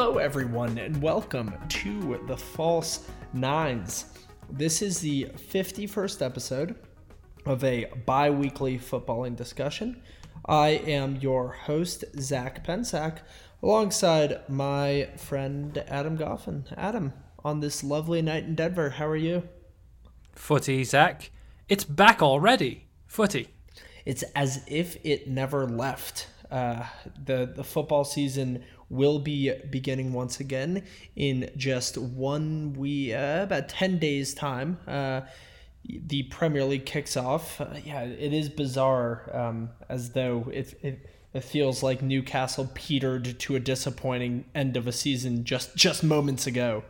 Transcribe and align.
Hello, 0.00 0.18
everyone, 0.18 0.78
and 0.78 1.02
welcome 1.02 1.52
to 1.70 2.24
the 2.28 2.36
False 2.36 3.08
Nines. 3.32 4.04
This 4.48 4.80
is 4.80 5.00
the 5.00 5.24
51st 5.24 6.24
episode 6.24 6.76
of 7.44 7.64
a 7.64 7.86
bi 8.06 8.30
weekly 8.30 8.78
footballing 8.78 9.34
discussion. 9.34 10.00
I 10.46 10.68
am 10.68 11.16
your 11.16 11.48
host, 11.48 12.04
Zach 12.16 12.64
Pensack, 12.64 13.22
alongside 13.60 14.48
my 14.48 15.08
friend 15.16 15.76
Adam 15.88 16.16
Goffin. 16.16 16.72
Adam, 16.76 17.12
on 17.44 17.58
this 17.58 17.82
lovely 17.82 18.22
night 18.22 18.44
in 18.44 18.54
Denver, 18.54 18.90
how 18.90 19.08
are 19.08 19.16
you? 19.16 19.48
Footy, 20.32 20.84
Zach. 20.84 21.32
It's 21.68 21.82
back 21.82 22.22
already. 22.22 22.86
Footy. 23.08 23.48
It's 24.06 24.22
as 24.36 24.62
if 24.68 24.96
it 25.04 25.26
never 25.28 25.66
left. 25.66 26.28
Uh, 26.52 26.86
the 27.26 27.52
the 27.54 27.64
football 27.64 28.04
season 28.04 28.64
will 28.90 29.18
be 29.18 29.52
beginning 29.70 30.12
once 30.12 30.40
again 30.40 30.84
in 31.16 31.50
just 31.56 31.98
one 31.98 32.72
week, 32.74 33.14
uh, 33.14 33.40
about 33.42 33.68
ten 33.68 33.98
days 33.98 34.34
time. 34.34 34.78
Uh, 34.86 35.22
the 35.84 36.24
Premier 36.24 36.64
League 36.64 36.86
kicks 36.86 37.16
off. 37.16 37.60
Uh, 37.60 37.66
yeah, 37.84 38.02
it 38.02 38.32
is 38.32 38.48
bizarre, 38.48 39.30
um, 39.32 39.70
as 39.88 40.10
though 40.10 40.48
it, 40.52 40.78
it 40.82 41.08
it 41.34 41.44
feels 41.44 41.82
like 41.82 42.02
Newcastle 42.02 42.70
petered 42.74 43.38
to 43.38 43.54
a 43.54 43.60
disappointing 43.60 44.46
end 44.54 44.76
of 44.76 44.86
a 44.86 44.92
season 44.92 45.44
just 45.44 45.76
just 45.76 46.02
moments 46.02 46.46
ago. 46.46 46.84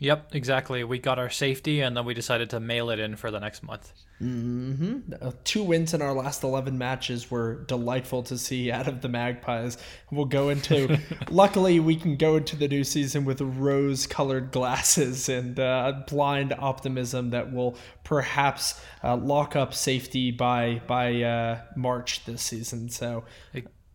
Yep, 0.00 0.34
exactly. 0.34 0.82
We 0.82 0.98
got 0.98 1.18
our 1.18 1.30
safety, 1.30 1.80
and 1.80 1.96
then 1.96 2.04
we 2.04 2.14
decided 2.14 2.50
to 2.50 2.60
mail 2.60 2.90
it 2.90 2.98
in 2.98 3.14
for 3.14 3.30
the 3.30 3.38
next 3.38 3.62
month. 3.62 3.92
Mm-hmm. 4.20 5.14
Uh, 5.20 5.32
two 5.44 5.62
wins 5.62 5.94
in 5.94 6.02
our 6.02 6.12
last 6.12 6.42
11 6.42 6.76
matches 6.76 7.30
were 7.30 7.64
delightful 7.64 8.22
to 8.24 8.36
see 8.36 8.72
out 8.72 8.88
of 8.88 9.02
the 9.02 9.08
Magpies. 9.08 9.78
We'll 10.10 10.24
go 10.24 10.48
into, 10.48 10.98
luckily, 11.30 11.78
we 11.78 11.94
can 11.94 12.16
go 12.16 12.36
into 12.36 12.56
the 12.56 12.66
new 12.66 12.82
season 12.82 13.24
with 13.24 13.40
rose 13.40 14.06
colored 14.06 14.50
glasses 14.50 15.28
and 15.28 15.58
uh, 15.60 16.02
blind 16.08 16.54
optimism 16.58 17.30
that 17.30 17.52
will 17.52 17.76
perhaps 18.02 18.80
uh, 19.02 19.16
lock 19.16 19.54
up 19.54 19.74
safety 19.74 20.32
by, 20.32 20.82
by 20.88 21.22
uh, 21.22 21.60
March 21.76 22.24
this 22.24 22.42
season. 22.42 22.88
So, 22.88 23.24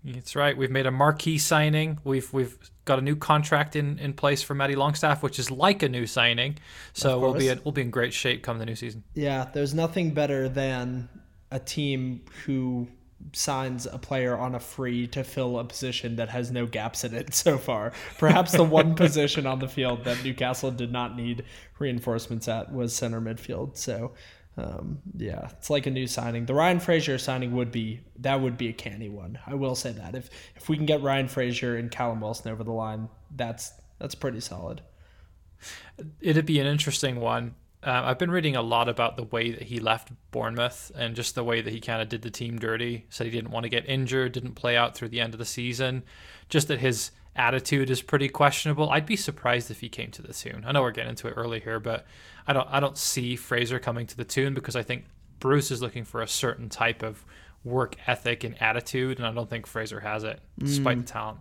that's 0.03 0.36
right. 0.36 0.58
We've 0.58 0.72
made 0.72 0.86
a 0.86 0.91
marquee 0.91 1.38
signing. 1.38 2.00
We've 2.06 2.31
we've 2.31 2.58
got 2.89 2.97
a 2.97 3.03
new 3.03 3.15
contract 3.15 3.75
in, 3.75 3.99
in 3.99 4.13
place 4.13 4.41
for 4.41 4.55
Matty 4.55 4.75
Longstaff, 4.75 5.21
which 5.21 5.37
is 5.37 5.51
like 5.51 5.83
a 5.83 5.87
new 5.87 6.07
signing. 6.07 6.57
So 6.93 7.19
we'll 7.19 7.35
be 7.35 7.47
in, 7.47 7.61
we'll 7.63 7.71
be 7.71 7.83
in 7.83 7.91
great 7.91 8.13
shape 8.13 8.41
come 8.41 8.57
the 8.57 8.65
new 8.65 8.75
season. 8.75 9.03
Yeah, 9.13 9.47
there's 9.53 9.75
nothing 9.75 10.11
better 10.15 10.49
than 10.49 11.07
a 11.51 11.59
team 11.59 12.21
who 12.45 12.87
signs 13.33 13.85
a 13.85 13.99
player 13.99 14.35
on 14.35 14.55
a 14.55 14.59
free 14.59 15.05
to 15.07 15.23
fill 15.23 15.59
a 15.59 15.63
position 15.63 16.15
that 16.15 16.29
has 16.29 16.49
no 16.49 16.65
gaps 16.65 17.03
in 17.03 17.13
it 17.13 17.31
so 17.45 17.59
far. 17.59 17.93
Perhaps 18.17 18.53
the 18.53 18.63
one 18.63 18.95
position 19.05 19.45
on 19.45 19.59
the 19.59 19.67
field 19.67 20.03
that 20.05 20.23
Newcastle 20.23 20.71
did 20.71 20.91
not 20.91 21.15
need 21.15 21.43
reinforcements 21.77 22.47
at 22.47 22.73
was 22.73 22.91
center 22.91 23.21
midfield. 23.21 23.77
So 23.77 24.13
um, 24.59 24.99
yeah, 25.15 25.49
it's 25.52 25.69
like 25.69 25.85
a 25.85 25.91
new 25.91 26.07
signing. 26.07 26.45
The 26.45 26.53
Ryan 26.53 26.79
Fraser 26.79 27.17
signing 27.17 27.53
would 27.53 27.71
be 27.71 28.02
that 28.19 28.41
would 28.41 28.57
be 28.57 28.69
a 28.69 28.73
canny 28.73 29.09
one. 29.09 29.39
I 29.45 29.55
will 29.55 29.75
say 29.75 29.91
that 29.93 30.16
if 30.16 30.29
if 30.55 30.69
we 30.69 30.75
can 30.75 30.85
get 30.85 31.01
Ryan 31.01 31.27
Fraser 31.27 31.77
and 31.77 31.89
Callum 31.89 32.21
Wilson 32.21 32.51
over 32.51 32.63
the 32.63 32.71
line, 32.71 33.09
that's 33.35 33.73
that's 33.99 34.16
pretty 34.16 34.39
solid. 34.39 34.81
It'd 36.22 36.45
be 36.45 36.59
an 36.59 36.67
interesting 36.67 37.19
one. 37.19 37.56
Uh, 37.81 38.01
I've 38.06 38.19
been 38.19 38.31
reading 38.31 38.57
a 38.57 38.61
lot 38.61 38.89
about 38.89 39.16
the 39.16 39.23
way 39.23 39.51
that 39.51 39.63
he 39.63 39.79
left 39.79 40.11
Bournemouth 40.31 40.91
and 40.95 41.16
just 41.16 41.35
the 41.35 41.44
way 41.44 41.61
that 41.61 41.72
he 41.72 41.79
kind 41.79 42.01
of 42.01 42.09
did 42.09 42.22
the 42.22 42.29
team 42.29 42.59
dirty. 42.59 43.05
Said 43.09 43.25
he 43.25 43.31
didn't 43.31 43.51
want 43.51 43.63
to 43.63 43.69
get 43.69 43.88
injured, 43.88 44.34
didn't 44.34 44.55
play 44.55 44.75
out 44.75 44.95
through 44.95 45.09
the 45.09 45.22
end 45.22 45.34
of 45.34 45.39
the 45.39 45.45
season. 45.45 46.03
Just 46.50 46.67
that 46.67 46.79
his 46.79 47.11
attitude 47.35 47.89
is 47.89 48.01
pretty 48.01 48.28
questionable. 48.28 48.89
I'd 48.89 49.05
be 49.05 49.16
surprised 49.16 49.72
if 49.72 49.79
he 49.79 49.88
came 49.88 50.11
to 50.11 50.22
the 50.22 50.34
Toon. 50.34 50.66
I 50.67 50.73
know 50.73 50.81
we're 50.81 50.91
getting 50.91 51.11
into 51.11 51.28
it 51.28 51.35
early 51.38 51.61
here, 51.61 51.79
but 51.79 52.05
I 52.49 52.53
don't 52.53 52.67
I 52.71 52.79
don't 52.79 52.97
see 52.97 53.35
Fraser 53.35 53.77
coming 53.77 54.07
to 54.07 54.17
the 54.17 54.25
Toon 54.25 54.55
because 54.55 54.75
I 54.75 54.81
think 54.81 55.05
Bruce 55.39 55.69
is 55.69 55.83
looking 55.83 56.03
for 56.03 56.23
a 56.23 56.27
certain 56.27 56.67
type 56.67 57.03
of 57.03 57.23
work 57.63 57.95
ethic 58.07 58.43
and 58.43 58.59
attitude, 58.59 59.19
and 59.19 59.27
I 59.27 59.31
don't 59.31 59.47
think 59.47 59.67
Fraser 59.67 59.99
has 59.99 60.23
it, 60.23 60.39
despite 60.57 60.97
mm. 60.97 61.01
the 61.01 61.07
talent 61.07 61.39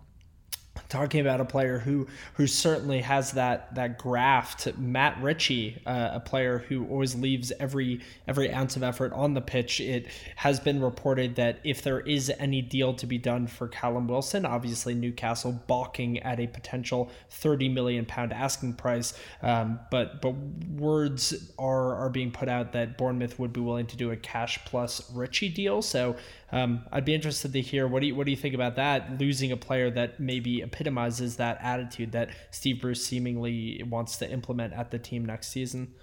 talking 0.89 1.21
about 1.21 1.39
a 1.39 1.45
player 1.45 1.79
who 1.79 2.07
who 2.33 2.47
certainly 2.47 3.01
has 3.01 3.31
that 3.33 3.73
that 3.75 3.97
graft. 3.97 4.75
Matt 4.77 5.21
Ritchie 5.21 5.81
uh, 5.85 6.09
a 6.13 6.19
player 6.19 6.59
who 6.67 6.87
always 6.87 7.15
leaves 7.15 7.51
every 7.59 8.01
every 8.27 8.51
ounce 8.51 8.75
of 8.75 8.83
effort 8.83 9.13
on 9.13 9.33
the 9.35 9.41
pitch. 9.41 9.79
It 9.79 10.07
has 10.35 10.59
been 10.59 10.81
reported 10.81 11.35
that 11.35 11.59
if 11.63 11.83
there 11.83 11.99
is 12.01 12.31
any 12.39 12.61
deal 12.61 12.93
to 12.95 13.05
be 13.05 13.17
done 13.17 13.47
for 13.47 13.67
Callum 13.67 14.07
Wilson 14.07 14.45
obviously 14.45 14.93
Newcastle 14.93 15.51
balking 15.67 16.19
at 16.19 16.39
a 16.39 16.47
potential 16.47 17.09
30 17.29 17.69
million 17.69 18.05
pound 18.05 18.33
asking 18.33 18.73
price. 18.73 19.13
Um, 19.41 19.79
but 19.91 20.21
but 20.21 20.31
words 20.31 21.51
are 21.59 21.95
are 21.95 22.09
being 22.09 22.31
put 22.31 22.49
out 22.49 22.73
that 22.73 22.97
Bournemouth 22.97 23.37
would 23.37 23.53
be 23.53 23.59
willing 23.59 23.85
to 23.87 23.97
do 23.97 24.11
a 24.11 24.17
cash 24.17 24.59
plus 24.65 25.11
Ritchie 25.11 25.49
deal. 25.49 25.81
So 25.81 26.15
um, 26.51 26.81
I'd 26.91 27.05
be 27.05 27.13
interested 27.13 27.53
to 27.53 27.61
hear 27.61 27.87
what 27.87 28.01
do 28.01 28.07
you 28.07 28.15
what 28.15 28.25
do 28.25 28.31
you 28.31 28.37
think 28.37 28.55
about 28.55 28.75
that? 28.77 29.19
Losing 29.19 29.51
a 29.51 29.57
player 29.57 29.91
that 29.91 30.19
maybe 30.19 30.61
epitomizes 30.79 31.35
that 31.35 31.59
attitude 31.61 32.13
that 32.13 32.29
Steve 32.51 32.79
Bruce 32.79 33.05
seemingly 33.05 33.83
wants 33.89 34.15
to 34.17 34.31
implement 34.31 34.73
at 34.73 34.91
the 34.91 34.97
team 34.97 35.25
next 35.25 35.49
season. 35.49 35.93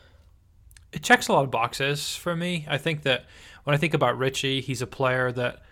It 0.92 1.02
checks 1.02 1.28
a 1.28 1.32
lot 1.32 1.44
of 1.44 1.50
boxes 1.50 2.14
for 2.14 2.36
me. 2.36 2.66
I 2.68 2.76
think 2.76 3.02
that 3.02 3.24
when 3.64 3.72
I 3.72 3.78
think 3.78 3.94
about 3.94 4.18
Richie, 4.18 4.60
he's 4.60 4.82
a 4.82 4.86
player 4.86 5.32
that 5.32 5.62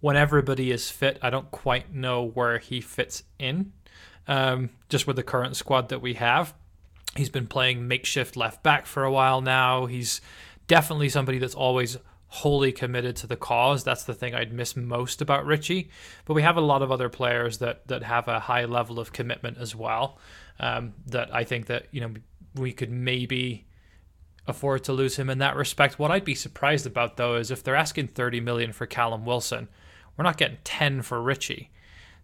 when 0.00 0.16
everybody 0.16 0.70
is 0.70 0.90
fit, 0.90 1.18
I 1.20 1.28
don't 1.28 1.50
quite 1.50 1.94
know 1.94 2.24
where 2.24 2.58
he 2.58 2.80
fits 2.80 3.22
in. 3.38 3.72
Um, 4.26 4.70
just 4.88 5.06
with 5.06 5.16
the 5.16 5.22
current 5.22 5.56
squad 5.56 5.90
that 5.90 6.00
we 6.00 6.14
have, 6.14 6.54
he's 7.16 7.28
been 7.28 7.46
playing 7.46 7.86
makeshift 7.86 8.34
left 8.34 8.62
back 8.62 8.86
for 8.86 9.04
a 9.04 9.12
while 9.12 9.42
now. 9.42 9.84
He's 9.86 10.22
definitely 10.68 11.10
somebody 11.10 11.36
that's 11.36 11.54
always 11.54 11.98
wholly 12.34 12.72
committed 12.72 13.14
to 13.14 13.28
the 13.28 13.36
cause. 13.36 13.84
That's 13.84 14.02
the 14.02 14.12
thing 14.12 14.34
I'd 14.34 14.52
miss 14.52 14.74
most 14.74 15.22
about 15.22 15.46
Richie. 15.46 15.88
But 16.24 16.34
we 16.34 16.42
have 16.42 16.56
a 16.56 16.60
lot 16.60 16.82
of 16.82 16.90
other 16.90 17.08
players 17.08 17.58
that 17.58 17.86
that 17.86 18.02
have 18.02 18.26
a 18.26 18.40
high 18.40 18.64
level 18.64 18.98
of 18.98 19.12
commitment 19.12 19.56
as 19.58 19.76
well. 19.76 20.18
Um, 20.58 20.94
that 21.06 21.32
I 21.32 21.44
think 21.44 21.66
that 21.66 21.86
you 21.92 22.00
know 22.00 22.14
we 22.56 22.72
could 22.72 22.90
maybe 22.90 23.66
afford 24.48 24.82
to 24.84 24.92
lose 24.92 25.14
him 25.16 25.30
in 25.30 25.38
that 25.38 25.54
respect. 25.54 26.00
What 26.00 26.10
I'd 26.10 26.24
be 26.24 26.34
surprised 26.34 26.86
about 26.86 27.16
though 27.16 27.36
is 27.36 27.52
if 27.52 27.62
they're 27.62 27.76
asking 27.76 28.08
30 28.08 28.40
million 28.40 28.72
for 28.72 28.84
Callum 28.84 29.24
Wilson, 29.24 29.68
we're 30.16 30.24
not 30.24 30.36
getting 30.36 30.58
10 30.64 31.02
for 31.02 31.22
Richie. 31.22 31.70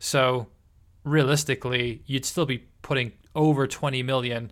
So 0.01 0.49
realistically, 1.05 2.03
you'd 2.07 2.25
still 2.25 2.47
be 2.47 2.67
putting 2.83 3.13
over 3.37 3.69
20 3.69 4.03
million 4.03 4.51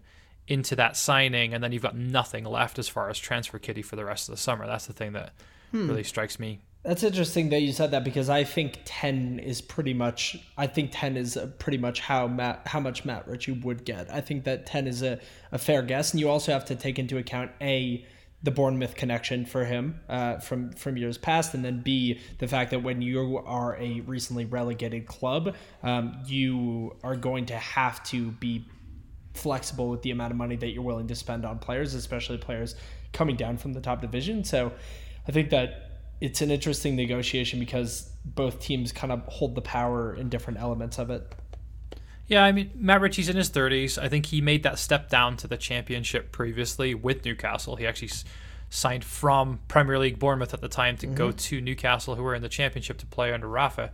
into 0.48 0.74
that 0.76 0.96
signing, 0.96 1.54
and 1.54 1.62
then 1.62 1.72
you've 1.72 1.82
got 1.82 1.96
nothing 1.96 2.44
left 2.44 2.78
as 2.78 2.88
far 2.88 3.08
as 3.08 3.18
transfer 3.18 3.58
kitty 3.58 3.82
for 3.82 3.96
the 3.96 4.04
rest 4.04 4.28
of 4.28 4.34
the 4.34 4.40
summer. 4.40 4.66
That's 4.66 4.86
the 4.86 4.92
thing 4.92 5.12
that 5.12 5.32
hmm. 5.70 5.88
really 5.88 6.02
strikes 6.02 6.40
me. 6.40 6.60
That's 6.84 7.02
interesting 7.02 7.50
that 7.50 7.60
you 7.60 7.72
said 7.72 7.90
that 7.90 8.02
because 8.02 8.30
I 8.30 8.44
think 8.44 8.80
ten 8.84 9.38
is 9.40 9.60
pretty 9.60 9.92
much. 9.92 10.38
I 10.56 10.66
think 10.66 10.90
ten 10.92 11.16
is 11.16 11.38
pretty 11.58 11.78
much 11.78 12.00
how 12.00 12.26
Matt 12.28 12.62
how 12.66 12.80
much 12.80 13.04
Matt 13.04 13.28
Ritchie 13.28 13.52
would 13.52 13.84
get. 13.84 14.12
I 14.12 14.20
think 14.20 14.44
that 14.44 14.66
ten 14.66 14.86
is 14.86 15.02
a, 15.02 15.20
a 15.52 15.58
fair 15.58 15.82
guess, 15.82 16.12
and 16.12 16.20
you 16.20 16.30
also 16.30 16.52
have 16.52 16.64
to 16.66 16.76
take 16.76 16.98
into 16.98 17.18
account 17.18 17.50
a 17.60 18.06
the 18.42 18.52
Bournemouth 18.52 18.94
connection 18.94 19.44
for 19.44 19.64
him 19.64 20.00
uh, 20.08 20.38
from 20.38 20.70
from 20.72 20.96
years 20.96 21.18
past, 21.18 21.54
and 21.54 21.64
then 21.64 21.82
B 21.82 22.20
the 22.38 22.46
fact 22.46 22.70
that 22.70 22.82
when 22.82 23.02
you 23.02 23.42
are 23.44 23.76
a 23.76 24.00
recently 24.00 24.44
relegated 24.44 25.06
club, 25.06 25.56
um, 25.82 26.22
you 26.26 26.96
are 27.02 27.16
going 27.16 27.46
to 27.46 27.56
have 27.56 28.02
to 28.04 28.30
be 28.30 28.64
flexible 29.38 29.88
with 29.88 30.02
the 30.02 30.10
amount 30.10 30.32
of 30.32 30.36
money 30.36 30.56
that 30.56 30.68
you're 30.68 30.82
willing 30.82 31.06
to 31.08 31.14
spend 31.14 31.44
on 31.44 31.58
players, 31.58 31.94
especially 31.94 32.38
players 32.38 32.74
coming 33.12 33.36
down 33.36 33.56
from 33.56 33.72
the 33.72 33.80
top 33.80 34.00
division. 34.00 34.44
So 34.44 34.72
I 35.26 35.32
think 35.32 35.50
that 35.50 36.00
it's 36.20 36.40
an 36.42 36.50
interesting 36.50 36.96
negotiation 36.96 37.60
because 37.60 38.10
both 38.24 38.60
teams 38.60 38.92
kind 38.92 39.12
of 39.12 39.22
hold 39.26 39.54
the 39.54 39.62
power 39.62 40.14
in 40.14 40.28
different 40.28 40.58
elements 40.58 40.98
of 40.98 41.10
it. 41.10 41.34
Yeah, 42.26 42.44
I 42.44 42.52
mean, 42.52 42.70
Matt 42.74 43.00
Ritchie's 43.00 43.28
in 43.30 43.36
his 43.36 43.50
30s. 43.50 43.96
I 43.96 44.08
think 44.08 44.26
he 44.26 44.40
made 44.40 44.62
that 44.64 44.78
step 44.78 45.08
down 45.08 45.36
to 45.38 45.46
the 45.46 45.56
championship 45.56 46.30
previously 46.30 46.94
with 46.94 47.24
Newcastle. 47.24 47.76
He 47.76 47.86
actually 47.86 48.10
signed 48.68 49.02
from 49.02 49.60
Premier 49.68 49.98
League 49.98 50.18
Bournemouth 50.18 50.52
at 50.52 50.60
the 50.60 50.68
time 50.68 50.96
to 50.98 51.06
mm-hmm. 51.06 51.14
go 51.14 51.30
to 51.30 51.60
Newcastle, 51.60 52.16
who 52.16 52.22
were 52.22 52.34
in 52.34 52.42
the 52.42 52.48
championship 52.50 52.98
to 52.98 53.06
play 53.06 53.32
under 53.32 53.48
Rafa. 53.48 53.92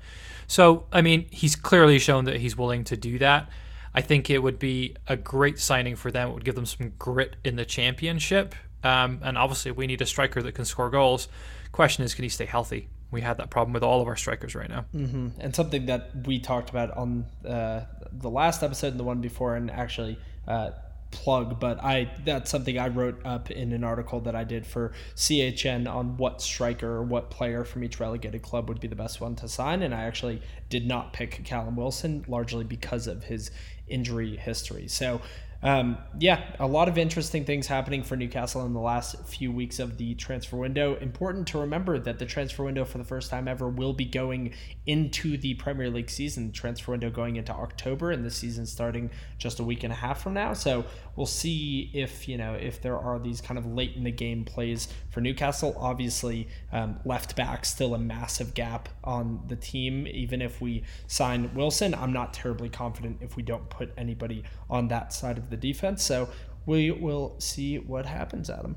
So, 0.48 0.86
I 0.92 1.00
mean, 1.00 1.26
he's 1.30 1.54
clearly 1.54 2.00
shown 2.00 2.24
that 2.24 2.38
he's 2.38 2.56
willing 2.56 2.82
to 2.84 2.96
do 2.96 3.18
that. 3.18 3.48
I 3.94 4.00
think 4.00 4.28
it 4.28 4.40
would 4.40 4.58
be 4.58 4.96
a 5.06 5.16
great 5.16 5.58
signing 5.58 5.96
for 5.96 6.10
them. 6.10 6.30
It 6.30 6.34
would 6.34 6.44
give 6.44 6.56
them 6.56 6.66
some 6.66 6.92
grit 6.98 7.36
in 7.44 7.56
the 7.56 7.64
championship. 7.64 8.54
Um, 8.82 9.20
and 9.22 9.38
obviously, 9.38 9.70
we 9.70 9.86
need 9.86 10.02
a 10.02 10.06
striker 10.06 10.42
that 10.42 10.52
can 10.52 10.64
score 10.64 10.90
goals. 10.90 11.28
Question 11.72 12.04
is, 12.04 12.14
can 12.14 12.24
he 12.24 12.28
stay 12.28 12.44
healthy? 12.44 12.88
We 13.10 13.20
had 13.20 13.38
that 13.38 13.50
problem 13.50 13.72
with 13.72 13.82
all 13.82 14.00
of 14.00 14.08
our 14.08 14.16
strikers 14.16 14.54
right 14.54 14.68
now. 14.68 14.86
Mm-hmm. 14.94 15.40
And 15.40 15.54
something 15.54 15.86
that 15.86 16.10
we 16.26 16.40
talked 16.40 16.70
about 16.70 16.90
on 16.96 17.26
uh, 17.46 17.82
the 18.12 18.30
last 18.30 18.62
episode 18.62 18.88
and 18.88 19.00
the 19.00 19.04
one 19.04 19.20
before, 19.20 19.54
and 19.54 19.70
actually 19.70 20.18
uh, 20.48 20.70
plug, 21.14 21.58
but 21.58 21.82
I 21.82 22.10
that's 22.24 22.50
something 22.50 22.78
I 22.78 22.88
wrote 22.88 23.24
up 23.24 23.50
in 23.50 23.72
an 23.72 23.82
article 23.82 24.20
that 24.20 24.34
I 24.34 24.44
did 24.44 24.66
for 24.66 24.92
CHN 25.16 25.90
on 25.90 26.16
what 26.18 26.42
striker 26.42 26.88
or 26.88 27.02
what 27.02 27.30
player 27.30 27.64
from 27.64 27.82
each 27.84 27.98
relegated 28.00 28.42
club 28.42 28.68
would 28.68 28.80
be 28.80 28.88
the 28.88 28.96
best 28.96 29.20
one 29.20 29.34
to 29.36 29.48
sign, 29.48 29.82
and 29.82 29.94
I 29.94 30.02
actually 30.02 30.42
did 30.68 30.86
not 30.86 31.12
pick 31.12 31.44
Callum 31.44 31.76
Wilson 31.76 32.24
largely 32.28 32.64
because 32.64 33.06
of 33.06 33.24
his 33.24 33.50
injury 33.86 34.36
history. 34.36 34.88
So 34.88 35.20
um, 35.64 35.96
yeah, 36.18 36.42
a 36.60 36.66
lot 36.66 36.88
of 36.88 36.98
interesting 36.98 37.46
things 37.46 37.66
happening 37.66 38.02
for 38.02 38.16
Newcastle 38.16 38.66
in 38.66 38.74
the 38.74 38.80
last 38.80 39.16
few 39.24 39.50
weeks 39.50 39.78
of 39.78 39.96
the 39.96 40.14
transfer 40.14 40.58
window. 40.58 40.96
Important 40.96 41.48
to 41.48 41.58
remember 41.58 41.98
that 41.98 42.18
the 42.18 42.26
transfer 42.26 42.64
window 42.64 42.84
for 42.84 42.98
the 42.98 43.04
first 43.04 43.30
time 43.30 43.48
ever 43.48 43.66
will 43.66 43.94
be 43.94 44.04
going 44.04 44.52
into 44.84 45.38
the 45.38 45.54
Premier 45.54 45.88
League 45.88 46.10
season. 46.10 46.52
Transfer 46.52 46.92
window 46.92 47.08
going 47.08 47.36
into 47.36 47.52
October, 47.52 48.10
and 48.10 48.22
the 48.22 48.30
season 48.30 48.66
starting 48.66 49.10
just 49.38 49.58
a 49.58 49.64
week 49.64 49.84
and 49.84 49.92
a 49.92 49.96
half 49.96 50.22
from 50.22 50.34
now. 50.34 50.52
So 50.52 50.84
we'll 51.16 51.24
see 51.24 51.90
if 51.94 52.28
you 52.28 52.36
know 52.36 52.52
if 52.54 52.82
there 52.82 52.98
are 52.98 53.18
these 53.18 53.40
kind 53.40 53.56
of 53.56 53.64
late 53.64 53.96
in 53.96 54.04
the 54.04 54.12
game 54.12 54.44
plays 54.44 54.88
for 55.08 55.22
Newcastle. 55.22 55.74
Obviously, 55.80 56.46
um, 56.72 57.00
left 57.06 57.36
back 57.36 57.64
still 57.64 57.94
a 57.94 57.98
massive 57.98 58.52
gap 58.52 58.90
on 59.02 59.42
the 59.48 59.56
team. 59.56 60.06
Even 60.08 60.42
if 60.42 60.60
we 60.60 60.82
sign 61.06 61.54
Wilson, 61.54 61.94
I'm 61.94 62.12
not 62.12 62.34
terribly 62.34 62.68
confident 62.68 63.18
if 63.22 63.34
we 63.34 63.42
don't 63.42 63.70
put 63.70 63.94
anybody 63.96 64.44
on 64.68 64.88
that 64.88 65.14
side 65.14 65.38
of 65.38 65.48
the 65.48 65.53
the 65.54 65.72
defense. 65.72 66.02
So 66.02 66.28
we 66.66 66.90
will 66.90 67.36
see 67.38 67.78
what 67.78 68.06
happens, 68.06 68.50
Adam. 68.50 68.76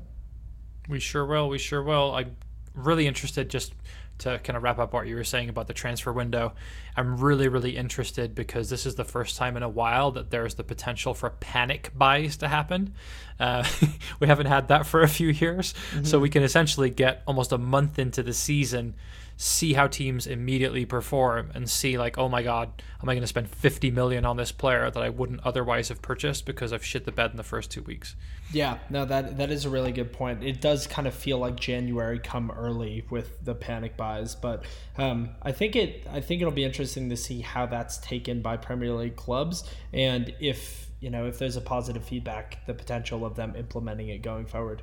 We 0.88 1.00
sure 1.00 1.26
will. 1.26 1.48
We 1.48 1.58
sure 1.58 1.82
will. 1.82 2.14
I'm 2.14 2.36
really 2.74 3.06
interested 3.06 3.50
just 3.50 3.74
to 4.18 4.38
kind 4.40 4.56
of 4.56 4.62
wrap 4.62 4.78
up 4.78 4.92
what 4.92 5.06
you 5.06 5.14
were 5.14 5.24
saying 5.24 5.48
about 5.48 5.68
the 5.68 5.74
transfer 5.74 6.12
window. 6.12 6.52
I'm 6.96 7.18
really, 7.18 7.48
really 7.48 7.76
interested 7.76 8.34
because 8.34 8.68
this 8.68 8.84
is 8.84 8.96
the 8.96 9.04
first 9.04 9.36
time 9.36 9.56
in 9.56 9.62
a 9.62 9.68
while 9.68 10.10
that 10.12 10.30
there's 10.30 10.54
the 10.54 10.64
potential 10.64 11.14
for 11.14 11.30
panic 11.30 11.92
buys 11.94 12.36
to 12.38 12.48
happen. 12.48 12.94
Uh, 13.38 13.64
we 14.20 14.26
haven't 14.26 14.46
had 14.46 14.68
that 14.68 14.86
for 14.86 15.02
a 15.02 15.08
few 15.08 15.28
years. 15.28 15.72
Mm-hmm. 15.92 16.04
So 16.04 16.18
we 16.18 16.30
can 16.30 16.42
essentially 16.42 16.90
get 16.90 17.22
almost 17.26 17.52
a 17.52 17.58
month 17.58 17.98
into 17.98 18.22
the 18.22 18.34
season 18.34 18.94
see 19.40 19.74
how 19.74 19.86
teams 19.86 20.26
immediately 20.26 20.84
perform 20.84 21.48
and 21.54 21.70
see 21.70 21.96
like 21.96 22.18
oh 22.18 22.28
my 22.28 22.42
god 22.42 22.82
am 23.00 23.08
i 23.08 23.14
going 23.14 23.22
to 23.22 23.26
spend 23.26 23.48
50 23.48 23.92
million 23.92 24.24
on 24.24 24.36
this 24.36 24.50
player 24.50 24.90
that 24.90 25.00
i 25.00 25.08
wouldn't 25.08 25.40
otherwise 25.44 25.90
have 25.90 26.02
purchased 26.02 26.44
because 26.44 26.72
i've 26.72 26.84
shit 26.84 27.04
the 27.04 27.12
bed 27.12 27.30
in 27.30 27.36
the 27.36 27.44
first 27.44 27.70
two 27.70 27.82
weeks? 27.82 28.16
Yeah 28.52 28.78
no 28.90 29.04
that 29.04 29.38
that 29.38 29.50
is 29.50 29.64
a 29.64 29.70
really 29.70 29.92
good 29.92 30.12
point. 30.12 30.42
It 30.42 30.60
does 30.60 30.88
kind 30.88 31.06
of 31.06 31.14
feel 31.14 31.38
like 31.38 31.54
january 31.54 32.18
come 32.18 32.50
early 32.50 33.04
with 33.10 33.44
the 33.44 33.54
panic 33.54 33.96
buys 33.96 34.34
but 34.34 34.64
um, 34.96 35.30
i 35.42 35.52
think 35.52 35.76
it 35.76 36.04
i 36.10 36.20
think 36.20 36.42
it'll 36.42 36.52
be 36.52 36.64
interesting 36.64 37.08
to 37.08 37.16
see 37.16 37.40
how 37.40 37.64
that's 37.64 37.98
taken 37.98 38.42
by 38.42 38.56
premier 38.56 38.92
league 38.92 39.14
clubs 39.14 39.62
and 39.92 40.34
if 40.40 40.90
you 40.98 41.10
know 41.10 41.26
if 41.26 41.38
there's 41.38 41.56
a 41.56 41.60
positive 41.60 42.02
feedback 42.02 42.66
the 42.66 42.74
potential 42.74 43.24
of 43.24 43.36
them 43.36 43.54
implementing 43.54 44.08
it 44.08 44.18
going 44.18 44.46
forward. 44.46 44.82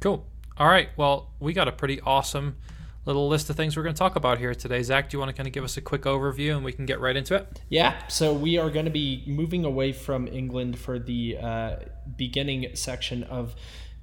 Cool. 0.00 0.26
All 0.56 0.68
right 0.68 0.88
well 0.96 1.32
we 1.40 1.52
got 1.52 1.68
a 1.68 1.72
pretty 1.72 2.00
awesome 2.00 2.56
little 3.04 3.28
list 3.28 3.50
of 3.50 3.56
things 3.56 3.76
we're 3.76 3.82
going 3.82 3.94
to 3.94 3.98
talk 3.98 4.16
about 4.16 4.38
here 4.38 4.54
today. 4.54 4.82
Zach, 4.82 5.10
do 5.10 5.16
you 5.16 5.18
want 5.18 5.30
to 5.30 5.36
kind 5.36 5.46
of 5.46 5.52
give 5.52 5.64
us 5.64 5.76
a 5.76 5.80
quick 5.80 6.02
overview 6.02 6.54
and 6.54 6.64
we 6.64 6.72
can 6.72 6.86
get 6.86 7.00
right 7.00 7.16
into 7.16 7.34
it? 7.34 7.60
Yeah. 7.68 8.06
So 8.08 8.32
we 8.32 8.58
are 8.58 8.70
going 8.70 8.84
to 8.84 8.90
be 8.90 9.24
moving 9.26 9.64
away 9.64 9.92
from 9.92 10.28
England 10.28 10.78
for 10.78 10.98
the 10.98 11.38
uh, 11.38 11.76
beginning 12.16 12.74
section 12.74 13.24
of 13.24 13.54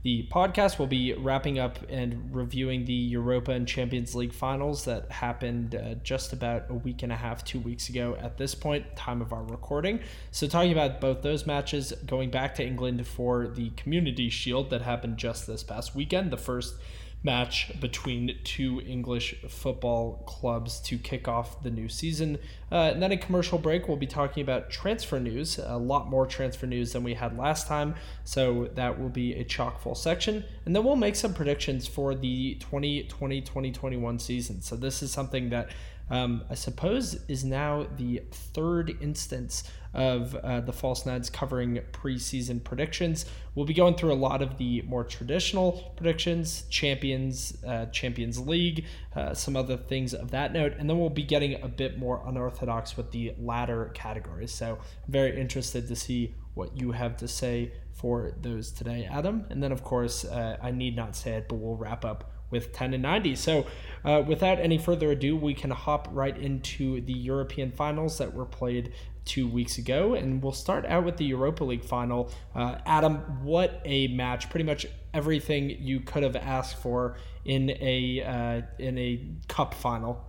the 0.01 0.27
podcast. 0.31 0.79
We'll 0.79 0.87
be 0.87 1.13
wrapping 1.13 1.59
up 1.59 1.79
and 1.89 2.33
reviewing 2.33 2.85
the 2.85 2.93
Europa 2.93 3.51
and 3.51 3.67
Champions 3.67 4.15
League 4.15 4.33
finals 4.33 4.85
that 4.85 5.11
happened 5.11 5.75
uh, 5.75 5.95
just 5.95 6.31
about 6.31 6.65
a 6.69 6.73
week 6.73 7.03
and 7.03 7.11
a 7.11 7.15
half, 7.15 7.43
two 7.43 7.59
weeks 7.59 7.89
ago 7.89 8.17
at 8.19 8.37
this 8.37 8.55
point, 8.55 8.95
time 8.95 9.21
of 9.21 9.33
our 9.33 9.43
recording. 9.43 9.99
So, 10.31 10.47
talking 10.47 10.71
about 10.71 11.01
both 11.01 11.21
those 11.21 11.45
matches, 11.45 11.91
going 12.05 12.31
back 12.31 12.55
to 12.55 12.65
England 12.65 13.05
for 13.07 13.47
the 13.47 13.71
Community 13.71 14.29
Shield 14.29 14.69
that 14.69 14.83
happened 14.83 15.17
just 15.17 15.47
this 15.47 15.63
past 15.63 15.95
weekend, 15.95 16.31
the 16.31 16.37
first 16.37 16.75
match 17.23 17.71
between 17.79 18.37
two 18.43 18.81
English 18.85 19.35
football 19.49 20.23
clubs 20.25 20.79
to 20.81 20.97
kick 20.97 21.27
off 21.27 21.61
the 21.63 21.69
new 21.69 21.89
season. 21.89 22.37
Uh, 22.71 22.91
and 22.93 23.01
then 23.01 23.11
a 23.11 23.17
commercial 23.17 23.57
break, 23.57 23.87
we'll 23.87 23.97
be 23.97 24.07
talking 24.07 24.41
about 24.41 24.69
transfer 24.69 25.19
news, 25.19 25.57
a 25.57 25.77
lot 25.77 26.09
more 26.09 26.25
transfer 26.25 26.67
news 26.67 26.93
than 26.93 27.03
we 27.03 27.13
had 27.13 27.37
last 27.37 27.67
time. 27.67 27.95
So 28.23 28.69
that 28.75 28.99
will 28.99 29.09
be 29.09 29.33
a 29.33 29.43
chock 29.43 29.81
full 29.81 29.95
section. 29.95 30.43
And 30.65 30.75
then 30.75 30.83
we'll 30.83 30.95
make 30.95 31.15
some 31.15 31.33
predictions 31.33 31.87
for 31.87 32.13
the 32.15 32.55
2020 32.55 33.41
2021 33.41 34.19
season. 34.19 34.61
So 34.61 34.75
this 34.75 35.01
is 35.01 35.11
something 35.11 35.49
that 35.49 35.69
um, 36.11 36.43
I 36.49 36.55
suppose 36.55 37.19
is 37.27 37.45
now 37.45 37.85
the 37.97 38.23
third 38.31 38.97
instance 39.01 39.63
of 39.93 40.35
uh, 40.35 40.61
the 40.61 40.73
False 40.73 41.05
Nines 41.05 41.29
covering 41.29 41.79
preseason 41.91 42.63
predictions. 42.63 43.25
We'll 43.55 43.65
be 43.65 43.73
going 43.73 43.95
through 43.95 44.13
a 44.13 44.15
lot 44.15 44.41
of 44.41 44.57
the 44.57 44.81
more 44.83 45.03
traditional 45.03 45.93
predictions, 45.95 46.63
Champions, 46.69 47.57
uh, 47.65 47.87
Champions 47.87 48.39
League, 48.39 48.85
uh, 49.15 49.33
some 49.33 49.55
other 49.55 49.77
things 49.77 50.13
of 50.13 50.31
that 50.31 50.53
note, 50.53 50.73
and 50.77 50.89
then 50.89 50.99
we'll 50.99 51.09
be 51.09 51.23
getting 51.23 51.61
a 51.61 51.67
bit 51.67 51.97
more 51.97 52.21
unorthodox 52.59 52.97
with 52.97 53.11
the 53.11 53.33
latter 53.39 53.91
categories. 53.93 54.51
So, 54.51 54.79
very 55.07 55.39
interested 55.39 55.87
to 55.87 55.95
see 55.95 56.35
what 56.53 56.77
you 56.77 56.91
have 56.91 57.17
to 57.17 57.27
say 57.27 57.71
for 57.93 58.33
those 58.41 58.71
today, 58.71 59.07
Adam. 59.09 59.45
And 59.49 59.61
then, 59.61 59.71
of 59.71 59.83
course, 59.83 60.25
uh, 60.25 60.57
I 60.61 60.71
need 60.71 60.95
not 60.95 61.15
say 61.15 61.31
it, 61.31 61.47
but 61.49 61.55
we'll 61.55 61.75
wrap 61.75 62.05
up 62.05 62.31
with 62.51 62.73
10 62.73 62.93
and 62.93 63.03
90. 63.03 63.35
So, 63.35 63.65
uh, 64.03 64.23
without 64.25 64.59
any 64.59 64.77
further 64.77 65.11
ado, 65.11 65.35
we 65.35 65.53
can 65.53 65.71
hop 65.71 66.07
right 66.11 66.37
into 66.37 67.01
the 67.01 67.13
European 67.13 67.71
finals 67.71 68.17
that 68.17 68.33
were 68.33 68.45
played 68.45 68.93
two 69.25 69.47
weeks 69.47 69.77
ago. 69.77 70.15
And 70.15 70.41
we'll 70.41 70.53
start 70.53 70.85
out 70.85 71.05
with 71.05 71.17
the 71.17 71.25
Europa 71.25 71.63
League 71.63 71.83
final. 71.83 72.31
Uh, 72.55 72.77
Adam, 72.85 73.43
what 73.43 73.81
a 73.85 74.07
match! 74.07 74.49
Pretty 74.49 74.65
much 74.65 74.87
everything 75.13 75.69
you 75.69 75.99
could 75.99 76.23
have 76.23 76.35
asked 76.35 76.77
for 76.77 77.17
in 77.45 77.69
a 77.69 78.23
uh, 78.23 78.61
in 78.79 78.97
a 78.97 79.27
cup 79.47 79.73
final. 79.73 80.28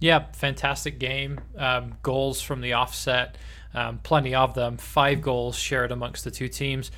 Yeah, 0.00 0.26
fantastic 0.32 0.98
game. 0.98 1.40
Um, 1.56 1.94
goals 2.02 2.40
from 2.40 2.60
the 2.60 2.72
offset, 2.72 3.36
um, 3.74 3.98
plenty 4.02 4.34
of 4.34 4.54
them. 4.54 4.76
Five 4.76 5.22
goals 5.22 5.56
shared 5.56 5.92
amongst 5.92 6.24
the 6.24 6.30
two 6.30 6.48
teams. 6.48 6.90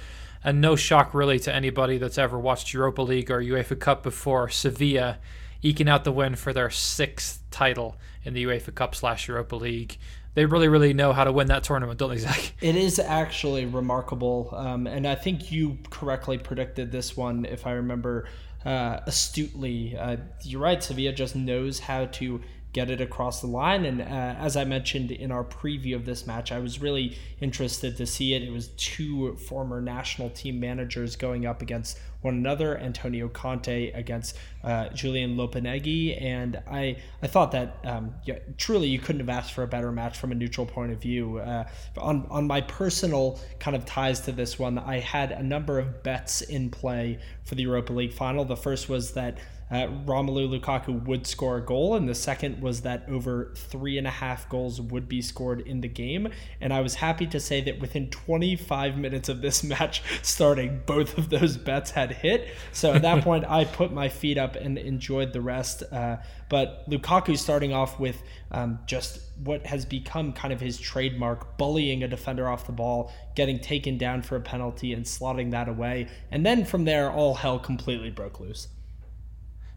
And 0.44 0.60
no 0.60 0.74
shock 0.74 1.14
really 1.14 1.38
to 1.40 1.54
anybody 1.54 1.98
that's 1.98 2.18
ever 2.18 2.38
watched 2.38 2.72
Europa 2.72 3.02
League 3.02 3.30
or 3.30 3.40
UEFA 3.40 3.78
Cup 3.78 4.02
before. 4.02 4.48
Sevilla 4.48 5.18
eking 5.62 5.88
out 5.88 6.04
the 6.04 6.12
win 6.12 6.34
for 6.34 6.52
their 6.52 6.70
sixth 6.70 7.42
title 7.50 7.96
in 8.24 8.34
the 8.34 8.44
UEFA 8.44 8.74
Cup 8.74 8.94
slash 8.94 9.28
Europa 9.28 9.56
League 9.56 9.98
they 10.34 10.46
really, 10.46 10.68
really 10.68 10.94
know 10.94 11.12
how 11.12 11.24
to 11.24 11.32
win 11.32 11.48
that 11.48 11.62
tournament, 11.62 11.98
don't 11.98 12.10
they, 12.10 12.18
Zach? 12.18 12.54
It 12.60 12.76
is 12.76 12.98
actually 12.98 13.66
remarkable. 13.66 14.48
Um, 14.52 14.86
and 14.86 15.06
I 15.06 15.14
think 15.14 15.52
you 15.52 15.78
correctly 15.90 16.38
predicted 16.38 16.90
this 16.90 17.16
one, 17.16 17.44
if 17.44 17.66
I 17.66 17.72
remember 17.72 18.28
uh, 18.64 19.00
astutely. 19.06 19.96
Uh, 19.96 20.16
you're 20.42 20.60
right, 20.60 20.82
Sevilla 20.82 21.12
just 21.12 21.36
knows 21.36 21.80
how 21.80 22.06
to 22.06 22.40
get 22.72 22.90
it 22.90 23.00
across 23.00 23.40
the 23.40 23.46
line. 23.46 23.84
And 23.84 24.00
uh, 24.00 24.04
as 24.04 24.56
I 24.56 24.64
mentioned 24.64 25.10
in 25.10 25.30
our 25.30 25.44
preview 25.44 25.94
of 25.94 26.04
this 26.04 26.26
match, 26.26 26.52
I 26.52 26.58
was 26.58 26.80
really 26.80 27.18
interested 27.40 27.96
to 27.98 28.06
see 28.06 28.34
it. 28.34 28.42
It 28.42 28.50
was 28.50 28.68
two 28.76 29.36
former 29.36 29.80
national 29.80 30.30
team 30.30 30.58
managers 30.58 31.16
going 31.16 31.46
up 31.46 31.60
against 31.62 31.98
one 32.22 32.34
another, 32.34 32.78
Antonio 32.78 33.28
Conte 33.28 33.90
against 33.92 34.38
uh, 34.62 34.84
Julen 34.94 35.36
Lopetegui, 35.36 36.20
and 36.22 36.62
I 36.70 36.96
I 37.20 37.26
thought 37.26 37.52
that 37.52 37.78
um, 37.84 38.14
yeah, 38.24 38.38
truly 38.56 38.88
you 38.88 39.00
couldn't 39.00 39.20
have 39.20 39.28
asked 39.28 39.52
for 39.52 39.64
a 39.64 39.66
better 39.66 39.90
match 39.92 40.18
from 40.18 40.32
a 40.32 40.34
neutral 40.34 40.66
point 40.66 40.92
of 40.92 41.02
view. 41.02 41.38
Uh, 41.38 41.64
on 41.98 42.26
on 42.30 42.46
my 42.46 42.60
personal 42.60 43.40
kind 43.58 43.76
of 43.76 43.84
ties 43.84 44.20
to 44.22 44.32
this 44.32 44.58
one, 44.58 44.78
I 44.78 45.00
had 45.00 45.32
a 45.32 45.42
number 45.42 45.78
of 45.78 46.02
bets 46.02 46.42
in 46.42 46.70
play 46.70 47.18
for 47.44 47.56
the 47.56 47.62
Europa 47.62 47.92
League 47.92 48.12
final. 48.12 48.44
The 48.44 48.56
first 48.56 48.88
was 48.88 49.12
that 49.14 49.38
uh, 49.72 49.86
Romelu 50.04 50.60
Lukaku 50.60 51.02
would 51.06 51.26
score 51.26 51.56
a 51.56 51.64
goal, 51.64 51.94
and 51.94 52.06
the 52.06 52.14
second 52.14 52.60
was 52.60 52.82
that 52.82 53.08
over 53.08 53.54
three 53.56 53.96
and 53.96 54.06
a 54.06 54.10
half 54.10 54.46
goals 54.50 54.82
would 54.82 55.08
be 55.08 55.22
scored 55.22 55.60
in 55.62 55.80
the 55.80 55.88
game. 55.88 56.28
And 56.60 56.74
I 56.74 56.82
was 56.82 56.96
happy 56.96 57.26
to 57.28 57.40
say 57.40 57.62
that 57.62 57.80
within 57.80 58.10
25 58.10 58.98
minutes 58.98 59.30
of 59.30 59.40
this 59.40 59.64
match 59.72 60.02
starting, 60.20 60.82
both 60.84 61.16
of 61.16 61.30
those 61.30 61.56
bets 61.56 61.90
had 61.90 62.12
hit. 62.12 62.48
So 62.72 62.92
at 62.92 63.00
that 63.00 63.24
point, 63.24 63.46
I 63.46 63.64
put 63.64 63.94
my 63.94 64.10
feet 64.10 64.36
up 64.36 64.56
and 64.56 64.76
enjoyed 64.76 65.32
the 65.32 65.40
rest. 65.40 65.82
Uh, 65.90 66.18
but 66.50 66.88
Lukaku 66.90 67.38
starting 67.38 67.72
off 67.72 67.98
with 67.98 68.22
um, 68.50 68.78
just 68.84 69.20
what 69.42 69.64
has 69.64 69.86
become 69.86 70.34
kind 70.34 70.52
of 70.52 70.60
his 70.60 70.78
trademark, 70.78 71.56
bullying 71.56 72.02
a 72.02 72.08
defender 72.08 72.46
off 72.46 72.66
the 72.66 72.72
ball, 72.72 73.10
getting 73.34 73.58
taken 73.58 73.96
down 73.96 74.20
for 74.20 74.36
a 74.36 74.40
penalty, 74.40 74.92
and 74.92 75.06
slotting 75.06 75.52
that 75.52 75.66
away. 75.66 76.08
And 76.30 76.44
then 76.44 76.66
from 76.66 76.84
there, 76.84 77.10
all 77.10 77.32
hell 77.32 77.58
completely 77.58 78.10
broke 78.10 78.38
loose. 78.38 78.68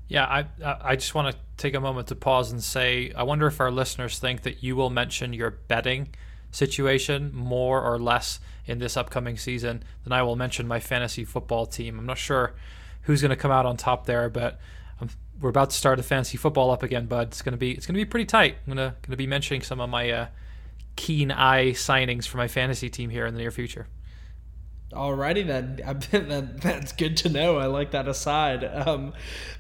Yeah, 0.08 0.26
I 0.26 0.46
I 0.82 0.96
just 0.96 1.16
want 1.16 1.34
to 1.34 1.42
take 1.58 1.74
a 1.74 1.80
moment 1.80 2.08
to 2.10 2.16
pause 2.16 2.52
and 2.52 2.64
say 2.64 3.12
I 3.16 3.24
wonder 3.24 3.48
if 3.48 3.60
our 3.60 3.72
listeners 3.72 4.20
think 4.20 4.44
that 4.44 4.62
you 4.64 4.76
will 4.76 4.90
mention 4.90 5.34
your 5.34 5.52
betting 5.52 6.14
situation 6.52 7.32
more 7.34 7.82
or 7.82 8.00
less 8.00 8.40
in 8.66 8.80
this 8.80 8.96
upcoming 8.98 9.38
season 9.38 9.84
than 10.04 10.14
I 10.14 10.24
will 10.24 10.36
mention 10.36 10.68
my 10.68 10.80
fantasy 10.80 11.26
football 11.26 11.66
team. 11.66 12.00
I'm 12.00 12.06
not 12.06 12.18
sure 12.18 12.54
who's 13.04 13.22
going 13.22 13.30
to 13.30 13.36
come 13.36 13.52
out 13.52 13.66
on 13.66 13.78
top 13.78 14.06
there, 14.06 14.30
but 14.30 14.60
I'm, 15.00 15.10
we're 15.40 15.50
about 15.50 15.72
to 15.72 15.76
start 15.76 15.98
the 15.98 16.04
fantasy 16.04 16.38
football 16.38 16.72
up 16.72 16.84
again, 16.84 17.06
bud. 17.08 17.28
It's 17.28 17.42
gonna 17.42 17.58
be 17.58 17.72
it's 17.72 17.86
gonna 17.86 17.98
be 17.98 18.06
pretty 18.06 18.26
tight. 18.26 18.56
I'm 18.66 18.74
gonna 18.74 18.96
gonna 19.02 19.18
be 19.18 19.28
mentioning 19.28 19.62
some 19.62 19.82
of 19.82 19.90
my 19.90 20.10
uh, 20.10 20.28
keen 20.96 21.32
eye 21.32 21.72
signings 21.72 22.26
for 22.26 22.38
my 22.38 22.48
fantasy 22.48 22.90
team 22.90 23.10
here 23.10 23.26
in 23.26 23.34
the 23.34 23.42
near 23.42 23.52
future. 23.52 23.88
Alrighty 24.92 25.46
then, 25.46 25.78
that, 26.30 26.62
that's 26.62 26.92
good 26.92 27.18
to 27.18 27.30
know. 27.30 27.58
I 27.58 27.66
like 27.66 27.92
that 27.92 28.08
aside. 28.08 28.64
Um, 28.64 29.14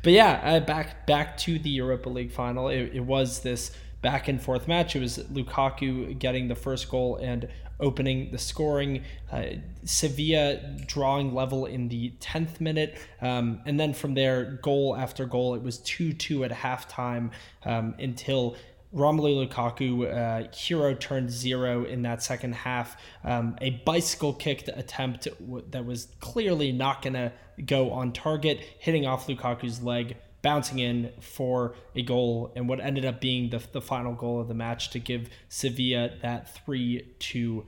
but 0.03 0.13
yeah, 0.13 0.39
uh, 0.43 0.59
back 0.59 1.05
back 1.07 1.37
to 1.39 1.59
the 1.59 1.69
Europa 1.69 2.09
League 2.09 2.31
final. 2.31 2.69
It, 2.69 2.91
it 2.93 2.99
was 3.01 3.41
this 3.41 3.71
back 4.01 4.27
and 4.27 4.41
forth 4.41 4.67
match. 4.67 4.95
It 4.95 4.99
was 4.99 5.17
Lukaku 5.17 6.17
getting 6.19 6.47
the 6.47 6.55
first 6.55 6.89
goal 6.89 7.17
and 7.17 7.47
opening 7.79 8.31
the 8.31 8.37
scoring. 8.37 9.03
Uh, 9.31 9.45
Sevilla 9.83 10.57
drawing 10.85 11.33
level 11.33 11.65
in 11.65 11.89
the 11.89 12.13
10th 12.19 12.61
minute. 12.61 12.97
Um, 13.21 13.61
and 13.65 13.79
then 13.79 13.93
from 13.93 14.13
there, 14.13 14.59
goal 14.61 14.95
after 14.95 15.25
goal. 15.25 15.55
It 15.55 15.63
was 15.63 15.79
2 15.79 16.13
2 16.13 16.43
at 16.45 16.51
halftime 16.51 17.31
um, 17.63 17.95
until. 17.99 18.55
Romelu 18.95 19.47
Lukaku, 19.47 20.11
uh, 20.11 20.51
hero 20.53 20.93
turned 20.93 21.29
zero 21.29 21.83
in 21.83 22.03
that 22.03 22.23
second 22.23 22.55
half. 22.55 22.95
Um, 23.23 23.57
a 23.59 23.71
bicycle 23.85 24.33
kicked 24.33 24.69
attempt 24.69 25.27
that 25.71 25.85
was 25.85 26.07
clearly 26.21 26.71
not 26.71 27.01
going 27.01 27.13
to 27.13 27.33
go 27.65 27.91
on 27.91 28.13
target, 28.13 28.59
hitting 28.79 29.05
off 29.05 29.27
Lukaku's 29.27 29.83
leg 29.83 30.17
bouncing 30.41 30.77
in 30.77 31.11
for 31.19 31.73
a 31.95 32.03
goal 32.03 32.53
and 32.55 32.69
what 32.69 32.79
ended 32.79 33.03
up 33.03 33.19
being 33.19 33.49
the, 33.49 33.59
the 33.71 33.81
final 33.81 34.13
goal 34.13 34.39
of 34.39 34.47
the 34.47 34.53
match 34.53 34.91
to 34.91 34.99
give 34.99 35.27
Sevilla 35.49 36.11
that 36.21 36.53
3 36.63 37.15
2 37.17 37.65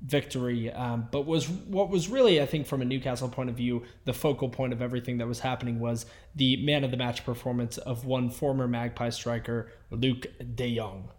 victory. 0.00 0.72
Um, 0.72 1.08
but 1.10 1.26
was 1.26 1.48
what 1.48 1.90
was 1.90 2.08
really, 2.08 2.40
I 2.40 2.46
think, 2.46 2.66
from 2.66 2.82
a 2.82 2.84
Newcastle 2.84 3.28
point 3.28 3.50
of 3.50 3.56
view, 3.56 3.84
the 4.04 4.12
focal 4.12 4.48
point 4.48 4.72
of 4.72 4.80
everything 4.80 5.18
that 5.18 5.26
was 5.26 5.40
happening 5.40 5.80
was 5.80 6.06
the 6.34 6.56
man 6.64 6.84
of 6.84 6.90
the 6.90 6.96
match 6.96 7.24
performance 7.24 7.78
of 7.78 8.04
one 8.04 8.30
former 8.30 8.68
Magpie 8.68 9.10
striker, 9.10 9.72
Luuk 9.90 10.26
de 10.54 10.76
Jong. 10.76 11.10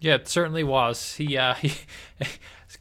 Yeah, 0.00 0.16
it 0.16 0.28
certainly 0.28 0.64
was. 0.64 1.14
He, 1.14 1.38
uh, 1.38 1.54
he 1.54 1.72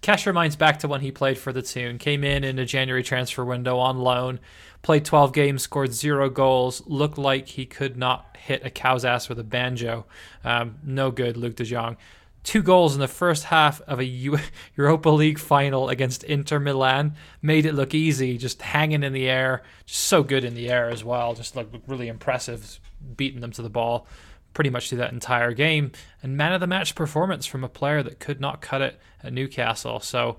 Cash 0.01 0.25
reminds 0.27 0.55
back 0.55 0.79
to 0.79 0.87
when 0.87 1.01
he 1.01 1.11
played 1.11 1.37
for 1.37 1.53
the 1.53 1.61
Toon. 1.61 1.97
Came 1.97 2.23
in 2.23 2.43
in 2.43 2.59
a 2.59 2.65
January 2.65 3.03
transfer 3.03 3.45
window 3.45 3.77
on 3.77 3.99
loan, 3.99 4.39
played 4.81 5.05
12 5.05 5.33
games, 5.33 5.63
scored 5.63 5.93
zero 5.93 6.29
goals, 6.29 6.85
looked 6.85 7.17
like 7.17 7.47
he 7.47 7.65
could 7.65 7.95
not 7.95 8.35
hit 8.37 8.65
a 8.65 8.69
cow's 8.69 9.05
ass 9.05 9.29
with 9.29 9.39
a 9.39 9.43
banjo. 9.43 10.05
Um, 10.43 10.79
no 10.83 11.11
good, 11.11 11.37
Luuk 11.37 11.55
de 11.55 11.63
Jong. 11.63 11.95
Two 12.43 12.61
goals 12.61 12.93
in 12.93 12.99
the 12.99 13.07
first 13.07 13.45
half 13.45 13.81
of 13.81 13.99
a 13.99 14.05
Europa 14.75 15.09
League 15.09 15.39
final 15.39 15.89
against 15.89 16.23
Inter 16.23 16.59
Milan 16.59 17.15
made 17.41 17.65
it 17.65 17.73
look 17.73 17.93
easy, 17.93 18.37
just 18.37 18.61
hanging 18.61 19.03
in 19.03 19.13
the 19.13 19.29
air, 19.29 19.63
just 19.85 20.01
so 20.01 20.23
good 20.23 20.43
in 20.43 20.53
the 20.53 20.69
air 20.69 20.89
as 20.89 21.03
well, 21.03 21.33
just 21.33 21.55
like 21.55 21.67
really 21.87 22.07
impressive, 22.07 22.79
beating 23.15 23.41
them 23.41 23.51
to 23.51 23.61
the 23.61 23.69
ball 23.69 24.07
pretty 24.53 24.69
much 24.69 24.89
through 24.89 24.99
that 24.99 25.11
entire 25.11 25.51
game. 25.51 25.91
And 26.21 26.37
man 26.37 26.53
of 26.53 26.61
the 26.61 26.67
match 26.67 26.95
performance 26.95 27.45
from 27.45 27.63
a 27.63 27.69
player 27.69 28.03
that 28.03 28.19
could 28.19 28.39
not 28.39 28.61
cut 28.61 28.81
it 28.81 28.99
at 29.23 29.33
Newcastle. 29.33 29.99
So 29.99 30.37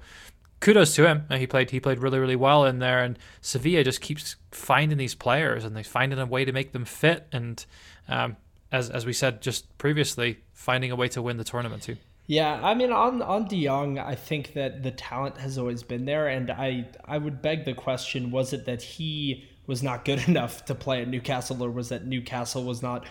kudos 0.61 0.95
to 0.95 1.07
him. 1.07 1.27
He 1.31 1.47
played 1.47 1.71
he 1.71 1.81
played 1.81 1.99
really 1.99 2.19
really 2.19 2.37
well 2.37 2.65
in 2.65 2.79
there, 2.79 3.03
and 3.03 3.19
Sevilla 3.41 3.85
just 3.85 4.01
keeps 4.01 4.37
finding 4.51 4.99
these 4.99 5.15
players 5.15 5.65
and 5.65 5.77
they 5.77 5.83
finding 5.83 6.19
a 6.19 6.27
way 6.27 6.45
to 6.45 6.53
make 6.53 6.73
them 6.73 6.85
fit. 6.85 7.27
And 7.33 7.65
um, 8.09 8.37
as 8.75 8.91
as 8.91 9.07
we 9.07 9.13
said 9.13 9.41
just 9.41 9.79
previously, 9.79 10.41
finding 10.53 10.91
a 10.91 10.97
way 10.97 11.09
to 11.09 11.23
win 11.23 11.37
the 11.37 11.45
tournament 11.45 11.83
too. 11.83 11.97
Yeah, 12.27 12.61
I 12.63 12.75
mean 12.75 12.91
on 12.91 13.23
on 13.23 13.47
De 13.47 13.65
Jong, 13.65 13.99
I 13.99 14.17
think 14.17 14.55
that 14.55 14.83
the 14.83 14.91
talent 14.91 15.39
has 15.39 15.59
always 15.59 15.83
been 15.83 16.05
there, 16.07 16.27
and 16.27 16.51
I 16.51 16.89
I 17.05 17.19
would 17.19 17.41
beg 17.41 17.65
the 17.65 17.75
question: 17.75 18.33
Was 18.33 18.53
it 18.53 18.65
that 18.67 18.83
he 18.83 19.49
was 19.67 19.83
not 19.83 20.05
good 20.05 20.27
enough 20.29 20.65
to 20.65 20.75
play 20.75 21.03
at 21.03 21.09
Newcastle, 21.09 21.63
or 21.63 21.71
was 21.71 21.89
that 21.91 22.05
Newcastle 22.05 22.65
was 22.65 22.83
not 22.83 23.07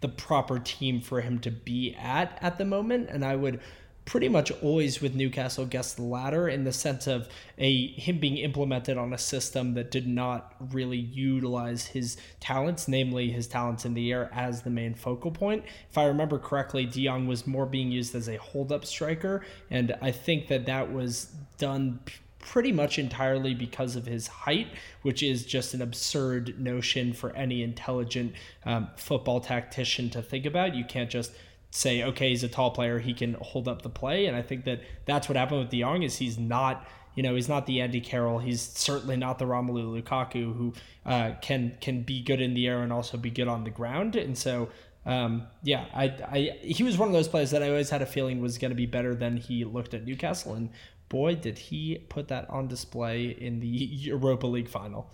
the 0.00 0.08
proper 0.08 0.58
team 0.58 1.00
for 1.00 1.20
him 1.20 1.38
to 1.40 1.50
be 1.50 1.94
at 1.94 2.36
at 2.42 2.58
the 2.58 2.64
moment? 2.64 3.08
And 3.08 3.24
I 3.24 3.36
would 3.36 3.60
pretty 4.04 4.28
much 4.28 4.50
always 4.62 5.00
with 5.00 5.14
Newcastle 5.14 5.64
guess 5.64 5.92
the 5.94 6.02
latter 6.02 6.48
in 6.48 6.64
the 6.64 6.72
sense 6.72 7.06
of 7.06 7.28
a 7.58 7.88
him 7.92 8.18
being 8.18 8.36
implemented 8.38 8.98
on 8.98 9.12
a 9.12 9.18
system 9.18 9.74
that 9.74 9.90
did 9.90 10.08
not 10.08 10.54
really 10.72 10.98
utilize 10.98 11.86
his 11.86 12.16
talents, 12.40 12.88
namely 12.88 13.30
his 13.30 13.46
talents 13.46 13.84
in 13.84 13.94
the 13.94 14.12
air 14.12 14.28
as 14.34 14.62
the 14.62 14.70
main 14.70 14.94
focal 14.94 15.30
point. 15.30 15.64
If 15.88 15.96
I 15.96 16.06
remember 16.06 16.38
correctly, 16.38 16.84
De 16.84 17.04
Jong 17.04 17.26
was 17.26 17.46
more 17.46 17.66
being 17.66 17.92
used 17.92 18.14
as 18.14 18.28
a 18.28 18.36
hold-up 18.36 18.84
striker, 18.84 19.44
and 19.70 19.96
I 20.02 20.10
think 20.10 20.48
that 20.48 20.66
that 20.66 20.92
was 20.92 21.32
done 21.58 22.00
pretty 22.40 22.72
much 22.72 22.98
entirely 22.98 23.54
because 23.54 23.94
of 23.94 24.04
his 24.04 24.26
height, 24.26 24.66
which 25.02 25.22
is 25.22 25.46
just 25.46 25.74
an 25.74 25.80
absurd 25.80 26.58
notion 26.60 27.12
for 27.12 27.34
any 27.36 27.62
intelligent 27.62 28.34
um, 28.66 28.88
football 28.96 29.40
tactician 29.40 30.10
to 30.10 30.20
think 30.20 30.44
about. 30.44 30.74
You 30.74 30.84
can't 30.84 31.08
just 31.08 31.32
say, 31.72 32.02
okay, 32.02 32.28
he's 32.28 32.44
a 32.44 32.48
tall 32.48 32.70
player, 32.70 32.98
he 32.98 33.14
can 33.14 33.34
hold 33.40 33.66
up 33.66 33.80
the 33.82 33.88
play. 33.88 34.26
And 34.26 34.36
I 34.36 34.42
think 34.42 34.64
that 34.66 34.82
that's 35.06 35.28
what 35.28 35.36
happened 35.36 35.60
with 35.60 35.70
De 35.70 35.80
Jong 35.80 36.02
is 36.02 36.18
he's 36.18 36.38
not, 36.38 36.86
you 37.14 37.22
know, 37.22 37.34
he's 37.34 37.48
not 37.48 37.66
the 37.66 37.80
Andy 37.80 38.00
Carroll. 38.00 38.38
He's 38.38 38.60
certainly 38.60 39.16
not 39.16 39.38
the 39.38 39.46
Romelu 39.46 40.02
Lukaku 40.02 40.54
who 40.54 40.74
uh, 41.06 41.32
can 41.40 41.76
can 41.80 42.02
be 42.02 42.22
good 42.22 42.42
in 42.42 42.52
the 42.52 42.68
air 42.68 42.82
and 42.82 42.92
also 42.92 43.16
be 43.16 43.30
good 43.30 43.48
on 43.48 43.64
the 43.64 43.70
ground. 43.70 44.16
And 44.16 44.36
so, 44.36 44.68
um, 45.06 45.46
yeah, 45.62 45.86
I, 45.94 46.04
I 46.04 46.58
he 46.60 46.84
was 46.84 46.98
one 46.98 47.08
of 47.08 47.14
those 47.14 47.28
players 47.28 47.50
that 47.52 47.62
I 47.62 47.70
always 47.70 47.88
had 47.88 48.02
a 48.02 48.06
feeling 48.06 48.42
was 48.42 48.58
going 48.58 48.70
to 48.70 48.76
be 48.76 48.86
better 48.86 49.14
than 49.14 49.38
he 49.38 49.64
looked 49.64 49.94
at 49.94 50.04
Newcastle. 50.04 50.52
And 50.52 50.68
boy, 51.08 51.36
did 51.36 51.58
he 51.58 52.04
put 52.10 52.28
that 52.28 52.50
on 52.50 52.68
display 52.68 53.28
in 53.28 53.60
the 53.60 53.66
Europa 53.68 54.46
League 54.46 54.68
final. 54.68 55.10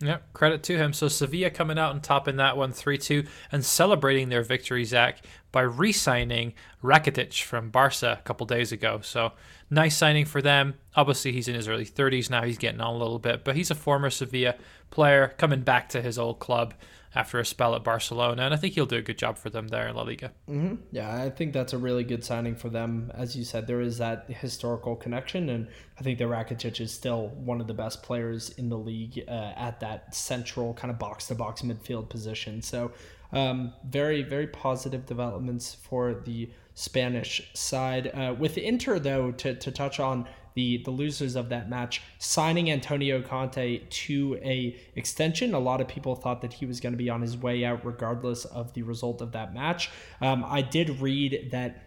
Yeah, 0.00 0.18
credit 0.34 0.62
to 0.64 0.76
him. 0.76 0.92
So 0.92 1.08
Sevilla 1.08 1.48
coming 1.48 1.78
out 1.78 1.92
and 1.92 2.02
topping 2.02 2.36
that 2.36 2.56
one 2.56 2.72
3 2.72 2.98
2 2.98 3.24
and 3.50 3.64
celebrating 3.64 4.28
their 4.28 4.42
victory, 4.42 4.84
Zach, 4.84 5.22
by 5.52 5.62
re 5.62 5.90
signing 5.90 6.52
Rakitic 6.82 7.42
from 7.42 7.70
Barca 7.70 8.18
a 8.20 8.22
couple 8.22 8.44
days 8.46 8.72
ago. 8.72 9.00
So 9.02 9.32
nice 9.70 9.96
signing 9.96 10.26
for 10.26 10.42
them. 10.42 10.74
Obviously, 10.96 11.32
he's 11.32 11.48
in 11.48 11.54
his 11.54 11.66
early 11.66 11.86
30s 11.86 12.28
now. 12.28 12.42
He's 12.42 12.58
getting 12.58 12.80
on 12.80 12.94
a 12.94 12.98
little 12.98 13.18
bit, 13.18 13.42
but 13.42 13.56
he's 13.56 13.70
a 13.70 13.74
former 13.74 14.10
Sevilla 14.10 14.56
player 14.90 15.34
coming 15.38 15.62
back 15.62 15.88
to 15.90 16.02
his 16.02 16.18
old 16.18 16.40
club 16.40 16.74
after 17.16 17.38
a 17.40 17.46
spell 17.46 17.74
at 17.74 17.82
Barcelona, 17.82 18.42
and 18.44 18.52
I 18.52 18.58
think 18.58 18.74
he'll 18.74 18.84
do 18.84 18.96
a 18.96 19.02
good 19.02 19.16
job 19.16 19.38
for 19.38 19.48
them 19.48 19.68
there 19.68 19.88
in 19.88 19.96
La 19.96 20.02
Liga. 20.02 20.32
Mm-hmm. 20.50 20.74
Yeah, 20.92 21.22
I 21.22 21.30
think 21.30 21.54
that's 21.54 21.72
a 21.72 21.78
really 21.78 22.04
good 22.04 22.22
signing 22.22 22.54
for 22.54 22.68
them. 22.68 23.10
As 23.14 23.34
you 23.34 23.42
said, 23.42 23.66
there 23.66 23.80
is 23.80 23.96
that 23.98 24.26
historical 24.28 24.94
connection, 24.94 25.48
and 25.48 25.66
I 25.98 26.02
think 26.02 26.18
that 26.18 26.28
Rakitic 26.28 26.78
is 26.78 26.92
still 26.92 27.28
one 27.28 27.62
of 27.62 27.66
the 27.66 27.74
best 27.74 28.02
players 28.02 28.50
in 28.50 28.68
the 28.68 28.76
league 28.76 29.24
uh, 29.26 29.52
at 29.56 29.80
that 29.80 30.14
central 30.14 30.74
kind 30.74 30.90
of 30.90 30.98
box 30.98 31.26
to 31.28 31.34
box 31.34 31.62
midfield 31.62 32.10
position. 32.10 32.60
So, 32.60 32.92
um, 33.32 33.72
very, 33.88 34.22
very 34.22 34.46
positive 34.46 35.06
developments 35.06 35.74
for 35.74 36.14
the 36.14 36.50
Spanish 36.74 37.50
side. 37.54 38.08
Uh, 38.14 38.34
with 38.38 38.58
Inter, 38.58 38.98
though, 38.98 39.32
to, 39.32 39.54
to 39.54 39.70
touch 39.70 39.98
on 39.98 40.28
the 40.56 40.78
the 40.78 40.90
losers 40.90 41.36
of 41.36 41.50
that 41.50 41.70
match 41.70 42.02
signing 42.18 42.70
Antonio 42.70 43.22
Conte 43.22 43.82
to 43.88 44.40
a 44.42 44.76
extension. 44.96 45.54
A 45.54 45.60
lot 45.60 45.80
of 45.80 45.86
people 45.86 46.16
thought 46.16 46.40
that 46.40 46.54
he 46.54 46.66
was 46.66 46.80
going 46.80 46.94
to 46.94 46.98
be 46.98 47.08
on 47.08 47.22
his 47.22 47.36
way 47.36 47.64
out 47.64 47.84
regardless 47.84 48.44
of 48.46 48.72
the 48.72 48.82
result 48.82 49.20
of 49.20 49.30
that 49.32 49.54
match. 49.54 49.90
Um, 50.20 50.44
I 50.44 50.62
did 50.62 51.00
read 51.00 51.50
that 51.52 51.86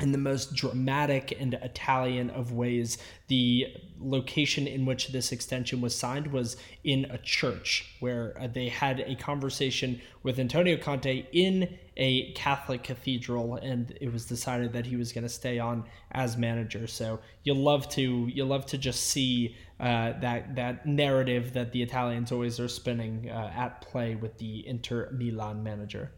in 0.00 0.12
the 0.12 0.18
most 0.18 0.54
dramatic 0.54 1.34
and 1.40 1.54
Italian 1.54 2.28
of 2.30 2.52
ways, 2.52 2.98
the 3.28 3.66
location 3.98 4.66
in 4.66 4.84
which 4.84 5.08
this 5.08 5.32
extension 5.32 5.80
was 5.80 5.94
signed 5.94 6.26
was 6.26 6.56
in 6.84 7.06
a 7.06 7.18
church 7.18 7.96
where 8.00 8.36
uh, 8.38 8.46
they 8.46 8.68
had 8.68 9.00
a 9.00 9.14
conversation 9.14 10.00
with 10.22 10.38
Antonio 10.38 10.76
Conte 10.76 11.26
in 11.32 11.78
a 11.96 12.32
Catholic 12.32 12.82
cathedral, 12.82 13.56
and 13.56 13.96
it 14.00 14.12
was 14.12 14.26
decided 14.26 14.72
that 14.74 14.86
he 14.86 14.96
was 14.96 15.12
going 15.12 15.24
to 15.24 15.30
stay 15.30 15.58
on 15.58 15.84
as 16.12 16.36
manager. 16.36 16.86
So 16.86 17.20
you'll 17.42 17.56
love 17.56 17.88
to 17.90 18.26
you 18.26 18.44
love 18.44 18.66
to 18.66 18.78
just 18.78 19.04
see 19.04 19.56
uh, 19.80 20.12
that 20.20 20.56
that 20.56 20.86
narrative 20.86 21.54
that 21.54 21.72
the 21.72 21.82
Italians 21.82 22.32
always 22.32 22.60
are 22.60 22.68
spinning 22.68 23.30
uh, 23.30 23.52
at 23.54 23.80
play 23.80 24.14
with 24.14 24.38
the 24.38 24.66
Inter 24.66 25.10
Milan 25.12 25.62
manager. 25.62 26.12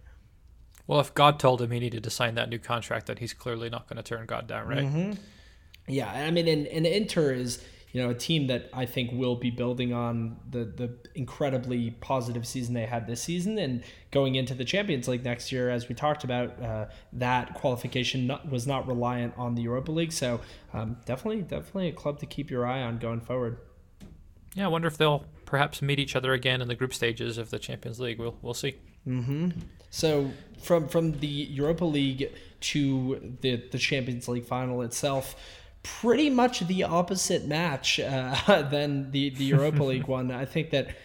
Well, 0.86 1.00
if 1.00 1.12
God 1.14 1.38
told 1.38 1.60
him 1.60 1.70
he 1.70 1.80
needed 1.80 2.02
to 2.04 2.10
sign 2.10 2.34
that 2.36 2.48
new 2.48 2.58
contract, 2.58 3.06
then 3.06 3.18
he's 3.18 3.34
clearly 3.34 3.68
not 3.68 3.88
going 3.88 3.98
to 3.98 4.02
turn 4.02 4.24
God 4.26 4.46
down, 4.46 4.66
right? 4.66 4.86
Mm-hmm. 4.86 5.12
Yeah, 5.86 6.10
I 6.10 6.30
mean, 6.30 6.48
and, 6.48 6.66
and 6.66 6.86
Inter 6.86 7.32
is 7.32 7.62
you 7.92 8.02
know 8.02 8.10
a 8.10 8.14
team 8.14 8.46
that 8.48 8.68
I 8.72 8.86
think 8.86 9.12
will 9.12 9.36
be 9.36 9.50
building 9.50 9.92
on 9.92 10.36
the 10.50 10.64
the 10.64 10.94
incredibly 11.14 11.92
positive 11.92 12.46
season 12.46 12.74
they 12.74 12.86
had 12.86 13.06
this 13.06 13.22
season 13.22 13.58
and 13.58 13.82
going 14.10 14.34
into 14.34 14.54
the 14.54 14.64
Champions 14.64 15.08
League 15.08 15.24
next 15.24 15.50
year. 15.52 15.70
As 15.70 15.88
we 15.88 15.94
talked 15.94 16.24
about, 16.24 16.62
uh, 16.62 16.86
that 17.14 17.54
qualification 17.54 18.26
not, 18.26 18.50
was 18.50 18.66
not 18.66 18.86
reliant 18.86 19.34
on 19.36 19.54
the 19.54 19.62
Europa 19.62 19.90
League, 19.90 20.12
so 20.12 20.40
um, 20.72 20.96
definitely 21.06 21.42
definitely 21.42 21.88
a 21.88 21.92
club 21.92 22.18
to 22.20 22.26
keep 22.26 22.50
your 22.50 22.66
eye 22.66 22.82
on 22.82 22.98
going 22.98 23.20
forward. 23.20 23.58
Yeah, 24.54 24.64
I 24.64 24.68
wonder 24.68 24.88
if 24.88 24.96
they'll 24.96 25.24
perhaps 25.44 25.80
meet 25.80 25.98
each 25.98 26.16
other 26.16 26.32
again 26.32 26.60
in 26.60 26.68
the 26.68 26.74
group 26.74 26.92
stages 26.92 27.38
of 27.38 27.50
the 27.50 27.58
Champions 27.58 28.00
League. 28.00 28.18
We'll 28.18 28.36
we'll 28.42 28.54
see. 28.54 28.76
Mm-hmm. 29.06 29.50
So 29.90 30.30
from 30.58 30.88
from 30.88 31.18
the 31.20 31.26
Europa 31.26 31.84
League 31.84 32.30
to 32.60 33.36
the 33.40 33.56
the 33.70 33.78
Champions 33.78 34.28
League 34.28 34.44
final 34.44 34.82
itself, 34.82 35.36
pretty 35.82 36.30
much 36.30 36.60
the 36.60 36.84
opposite 36.84 37.46
match 37.46 38.00
uh, 38.00 38.62
than 38.70 39.10
the 39.10 39.30
the 39.30 39.44
Europa 39.44 39.82
League 39.82 40.06
one. 40.08 40.30
I 40.30 40.44
think 40.44 40.70
that 40.70 40.96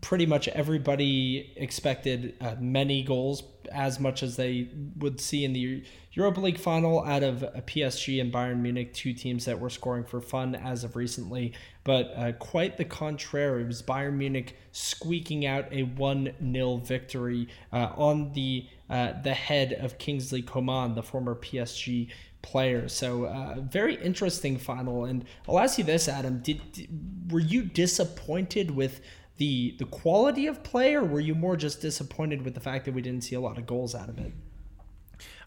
pretty 0.00 0.26
much 0.26 0.48
everybody 0.48 1.52
expected 1.56 2.34
uh, 2.40 2.54
many 2.58 3.02
goals, 3.02 3.42
as 3.70 4.00
much 4.00 4.22
as 4.22 4.36
they 4.36 4.68
would 4.96 5.20
see 5.20 5.44
in 5.44 5.52
the 5.52 5.84
Europa 6.12 6.40
League 6.40 6.58
final 6.58 7.04
out 7.04 7.22
of 7.22 7.42
a 7.42 7.62
PSG 7.62 8.20
and 8.20 8.32
Bayern 8.32 8.60
Munich, 8.60 8.92
two 8.94 9.12
teams 9.12 9.44
that 9.44 9.58
were 9.58 9.70
scoring 9.70 10.04
for 10.04 10.20
fun 10.20 10.54
as 10.54 10.84
of 10.84 10.96
recently. 10.96 11.52
But 11.84 12.12
uh, 12.16 12.32
quite 12.32 12.76
the 12.76 12.84
contrary, 12.84 13.62
it 13.62 13.66
was 13.66 13.82
Bayern 13.82 14.14
Munich 14.14 14.56
squeaking 14.72 15.46
out 15.46 15.66
a 15.72 15.82
1 15.82 16.52
0 16.52 16.76
victory 16.78 17.48
uh, 17.72 17.90
on 17.96 18.32
the, 18.32 18.66
uh, 18.90 19.20
the 19.22 19.34
head 19.34 19.72
of 19.72 19.98
Kingsley 19.98 20.42
Coman, 20.42 20.94
the 20.94 21.02
former 21.02 21.34
PSG 21.34 22.10
player. 22.42 22.88
So 22.88 23.24
uh, 23.24 23.60
very 23.60 23.94
interesting 23.94 24.58
final. 24.58 25.04
And 25.04 25.24
I'll 25.48 25.58
ask 25.58 25.78
you 25.78 25.84
this, 25.84 26.08
Adam: 26.08 26.40
Did, 26.40 26.60
did, 26.72 27.32
were 27.32 27.40
you 27.40 27.62
disappointed 27.62 28.70
with 28.72 29.00
the 29.36 29.74
the 29.78 29.86
quality 29.86 30.46
of 30.46 30.62
play, 30.62 30.94
or 30.94 31.04
were 31.04 31.20
you 31.20 31.34
more 31.34 31.56
just 31.56 31.80
disappointed 31.80 32.42
with 32.42 32.54
the 32.54 32.60
fact 32.60 32.84
that 32.84 32.94
we 32.94 33.02
didn't 33.02 33.24
see 33.24 33.34
a 33.34 33.40
lot 33.40 33.58
of 33.58 33.66
goals 33.66 33.94
out 33.94 34.08
of 34.08 34.18
it? 34.18 34.32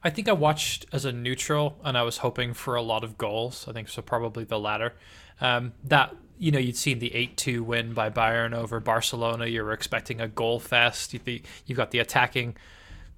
I 0.03 0.09
think 0.09 0.29
I 0.29 0.33
watched 0.33 0.85
as 0.91 1.05
a 1.05 1.11
neutral, 1.11 1.77
and 1.83 1.97
I 1.97 2.03
was 2.03 2.19
hoping 2.19 2.53
for 2.53 2.75
a 2.75 2.81
lot 2.81 3.03
of 3.03 3.17
goals. 3.17 3.65
I 3.67 3.73
think 3.73 3.89
so, 3.89 4.01
probably 4.01 4.43
the 4.43 4.59
latter. 4.59 4.93
Um, 5.41 5.73
that 5.83 6.15
you 6.37 6.51
know, 6.51 6.59
you'd 6.59 6.75
seen 6.75 6.99
the 6.99 7.15
eight-two 7.15 7.63
win 7.63 7.93
by 7.93 8.09
Bayern 8.09 8.53
over 8.53 8.79
Barcelona. 8.79 9.45
You 9.45 9.63
were 9.63 9.71
expecting 9.71 10.19
a 10.19 10.27
goal 10.27 10.59
fest. 10.59 11.13
You've 11.13 11.77
got 11.77 11.91
the 11.91 11.99
attacking 11.99 12.57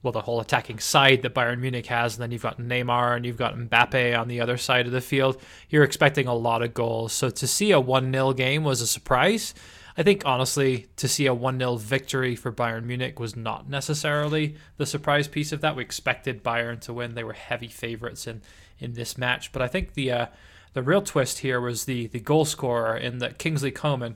well, 0.03 0.11
the 0.11 0.21
whole 0.21 0.39
attacking 0.39 0.79
side 0.79 1.21
that 1.23 1.33
Bayern 1.33 1.59
Munich 1.59 1.87
has, 1.87 2.15
and 2.15 2.21
then 2.21 2.31
you've 2.31 2.43
got 2.43 2.59
Neymar 2.59 3.15
and 3.15 3.25
you've 3.25 3.37
got 3.37 3.55
Mbappe 3.55 4.17
on 4.17 4.27
the 4.27 4.39
other 4.39 4.57
side 4.57 4.85
of 4.85 4.91
the 4.91 5.01
field. 5.01 5.41
You're 5.69 5.83
expecting 5.83 6.27
a 6.27 6.35
lot 6.35 6.61
of 6.61 6.73
goals. 6.73 7.13
So 7.13 7.29
to 7.29 7.47
see 7.47 7.71
a 7.71 7.79
1 7.79 8.11
0 8.11 8.33
game 8.33 8.63
was 8.63 8.81
a 8.81 8.87
surprise. 8.87 9.53
I 9.99 10.03
think, 10.03 10.23
honestly, 10.25 10.87
to 10.97 11.07
see 11.07 11.25
a 11.25 11.33
1 11.33 11.57
0 11.57 11.75
victory 11.77 12.35
for 12.35 12.51
Bayern 12.51 12.83
Munich 12.83 13.19
was 13.19 13.35
not 13.35 13.67
necessarily 13.67 14.55
the 14.77 14.85
surprise 14.85 15.27
piece 15.27 15.51
of 15.51 15.61
that. 15.61 15.75
We 15.75 15.81
expected 15.81 16.43
Bayern 16.43 16.79
to 16.81 16.93
win. 16.93 17.15
They 17.15 17.23
were 17.23 17.33
heavy 17.33 17.67
favorites 17.67 18.27
in, 18.27 18.41
in 18.77 18.93
this 18.93 19.17
match. 19.17 19.51
But 19.51 19.63
I 19.63 19.67
think 19.67 19.95
the 19.95 20.11
uh, 20.11 20.25
the 20.73 20.83
real 20.83 21.01
twist 21.01 21.39
here 21.39 21.59
was 21.59 21.85
the, 21.85 22.05
the 22.05 22.19
goal 22.19 22.45
scorer 22.45 22.95
in 22.95 23.17
that 23.17 23.39
Kingsley 23.39 23.71
Coman 23.71 24.15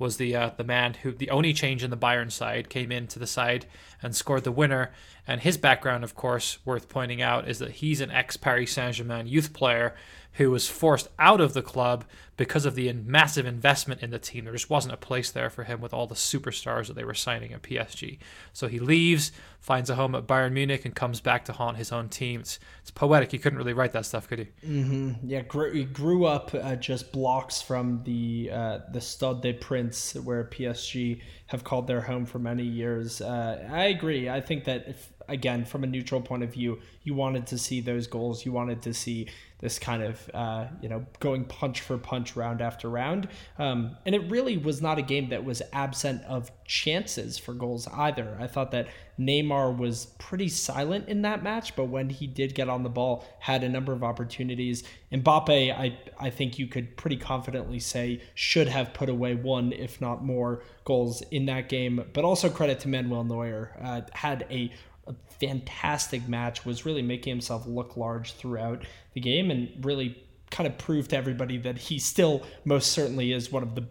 was 0.00 0.16
the 0.16 0.34
uh, 0.34 0.50
the 0.56 0.64
man 0.64 0.94
who 0.94 1.12
the 1.12 1.30
only 1.30 1.52
change 1.52 1.84
in 1.84 1.90
the 1.90 1.96
Bayern 1.96 2.32
side 2.32 2.68
came 2.68 2.90
into 2.90 3.18
the 3.18 3.26
side 3.26 3.66
and 4.02 4.16
scored 4.16 4.44
the 4.44 4.50
winner. 4.50 4.90
And 5.26 5.42
his 5.42 5.56
background, 5.56 6.02
of 6.02 6.16
course, 6.16 6.58
worth 6.64 6.88
pointing 6.88 7.22
out, 7.22 7.48
is 7.48 7.60
that 7.60 7.72
he's 7.72 8.00
an 8.00 8.10
ex 8.10 8.36
Paris 8.36 8.72
Saint 8.72 8.96
Germain 8.96 9.28
youth 9.28 9.52
player 9.52 9.94
who 10.34 10.50
was 10.50 10.68
forced 10.68 11.08
out 11.18 11.40
of 11.40 11.54
the 11.54 11.62
club 11.62 12.04
because 12.36 12.64
of 12.64 12.74
the 12.74 12.90
massive 12.92 13.44
investment 13.44 14.02
in 14.02 14.10
the 14.10 14.18
team. 14.18 14.44
There 14.44 14.54
just 14.54 14.70
wasn't 14.70 14.94
a 14.94 14.96
place 14.96 15.30
there 15.30 15.50
for 15.50 15.64
him 15.64 15.80
with 15.82 15.92
all 15.92 16.06
the 16.06 16.14
superstars 16.14 16.86
that 16.86 16.94
they 16.94 17.04
were 17.04 17.12
signing 17.12 17.52
at 17.52 17.60
PSG. 17.60 18.18
So 18.54 18.66
he 18.66 18.78
leaves, 18.78 19.30
finds 19.58 19.90
a 19.90 19.94
home 19.96 20.14
at 20.14 20.26
Bayern 20.26 20.52
Munich, 20.52 20.86
and 20.86 20.94
comes 20.94 21.20
back 21.20 21.44
to 21.44 21.52
haunt 21.52 21.76
his 21.76 21.92
own 21.92 22.08
team. 22.08 22.40
It's, 22.40 22.58
it's 22.80 22.90
poetic. 22.90 23.34
You 23.34 23.40
couldn't 23.40 23.58
really 23.58 23.74
write 23.74 23.92
that 23.92 24.06
stuff, 24.06 24.26
could 24.26 24.38
you? 24.38 24.46
Mm-hmm. 24.66 25.28
Yeah, 25.28 25.42
grew, 25.42 25.72
he 25.72 25.84
grew 25.84 26.24
up 26.24 26.54
uh, 26.54 26.76
just 26.76 27.12
blocks 27.12 27.60
from 27.60 28.02
the 28.04 28.50
uh, 28.50 28.78
the 28.90 29.02
Stade 29.02 29.42
de 29.42 29.52
Prince, 29.52 30.14
where 30.14 30.44
PSG 30.44 31.20
have 31.48 31.62
called 31.62 31.86
their 31.86 32.00
home 32.00 32.24
for 32.24 32.38
many 32.38 32.64
years. 32.64 33.20
Uh, 33.20 33.68
I 33.70 33.86
agree. 33.86 34.30
I 34.30 34.40
think 34.40 34.64
that 34.64 34.88
if 34.88 35.12
again, 35.28 35.64
from 35.64 35.84
a 35.84 35.86
neutral 35.86 36.20
point 36.20 36.42
of 36.42 36.52
view, 36.52 36.80
you 37.04 37.14
wanted 37.14 37.46
to 37.46 37.58
see 37.58 37.80
those 37.80 38.06
goals. 38.06 38.44
You 38.44 38.52
wanted 38.52 38.82
to 38.82 38.92
see 38.92 39.28
this 39.60 39.78
kind 39.78 40.02
of 40.02 40.30
uh, 40.34 40.66
you 40.82 40.88
know 40.88 41.04
going 41.20 41.44
punch 41.44 41.80
for 41.80 41.96
punch 41.98 42.36
round 42.36 42.60
after 42.60 42.88
round. 42.88 43.28
Um, 43.58 43.96
and 44.04 44.14
it 44.14 44.30
really 44.30 44.56
was 44.56 44.82
not 44.82 44.98
a 44.98 45.02
game 45.02 45.28
that 45.30 45.44
was 45.44 45.62
absent 45.72 46.22
of 46.24 46.50
chances 46.64 47.38
for 47.38 47.52
goals 47.52 47.86
either. 47.88 48.36
I 48.40 48.46
thought 48.46 48.70
that 48.72 48.88
neymar 49.18 49.76
was 49.76 50.06
pretty 50.18 50.48
silent 50.48 51.06
in 51.06 51.20
that 51.20 51.42
match 51.42 51.76
but 51.76 51.84
when 51.84 52.08
he 52.08 52.26
did 52.26 52.54
get 52.54 52.70
on 52.70 52.82
the 52.82 52.88
ball 52.88 53.22
had 53.38 53.62
a 53.62 53.68
number 53.68 53.92
of 53.92 54.02
opportunities. 54.02 54.82
Mbappe 55.12 55.76
i, 55.76 55.98
I 56.18 56.30
think 56.30 56.58
you 56.58 56.66
could 56.66 56.96
pretty 56.96 57.16
confidently 57.16 57.80
say 57.80 58.22
should 58.34 58.68
have 58.68 58.94
put 58.94 59.10
away 59.10 59.34
one 59.34 59.72
if 59.72 60.00
not 60.00 60.24
more 60.24 60.62
goals 60.84 61.22
in 61.30 61.46
that 61.46 61.68
game. 61.68 62.02
But 62.14 62.24
also 62.24 62.48
credit 62.48 62.80
to 62.80 62.88
manuel 62.88 63.24
neuer 63.24 63.76
uh, 63.82 64.02
had 64.14 64.46
a 64.50 64.72
a 65.06 65.14
fantastic 65.40 66.28
match, 66.28 66.64
was 66.64 66.86
really 66.86 67.02
making 67.02 67.32
himself 67.32 67.66
look 67.66 67.96
large 67.96 68.32
throughout 68.34 68.84
the 69.12 69.20
game 69.20 69.50
and 69.50 69.84
really 69.84 70.22
kind 70.50 70.66
of 70.66 70.76
proved 70.78 71.10
to 71.10 71.16
everybody 71.16 71.56
that 71.58 71.78
he 71.78 71.98
still 71.98 72.42
most 72.64 72.92
certainly 72.92 73.32
is 73.32 73.52
one 73.52 73.62
of 73.62 73.74
the 73.74 73.84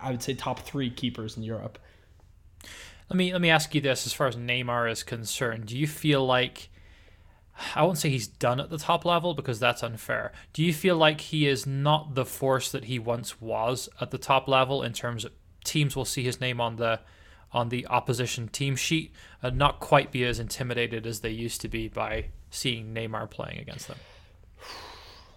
I 0.00 0.10
would 0.10 0.22
say 0.22 0.34
top 0.34 0.60
3 0.60 0.90
keepers 0.90 1.36
in 1.36 1.42
Europe. 1.42 1.78
Let 3.08 3.16
me 3.16 3.32
let 3.32 3.40
me 3.40 3.50
ask 3.50 3.74
you 3.74 3.80
this 3.80 4.06
as 4.06 4.12
far 4.12 4.26
as 4.26 4.36
Neymar 4.36 4.90
is 4.90 5.02
concerned. 5.02 5.66
Do 5.66 5.78
you 5.78 5.86
feel 5.86 6.26
like 6.26 6.70
I 7.74 7.82
won't 7.82 7.98
say 7.98 8.10
he's 8.10 8.26
done 8.26 8.60
at 8.60 8.70
the 8.70 8.78
top 8.78 9.04
level 9.04 9.32
because 9.32 9.58
that's 9.58 9.82
unfair. 9.82 10.32
Do 10.52 10.62
you 10.62 10.74
feel 10.74 10.96
like 10.96 11.20
he 11.20 11.46
is 11.46 11.66
not 11.66 12.14
the 12.14 12.26
force 12.26 12.70
that 12.70 12.84
he 12.84 12.98
once 12.98 13.40
was 13.40 13.88
at 14.00 14.10
the 14.10 14.18
top 14.18 14.46
level 14.46 14.82
in 14.82 14.92
terms 14.92 15.24
of 15.24 15.32
teams 15.64 15.96
will 15.96 16.04
see 16.04 16.22
his 16.22 16.40
name 16.40 16.60
on 16.60 16.76
the 16.76 17.00
on 17.52 17.68
the 17.70 17.86
opposition 17.86 18.48
team 18.48 18.76
sheet 18.76 19.12
and 19.40 19.56
not 19.56 19.80
quite 19.80 20.12
be 20.12 20.24
as 20.24 20.38
intimidated 20.38 21.06
as 21.06 21.20
they 21.20 21.30
used 21.30 21.60
to 21.60 21.68
be 21.68 21.88
by 21.88 22.26
seeing 22.50 22.92
Neymar 22.92 23.30
playing 23.30 23.58
against 23.58 23.88
them. 23.88 23.96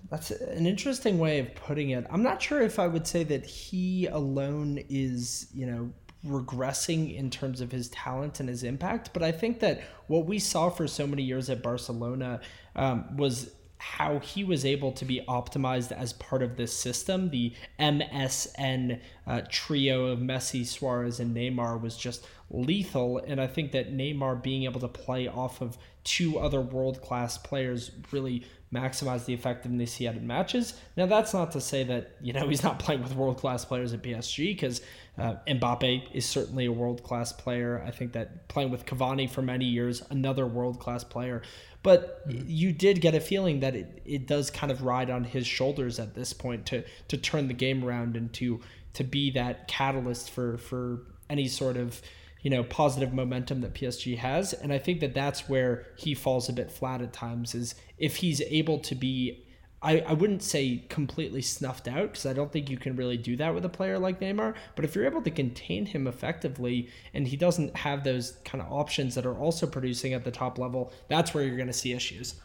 That's 0.10 0.32
an 0.32 0.66
interesting 0.66 1.20
way 1.20 1.40
of 1.40 1.54
putting 1.56 1.92
it. 1.92 2.06
I'm 2.10 2.24
not 2.24 2.42
sure 2.42 2.62
if 2.62 2.80
I 2.80 2.88
would 2.88 3.06
say 3.06 3.24
that 3.26 3.46
he 3.46 4.08
alone 4.08 4.84
is, 4.90 5.48
you 5.54 5.66
know, 5.68 5.92
regressing 6.26 7.16
in 7.16 7.30
terms 7.30 7.62
of 7.62 7.72
his 7.72 7.90
talent 7.90 8.40
and 8.40 8.50
his 8.50 8.64
impact, 8.64 9.12
but 9.14 9.24
I 9.24 9.32
think 9.32 9.60
that 9.60 9.82
what 10.08 10.26
we 10.26 10.40
saw 10.40 10.70
for 10.70 10.88
so 10.88 11.08
many 11.08 11.24
years 11.24 11.50
at 11.50 11.64
Barcelona 11.64 12.42
um, 12.76 13.16
was 13.16 13.52
how 13.80 14.20
he 14.20 14.44
was 14.44 14.66
able 14.66 14.92
to 14.92 15.06
be 15.06 15.22
optimized 15.30 15.94
as 15.94 16.12
part 16.14 16.44
of 16.44 16.58
this 16.58 16.78
system. 16.78 17.30
The 17.30 17.54
MSN 17.80 19.00
uh, 19.26 19.42
trio 19.50 20.08
of 20.08 20.20
Messi, 20.20 20.66
Suarez, 20.66 21.22
and 21.22 21.34
Neymar 21.34 21.82
was 21.82 21.96
just 21.96 22.28
lethal. 22.52 23.20
And 23.20 23.40
I 23.40 23.48
think 23.48 23.72
that 23.72 23.94
Neymar 23.94 24.44
being 24.44 24.64
able 24.64 24.82
to 24.82 24.90
play 24.90 25.30
off 25.30 25.62
of 25.62 25.78
two 26.10 26.40
other 26.40 26.60
world 26.60 27.04
class 27.04 27.38
players 27.38 27.92
really 28.12 28.44
maximize 28.74 29.26
the 29.26 29.34
effectiveness 29.34 29.94
he 29.96 30.06
had 30.06 30.16
in 30.16 30.26
matches. 30.26 30.74
Now, 30.98 31.06
that's 31.06 31.36
not 31.36 31.52
to 31.52 31.62
say 31.62 31.84
that, 31.84 32.16
you 32.20 32.34
know, 32.34 32.48
he's 32.50 32.64
not 32.64 32.80
playing 32.80 33.04
with 33.04 33.16
world 33.16 33.38
class 33.38 33.64
players 33.64 33.94
at 33.94 34.02
PSG 34.02 34.56
because 34.56 34.82
uh, 35.20 35.36
Mbappe 35.48 36.12
is 36.12 36.26
certainly 36.26 36.66
a 36.66 36.72
world 36.72 37.04
class 37.04 37.32
player. 37.32 37.84
I 37.86 37.92
think 37.92 38.14
that 38.14 38.48
playing 38.48 38.72
with 38.72 38.88
Cavani 38.88 39.30
for 39.30 39.44
many 39.44 39.66
years, 39.66 40.02
another 40.10 40.48
world 40.48 40.80
class 40.80 41.04
player. 41.04 41.44
But 41.84 42.28
mm-hmm. 42.28 42.42
you 42.48 42.74
did 42.74 43.02
get 43.02 43.14
a 43.14 43.20
feeling 43.20 43.60
that 43.60 43.76
it, 43.76 44.02
it 44.04 44.26
does 44.26 44.50
kind 44.50 44.72
of 44.72 44.82
ride 44.82 45.12
on 45.12 45.26
his 45.26 45.46
shoulders 45.46 46.00
at 46.00 46.16
this 46.16 46.34
point 46.34 46.66
to 46.68 46.84
to 47.10 47.18
turn 47.18 47.48
the 47.48 47.54
game 47.54 47.86
around 47.86 48.18
and 48.18 48.34
to 48.34 48.60
to 48.94 49.04
be 49.04 49.30
that 49.32 49.68
catalyst 49.68 50.32
for 50.32 50.58
for 50.58 51.02
any 51.30 51.48
sort 51.48 51.78
of 51.78 52.02
you 52.42 52.50
know 52.50 52.64
positive 52.64 53.14
momentum 53.14 53.62
that 53.62 53.74
PSG 53.74 54.18
has 54.18 54.54
and 54.54 54.72
I 54.72 54.78
think 54.78 55.00
that 55.02 55.14
that's 55.14 55.50
where 55.50 55.86
he 55.98 56.14
falls 56.16 56.50
a 56.50 56.54
bit 56.54 56.72
flat 56.72 57.02
at 57.02 57.14
times 57.14 57.56
is 57.56 57.76
if 57.98 58.18
he's 58.18 58.42
able 58.42 58.80
to 58.80 58.96
be 58.96 59.46
I, 59.82 60.00
I 60.00 60.14
wouldn't 60.14 60.44
say 60.44 60.84
completely 60.90 61.42
snuffed 61.42 61.88
out 61.88 62.12
because 62.12 62.26
I 62.26 62.34
don't 62.34 62.52
think 62.52 62.70
you 62.70 62.78
can 62.78 62.96
really 62.96 63.18
do 63.18 63.38
that 63.38 63.54
with 63.54 63.64
a 63.64 63.70
player 63.70 63.98
like 63.98 64.20
Neymar. 64.20 64.56
But 64.76 64.84
if 64.84 64.94
you're 64.94 65.06
able 65.06 65.22
to 65.22 65.32
contain 65.32 65.86
him 65.86 66.06
effectively 66.06 66.90
and 67.14 67.26
he 67.26 67.38
doesn't 67.38 67.76
have 67.78 68.04
those 68.04 68.32
kind 68.44 68.62
of 68.62 68.72
options 68.72 69.16
that 69.16 69.26
are 69.26 69.38
also 69.38 69.66
producing 69.66 70.14
at 70.14 70.26
the 70.26 70.32
top 70.32 70.58
level, 70.58 70.92
that's 71.08 71.34
where 71.34 71.46
you're 71.46 71.56
going 71.56 71.68
to 71.68 71.74
see 71.74 71.94
issues. 71.94 72.36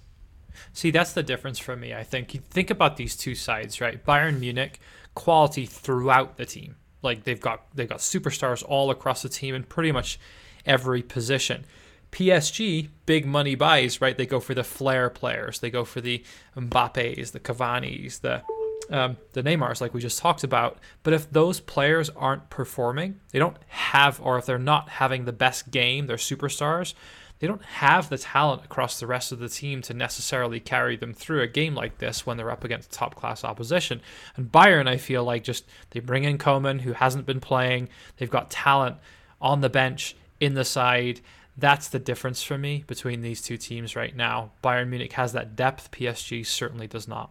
See, 0.73 0.93
that's 0.93 1.13
the 1.13 1.25
difference 1.25 1.59
for 1.59 1.75
me. 1.75 1.93
I 1.93 2.05
think 2.05 2.45
think 2.51 2.71
about 2.71 2.97
these 2.97 3.17
two 3.17 3.35
sides, 3.35 3.81
right? 3.81 4.05
Bayern 4.05 4.39
Munich, 4.39 4.79
quality 5.15 5.67
throughout 5.67 6.37
the 6.37 6.47
team. 6.47 6.77
Like 7.05 7.25
they've 7.25 7.41
got 7.41 7.63
they've 7.75 7.89
got 7.89 7.99
superstars 7.99 8.65
all 8.67 8.91
across 8.91 9.23
the 9.23 9.29
team 9.29 9.55
in 9.55 9.65
pretty 9.65 9.93
much 9.93 10.19
every 10.67 11.03
position. 11.03 11.65
PSG, 12.11 12.89
big 13.07 13.27
money 13.27 13.57
buys, 13.57 14.01
right? 14.01 14.17
They 14.17 14.27
go 14.27 14.39
for 14.39 14.55
the 14.55 14.63
flair 14.63 15.11
players. 15.11 15.59
They 15.59 15.71
go 15.71 15.85
for 15.85 16.01
the 16.01 16.23
Mbappes, 16.57 17.33
the 17.33 17.41
Cavani's, 17.41 18.21
the 18.21 18.43
um, 18.91 19.17
the 19.33 19.43
Neymars, 19.43 19.81
like 19.81 19.95
we 19.95 20.01
just 20.01 20.19
talked 20.19 20.45
about. 20.45 20.79
But 21.03 21.15
if 21.15 21.31
those 21.31 21.61
players 21.61 22.11
aren't 22.11 22.51
performing, 22.51 23.21
they 23.31 23.39
don't 23.39 23.57
have, 23.69 24.21
or 24.21 24.39
if 24.39 24.47
they're 24.47 24.59
not 24.59 24.89
having 24.89 25.25
the 25.25 25.33
best 25.33 25.71
game, 25.71 26.07
they're 26.07 26.17
superstars. 26.17 26.95
They 27.39 27.47
don't 27.47 27.65
have 27.65 28.09
the 28.09 28.19
talent 28.19 28.65
across 28.65 29.01
the 29.01 29.07
rest 29.07 29.33
of 29.33 29.39
the 29.39 29.49
team 29.49 29.83
to 29.83 29.95
necessarily 29.95 30.61
carry 30.61 30.97
them 30.97 31.13
through 31.13 31.43
a 31.43 31.47
game 31.47 31.75
like 31.75 31.99
this 31.99 32.25
when 32.25 32.37
they're 32.37 32.51
up 32.51 32.65
against 32.65 32.91
top 32.91 33.17
class 33.17 33.45
opposition. 33.45 34.01
And 34.37 34.51
Bayern, 34.51 34.89
I 34.89 34.97
feel 34.97 35.25
like 35.25 35.45
just 35.45 35.65
they 35.91 36.01
bring 36.01 36.25
in 36.25 36.39
Coman, 36.39 36.81
who 36.81 36.93
hasn't 36.93 37.27
been 37.27 37.41
playing. 37.41 37.89
They've 38.17 38.31
got 38.31 38.51
talent 38.51 38.97
on 39.41 39.61
the 39.61 39.69
bench, 39.69 40.17
in 40.41 40.55
the 40.55 40.65
side 40.65 41.21
that's 41.57 41.89
the 41.89 41.99
difference 41.99 42.43
for 42.43 42.59
me 42.59 42.85
between 42.87 43.23
these 43.23 43.41
two 43.41 43.57
teams 43.57 43.95
right 43.95 44.15
now. 44.15 44.51
Bayern 44.63 44.89
Munich 44.89 45.13
has 45.13 45.33
that 45.33 45.55
depth, 45.55 45.91
PSG 45.93 46.45
certainly 46.45 46.87
does 46.87 47.07
not. 47.07 47.31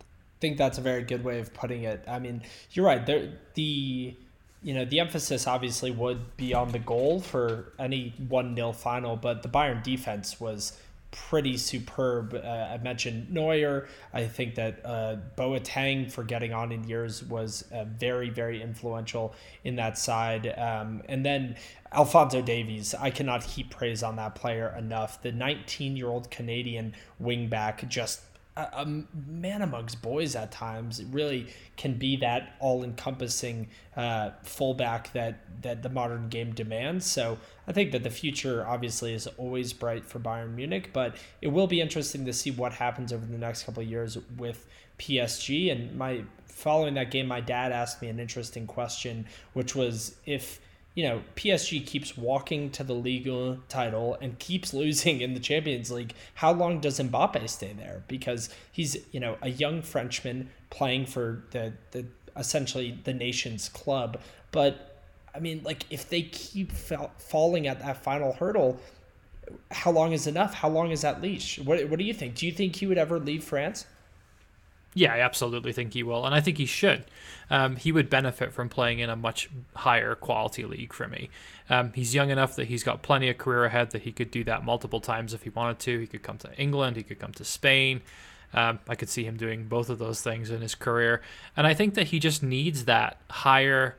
I 0.00 0.04
think 0.40 0.58
that's 0.58 0.78
a 0.78 0.82
very 0.82 1.02
good 1.02 1.24
way 1.24 1.38
of 1.38 1.54
putting 1.54 1.84
it. 1.84 2.04
I 2.08 2.18
mean, 2.18 2.42
you're 2.72 2.84
right. 2.84 3.06
The 3.54 4.16
you 4.66 4.74
know, 4.74 4.84
the 4.84 4.98
emphasis 4.98 5.46
obviously 5.46 5.92
would 5.92 6.36
be 6.36 6.52
on 6.52 6.72
the 6.72 6.80
goal 6.80 7.20
for 7.20 7.72
any 7.78 8.12
1 8.26 8.56
0 8.56 8.72
final, 8.72 9.14
but 9.14 9.44
the 9.44 9.48
Bayern 9.48 9.80
defense 9.80 10.40
was 10.40 10.76
pretty 11.12 11.56
superb. 11.56 12.34
Uh, 12.34 12.38
I 12.72 12.78
mentioned 12.78 13.32
Neuer. 13.32 13.86
I 14.12 14.24
think 14.24 14.56
that 14.56 14.80
uh, 14.84 15.18
Boateng, 15.36 16.10
for 16.10 16.24
getting 16.24 16.52
on 16.52 16.72
in 16.72 16.82
years, 16.82 17.22
was 17.22 17.62
uh, 17.72 17.84
very, 17.84 18.28
very 18.28 18.60
influential 18.60 19.36
in 19.62 19.76
that 19.76 19.98
side. 19.98 20.52
Um, 20.58 21.00
and 21.08 21.24
then 21.24 21.54
Alphonso 21.92 22.42
Davies, 22.42 22.92
I 22.92 23.10
cannot 23.10 23.44
heap 23.44 23.70
praise 23.70 24.02
on 24.02 24.16
that 24.16 24.34
player 24.34 24.74
enough. 24.76 25.22
The 25.22 25.30
19 25.30 25.96
year 25.96 26.08
old 26.08 26.28
Canadian 26.32 26.92
wingback 27.22 27.86
just 27.88 28.20
a, 28.56 28.68
a 28.72 29.04
man 29.28 29.62
amongst 29.62 30.02
boys 30.02 30.34
at 30.34 30.50
times. 30.50 31.02
Really 31.04 31.46
can 31.76 31.94
be 31.94 32.16
that 32.16 32.56
all-encompassing 32.60 33.68
uh, 33.96 34.30
fullback 34.42 35.12
that 35.12 35.62
that 35.62 35.82
the 35.82 35.88
modern 35.88 36.28
game 36.28 36.52
demands. 36.52 37.06
So 37.06 37.38
I 37.66 37.72
think 37.72 37.92
that 37.92 38.02
the 38.02 38.10
future 38.10 38.66
obviously 38.66 39.14
is 39.14 39.26
always 39.38 39.72
bright 39.72 40.04
for 40.04 40.18
Bayern 40.18 40.54
Munich, 40.54 40.90
but 40.92 41.16
it 41.42 41.48
will 41.48 41.66
be 41.66 41.80
interesting 41.80 42.24
to 42.26 42.32
see 42.32 42.50
what 42.50 42.72
happens 42.72 43.12
over 43.12 43.26
the 43.26 43.38
next 43.38 43.64
couple 43.64 43.82
of 43.82 43.88
years 43.88 44.18
with 44.36 44.66
PSG. 44.98 45.70
And 45.72 45.96
my 45.96 46.22
following 46.46 46.94
that 46.94 47.10
game, 47.10 47.26
my 47.26 47.40
dad 47.40 47.72
asked 47.72 48.00
me 48.00 48.08
an 48.08 48.18
interesting 48.18 48.66
question, 48.66 49.26
which 49.52 49.74
was 49.74 50.16
if 50.24 50.60
you 50.96 51.04
know, 51.04 51.22
PSG 51.36 51.86
keeps 51.86 52.16
walking 52.16 52.70
to 52.70 52.82
the 52.82 52.94
league 52.94 53.28
title 53.68 54.16
and 54.22 54.36
keeps 54.38 54.72
losing 54.72 55.20
in 55.20 55.34
the 55.34 55.40
Champions 55.40 55.90
League, 55.90 56.14
how 56.34 56.50
long 56.50 56.80
does 56.80 56.98
Mbappe 56.98 57.48
stay 57.50 57.74
there? 57.74 58.02
Because 58.08 58.48
he's, 58.72 58.96
you 59.12 59.20
know, 59.20 59.36
a 59.42 59.50
young 59.50 59.82
Frenchman 59.82 60.48
playing 60.70 61.04
for 61.04 61.44
the, 61.50 61.74
the 61.90 62.06
essentially 62.34 62.98
the 63.04 63.12
nation's 63.12 63.68
club. 63.68 64.18
But 64.52 65.02
I 65.34 65.38
mean, 65.38 65.60
like, 65.62 65.84
if 65.90 66.08
they 66.08 66.22
keep 66.22 66.72
fa- 66.72 67.10
falling 67.18 67.66
at 67.66 67.80
that 67.80 68.02
final 68.02 68.32
hurdle, 68.32 68.80
how 69.70 69.90
long 69.90 70.12
is 70.12 70.26
enough? 70.26 70.54
How 70.54 70.70
long 70.70 70.92
is 70.92 71.02
that 71.02 71.20
leash? 71.20 71.58
What, 71.58 71.90
what 71.90 71.98
do 71.98 72.06
you 72.06 72.14
think? 72.14 72.36
Do 72.36 72.46
you 72.46 72.52
think 72.52 72.74
he 72.74 72.86
would 72.86 72.98
ever 72.98 73.20
leave 73.20 73.44
France? 73.44 73.84
Yeah, 74.96 75.12
I 75.12 75.20
absolutely 75.20 75.74
think 75.74 75.92
he 75.92 76.02
will, 76.02 76.24
and 76.24 76.34
I 76.34 76.40
think 76.40 76.56
he 76.56 76.64
should. 76.64 77.04
Um, 77.50 77.76
he 77.76 77.92
would 77.92 78.08
benefit 78.08 78.50
from 78.54 78.70
playing 78.70 79.00
in 79.00 79.10
a 79.10 79.14
much 79.14 79.50
higher 79.74 80.14
quality 80.14 80.64
league 80.64 80.94
for 80.94 81.06
me. 81.06 81.28
Um, 81.68 81.92
he's 81.94 82.14
young 82.14 82.30
enough 82.30 82.56
that 82.56 82.68
he's 82.68 82.82
got 82.82 83.02
plenty 83.02 83.28
of 83.28 83.36
career 83.36 83.66
ahead 83.66 83.90
that 83.90 84.02
he 84.02 84.10
could 84.10 84.30
do 84.30 84.42
that 84.44 84.64
multiple 84.64 85.00
times 85.00 85.34
if 85.34 85.42
he 85.42 85.50
wanted 85.50 85.80
to. 85.80 85.98
He 85.98 86.06
could 86.06 86.22
come 86.22 86.38
to 86.38 86.58
England, 86.58 86.96
he 86.96 87.02
could 87.02 87.18
come 87.18 87.32
to 87.32 87.44
Spain. 87.44 88.00
Um, 88.54 88.78
I 88.88 88.94
could 88.94 89.10
see 89.10 89.24
him 89.24 89.36
doing 89.36 89.64
both 89.64 89.90
of 89.90 89.98
those 89.98 90.22
things 90.22 90.48
in 90.48 90.62
his 90.62 90.74
career, 90.74 91.20
and 91.58 91.66
I 91.66 91.74
think 91.74 91.92
that 91.92 92.06
he 92.06 92.18
just 92.18 92.42
needs 92.42 92.86
that 92.86 93.18
higher 93.28 93.96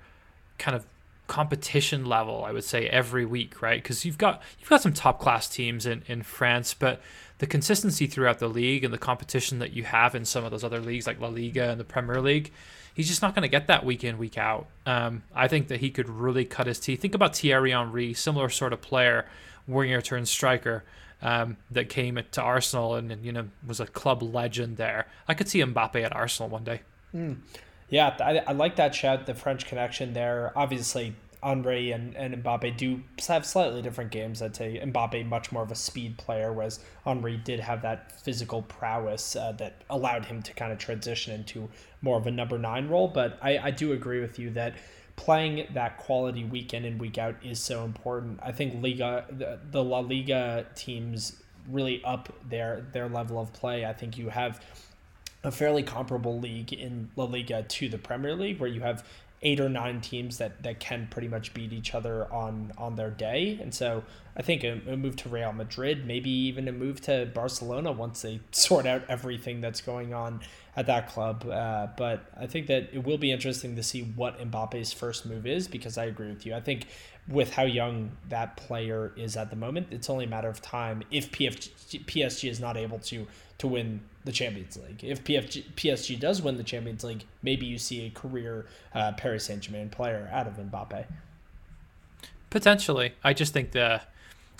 kind 0.57 0.75
of 0.75 0.87
competition 1.27 2.05
level. 2.05 2.43
I 2.43 2.51
would 2.51 2.63
say 2.63 2.87
every 2.87 3.25
week, 3.25 3.61
right? 3.61 3.83
Because 3.83 4.03
you've 4.03 4.17
got 4.17 4.41
you've 4.59 4.69
got 4.69 4.81
some 4.81 4.93
top 4.93 5.19
class 5.19 5.47
teams 5.47 5.85
in 5.85 6.01
in 6.07 6.23
France, 6.23 6.73
but 6.73 7.01
the 7.39 7.47
consistency 7.47 8.07
throughout 8.07 8.39
the 8.39 8.47
league 8.47 8.83
and 8.83 8.93
the 8.93 8.97
competition 8.97 9.59
that 9.59 9.73
you 9.73 9.83
have 9.83 10.15
in 10.15 10.25
some 10.25 10.43
of 10.43 10.51
those 10.51 10.63
other 10.63 10.79
leagues 10.79 11.05
like 11.05 11.19
La 11.19 11.27
Liga 11.27 11.69
and 11.69 11.79
the 11.79 11.85
Premier 11.85 12.21
League, 12.21 12.51
he's 12.93 13.07
just 13.07 13.21
not 13.21 13.35
going 13.35 13.43
to 13.43 13.47
get 13.47 13.67
that 13.67 13.85
week 13.85 14.03
in, 14.03 14.17
week 14.17 14.37
out. 14.37 14.67
Um, 14.85 15.23
I 15.35 15.47
think 15.47 15.67
that 15.67 15.79
he 15.79 15.89
could 15.91 16.09
really 16.09 16.45
cut 16.45 16.67
his 16.67 16.79
teeth. 16.79 17.01
Think 17.01 17.13
about 17.15 17.35
Thierry 17.35 17.71
Henry, 17.71 18.13
similar 18.13 18.49
sort 18.49 18.73
of 18.73 18.81
player, 18.81 19.27
winger 19.67 20.01
turned 20.01 20.27
striker. 20.27 20.83
Um, 21.19 21.57
that 21.71 21.89
came 21.89 22.19
to 22.31 22.41
Arsenal 22.43 22.93
and, 22.93 23.25
you 23.25 23.31
know 23.31 23.47
was 23.65 23.79
a 23.79 23.87
club 23.87 24.21
legend 24.21 24.77
there. 24.77 25.07
I 25.27 25.33
could 25.33 25.49
see 25.49 25.63
Mbappe 25.63 25.95
at 25.95 26.15
Arsenal 26.15 26.47
one 26.47 26.63
day. 26.63 26.81
Mm. 27.11 27.37
Yeah, 27.89 28.15
I, 28.19 28.43
I 28.45 28.51
like 28.51 28.75
that 28.75 28.93
shout. 28.93 29.25
The 29.25 29.33
French 29.33 29.65
connection 29.65 30.13
there. 30.13 30.51
Obviously, 30.55 31.15
Henry 31.47 31.91
and, 31.91 32.13
and 32.17 32.43
Mbappe 32.43 32.75
do 32.75 33.01
have 33.27 33.45
slightly 33.45 33.81
different 33.81 34.11
games. 34.11 34.41
I'd 34.41 34.55
say 34.55 34.81
Mbappe 34.83 35.25
much 35.27 35.51
more 35.51 35.63
of 35.63 35.71
a 35.71 35.75
speed 35.75 36.17
player, 36.17 36.51
whereas 36.51 36.81
Henry 37.05 37.37
did 37.37 37.61
have 37.61 37.81
that 37.83 38.21
physical 38.21 38.63
prowess 38.63 39.35
uh, 39.35 39.53
that 39.53 39.81
allowed 39.89 40.25
him 40.25 40.41
to 40.41 40.53
kind 40.53 40.73
of 40.73 40.77
transition 40.77 41.33
into 41.33 41.69
more 42.01 42.17
of 42.17 42.27
a 42.27 42.31
number 42.31 42.57
nine 42.57 42.89
role. 42.89 43.07
But 43.07 43.39
I, 43.41 43.57
I 43.57 43.71
do 43.71 43.93
agree 43.93 44.19
with 44.19 44.37
you 44.37 44.49
that 44.51 44.75
playing 45.15 45.67
that 45.73 45.97
quality 45.97 46.43
week 46.43 46.73
in 46.73 46.83
and 46.83 46.99
week 46.99 47.17
out 47.17 47.35
is 47.41 47.59
so 47.59 47.85
important. 47.85 48.39
I 48.43 48.51
think 48.51 48.83
Liga, 48.83 49.25
the, 49.29 49.59
the 49.71 49.83
La 49.83 49.99
Liga 49.99 50.65
teams 50.75 51.41
really 51.69 52.03
up 52.03 52.31
their 52.49 52.85
their 52.91 53.07
level 53.07 53.39
of 53.39 53.53
play. 53.53 53.85
I 53.85 53.93
think 53.93 54.17
you 54.17 54.29
have 54.29 54.61
a 55.43 55.51
fairly 55.51 55.83
comparable 55.83 56.39
league 56.39 56.73
in 56.73 57.09
La 57.15 57.23
Liga 57.23 57.63
to 57.63 57.87
the 57.87 57.97
Premier 57.97 58.35
League, 58.35 58.59
where 58.59 58.69
you 58.69 58.81
have 58.81 59.05
eight 59.41 59.59
or 59.59 59.69
nine 59.69 60.01
teams 60.01 60.39
that 60.39 60.63
that 60.63 60.79
can 60.79 61.07
pretty 61.11 61.27
much 61.27 61.53
beat 61.53 61.71
each 61.71 61.93
other 61.93 62.31
on 62.33 62.71
on 62.77 62.95
their 62.95 63.11
day. 63.11 63.59
And 63.61 63.73
so 63.73 64.03
i 64.35 64.41
think 64.41 64.63
a, 64.63 64.79
a, 64.87 64.95
move 64.95 65.15
to 65.15 65.29
real 65.29 65.51
madrid 65.51 66.05
maybe 66.05 66.29
even 66.29 66.67
a 66.67 66.71
move 66.71 67.01
to 67.01 67.27
barcelona 67.33 67.91
once 67.91 68.21
they 68.21 68.39
sort 68.51 68.85
out 68.85 69.01
everything 69.09 69.61
that's 69.61 69.81
going 69.81 70.13
on 70.13 70.39
at 70.75 70.85
that 70.85 71.09
club. 71.09 71.47
Uh, 71.49 71.87
but 71.97 72.25
i 72.39 72.45
think 72.47 72.67
that 72.67 72.89
it 72.93 73.03
will 73.03 73.17
be 73.17 73.31
interesting 73.31 73.75
to 73.75 73.83
see 73.83 74.01
what 74.01 74.39
mbappe's 74.39 74.93
first 74.93 75.25
move 75.25 75.45
is 75.45 75.67
because 75.67 75.97
i 75.97 76.05
agree 76.05 76.29
with 76.29 76.45
you. 76.45 76.55
I 76.55 76.61
think 76.61 76.87
with 77.27 77.51
how 77.53 77.63
young 77.63 78.11
that 78.29 78.55
player 78.55 79.11
is 79.17 79.35
at 79.35 79.49
the 79.49 79.55
moment 79.55 79.87
it's 79.91 80.09
only 80.09 80.25
a 80.25 80.29
matter 80.29 80.47
of 80.47 80.61
time 80.61 81.03
if 81.11 81.31
psg 81.31 82.49
is 82.49 82.59
not 82.59 82.77
able 82.77 82.99
to 82.99 83.27
to 83.57 83.67
win 83.67 84.01
the 84.23 84.31
Champions 84.31 84.77
League. 84.77 85.03
If 85.03 85.23
PFG, 85.23 85.63
PSG 85.75 86.19
does 86.19 86.41
win 86.41 86.57
the 86.57 86.63
Champions 86.63 87.03
League, 87.03 87.25
maybe 87.41 87.65
you 87.65 87.77
see 87.77 88.05
a 88.05 88.09
career 88.09 88.65
uh, 88.93 89.13
Paris 89.13 89.45
Saint 89.45 89.61
Germain 89.61 89.89
player 89.89 90.29
out 90.31 90.47
of 90.47 90.57
Mbappe. 90.57 91.05
Potentially, 92.49 93.13
I 93.23 93.33
just 93.33 93.53
think 93.53 93.71
the 93.71 94.01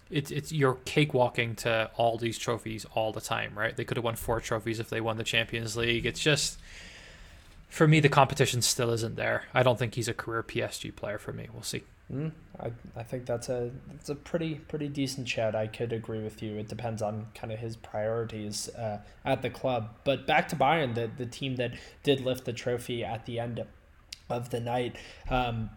it's 0.10 0.32
it's 0.32 0.52
you're 0.52 0.76
cakewalking 0.86 1.56
to 1.58 1.92
all 1.96 2.18
these 2.18 2.38
trophies 2.38 2.86
all 2.94 3.12
the 3.12 3.22
time, 3.22 3.58
right? 3.58 3.76
They 3.76 3.84
could 3.84 3.98
have 3.98 4.04
won 4.04 4.16
four 4.16 4.40
trophies 4.40 4.80
if 4.80 4.90
they 4.90 5.02
won 5.02 5.18
the 5.18 5.24
Champions 5.24 5.76
League. 5.76 6.06
It's 6.06 6.20
just 6.20 6.60
for 7.68 7.88
me, 7.88 8.00
the 8.00 8.10
competition 8.10 8.62
still 8.62 8.92
isn't 8.92 9.16
there. 9.16 9.44
I 9.54 9.64
don't 9.64 9.78
think 9.78 9.96
he's 9.96 10.08
a 10.08 10.14
career 10.14 10.44
PSG 10.44 10.96
player 10.96 11.18
for 11.18 11.34
me. 11.34 11.48
We'll 11.52 11.64
see. 11.64 11.84
Mm, 12.12 12.32
I, 12.58 12.72
I 12.96 13.04
think 13.04 13.26
that's 13.26 13.50
a 13.50 13.70
that's 13.90 14.08
a 14.08 14.16
pretty 14.16 14.56
pretty 14.56 14.88
decent 14.88 15.28
chat. 15.28 15.56
I 15.56 15.68
could 15.68 15.92
agree 15.92 16.24
with 16.24 16.42
you. 16.42 16.56
It 16.56 16.70
depends 16.70 17.02
on 17.02 17.28
kind 17.36 17.52
of 17.52 17.60
his 17.60 17.76
priorities 17.76 18.70
uh, 18.70 19.00
at 19.26 19.42
the 19.42 19.50
club. 19.50 19.90
But 20.06 20.26
back 20.26 20.48
to 20.50 20.56
Bayern, 20.56 20.96
the 20.96 21.12
the 21.18 21.26
team 21.26 21.58
that 21.58 21.74
did 22.04 22.22
lift 22.22 22.46
the 22.46 22.54
trophy 22.54 23.04
at 23.04 23.26
the 23.26 23.40
end 23.40 23.60
of 24.30 24.50
the 24.50 24.60
night. 24.60 24.96
Um, 25.30 25.70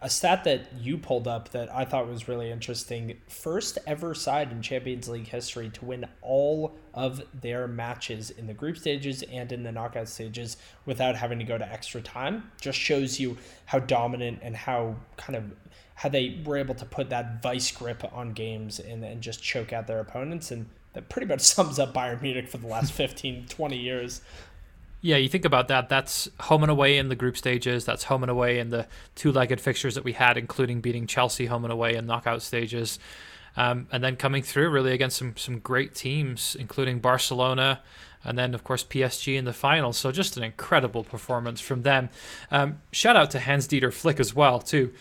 a 0.00 0.08
stat 0.08 0.44
that 0.44 0.72
you 0.78 0.96
pulled 0.98 1.28
up 1.28 1.50
that 1.50 1.72
I 1.74 1.84
thought 1.84 2.08
was 2.08 2.28
really 2.28 2.50
interesting. 2.50 3.18
First 3.28 3.78
ever 3.86 4.14
side 4.14 4.52
in 4.52 4.62
Champions 4.62 5.08
League 5.08 5.28
history 5.28 5.70
to 5.70 5.84
win 5.84 6.06
all 6.22 6.76
of 6.94 7.22
their 7.40 7.68
matches 7.68 8.30
in 8.30 8.46
the 8.46 8.54
group 8.54 8.78
stages 8.78 9.22
and 9.24 9.52
in 9.52 9.62
the 9.62 9.72
knockout 9.72 10.08
stages 10.08 10.56
without 10.86 11.16
having 11.16 11.38
to 11.38 11.44
go 11.44 11.58
to 11.58 11.72
extra 11.72 12.00
time. 12.00 12.50
Just 12.60 12.78
shows 12.78 13.20
you 13.20 13.36
how 13.66 13.78
dominant 13.78 14.40
and 14.42 14.56
how 14.56 14.96
kind 15.16 15.36
of 15.36 15.44
how 15.94 16.08
they 16.08 16.40
were 16.46 16.56
able 16.56 16.74
to 16.74 16.86
put 16.86 17.10
that 17.10 17.42
vice 17.42 17.70
grip 17.70 18.02
on 18.14 18.32
games 18.32 18.80
and, 18.80 19.04
and 19.04 19.20
just 19.20 19.42
choke 19.42 19.70
out 19.70 19.86
their 19.86 20.00
opponents. 20.00 20.50
And 20.50 20.66
that 20.94 21.10
pretty 21.10 21.26
much 21.26 21.40
sums 21.42 21.78
up 21.78 21.92
Bayern 21.92 22.22
Munich 22.22 22.48
for 22.48 22.56
the 22.58 22.66
last 22.66 22.92
15, 22.92 23.46
20 23.48 23.76
years. 23.76 24.22
Yeah, 25.02 25.16
you 25.16 25.28
think 25.28 25.46
about 25.46 25.68
that. 25.68 25.88
That's 25.88 26.28
home 26.40 26.62
and 26.62 26.70
away 26.70 26.98
in 26.98 27.08
the 27.08 27.14
group 27.14 27.36
stages. 27.36 27.84
That's 27.86 28.04
home 28.04 28.22
and 28.22 28.30
away 28.30 28.58
in 28.58 28.68
the 28.68 28.86
two-legged 29.14 29.60
fixtures 29.60 29.94
that 29.94 30.04
we 30.04 30.12
had, 30.12 30.36
including 30.36 30.80
beating 30.80 31.06
Chelsea 31.06 31.46
home 31.46 31.64
and 31.64 31.72
away 31.72 31.94
in 31.94 32.06
knockout 32.06 32.42
stages, 32.42 32.98
um, 33.56 33.88
and 33.90 34.04
then 34.04 34.16
coming 34.16 34.42
through 34.42 34.68
really 34.68 34.92
against 34.92 35.16
some 35.16 35.36
some 35.36 35.58
great 35.58 35.94
teams, 35.94 36.54
including 36.54 36.98
Barcelona, 36.98 37.80
and 38.24 38.38
then 38.38 38.54
of 38.54 38.62
course 38.62 38.84
PSG 38.84 39.38
in 39.38 39.46
the 39.46 39.54
final. 39.54 39.94
So 39.94 40.12
just 40.12 40.36
an 40.36 40.42
incredible 40.42 41.02
performance 41.02 41.60
from 41.60 41.82
them. 41.82 42.10
Um, 42.50 42.80
shout 42.92 43.16
out 43.16 43.30
to 43.30 43.40
Hans 43.40 43.66
Dieter 43.66 43.92
Flick 43.92 44.20
as 44.20 44.34
well 44.34 44.60
too. 44.60 44.92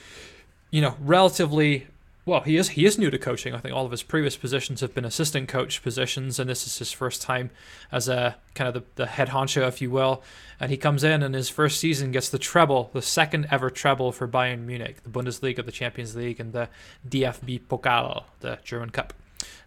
You 0.71 0.81
know, 0.81 0.95
relatively 1.01 1.87
well, 2.29 2.41
he 2.41 2.57
is 2.57 2.69
he 2.69 2.85
is 2.85 2.99
new 2.99 3.09
to 3.09 3.17
coaching. 3.17 3.55
I 3.55 3.57
think 3.57 3.73
all 3.73 3.85
of 3.85 3.91
his 3.91 4.03
previous 4.03 4.37
positions 4.37 4.81
have 4.81 4.93
been 4.93 5.03
assistant 5.03 5.47
coach 5.47 5.81
positions, 5.81 6.37
and 6.37 6.47
this 6.47 6.67
is 6.67 6.77
his 6.77 6.91
first 6.91 7.23
time 7.23 7.49
as 7.91 8.07
a 8.07 8.37
kind 8.53 8.67
of 8.67 8.75
the, 8.75 8.83
the 8.95 9.05
head 9.07 9.29
honcho, 9.29 9.67
if 9.67 9.81
you 9.81 9.89
will. 9.89 10.21
And 10.59 10.69
he 10.69 10.77
comes 10.77 11.03
in 11.03 11.23
and 11.23 11.33
his 11.33 11.49
first 11.49 11.79
season 11.79 12.11
gets 12.11 12.29
the 12.29 12.37
treble, 12.37 12.91
the 12.93 13.01
second 13.01 13.47
ever 13.49 13.71
treble 13.71 14.11
for 14.11 14.27
Bayern 14.27 14.65
Munich, 14.65 15.01
the 15.03 15.09
Bundesliga, 15.09 15.65
the 15.65 15.71
Champions 15.71 16.15
League, 16.15 16.39
and 16.39 16.53
the 16.53 16.69
DFB 17.07 17.61
Pokal, 17.67 18.25
the 18.41 18.59
German 18.63 18.91
Cup. 18.91 19.13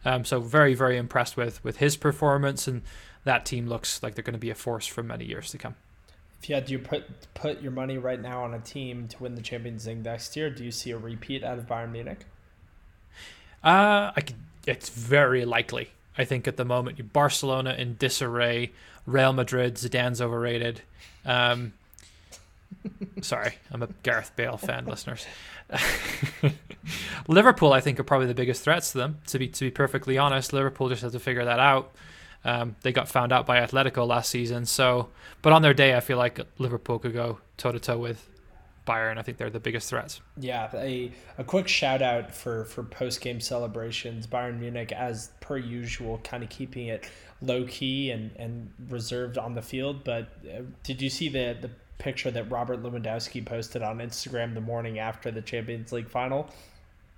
Um, 0.04 0.24
so 0.24 0.38
very 0.38 0.74
very 0.74 0.96
impressed 0.96 1.36
with 1.36 1.62
with 1.64 1.78
his 1.78 1.96
performance, 1.96 2.68
and 2.68 2.82
that 3.24 3.44
team 3.44 3.66
looks 3.66 4.02
like 4.04 4.14
they're 4.14 4.22
going 4.22 4.34
to 4.34 4.38
be 4.38 4.50
a 4.50 4.54
force 4.54 4.86
for 4.86 5.02
many 5.02 5.24
years 5.24 5.50
to 5.50 5.58
come. 5.58 5.74
If 6.40 6.48
you 6.48 6.54
had 6.54 6.68
to 6.68 6.78
put 6.78 7.04
put 7.34 7.60
your 7.60 7.72
money 7.72 7.98
right 7.98 8.20
now 8.20 8.44
on 8.44 8.54
a 8.54 8.60
team 8.60 9.08
to 9.08 9.22
win 9.22 9.34
the 9.34 9.42
Champions 9.42 9.84
League 9.86 10.04
next 10.04 10.36
year, 10.36 10.48
do 10.48 10.62
you 10.62 10.70
see 10.70 10.92
a 10.92 10.98
repeat 10.98 11.42
out 11.42 11.58
of 11.58 11.66
Bayern 11.66 11.90
Munich? 11.90 12.24
Uh, 13.64 14.12
I 14.16 14.20
could, 14.20 14.36
it's 14.66 14.88
very 14.88 15.44
likely. 15.44 15.90
I 16.16 16.24
think 16.24 16.46
at 16.46 16.56
the 16.56 16.64
moment, 16.64 17.12
Barcelona 17.12 17.74
in 17.78 17.96
disarray, 17.96 18.72
Real 19.06 19.32
Madrid, 19.32 19.76
Zidane's 19.76 20.20
overrated. 20.20 20.82
Um, 21.24 21.72
Sorry, 23.22 23.54
I'm 23.70 23.82
a 23.82 23.88
Gareth 24.02 24.32
Bale 24.36 24.56
fan, 24.56 24.86
listeners. 24.86 25.26
Liverpool, 27.28 27.72
I 27.72 27.80
think, 27.80 27.98
are 28.00 28.04
probably 28.04 28.26
the 28.26 28.34
biggest 28.34 28.62
threats 28.62 28.92
to 28.92 28.98
them. 28.98 29.18
To 29.28 29.38
be 29.38 29.48
to 29.48 29.64
be 29.64 29.70
perfectly 29.70 30.18
honest, 30.18 30.52
Liverpool 30.52 30.88
just 30.88 31.02
have 31.02 31.12
to 31.12 31.20
figure 31.20 31.44
that 31.44 31.60
out. 31.60 31.92
Um, 32.44 32.76
they 32.82 32.92
got 32.92 33.08
found 33.08 33.32
out 33.32 33.46
by 33.46 33.60
Atletico 33.60 34.06
last 34.06 34.28
season, 34.30 34.66
so 34.66 35.08
but 35.42 35.52
on 35.52 35.62
their 35.62 35.74
day, 35.74 35.94
I 35.94 36.00
feel 36.00 36.18
like 36.18 36.40
Liverpool 36.58 36.98
could 36.98 37.12
go 37.12 37.38
toe 37.56 37.72
to 37.72 37.78
toe 37.78 37.98
with 37.98 38.28
Bayern. 38.86 39.18
I 39.18 39.22
think 39.22 39.38
they're 39.38 39.50
the 39.50 39.60
biggest 39.60 39.88
threats. 39.90 40.20
Yeah, 40.36 40.68
a, 40.74 41.12
a 41.38 41.44
quick 41.44 41.68
shout 41.68 42.02
out 42.02 42.34
for 42.34 42.64
for 42.64 42.82
post 42.82 43.20
game 43.20 43.40
celebrations. 43.40 44.26
Bayern 44.26 44.58
Munich, 44.58 44.92
as 44.92 45.30
per 45.40 45.56
usual, 45.56 46.18
kind 46.24 46.42
of 46.42 46.48
keeping 46.48 46.88
it 46.88 47.08
low 47.40 47.64
key 47.64 48.10
and, 48.10 48.30
and 48.36 48.72
reserved 48.88 49.38
on 49.38 49.54
the 49.54 49.62
field. 49.62 50.04
But 50.04 50.28
uh, 50.46 50.62
did 50.82 51.02
you 51.02 51.10
see 51.10 51.28
the 51.28 51.56
the 51.60 51.70
picture 51.98 52.30
that 52.32 52.50
Robert 52.50 52.82
Lewandowski 52.82 53.44
posted 53.44 53.82
on 53.82 53.98
Instagram 53.98 54.54
the 54.54 54.60
morning 54.60 54.98
after 54.98 55.30
the 55.30 55.42
Champions 55.42 55.92
League 55.92 56.08
final? 56.08 56.50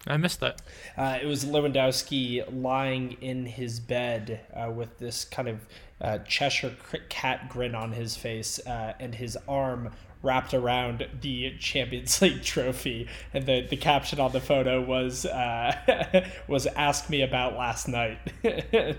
I 0.06 0.18
missed 0.18 0.40
that. 0.40 0.60
Uh, 0.98 1.18
it 1.22 1.26
was 1.26 1.46
Lewandowski 1.46 2.44
lying 2.62 3.16
in 3.22 3.46
his 3.46 3.80
bed 3.80 4.40
uh, 4.54 4.70
with 4.70 4.98
this 4.98 5.24
kind 5.24 5.48
of 5.48 5.66
uh, 6.00 6.18
Cheshire 6.18 6.74
cat 7.08 7.48
grin 7.48 7.74
on 7.74 7.92
his 7.92 8.14
face 8.14 8.58
uh, 8.66 8.92
and 9.00 9.14
his 9.14 9.38
arm 9.48 9.90
wrapped 10.24 10.54
around 10.54 11.06
the 11.20 11.56
Champions 11.58 12.20
League 12.22 12.42
trophy, 12.42 13.06
and 13.32 13.46
the, 13.46 13.66
the 13.68 13.76
caption 13.76 14.18
on 14.18 14.32
the 14.32 14.40
photo 14.40 14.80
was 14.80 15.26
uh, 15.26 16.26
was 16.48 16.66
"Ask 16.66 17.10
me 17.10 17.22
about 17.22 17.56
last 17.56 17.86
night." 17.86 18.18
it, 18.42 18.96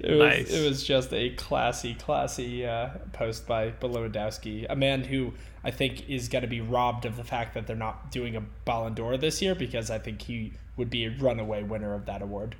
was, 0.00 0.18
nice. 0.18 0.50
it 0.50 0.68
was 0.68 0.84
just 0.84 1.12
a 1.12 1.30
classy, 1.30 1.94
classy 1.94 2.66
uh, 2.66 2.90
post 3.12 3.46
by 3.46 3.70
Lewandowski, 3.70 4.66
a 4.68 4.76
man 4.76 5.02
who 5.02 5.32
I 5.64 5.70
think 5.70 6.08
is 6.08 6.28
going 6.28 6.42
to 6.42 6.48
be 6.48 6.60
robbed 6.60 7.04
of 7.04 7.16
the 7.16 7.24
fact 7.24 7.54
that 7.54 7.66
they're 7.66 7.76
not 7.76 8.10
doing 8.10 8.36
a 8.36 8.40
Ballon 8.64 8.94
d'Or 8.94 9.16
this 9.16 9.42
year 9.42 9.54
because 9.54 9.90
I 9.90 9.98
think 9.98 10.22
he 10.22 10.52
would 10.76 10.90
be 10.90 11.06
a 11.06 11.10
runaway 11.10 11.62
winner 11.62 11.94
of 11.94 12.06
that 12.06 12.22
award. 12.22 12.54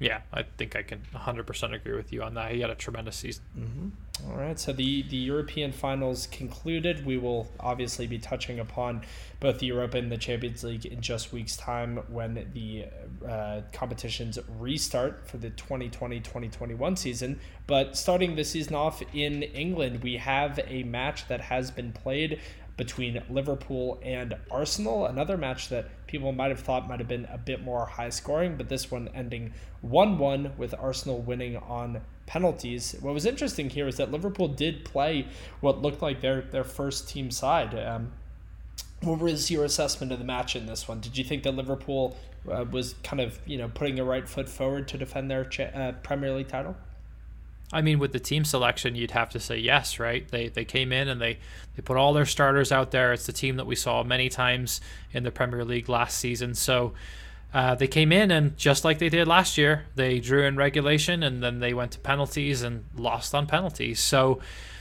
Yeah, 0.00 0.20
I 0.32 0.44
think 0.56 0.76
I 0.76 0.82
can 0.82 1.02
100% 1.12 1.74
agree 1.74 1.96
with 1.96 2.12
you 2.12 2.22
on 2.22 2.34
that. 2.34 2.52
He 2.52 2.60
had 2.60 2.70
a 2.70 2.74
tremendous 2.74 3.16
season. 3.16 3.42
Mm-hmm. 3.58 3.88
All 4.26 4.36
right, 4.36 4.58
so 4.58 4.72
the, 4.72 5.02
the 5.02 5.16
European 5.16 5.70
finals 5.70 6.26
concluded. 6.26 7.06
We 7.06 7.18
will 7.18 7.48
obviously 7.60 8.08
be 8.08 8.18
touching 8.18 8.58
upon 8.58 9.02
both 9.38 9.60
the 9.60 9.66
Europa 9.66 9.98
and 9.98 10.10
the 10.10 10.16
Champions 10.18 10.64
League 10.64 10.86
in 10.86 11.00
just 11.00 11.32
weeks' 11.32 11.56
time 11.56 11.98
when 12.08 12.50
the 12.52 12.86
uh, 13.26 13.60
competitions 13.72 14.36
restart 14.58 15.28
for 15.28 15.36
the 15.36 15.50
2020 15.50 16.18
2021 16.18 16.96
season. 16.96 17.38
But 17.68 17.96
starting 17.96 18.34
the 18.34 18.42
season 18.42 18.74
off 18.74 19.02
in 19.14 19.44
England, 19.44 20.02
we 20.02 20.16
have 20.16 20.58
a 20.66 20.82
match 20.82 21.28
that 21.28 21.40
has 21.42 21.70
been 21.70 21.92
played 21.92 22.40
between 22.76 23.22
Liverpool 23.30 24.00
and 24.02 24.34
Arsenal. 24.50 25.06
Another 25.06 25.36
match 25.36 25.68
that 25.68 26.06
people 26.08 26.32
might 26.32 26.50
have 26.50 26.60
thought 26.60 26.88
might 26.88 26.98
have 26.98 27.08
been 27.08 27.26
a 27.26 27.38
bit 27.38 27.62
more 27.62 27.86
high 27.86 28.10
scoring, 28.10 28.56
but 28.56 28.68
this 28.68 28.90
one 28.90 29.08
ending 29.14 29.52
1 29.82 30.18
1 30.18 30.54
with 30.56 30.74
Arsenal 30.76 31.20
winning 31.20 31.56
on 31.56 32.00
penalties. 32.28 32.94
What 33.00 33.14
was 33.14 33.26
interesting 33.26 33.70
here 33.70 33.88
is 33.88 33.96
that 33.96 34.12
Liverpool 34.12 34.48
did 34.48 34.84
play 34.84 35.26
what 35.60 35.82
looked 35.82 36.02
like 36.02 36.20
their, 36.20 36.42
their 36.42 36.62
first 36.62 37.08
team 37.08 37.30
side. 37.30 37.74
Um, 37.74 38.12
what 39.00 39.18
was 39.18 39.50
your 39.50 39.64
assessment 39.64 40.12
of 40.12 40.18
the 40.18 40.24
match 40.24 40.54
in 40.54 40.66
this 40.66 40.86
one? 40.86 41.00
Did 41.00 41.16
you 41.16 41.24
think 41.24 41.42
that 41.44 41.52
Liverpool 41.52 42.16
uh, 42.50 42.64
was 42.70 42.94
kind 43.02 43.20
of 43.20 43.38
you 43.46 43.56
know 43.58 43.68
putting 43.68 43.98
a 43.98 44.04
right 44.04 44.28
foot 44.28 44.48
forward 44.48 44.88
to 44.88 44.98
defend 44.98 45.30
their 45.30 45.48
uh, 45.74 45.92
Premier 46.02 46.34
League 46.34 46.48
title? 46.48 46.76
I 47.72 47.82
mean, 47.82 47.98
with 47.98 48.12
the 48.12 48.20
team 48.20 48.44
selection, 48.44 48.94
you'd 48.94 49.10
have 49.10 49.28
to 49.30 49.40
say 49.40 49.58
yes, 49.58 49.98
right? 49.98 50.26
They 50.28 50.48
they 50.48 50.64
came 50.64 50.92
in 50.92 51.08
and 51.08 51.20
they 51.20 51.38
they 51.76 51.82
put 51.82 51.96
all 51.96 52.12
their 52.12 52.26
starters 52.26 52.72
out 52.72 52.90
there. 52.90 53.12
It's 53.12 53.26
the 53.26 53.32
team 53.32 53.56
that 53.56 53.66
we 53.66 53.76
saw 53.76 54.02
many 54.02 54.28
times 54.28 54.80
in 55.12 55.22
the 55.22 55.30
Premier 55.30 55.64
League 55.64 55.88
last 55.88 56.18
season. 56.18 56.54
So 56.54 56.94
uh, 57.52 57.74
they 57.74 57.86
came 57.86 58.12
in 58.12 58.30
and 58.30 58.56
just 58.56 58.84
like 58.84 58.98
they 58.98 59.08
did 59.08 59.26
last 59.26 59.56
year, 59.56 59.86
they 59.94 60.20
drew 60.20 60.44
in 60.44 60.56
regulation 60.56 61.22
and 61.22 61.42
then 61.42 61.60
they 61.60 61.72
went 61.72 61.92
to 61.92 61.98
penalties 61.98 62.62
and 62.62 62.84
lost 62.94 63.34
on 63.34 63.46
penalties. 63.46 64.00
So 64.00 64.40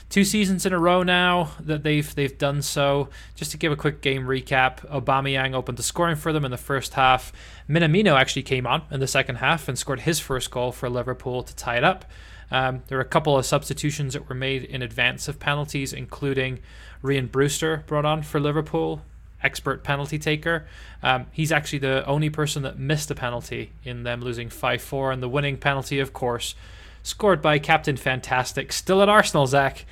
two 0.09 0.23
seasons 0.23 0.65
in 0.65 0.73
a 0.73 0.79
row 0.79 1.03
now 1.03 1.51
that 1.59 1.83
they've 1.83 2.13
they've 2.15 2.37
done 2.37 2.61
so. 2.61 3.09
Just 3.35 3.51
to 3.51 3.57
give 3.57 3.71
a 3.71 3.77
quick 3.77 4.01
game 4.01 4.23
recap, 4.23 4.79
Aubameyang 4.89 5.53
opened 5.53 5.77
the 5.77 5.83
scoring 5.83 6.15
for 6.15 6.33
them 6.33 6.43
in 6.43 6.51
the 6.51 6.57
first 6.57 6.93
half. 6.95 7.31
Minamino 7.69 8.19
actually 8.19 8.43
came 8.43 8.67
on 8.67 8.83
in 8.91 8.99
the 8.99 9.07
second 9.07 9.37
half 9.37 9.67
and 9.67 9.77
scored 9.77 10.01
his 10.01 10.19
first 10.19 10.51
goal 10.51 10.71
for 10.71 10.89
Liverpool 10.89 11.43
to 11.43 11.55
tie 11.55 11.77
it 11.77 11.83
up. 11.83 12.05
Um, 12.49 12.83
there 12.87 12.97
were 12.97 13.03
a 13.03 13.07
couple 13.07 13.37
of 13.37 13.45
substitutions 13.45 14.13
that 14.13 14.29
were 14.29 14.35
made 14.35 14.63
in 14.63 14.81
advance 14.81 15.27
of 15.27 15.39
penalties, 15.39 15.91
including 15.91 16.59
Rhian 17.03 17.29
Brewster 17.29 17.83
brought 17.87 18.05
on 18.05 18.23
for 18.23 18.39
Liverpool, 18.39 19.01
expert 19.43 19.83
penalty 19.83 20.17
taker. 20.19 20.65
Um, 21.03 21.27
he's 21.31 21.51
actually 21.51 21.79
the 21.79 22.05
only 22.05 22.29
person 22.29 22.63
that 22.63 22.79
missed 22.79 23.11
a 23.11 23.15
penalty 23.15 23.71
in 23.83 24.03
them 24.03 24.21
losing 24.21 24.49
5 24.49 24.81
4. 24.81 25.11
And 25.11 25.23
the 25.23 25.29
winning 25.29 25.57
penalty, 25.57 25.99
of 25.99 26.13
course, 26.13 26.55
scored 27.03 27.41
by 27.41 27.59
Captain 27.59 27.97
Fantastic, 27.97 28.73
still 28.73 29.01
at 29.01 29.09
Arsenal, 29.09 29.47
Zach, 29.47 29.85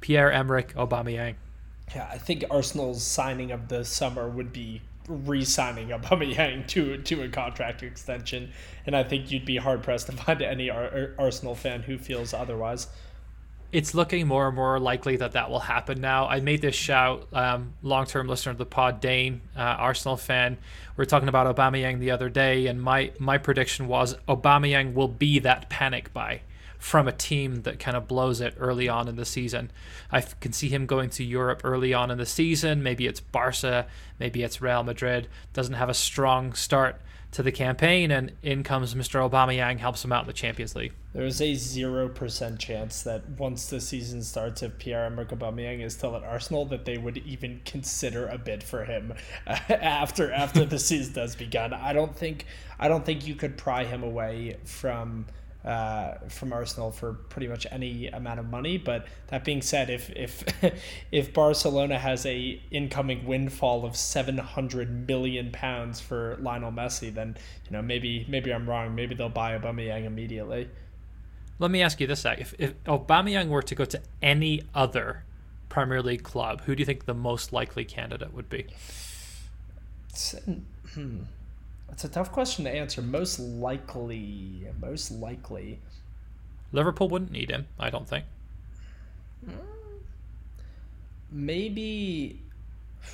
Pierre 0.00 0.30
Emerick 0.30 0.74
Aubameyang. 0.74 1.34
Yeah, 1.94 2.08
I 2.12 2.18
think 2.18 2.44
Arsenal's 2.50 3.02
signing 3.02 3.50
of 3.50 3.68
the 3.68 3.84
summer 3.84 4.28
would 4.28 4.52
be 4.52 4.82
re-signing 5.08 5.88
Aubameyang 5.88 6.66
to 6.68 6.98
to 6.98 7.22
a 7.22 7.28
contract 7.28 7.82
extension, 7.82 8.52
and 8.86 8.94
I 8.94 9.04
think 9.04 9.30
you'd 9.30 9.46
be 9.46 9.56
hard 9.56 9.82
pressed 9.82 10.06
to 10.06 10.12
find 10.12 10.42
any 10.42 10.70
Ar- 10.70 11.12
Arsenal 11.18 11.54
fan 11.54 11.82
who 11.82 11.98
feels 11.98 12.34
otherwise. 12.34 12.88
It's 13.70 13.94
looking 13.94 14.26
more 14.26 14.46
and 14.46 14.56
more 14.56 14.80
likely 14.80 15.16
that 15.16 15.32
that 15.32 15.50
will 15.50 15.60
happen 15.60 16.00
now. 16.00 16.26
I 16.26 16.40
made 16.40 16.62
this 16.62 16.74
shout. 16.74 17.28
Um, 17.34 17.74
long-term 17.82 18.26
listener 18.26 18.52
of 18.52 18.58
the 18.58 18.64
pod, 18.64 19.00
Dane, 19.00 19.42
uh, 19.54 19.60
Arsenal 19.60 20.16
fan. 20.16 20.56
We 20.96 21.02
are 21.02 21.06
talking 21.06 21.28
about 21.28 21.54
Aubameyang 21.54 21.98
the 21.98 22.10
other 22.10 22.30
day, 22.30 22.66
and 22.66 22.80
my 22.80 23.12
my 23.18 23.36
prediction 23.36 23.86
was 23.86 24.16
Aubameyang 24.26 24.94
will 24.94 25.08
be 25.08 25.38
that 25.40 25.68
panic 25.68 26.12
buy 26.14 26.40
from 26.78 27.08
a 27.08 27.12
team 27.12 27.62
that 27.62 27.78
kind 27.78 27.96
of 27.96 28.08
blows 28.08 28.40
it 28.40 28.54
early 28.58 28.88
on 28.88 29.08
in 29.08 29.16
the 29.16 29.24
season. 29.24 29.70
I 30.10 30.20
can 30.20 30.52
see 30.52 30.68
him 30.68 30.86
going 30.86 31.10
to 31.10 31.24
Europe 31.24 31.60
early 31.64 31.92
on 31.92 32.10
in 32.10 32.18
the 32.18 32.26
season. 32.26 32.82
Maybe 32.82 33.06
it's 33.06 33.20
Barca, 33.20 33.86
maybe 34.18 34.42
it's 34.42 34.62
Real 34.62 34.84
Madrid. 34.84 35.28
Doesn't 35.52 35.74
have 35.74 35.88
a 35.88 35.94
strong 35.94 36.54
start 36.54 37.00
to 37.30 37.42
the 37.42 37.52
campaign, 37.52 38.10
and 38.10 38.32
in 38.42 38.62
comes 38.62 38.94
Mr. 38.94 39.28
Aubameyang, 39.28 39.78
helps 39.78 40.04
him 40.04 40.12
out 40.12 40.22
in 40.22 40.26
the 40.26 40.32
Champions 40.32 40.74
League. 40.74 40.92
There's 41.12 41.40
a 41.42 41.54
zero 41.54 42.08
percent 42.08 42.58
chance 42.58 43.02
that 43.02 43.28
once 43.38 43.68
the 43.68 43.80
season 43.80 44.22
starts, 44.22 44.62
if 44.62 44.78
Pierre-Emerick 44.78 45.28
Aubameyang 45.28 45.82
is 45.82 45.94
still 45.94 46.16
at 46.16 46.22
Arsenal, 46.22 46.64
that 46.66 46.84
they 46.84 46.96
would 46.96 47.18
even 47.18 47.60
consider 47.64 48.26
a 48.28 48.38
bid 48.38 48.62
for 48.62 48.84
him 48.84 49.14
after 49.46 50.32
after 50.32 50.64
the 50.64 50.78
season 50.78 51.14
has 51.14 51.36
begun. 51.36 51.72
I 51.72 51.92
don't 51.92 52.14
think 52.14 52.46
I 52.78 52.88
don't 52.88 53.04
think 53.04 53.26
you 53.26 53.34
could 53.34 53.56
pry 53.56 53.84
him 53.84 54.02
away 54.02 54.56
from 54.64 55.26
uh, 55.64 56.14
from 56.28 56.52
Arsenal 56.52 56.90
for 56.90 57.14
pretty 57.14 57.48
much 57.48 57.66
any 57.70 58.06
amount 58.08 58.40
of 58.40 58.46
money. 58.46 58.78
But 58.78 59.06
that 59.28 59.44
being 59.44 59.62
said, 59.62 59.90
if 59.90 60.10
if 60.10 60.44
if 61.12 61.32
Barcelona 61.32 61.98
has 61.98 62.24
a 62.26 62.60
incoming 62.70 63.26
windfall 63.26 63.84
of 63.84 63.96
seven 63.96 64.38
hundred 64.38 65.06
million 65.06 65.50
pounds 65.50 66.00
for 66.00 66.36
Lionel 66.40 66.72
Messi, 66.72 67.12
then 67.12 67.36
you 67.64 67.72
know 67.72 67.82
maybe 67.82 68.24
maybe 68.28 68.52
I'm 68.52 68.68
wrong. 68.68 68.94
Maybe 68.94 69.14
they'll 69.14 69.28
buy 69.28 69.58
Aubameyang 69.58 70.04
immediately. 70.04 70.68
Let 71.58 71.70
me 71.70 71.82
ask 71.82 72.00
you 72.00 72.06
this: 72.06 72.24
If 72.24 72.54
if 72.58 72.82
Aubameyang 72.84 73.48
were 73.48 73.62
to 73.62 73.74
go 73.74 73.84
to 73.84 74.00
any 74.22 74.62
other 74.74 75.24
Premier 75.68 76.02
League 76.02 76.22
club, 76.22 76.62
who 76.62 76.74
do 76.74 76.80
you 76.80 76.86
think 76.86 77.04
the 77.04 77.14
most 77.14 77.52
likely 77.52 77.84
candidate 77.84 78.32
would 78.32 78.48
be? 78.48 78.66
Hmm. 80.94 81.22
That's 81.88 82.04
a 82.04 82.08
tough 82.08 82.30
question 82.30 82.64
to 82.64 82.70
answer. 82.70 83.02
Most 83.02 83.38
likely, 83.40 84.66
most 84.80 85.10
likely. 85.10 85.80
Liverpool 86.72 87.08
wouldn't 87.08 87.32
need 87.32 87.50
him, 87.50 87.66
I 87.78 87.90
don't 87.90 88.08
think. 88.08 88.24
Hmm. 89.44 89.52
Maybe. 91.30 92.42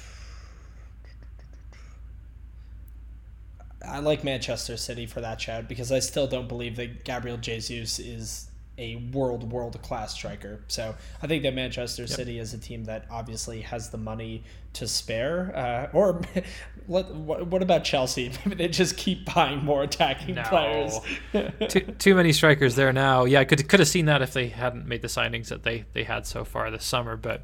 I 3.86 4.00
like 4.00 4.24
Manchester 4.24 4.76
City 4.76 5.06
for 5.06 5.20
that 5.20 5.40
shout 5.40 5.68
because 5.68 5.92
I 5.92 6.00
still 6.00 6.26
don't 6.26 6.48
believe 6.48 6.76
that 6.76 7.04
Gabriel 7.04 7.36
Jesus 7.36 7.98
is 7.98 8.48
a 8.76 8.96
world 9.12 9.50
world 9.50 9.80
class 9.82 10.14
striker. 10.14 10.60
So 10.68 10.94
I 11.22 11.26
think 11.26 11.44
that 11.44 11.54
Manchester 11.54 12.02
yep. 12.02 12.10
City 12.10 12.38
is 12.38 12.54
a 12.54 12.58
team 12.58 12.84
that 12.84 13.06
obviously 13.10 13.60
has 13.60 13.90
the 13.90 13.98
money 13.98 14.42
to 14.74 14.88
spare. 14.88 15.52
Uh, 15.56 15.96
or 15.96 16.20
what, 16.86 17.14
what 17.14 17.62
about 17.62 17.84
Chelsea? 17.84 18.32
Maybe 18.44 18.56
they 18.56 18.68
just 18.68 18.96
keep 18.96 19.32
buying 19.32 19.64
more 19.64 19.82
attacking 19.84 20.34
no. 20.34 20.42
players. 20.42 20.98
too, 21.68 21.80
too 21.98 22.14
many 22.14 22.32
strikers 22.32 22.74
there 22.74 22.92
now. 22.92 23.24
Yeah, 23.24 23.40
I 23.40 23.44
could 23.44 23.66
could 23.68 23.80
have 23.80 23.88
seen 23.88 24.06
that 24.06 24.22
if 24.22 24.32
they 24.32 24.48
hadn't 24.48 24.86
made 24.86 25.02
the 25.02 25.08
signings 25.08 25.48
that 25.48 25.62
they 25.62 25.84
they 25.92 26.04
had 26.04 26.26
so 26.26 26.44
far 26.44 26.70
this 26.70 26.84
summer. 26.84 27.16
But 27.16 27.42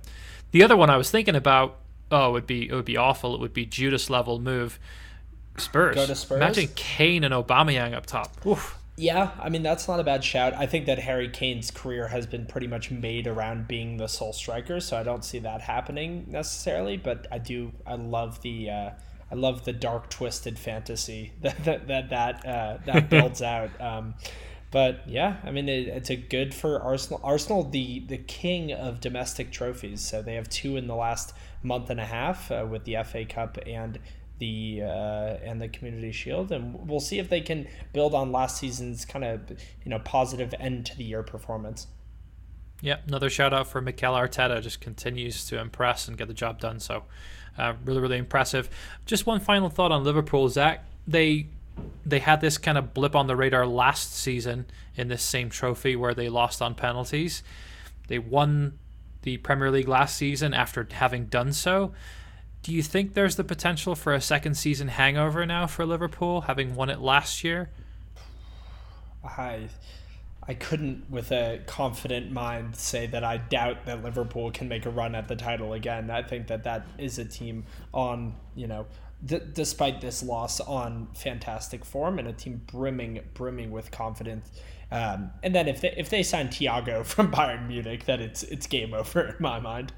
the 0.51 0.62
other 0.62 0.77
one 0.77 0.90
I 0.90 0.97
was 0.97 1.11
thinking 1.11 1.37
about, 1.37 1.79
oh, 2.11 2.31
it 2.31 2.33
would 2.33 2.47
be 2.47 2.69
it 2.69 2.75
would 2.75 2.85
be 2.85 2.97
awful. 2.97 3.35
It 3.35 3.40
would 3.40 3.55
be 3.55 3.66
Judas 3.66 4.11
level 4.11 4.40
move. 4.40 4.81
Spurs. 5.59 5.95
Go 5.95 6.07
to 6.07 6.14
Spurs. 6.14 6.37
Imagine 6.37 6.69
Kane 6.75 7.23
and 7.23 7.35
Aubameyang 7.35 7.95
up 7.95 8.07
top. 8.07 8.45
Oof. 8.47 8.80
Yeah, 9.01 9.31
I 9.41 9.49
mean 9.49 9.63
that's 9.63 9.89
not 9.89 9.99
a 9.99 10.05
bad 10.05 10.23
shout. 10.23 10.53
I 10.53 10.67
think 10.67 10.85
that 10.85 10.99
Harry 10.99 11.31
Kane's 11.31 11.71
career 11.71 12.09
has 12.09 12.27
been 12.27 12.45
pretty 12.45 12.67
much 12.67 12.91
made 12.91 13.27
around 13.27 13.67
being 13.67 13.97
the 13.97 14.07
sole 14.07 14.35
striker, 14.35 14.79
so 14.79 14.95
I 14.99 15.03
don't 15.03 15.25
see 15.25 15.39
that 15.39 15.63
happening 15.63 16.27
necessarily. 16.29 16.99
But 16.99 17.27
I 17.33 17.39
do, 17.39 17.73
I 17.87 17.95
love 17.95 18.43
the, 18.43 18.69
uh, 18.69 18.91
I 19.31 19.35
love 19.37 19.65
the 19.65 19.73
dark 19.73 20.11
twisted 20.11 20.59
fantasy 20.59 21.33
that 21.41 21.65
that 21.65 21.89
that 21.89 22.11
that, 22.11 22.47
uh, 22.47 22.79
that 22.85 23.09
builds 23.11 23.41
out. 23.41 23.71
Um, 23.81 24.17
but 24.71 25.09
yeah, 25.09 25.39
I 25.45 25.51
mean 25.51 25.71
it, 25.71 25.89
it's 25.89 26.11
a 26.11 26.17
good 26.17 26.53
for 26.53 26.79
Arsenal. 26.83 27.23
Arsenal, 27.25 27.63
the 27.65 28.01
the 28.01 28.19
king 28.19 28.71
of 28.71 29.01
domestic 29.01 29.51
trophies, 29.51 30.03
so 30.03 30.21
they 30.21 30.35
have 30.35 30.51
two 30.51 30.77
in 30.77 30.87
the 30.87 30.95
last 30.95 31.33
month 31.63 31.89
and 31.89 32.01
a 32.01 32.05
half 32.07 32.53
uh, 32.53 32.67
with 32.71 32.85
the 32.85 32.99
FA 33.05 33.25
Cup 33.25 33.57
and 33.67 33.99
the 34.40 34.81
uh, 34.83 35.37
and 35.44 35.61
the 35.61 35.68
Community 35.68 36.11
Shield, 36.11 36.50
and 36.50 36.88
we'll 36.88 36.98
see 36.98 37.20
if 37.20 37.29
they 37.29 37.40
can 37.40 37.68
build 37.92 38.14
on 38.14 38.33
last 38.33 38.57
season's 38.59 39.05
kind 39.05 39.24
of 39.24 39.50
you 39.50 39.90
know 39.90 40.00
positive 40.00 40.53
end 40.59 40.87
to 40.87 40.96
the 40.96 41.05
year 41.05 41.22
performance. 41.22 41.87
Yeah, 42.81 42.96
another 43.07 43.31
shout 43.31 43.53
out 43.53 43.68
for 43.68 43.81
Mikel 43.81 44.14
Arteta. 44.14 44.61
Just 44.62 44.81
continues 44.81 45.46
to 45.46 45.61
impress 45.61 46.09
and 46.09 46.16
get 46.16 46.26
the 46.26 46.35
job 46.35 46.59
done. 46.59 46.81
So, 46.81 47.05
uh, 47.57 47.74
really, 47.85 48.00
really 48.00 48.18
impressive. 48.18 48.70
Just 49.05 49.26
one 49.26 49.38
final 49.38 49.68
thought 49.68 49.92
on 49.92 50.03
Liverpool, 50.03 50.48
Zach. 50.48 50.85
They 51.07 51.46
they 52.05 52.18
had 52.18 52.40
this 52.40 52.59
kind 52.59 52.76
of 52.76 52.92
blip 52.92 53.14
on 53.14 53.26
the 53.26 53.37
radar 53.37 53.66
last 53.66 54.14
season 54.14 54.66
in 54.96 55.09
this 55.09 55.22
same 55.22 55.50
trophy 55.50 55.96
where 55.96 56.14
they 56.14 56.29
lost 56.29 56.61
on 56.61 56.74
penalties. 56.74 57.42
They 58.09 58.18
won 58.18 58.79
the 59.22 59.37
Premier 59.37 59.70
League 59.70 59.88
last 59.88 60.16
season 60.16 60.55
after 60.55 60.87
having 60.90 61.26
done 61.26 61.53
so. 61.53 61.92
Do 62.62 62.73
you 62.73 62.83
think 62.83 63.14
there's 63.14 63.37
the 63.37 63.44
potential 63.44 63.94
for 63.94 64.12
a 64.12 64.20
second 64.20 64.55
season 64.55 64.88
hangover 64.88 65.46
now 65.46 65.66
for 65.66 65.87
Liverpool, 65.87 66.42
having 66.42 66.75
won 66.75 66.90
it 66.90 67.01
last 67.01 67.42
year? 67.42 67.70
I 69.25 69.68
I 70.42 70.55
couldn't 70.55 71.09
with 71.11 71.31
a 71.33 71.61
confident 71.66 72.33
mind 72.33 72.75
say 72.75 73.07
that 73.07 73.23
I 73.23 73.37
doubt 73.37 73.87
that 73.87 74.03
Liverpool 74.03 74.51
can 74.51 74.68
make 74.68 74.85
a 74.85 74.90
run 74.90 75.14
at 75.14 75.29
the 75.29 75.37
title 75.37 75.75
again. 75.75 76.11
I 76.11 76.23
think 76.23 76.49
that 76.49 76.64
that 76.64 76.87
is 76.99 77.18
a 77.18 77.25
team 77.25 77.64
on, 77.94 78.35
you 78.57 78.66
know, 78.66 78.87
despite 79.25 80.01
this 80.01 80.23
loss 80.23 80.61
on 80.61 81.09
fantastic 81.14 81.85
form 81.85 82.18
and 82.18 82.27
a 82.27 82.33
team 82.33 82.62
brimming 82.66 83.20
brimming 83.35 83.70
with 83.70 83.90
confidence. 83.90 84.51
Um, 84.90 85.31
and 85.42 85.55
then 85.55 85.68
if 85.68 85.83
they 85.83 85.94
if 85.96 86.11
they 86.11 86.23
sign 86.23 86.49
Thiago 86.49 87.05
from 87.07 87.31
Bayern 87.31 87.68
Munich, 87.68 88.05
then 88.07 88.20
it's 88.20 88.42
it's 88.42 88.66
game 88.66 88.92
over 88.92 89.20
in 89.20 89.37
my 89.38 89.61
mind. 89.61 89.92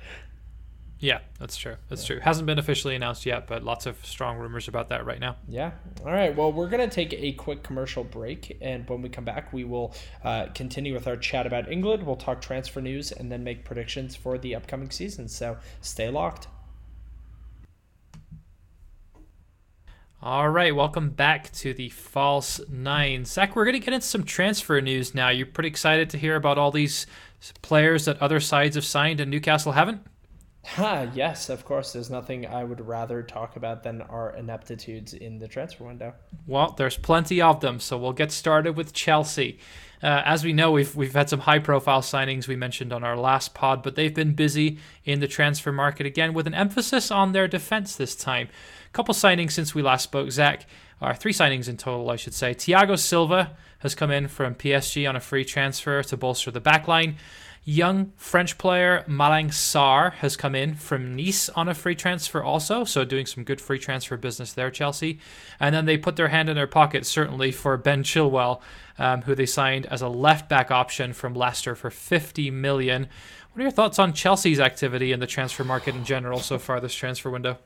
Yeah, 1.03 1.19
that's 1.41 1.57
true. 1.57 1.75
That's 1.88 2.05
yeah. 2.05 2.15
true. 2.15 2.21
Hasn't 2.21 2.47
been 2.47 2.61
officially 2.61 2.95
announced 2.95 3.27
yet, 3.27 3.49
but 3.49 3.65
lots 3.65 3.87
of 3.87 4.07
strong 4.07 4.38
rumors 4.38 4.69
about 4.69 4.91
that 4.91 5.05
right 5.05 5.19
now. 5.19 5.35
Yeah. 5.49 5.73
All 6.07 6.12
right. 6.12 6.35
Well, 6.35 6.53
we're 6.53 6.69
going 6.69 6.88
to 6.88 6.95
take 6.95 7.12
a 7.12 7.33
quick 7.33 7.65
commercial 7.65 8.05
break. 8.05 8.57
And 8.61 8.88
when 8.88 9.03
we 9.03 9.09
come 9.09 9.25
back, 9.25 9.53
we 9.53 9.65
will 9.65 9.97
uh, 10.23 10.47
continue 10.55 10.95
with 10.95 11.09
our 11.09 11.17
chat 11.17 11.45
about 11.45 11.71
England. 11.73 12.05
We'll 12.05 12.15
talk 12.15 12.41
transfer 12.41 12.81
news 12.81 13.11
and 13.11 13.33
then 13.33 13.43
make 13.43 13.65
predictions 13.65 14.15
for 14.15 14.38
the 14.38 14.55
upcoming 14.55 14.93
season. 14.93 15.27
So 15.27 15.57
stay 15.81 16.09
locked. 16.09 16.47
All 20.23 20.51
right, 20.51 20.73
welcome 20.73 21.11
back 21.11 21.51
to 21.55 21.75
the 21.75 21.88
False 21.88 22.61
Nine. 22.71 23.25
Zach, 23.25 23.57
we're 23.57 23.65
going 23.65 23.73
to 23.73 23.85
get 23.85 23.93
into 23.93 24.07
some 24.07 24.23
transfer 24.23 24.81
news 24.81 25.17
now. 25.17 25.31
You're 25.31 25.47
pretty 25.47 25.69
excited 25.69 26.11
to 26.11 26.17
hear 26.17 26.37
about 26.37 26.59
all 26.59 26.71
these 26.71 27.09
players 27.61 28.05
that 28.05 28.23
other 28.23 28.38
sides 28.38 28.77
have 28.77 28.85
signed 28.85 29.21
and 29.21 29.33
Newcastle 29.33 29.73
haven't? 29.73 30.07
Ha, 30.64 31.09
yes, 31.12 31.48
of 31.48 31.64
course. 31.64 31.92
There's 31.92 32.11
nothing 32.11 32.46
I 32.46 32.62
would 32.62 32.87
rather 32.87 33.22
talk 33.22 33.57
about 33.57 33.83
than 33.83 34.01
our 34.03 34.35
ineptitudes 34.37 35.12
in 35.12 35.38
the 35.38 35.48
transfer 35.48 35.85
window. 35.85 36.14
Well, 36.46 36.75
there's 36.79 36.96
plenty 36.96 37.42
of 37.42 37.61
them, 37.61 37.81
so 37.81 37.98
we'll 37.98 38.12
get 38.12 38.31
started 38.31 38.77
with 38.77 38.92
Chelsea. 38.92 39.59
Uh, 40.03 40.22
as 40.25 40.44
we 40.44 40.53
know, 40.53 40.70
we've 40.70 40.94
we've 40.96 41.14
had 41.14 41.29
some 41.29 41.40
high-profile 41.40 42.03
signings 42.03 42.48
we 42.48 42.57
mentioned 42.57 42.92
on 42.92 43.05
our 43.05 43.16
last 43.16 43.55
pod, 43.55 43.83
but 43.83 43.96
they've 43.96 44.14
been 44.14 44.35
busy 44.35 44.79
in 45.05 45.20
the 45.20 45.29
transfer 45.29 45.72
market 45.72 46.07
again, 46.07 46.33
with 46.33 46.46
an 46.46 46.55
emphasis 46.55 47.11
on 47.11 47.33
their 47.33 47.48
defense 47.48 47.96
this 47.96 48.14
time. 48.16 48.48
A 48.87 48.92
couple 48.92 49.14
signings 49.14 49.53
since 49.53 49.75
we 49.75 49.83
last 49.83 50.05
spoke, 50.05 50.31
Zach. 50.31 50.66
Or 51.01 51.14
three 51.14 51.33
signings 51.33 51.68
in 51.68 51.77
total, 51.77 52.11
I 52.11 52.16
should 52.16 52.35
say. 52.35 52.55
Thiago 52.55 52.96
Silva 52.96 53.57
has 53.81 53.96
come 53.96 54.12
in 54.12 54.29
from 54.29 54.55
PSG 54.55 55.09
on 55.09 55.16
a 55.16 55.20
free 55.20 55.44
transfer 55.44 56.01
to 56.05 56.16
bolster 56.16 56.53
the 56.53 56.61
backline. 56.61 57.16
Young 57.64 58.12
French 58.16 58.59
player 58.59 59.05
Malang 59.07 59.51
Sarr 59.51 60.14
has 60.14 60.37
come 60.37 60.57
in 60.57 60.75
from 60.75 61.14
Nice 61.14 61.48
on 61.51 61.68
a 61.68 61.75
free 61.75 61.94
transfer 61.94 62.42
also, 62.42 62.83
so 62.83 63.05
doing 63.05 63.25
some 63.25 63.44
good 63.44 63.61
free 63.61 63.79
transfer 63.79 64.16
business 64.16 64.53
there, 64.53 64.70
Chelsea. 64.70 65.20
And 65.61 65.72
then 65.72 65.85
they 65.85 65.96
put 65.96 66.16
their 66.16 66.29
hand 66.29 66.48
in 66.48 66.57
their 66.57 66.66
pocket, 66.66 67.07
certainly, 67.07 67.53
for 67.53 67.77
Ben 67.77 68.03
Chilwell, 68.03 68.61
um, 68.98 69.22
who 69.22 69.37
they 69.37 69.46
signed 69.46 69.87
as 69.87 70.03
a 70.03 70.09
left 70.09 70.48
back 70.48 70.72
option 70.72 71.12
from 71.12 71.35
Leicester 71.35 71.77
for 71.77 71.90
50 71.90 72.51
million. 72.51 73.07
What 73.53 73.61
are 73.61 73.62
your 73.62 73.70
thoughts 73.70 74.01
on 74.01 74.12
Chelsea's 74.12 74.59
activity 74.59 75.12
in 75.12 75.20
the 75.20 75.27
transfer 75.29 75.62
market 75.62 75.94
in 75.94 76.05
general 76.05 76.40
so 76.40 76.59
far 76.59 76.81
this 76.81 76.94
transfer 76.94 77.31
window? 77.31 77.59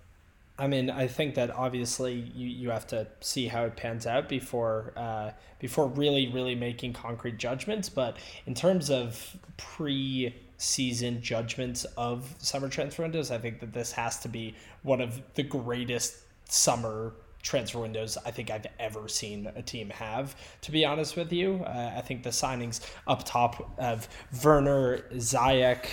I 0.58 0.66
mean, 0.68 0.88
I 0.88 1.06
think 1.06 1.34
that 1.34 1.50
obviously 1.50 2.14
you, 2.34 2.48
you 2.48 2.70
have 2.70 2.86
to 2.88 3.06
see 3.20 3.46
how 3.46 3.64
it 3.64 3.76
pans 3.76 4.06
out 4.06 4.28
before 4.28 4.92
uh, 4.96 5.32
before 5.58 5.88
really 5.88 6.28
really 6.28 6.54
making 6.54 6.94
concrete 6.94 7.36
judgments. 7.36 7.88
But 7.88 8.16
in 8.46 8.54
terms 8.54 8.90
of 8.90 9.36
pre 9.56 10.34
season 10.58 11.20
judgments 11.20 11.84
of 11.96 12.34
summer 12.38 12.68
transfer 12.68 13.02
windows, 13.02 13.30
I 13.30 13.38
think 13.38 13.60
that 13.60 13.72
this 13.72 13.92
has 13.92 14.18
to 14.20 14.28
be 14.28 14.54
one 14.82 15.02
of 15.02 15.20
the 15.34 15.42
greatest 15.42 16.16
summer 16.48 17.12
transfer 17.42 17.78
windows 17.78 18.18
I 18.26 18.32
think 18.32 18.50
I've 18.50 18.66
ever 18.80 19.08
seen 19.08 19.50
a 19.54 19.62
team 19.62 19.90
have. 19.90 20.34
To 20.62 20.72
be 20.72 20.84
honest 20.84 21.16
with 21.16 21.32
you, 21.32 21.62
uh, 21.64 21.92
I 21.96 22.00
think 22.00 22.22
the 22.22 22.30
signings 22.30 22.80
up 23.06 23.24
top 23.24 23.78
of 23.78 24.08
Werner, 24.42 25.04
Ziyech 25.12 25.86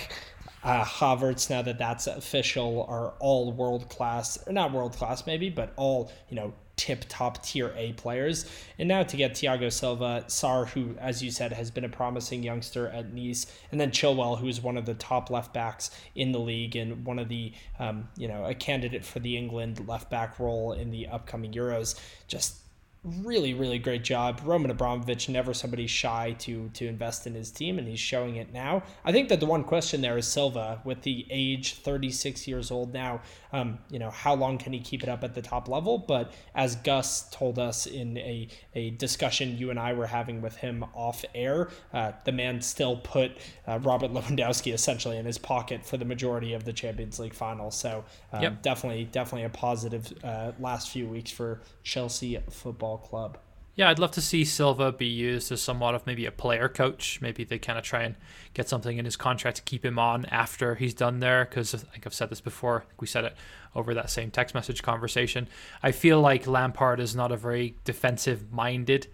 uh, 0.64 0.84
Havertz, 0.84 1.50
now 1.50 1.62
that 1.62 1.78
that's 1.78 2.06
official, 2.06 2.86
are 2.88 3.14
all 3.20 3.52
world 3.52 3.88
class, 3.88 4.38
not 4.48 4.72
world 4.72 4.94
class 4.94 5.26
maybe, 5.26 5.50
but 5.50 5.72
all, 5.76 6.10
you 6.30 6.36
know, 6.36 6.52
tip 6.76 7.04
top 7.08 7.42
tier 7.44 7.72
A 7.76 7.92
players. 7.92 8.50
And 8.78 8.88
now 8.88 9.04
to 9.04 9.16
get 9.16 9.34
Thiago 9.34 9.72
Silva, 9.72 10.24
Sarr, 10.26 10.66
who, 10.68 10.96
as 10.98 11.22
you 11.22 11.30
said, 11.30 11.52
has 11.52 11.70
been 11.70 11.84
a 11.84 11.88
promising 11.88 12.42
youngster 12.42 12.88
at 12.88 13.12
Nice, 13.12 13.46
and 13.70 13.80
then 13.80 13.90
Chilwell, 13.90 14.38
who 14.38 14.48
is 14.48 14.60
one 14.60 14.76
of 14.76 14.86
the 14.86 14.94
top 14.94 15.30
left 15.30 15.52
backs 15.52 15.90
in 16.14 16.32
the 16.32 16.40
league 16.40 16.74
and 16.74 17.04
one 17.04 17.18
of 17.18 17.28
the, 17.28 17.52
um, 17.78 18.08
you 18.16 18.26
know, 18.26 18.44
a 18.44 18.54
candidate 18.54 19.04
for 19.04 19.20
the 19.20 19.36
England 19.36 19.86
left 19.86 20.10
back 20.10 20.40
role 20.40 20.72
in 20.72 20.90
the 20.90 21.06
upcoming 21.06 21.52
Euros. 21.52 21.98
Just 22.26 22.56
really, 23.04 23.52
really 23.52 23.78
great 23.78 24.02
job. 24.02 24.40
Roman 24.44 24.70
Abramovich, 24.70 25.28
never 25.28 25.52
somebody 25.52 25.86
shy 25.86 26.34
to 26.40 26.70
to 26.74 26.86
invest 26.86 27.26
in 27.26 27.34
his 27.34 27.50
team, 27.50 27.78
and 27.78 27.86
he's 27.86 28.00
showing 28.00 28.36
it 28.36 28.52
now. 28.52 28.82
I 29.04 29.12
think 29.12 29.28
that 29.28 29.40
the 29.40 29.46
one 29.46 29.64
question 29.64 30.00
there 30.00 30.16
is 30.16 30.26
Silva, 30.26 30.80
with 30.84 31.02
the 31.02 31.26
age 31.30 31.74
36 31.74 32.48
years 32.48 32.70
old 32.70 32.92
now. 32.92 33.20
Um, 33.52 33.78
you 33.88 34.00
know, 34.00 34.10
how 34.10 34.34
long 34.34 34.58
can 34.58 34.72
he 34.72 34.80
keep 34.80 35.04
it 35.04 35.08
up 35.08 35.22
at 35.22 35.34
the 35.34 35.42
top 35.42 35.68
level? 35.68 35.96
But 35.98 36.32
as 36.56 36.74
Gus 36.76 37.28
told 37.30 37.58
us 37.58 37.86
in 37.86 38.18
a, 38.18 38.48
a 38.74 38.90
discussion 38.90 39.56
you 39.56 39.70
and 39.70 39.78
I 39.78 39.92
were 39.92 40.08
having 40.08 40.42
with 40.42 40.56
him 40.56 40.84
off 40.92 41.24
air, 41.34 41.68
uh, 41.92 42.12
the 42.24 42.32
man 42.32 42.60
still 42.60 42.96
put 42.96 43.32
uh, 43.68 43.78
Robert 43.80 44.12
Lewandowski 44.12 44.72
essentially 44.74 45.18
in 45.18 45.26
his 45.26 45.38
pocket 45.38 45.86
for 45.86 45.96
the 45.96 46.04
majority 46.04 46.52
of 46.54 46.64
the 46.64 46.72
Champions 46.72 47.20
League 47.20 47.34
final. 47.34 47.70
So 47.70 48.04
um, 48.32 48.42
yep. 48.42 48.62
definitely, 48.62 49.04
definitely 49.04 49.44
a 49.44 49.50
positive 49.50 50.12
uh, 50.24 50.52
last 50.58 50.90
few 50.90 51.06
weeks 51.06 51.30
for 51.30 51.60
Chelsea 51.84 52.38
football 52.50 52.93
club. 52.98 53.38
Yeah, 53.76 53.90
I'd 53.90 53.98
love 53.98 54.12
to 54.12 54.20
see 54.20 54.44
Silva 54.44 54.92
be 54.92 55.06
used 55.06 55.50
as 55.50 55.60
somewhat 55.60 55.96
of 55.96 56.06
maybe 56.06 56.26
a 56.26 56.30
player 56.30 56.68
coach. 56.68 57.20
Maybe 57.20 57.42
they 57.42 57.58
kind 57.58 57.76
of 57.76 57.84
try 57.84 58.04
and 58.04 58.14
get 58.52 58.68
something 58.68 58.98
in 58.98 59.04
his 59.04 59.16
contract 59.16 59.56
to 59.56 59.62
keep 59.64 59.84
him 59.84 59.98
on 59.98 60.26
after 60.26 60.76
he's 60.76 60.94
done 60.94 61.18
there. 61.18 61.44
Because 61.44 61.74
I 61.74 61.78
think 61.78 62.06
I've 62.06 62.14
said 62.14 62.30
this 62.30 62.40
before. 62.40 62.84
we 63.00 63.08
said 63.08 63.24
it 63.24 63.36
over 63.74 63.92
that 63.94 64.10
same 64.10 64.30
text 64.30 64.54
message 64.54 64.82
conversation. 64.82 65.48
I 65.82 65.90
feel 65.90 66.20
like 66.20 66.46
Lampard 66.46 67.00
is 67.00 67.16
not 67.16 67.32
a 67.32 67.36
very 67.36 67.74
defensive 67.84 68.52
minded 68.52 69.08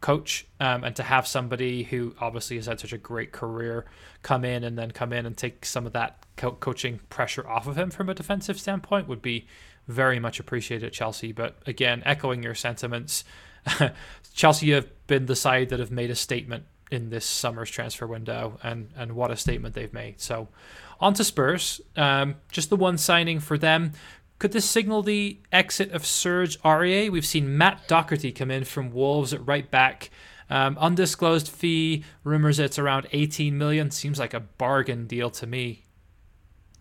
coach. 0.00 0.46
Um, 0.58 0.82
and 0.82 0.96
to 0.96 1.04
have 1.04 1.26
somebody 1.28 1.84
who 1.84 2.14
obviously 2.20 2.56
has 2.56 2.66
had 2.66 2.80
such 2.80 2.92
a 2.92 2.98
great 2.98 3.30
career 3.30 3.86
come 4.22 4.44
in 4.44 4.64
and 4.64 4.76
then 4.76 4.90
come 4.90 5.12
in 5.12 5.26
and 5.26 5.36
take 5.36 5.64
some 5.64 5.86
of 5.86 5.92
that 5.92 6.26
co- 6.36 6.52
coaching 6.52 7.00
pressure 7.08 7.48
off 7.48 7.68
of 7.68 7.78
him 7.78 7.90
from 7.90 8.08
a 8.08 8.14
defensive 8.14 8.58
standpoint 8.58 9.06
would 9.06 9.22
be 9.22 9.46
very 9.88 10.18
much 10.18 10.40
appreciated 10.40 10.86
at 10.86 10.92
Chelsea. 10.92 11.32
But 11.32 11.56
again, 11.66 12.02
echoing 12.04 12.42
your 12.42 12.54
sentiments, 12.54 13.24
Chelsea 14.34 14.70
have 14.72 14.88
been 15.06 15.26
the 15.26 15.36
side 15.36 15.68
that 15.70 15.80
have 15.80 15.90
made 15.90 16.10
a 16.10 16.14
statement 16.14 16.64
in 16.90 17.10
this 17.10 17.26
summer's 17.26 17.70
transfer 17.70 18.06
window, 18.06 18.58
and 18.62 18.90
and 18.96 19.12
what 19.12 19.30
a 19.30 19.36
statement 19.36 19.74
they've 19.74 19.92
made. 19.92 20.20
So, 20.20 20.48
on 21.00 21.14
to 21.14 21.24
Spurs. 21.24 21.80
Um, 21.96 22.36
just 22.50 22.70
the 22.70 22.76
one 22.76 22.98
signing 22.98 23.40
for 23.40 23.58
them. 23.58 23.92
Could 24.38 24.52
this 24.52 24.68
signal 24.68 25.02
the 25.02 25.40
exit 25.50 25.90
of 25.92 26.04
Serge 26.04 26.60
Aurier? 26.62 27.10
We've 27.10 27.26
seen 27.26 27.56
Matt 27.56 27.88
Doherty 27.88 28.32
come 28.32 28.50
in 28.50 28.64
from 28.64 28.92
Wolves 28.92 29.32
at 29.32 29.46
right 29.46 29.70
back. 29.70 30.10
Um, 30.48 30.76
undisclosed 30.78 31.48
fee, 31.48 32.04
rumors 32.22 32.60
it's 32.60 32.78
around 32.78 33.08
18 33.12 33.56
million. 33.56 33.90
Seems 33.90 34.18
like 34.18 34.34
a 34.34 34.40
bargain 34.40 35.06
deal 35.06 35.30
to 35.30 35.46
me 35.46 35.85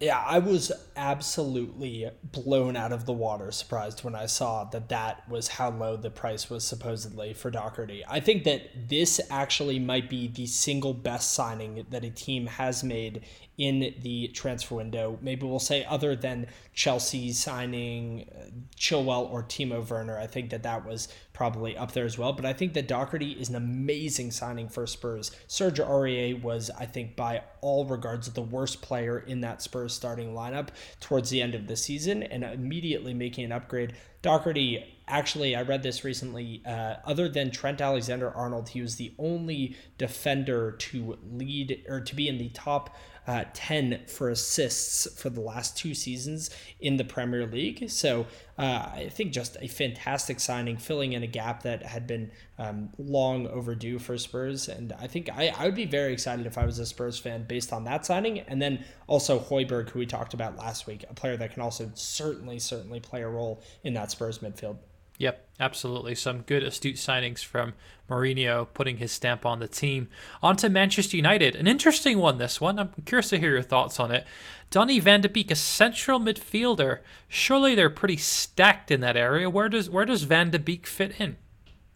Yeah, 0.05 0.23
I 0.23 0.37
was 0.37 0.71
absolutely 0.95 2.07
blown 2.23 2.75
out 2.75 2.91
of 2.91 3.07
the 3.07 3.11
water 3.11 3.51
surprised 3.51 4.03
when 4.03 4.13
I 4.13 4.27
saw 4.27 4.63
that 4.65 4.89
that 4.89 5.27
was 5.27 5.47
how 5.47 5.71
low 5.71 5.97
the 5.97 6.11
price 6.11 6.47
was 6.47 6.63
supposedly 6.63 7.33
for 7.33 7.49
Doherty. 7.49 8.03
I 8.07 8.19
think 8.19 8.43
that 8.43 8.87
this 8.87 9.19
actually 9.31 9.79
might 9.79 10.07
be 10.07 10.27
the 10.27 10.45
single 10.45 10.93
best 10.93 11.33
signing 11.33 11.87
that 11.89 12.03
a 12.03 12.11
team 12.11 12.45
has 12.45 12.83
made 12.83 13.23
in 13.57 13.95
the 14.03 14.27
transfer 14.27 14.75
window. 14.75 15.17
Maybe 15.23 15.47
we'll 15.47 15.57
say 15.57 15.83
other 15.85 16.15
than 16.15 16.49
Chelsea 16.75 17.31
signing 17.31 18.29
uh, 18.29 18.49
Chilwell 18.77 19.27
or 19.31 19.41
Timo 19.41 19.89
Werner. 19.89 20.19
I 20.19 20.27
think 20.27 20.51
that 20.51 20.61
that 20.61 20.85
was 20.85 21.07
probably 21.35 21.77
up 21.77 21.91
there 21.91 22.05
as 22.05 22.17
well. 22.17 22.33
But 22.33 22.45
I 22.45 22.53
think 22.53 22.73
that 22.73 22.87
Doherty 22.87 23.33
is 23.33 23.49
an 23.49 23.55
amazing 23.55 24.31
signing 24.31 24.69
for 24.69 24.87
Spurs. 24.87 25.31
Serge 25.47 25.79
Aurier 25.79 26.41
was, 26.41 26.71
I 26.79 26.85
think, 26.85 27.15
by 27.15 27.43
all 27.61 27.85
regards, 27.85 28.31
the 28.31 28.41
worst 28.41 28.81
player 28.81 29.19
in 29.19 29.41
that 29.41 29.61
Spurs 29.61 29.93
starting 29.93 30.33
lineup 30.33 30.69
towards 31.01 31.29
the 31.29 31.41
end 31.41 31.53
of 31.53 31.67
the 31.67 31.75
season, 31.75 32.23
and 32.23 32.43
immediately 32.43 33.13
making 33.13 33.45
an 33.45 33.51
upgrade. 33.51 33.93
Doherty 34.21 34.95
actually, 35.07 35.55
I 35.55 35.61
read 35.61 35.83
this 35.83 36.03
recently. 36.03 36.63
Uh, 36.65 36.95
other 37.05 37.29
than 37.29 37.51
Trent 37.51 37.81
Alexander 37.81 38.31
Arnold, 38.31 38.69
he 38.69 38.81
was 38.81 38.95
the 38.95 39.13
only 39.19 39.75
defender 39.97 40.71
to 40.71 41.17
lead 41.31 41.85
or 41.87 42.01
to 42.01 42.15
be 42.15 42.27
in 42.27 42.37
the 42.37 42.49
top 42.49 42.95
uh, 43.27 43.45
10 43.53 44.01
for 44.07 44.29
assists 44.29 45.07
for 45.19 45.29
the 45.29 45.41
last 45.41 45.77
two 45.77 45.93
seasons 45.93 46.49
in 46.79 46.97
the 46.97 47.03
Premier 47.03 47.45
League. 47.45 47.89
So 47.89 48.27
uh, 48.57 48.89
I 48.93 49.09
think 49.11 49.33
just 49.33 49.57
a 49.61 49.67
fantastic 49.67 50.39
signing, 50.39 50.77
filling 50.77 51.13
in 51.13 51.23
a 51.23 51.27
gap 51.27 51.63
that 51.63 51.83
had 51.83 52.07
been 52.07 52.31
um, 52.57 52.89
long 52.97 53.47
overdue 53.47 53.99
for 53.99 54.17
Spurs. 54.17 54.69
And 54.69 54.93
I 54.93 55.07
think 55.07 55.29
I, 55.35 55.53
I 55.57 55.65
would 55.65 55.75
be 55.75 55.85
very 55.85 56.13
excited 56.13 56.45
if 56.45 56.57
I 56.57 56.65
was 56.65 56.79
a 56.79 56.85
Spurs 56.85 57.19
fan 57.19 57.45
based 57.47 57.73
on 57.73 57.83
that 57.85 58.05
signing. 58.05 58.39
And 58.39 58.61
then 58.61 58.83
also 59.07 59.39
Højbjerg, 59.39 59.89
who 59.89 59.99
we 59.99 60.05
talked 60.05 60.33
about 60.33 60.57
last 60.57 60.87
week, 60.87 61.03
a 61.09 61.13
player 61.13 61.37
that 61.37 61.53
can 61.53 61.61
also 61.61 61.91
certainly, 61.95 62.59
certainly 62.59 62.99
play 62.99 63.23
a 63.23 63.27
role 63.27 63.61
in 63.83 63.93
that 63.95 64.11
Spurs 64.11 64.39
midfield. 64.39 64.77
Yep, 65.17 65.47
absolutely. 65.59 66.15
Some 66.15 66.41
good, 66.41 66.63
astute 66.63 66.95
signings 66.95 67.43
from 67.43 67.73
Mourinho 68.09 68.67
putting 68.73 68.97
his 68.97 69.11
stamp 69.11 69.45
on 69.45 69.59
the 69.59 69.67
team. 69.67 70.09
On 70.43 70.55
to 70.57 70.69
Manchester 70.69 71.15
United. 71.15 71.55
An 71.55 71.67
interesting 71.67 72.17
one, 72.17 72.37
this 72.37 72.59
one. 72.59 72.77
I'm 72.77 72.91
curious 73.05 73.29
to 73.29 73.39
hear 73.39 73.51
your 73.51 73.61
thoughts 73.61 73.99
on 73.99 74.11
it. 74.11 74.25
Donny 74.71 74.99
van 74.99 75.21
de 75.21 75.29
Beek, 75.29 75.51
a 75.51 75.55
central 75.55 76.19
midfielder. 76.19 76.99
Surely 77.27 77.75
they're 77.75 77.89
pretty 77.89 78.17
stacked 78.17 78.91
in 78.91 78.99
that 79.01 79.15
area. 79.15 79.49
Where 79.49 79.69
does 79.69 79.89
where 79.89 80.05
does 80.05 80.23
Van 80.23 80.49
de 80.51 80.59
Beek 80.59 80.85
fit 80.85 81.19
in? 81.19 81.37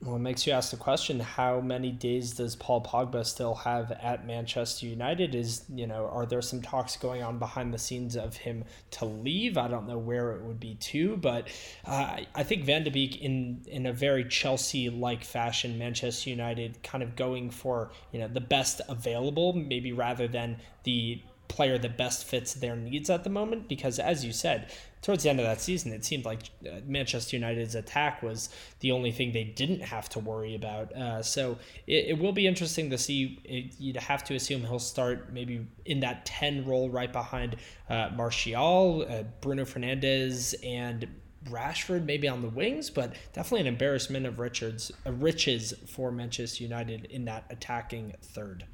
Well, 0.02 0.16
it 0.16 0.20
makes 0.20 0.47
you 0.47 0.54
ask 0.54 0.72
the 0.72 0.78
question: 0.78 1.20
How 1.20 1.60
many 1.60 1.91
days 1.91 2.32
does 2.32 2.56
Paul 2.56 2.82
Pogba 2.82 3.26
still 3.26 3.54
have 3.54 3.91
at 3.91 4.26
Manchester 4.26 4.86
United? 4.86 5.36
Is 5.36 5.66
you 5.74 5.88
know, 5.88 6.08
are 6.08 6.26
there 6.26 6.41
some 6.41 6.62
talks 6.62 6.95
going 6.95 7.22
on 7.22 7.38
behind 7.38 7.74
the 7.74 7.78
scenes 7.78 8.16
of 8.16 8.38
him 8.38 8.64
to 8.91 9.04
leave? 9.04 9.58
I 9.58 9.68
don't 9.68 9.88
know 9.89 9.97
where 9.97 10.32
it 10.32 10.43
would 10.43 10.60
be 10.60 10.76
to, 10.76 11.18
but 11.18 11.50
uh, 11.86 12.22
I 12.34 12.43
think 12.43 12.64
Van 12.64 12.86
de 12.86 12.91
Beek, 12.91 13.22
in 13.22 13.62
in 13.68 13.86
a 13.86 13.91
very 13.91 14.24
Chelsea-like 14.24 15.26
fashion, 15.26 15.78
Manchester 15.78 16.30
United 16.30 16.82
kind 16.82 17.04
of 17.04 17.18
going 17.18 17.50
for 17.50 17.91
you 18.14 18.20
know 18.20 18.30
the 18.30 18.41
best 18.41 18.80
available, 18.88 19.52
maybe 19.52 19.91
rather 19.91 20.30
than 20.30 20.62
the 20.84 21.22
player 21.50 21.78
that 21.78 21.97
best 21.97 22.24
fits 22.24 22.54
their 22.54 22.78
needs 22.78 23.10
at 23.10 23.26
the 23.26 23.30
moment. 23.30 23.68
Because 23.68 24.00
as 24.00 24.24
you 24.24 24.32
said, 24.32 24.72
towards 25.02 25.24
the 25.24 25.30
end 25.30 25.39
of 25.39 25.45
that 25.45 25.62
season, 25.62 25.93
it 25.93 26.04
seemed 26.04 26.26
like 26.26 26.41
uh, 26.66 26.80
Manchester 26.86 27.38
United's 27.38 27.76
attack 27.76 28.22
was 28.22 28.50
the 28.82 28.91
only 28.91 29.12
thing 29.12 29.32
they 29.32 29.43
didn't 29.43 29.82
have 29.82 30.10
to 30.10 30.20
worry 30.20 30.56
about. 30.56 30.91
Uh, 30.93 31.24
so 31.24 31.58
it, 31.88 32.10
it, 32.10 32.20
will 32.20 32.34
be 32.34 32.47
interesting 32.47 32.89
to 32.89 32.97
see. 32.97 33.39
It, 33.45 33.80
you'd 33.80 33.97
have 33.97 34.24
to 34.26 34.36
assume 34.36 34.62
he'll 34.62 34.80
start 34.80 35.32
maybe 35.32 35.66
in 35.86 36.02
that 36.02 36.26
10 36.26 36.66
role 36.66 36.89
right 36.89 37.12
behind 37.12 37.56
uh, 37.89 38.10
Martial, 38.16 39.06
uh, 39.10 39.24
Bruno 39.41 39.64
Fernandes, 39.64 40.54
and 40.66 41.08
Rashford 41.45 42.04
maybe 42.04 42.28
on 42.28 42.41
the 42.41 42.50
wings, 42.50 42.89
but 42.89 43.14
definitely 43.34 43.62
an 43.62 43.68
embarrassment 43.68 44.26
of 44.26 44.39
Richards, 44.39 44.91
uh, 45.06 45.14
riches 45.14 45.74
for 45.88 46.12
Manchester 46.12 46.64
United 46.64 47.06
in 47.06 47.26
that 47.26 47.45
attacking 47.50 48.14
third. 48.22 48.66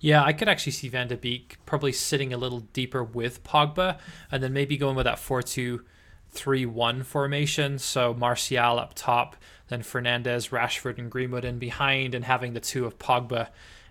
Yeah, 0.00 0.22
I 0.22 0.32
could 0.32 0.48
actually 0.48 0.72
see 0.72 0.88
Van 0.88 1.08
de 1.08 1.16
Beek 1.16 1.56
probably 1.66 1.92
sitting 1.92 2.32
a 2.32 2.36
little 2.36 2.60
deeper 2.60 3.02
with 3.02 3.42
Pogba 3.44 3.98
and 4.30 4.42
then 4.42 4.52
maybe 4.52 4.76
going 4.76 4.96
with 4.96 5.04
that 5.04 5.18
4 5.18 5.42
2 5.42 5.82
3 6.30 6.66
1 6.66 7.02
formation. 7.02 7.78
So 7.78 8.14
Martial 8.14 8.78
up 8.78 8.92
top, 8.94 9.36
then 9.68 9.82
Fernandes, 9.82 10.50
Rashford, 10.50 10.98
and 10.98 11.10
Greenwood 11.10 11.44
in 11.44 11.58
behind, 11.58 12.14
and 12.14 12.24
having 12.24 12.52
the 12.52 12.60
two 12.60 12.84
of 12.84 12.98
Pogba 12.98 13.48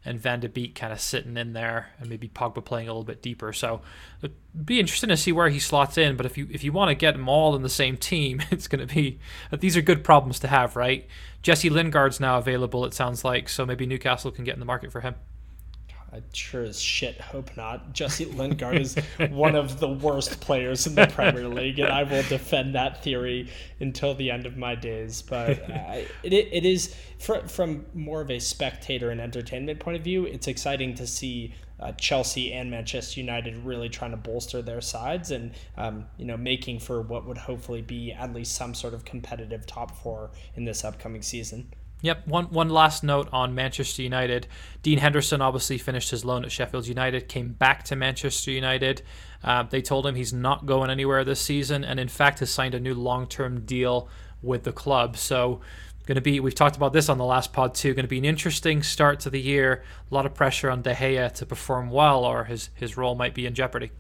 and 0.08 0.20
Van 0.20 0.39
de 0.39 0.47
Beek 0.47 0.76
kind 0.76 0.93
of 0.93 1.01
sitting 1.01 1.36
in 1.36 1.53
there, 1.53 1.88
and 1.99 2.08
maybe 2.08 2.30
Pogba 2.30 2.64
playing 2.64 2.88
a 2.88 2.91
little 2.91 3.03
bit 3.03 3.24
deeper. 3.24 3.51
So 3.51 3.82
it'd 4.22 4.36
be 4.64 4.80
interesting 4.80 5.10
to 5.10 5.18
see 5.18 5.32
where 5.32 5.49
he 5.49 5.58
slots 5.58 5.97
in. 5.97 6.16
But 6.16 6.28
if 6.28 6.38
you 6.38 6.47
if 6.51 6.64
you 6.64 6.72
want 6.72 6.89
to 6.89 6.95
get 6.95 7.14
them 7.14 7.28
all 7.28 7.56
in 7.56 7.64
the 7.64 7.70
same 7.70 7.97
team, 7.97 8.41
it's 8.51 8.68
going 8.68 8.88
to 8.88 8.93
be 8.93 9.20
these 9.51 9.76
are 9.76 9.82
good 9.82 10.03
problems 10.03 10.39
to 10.41 10.47
have, 10.47 10.76
right? 10.76 11.08
Jesse 11.41 11.70
Lingard's 11.70 12.20
now 12.20 12.38
available. 12.38 12.86
It 12.86 12.93
sounds 12.93 13.26
like 13.26 13.49
so 13.49 13.66
maybe 13.66 13.88
Newcastle 13.88 14.32
can 14.32 14.45
get 14.45 14.53
in 14.53 14.60
the 14.60 14.66
market 14.66 14.91
for 14.91 15.01
him. 15.01 15.16
I 16.16 16.22
sure 16.32 16.63
as 16.63 16.82
shit 16.82 17.20
hope 17.20 17.57
not. 17.57 17.91
Jesse 17.91 18.24
Lingard 18.24 18.80
is 18.80 18.95
one 19.32 19.55
of 19.55 19.82
the 19.82 19.89
worst 19.89 20.39
players 20.39 20.88
in 20.88 20.95
the 20.95 21.07
Premier 21.07 21.49
League, 21.49 21.78
and 21.80 21.89
I 21.89 22.03
will 22.03 22.24
defend 22.24 22.74
that 22.76 23.03
theory 23.03 23.49
until 23.82 24.16
the 24.16 24.32
end 24.32 24.45
of 24.45 24.55
my 24.55 24.76
days. 24.76 25.22
But 25.22 25.70
uh, 25.70 26.03
it, 26.24 26.34
it 26.34 26.66
is, 26.66 26.95
from 27.20 27.86
more 27.93 28.22
of 28.22 28.32
a 28.32 28.39
spectator 28.39 29.09
and 29.09 29.20
entertainment 29.20 29.82
point 29.82 29.97
of 29.97 30.03
view, 30.05 30.26
it's 30.26 30.47
exciting 30.47 30.95
to 30.95 31.05
see 31.05 31.53
uh, 31.82 31.91
Chelsea 31.93 32.53
and 32.53 32.72
Manchester 32.72 33.20
United 33.20 33.57
really 33.66 33.89
trying 33.89 34.11
to 34.11 34.18
bolster 34.18 34.61
their 34.61 34.80
sides 34.80 35.32
and 35.32 35.51
um, 35.76 36.05
you 36.18 36.24
know 36.24 36.38
making 36.38 36.80
for 36.80 37.01
what 37.01 37.28
would 37.28 37.38
hopefully 37.38 37.82
be 37.82 38.13
at 38.13 38.34
least 38.34 38.55
some 38.55 38.74
sort 38.74 38.93
of 38.93 39.03
competitive 39.03 39.66
top 39.66 39.91
four 40.01 40.32
in 40.55 40.63
this 40.63 40.86
upcoming 40.86 41.22
season. 41.22 41.70
Yep. 42.02 42.28
One 42.28 42.46
one 42.46 42.70
last 42.70 43.04
note 43.04 43.30
on 43.32 43.56
Manchester 43.56 44.02
United. 44.02 44.48
Dean 44.84 45.00
Henderson 45.00 45.41
obviously 45.41 45.78
finished 45.78 46.12
his 46.12 46.24
loan 46.24 46.46
at 46.46 46.52
Sheffield 46.52 46.88
United, 46.88 47.28
came 47.28 47.50
back 47.50 47.84
to 47.86 47.96
Manchester 47.96 48.52
United. 48.52 49.02
Uh, 49.43 49.64
they 49.64 49.82
told 49.82 50.06
him 50.06 50.16
he's 50.16 50.34
not 50.34 50.66
going 50.66 50.89
anywhere 50.89 51.24
this 51.24 51.41
season, 51.41 51.84
and 51.84 52.00
in 52.00 52.08
fact 52.08 52.39
has 52.39 52.52
signed 52.52 52.76
a 52.76 52.80
new 52.80 52.93
long 52.93 53.28
term 53.28 53.62
deal 53.62 54.10
with 54.41 54.64
the 54.64 54.72
club. 54.72 55.18
So 55.18 55.62
going 56.06 56.16
to 56.16 56.22
be 56.22 56.39
we've 56.39 56.54
talked 56.54 56.76
about 56.76 56.93
this 56.93 57.10
on 57.10 57.18
the 57.18 57.26
last 57.26 57.54
pod 57.54 57.74
too. 57.74 57.93
Going 57.93 58.06
to 58.06 58.10
be 58.10 58.20
an 58.20 58.26
interesting 58.26 58.84
start 58.84 59.20
to 59.22 59.30
the 59.30 59.41
year. 59.41 59.84
A 60.12 60.14
lot 60.14 60.26
of 60.26 60.36
pressure 60.36 60.70
on 60.70 60.82
De 60.82 60.93
Gea 60.93 61.32
to 61.34 61.46
perform 61.46 61.89
well, 61.89 62.24
or 62.24 62.43
his 62.43 62.70
his 62.76 62.98
role 62.98 63.16
might 63.16 63.34
be 63.34 63.46
in 63.46 63.56
jeopardy. 63.56 63.91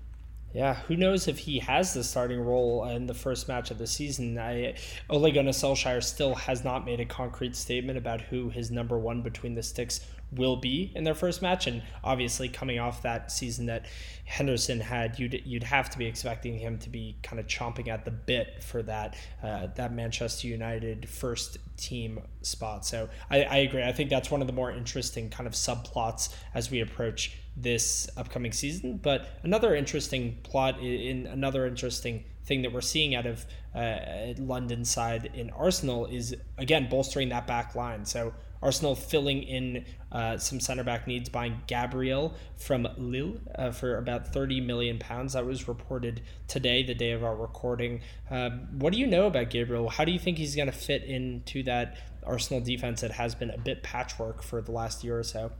Yeah, 0.55 0.75
who 0.87 0.95
knows 0.95 1.27
if 1.27 1.37
he 1.37 1.59
has 1.59 1.93
the 1.93 2.01
starting 2.01 2.39
role 2.39 2.87
in 2.87 3.07
the 3.07 3.13
first 3.13 3.49
match 3.49 3.71
of 3.71 3.77
the 3.77 3.85
season? 3.85 4.39
I, 4.39 4.75
Ole 5.09 5.29
Gunnar 5.29 5.51
Solskjaer 5.51 6.01
still 6.01 6.33
has 6.33 6.63
not 6.63 6.85
made 6.85 7.01
a 7.01 7.05
concrete 7.05 7.57
statement 7.57 7.97
about 7.97 8.21
who 8.21 8.47
his 8.47 8.71
number 8.71 8.97
one 8.97 9.21
between 9.21 9.53
the 9.53 9.61
sticks 9.61 9.99
will 10.31 10.57
be 10.57 10.91
in 10.95 11.03
their 11.03 11.15
first 11.15 11.41
match, 11.41 11.67
and 11.67 11.81
obviously 12.03 12.49
coming 12.49 12.79
off 12.79 13.01
that 13.03 13.31
season 13.31 13.67
that 13.67 13.85
Henderson 14.25 14.79
had, 14.79 15.19
you'd 15.19 15.41
you'd 15.45 15.63
have 15.63 15.89
to 15.91 15.97
be 15.97 16.05
expecting 16.05 16.57
him 16.57 16.77
to 16.79 16.89
be 16.89 17.15
kind 17.23 17.39
of 17.39 17.47
chomping 17.47 17.87
at 17.87 18.05
the 18.05 18.11
bit 18.11 18.63
for 18.63 18.81
that 18.83 19.15
uh, 19.43 19.67
that 19.75 19.93
Manchester 19.93 20.47
United 20.47 21.07
first 21.07 21.57
team 21.77 22.19
spot. 22.41 22.85
So 22.85 23.09
I, 23.29 23.43
I 23.43 23.57
agree. 23.57 23.83
I 23.83 23.91
think 23.91 24.09
that's 24.09 24.31
one 24.31 24.41
of 24.41 24.47
the 24.47 24.53
more 24.53 24.71
interesting 24.71 25.29
kind 25.29 25.47
of 25.47 25.53
subplots 25.53 26.33
as 26.53 26.71
we 26.71 26.81
approach 26.81 27.37
this 27.55 28.09
upcoming 28.17 28.51
season. 28.51 28.97
But 28.97 29.27
another 29.43 29.75
interesting 29.75 30.37
plot 30.43 30.79
in 30.79 31.27
another 31.27 31.65
interesting 31.65 32.23
thing 32.45 32.61
that 32.61 32.71
we're 32.71 32.81
seeing 32.81 33.15
out 33.15 33.25
of 33.25 33.45
uh, 33.73 33.97
London 34.37 34.85
side 34.85 35.31
in 35.33 35.49
Arsenal 35.51 36.05
is 36.05 36.35
again 36.57 36.87
bolstering 36.89 37.29
that 37.29 37.47
back 37.47 37.75
line. 37.75 38.05
So 38.05 38.33
Arsenal 38.65 38.95
filling 38.95 39.43
in 39.43 39.85
uh, 40.11 40.37
some 40.37 40.59
center 40.59 40.83
back 40.83 41.05
needs, 41.05 41.29
buying 41.29 41.61
Gabriel 41.67 42.33
from 42.57 42.87
Lille 42.97 43.39
uh, 43.53 43.69
for 43.69 43.97
about 43.99 44.33
30 44.33 44.59
million 44.61 44.97
pounds. 44.97 45.33
That 45.33 45.45
was 45.45 45.67
reported 45.67 46.23
today, 46.47 46.81
the 46.81 46.95
day 46.95 47.11
of 47.11 47.23
our 47.23 47.35
recording. 47.35 48.01
Um, 48.31 48.67
what 48.79 48.91
do 48.91 48.97
you 48.97 49.05
know 49.05 49.27
about 49.27 49.51
Gabriel? 49.51 49.87
How 49.87 50.03
do 50.03 50.11
you 50.11 50.17
think 50.17 50.39
he's 50.39 50.55
going 50.55 50.65
to 50.65 50.75
fit 50.75 51.03
into 51.03 51.61
that 51.63 51.97
Arsenal 52.23 52.59
defense 52.59 53.01
that 53.01 53.11
has 53.11 53.35
been 53.35 53.51
a 53.51 53.57
bit 53.57 53.83
patchwork 53.83 54.41
for 54.41 54.61
the 54.63 54.71
last 54.71 55.03
year 55.03 55.19
or 55.19 55.23
so? 55.23 55.51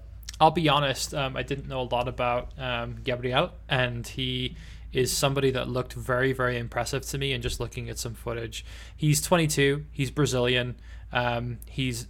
I'll 0.42 0.50
be 0.50 0.68
honest, 0.68 1.14
um, 1.14 1.38
I 1.38 1.44
didn't 1.44 1.68
know 1.68 1.82
a 1.82 1.90
lot 1.90 2.08
about 2.08 2.58
um, 2.58 2.98
Gabriel, 3.04 3.52
and 3.70 4.06
he 4.06 4.58
is 4.92 5.16
somebody 5.16 5.52
that 5.52 5.70
looked 5.70 5.94
very, 5.94 6.34
very 6.34 6.58
impressive 6.58 7.04
to 7.04 7.20
me. 7.20 7.34
And 7.34 7.44
just 7.44 7.60
looking 7.60 7.88
at 7.88 8.00
some 8.00 8.16
footage, 8.16 8.66
he's 8.98 9.22
22, 9.22 9.86
he's 9.92 10.10
Brazilian, 10.10 10.76
um, 11.14 11.60
he's 11.70 12.08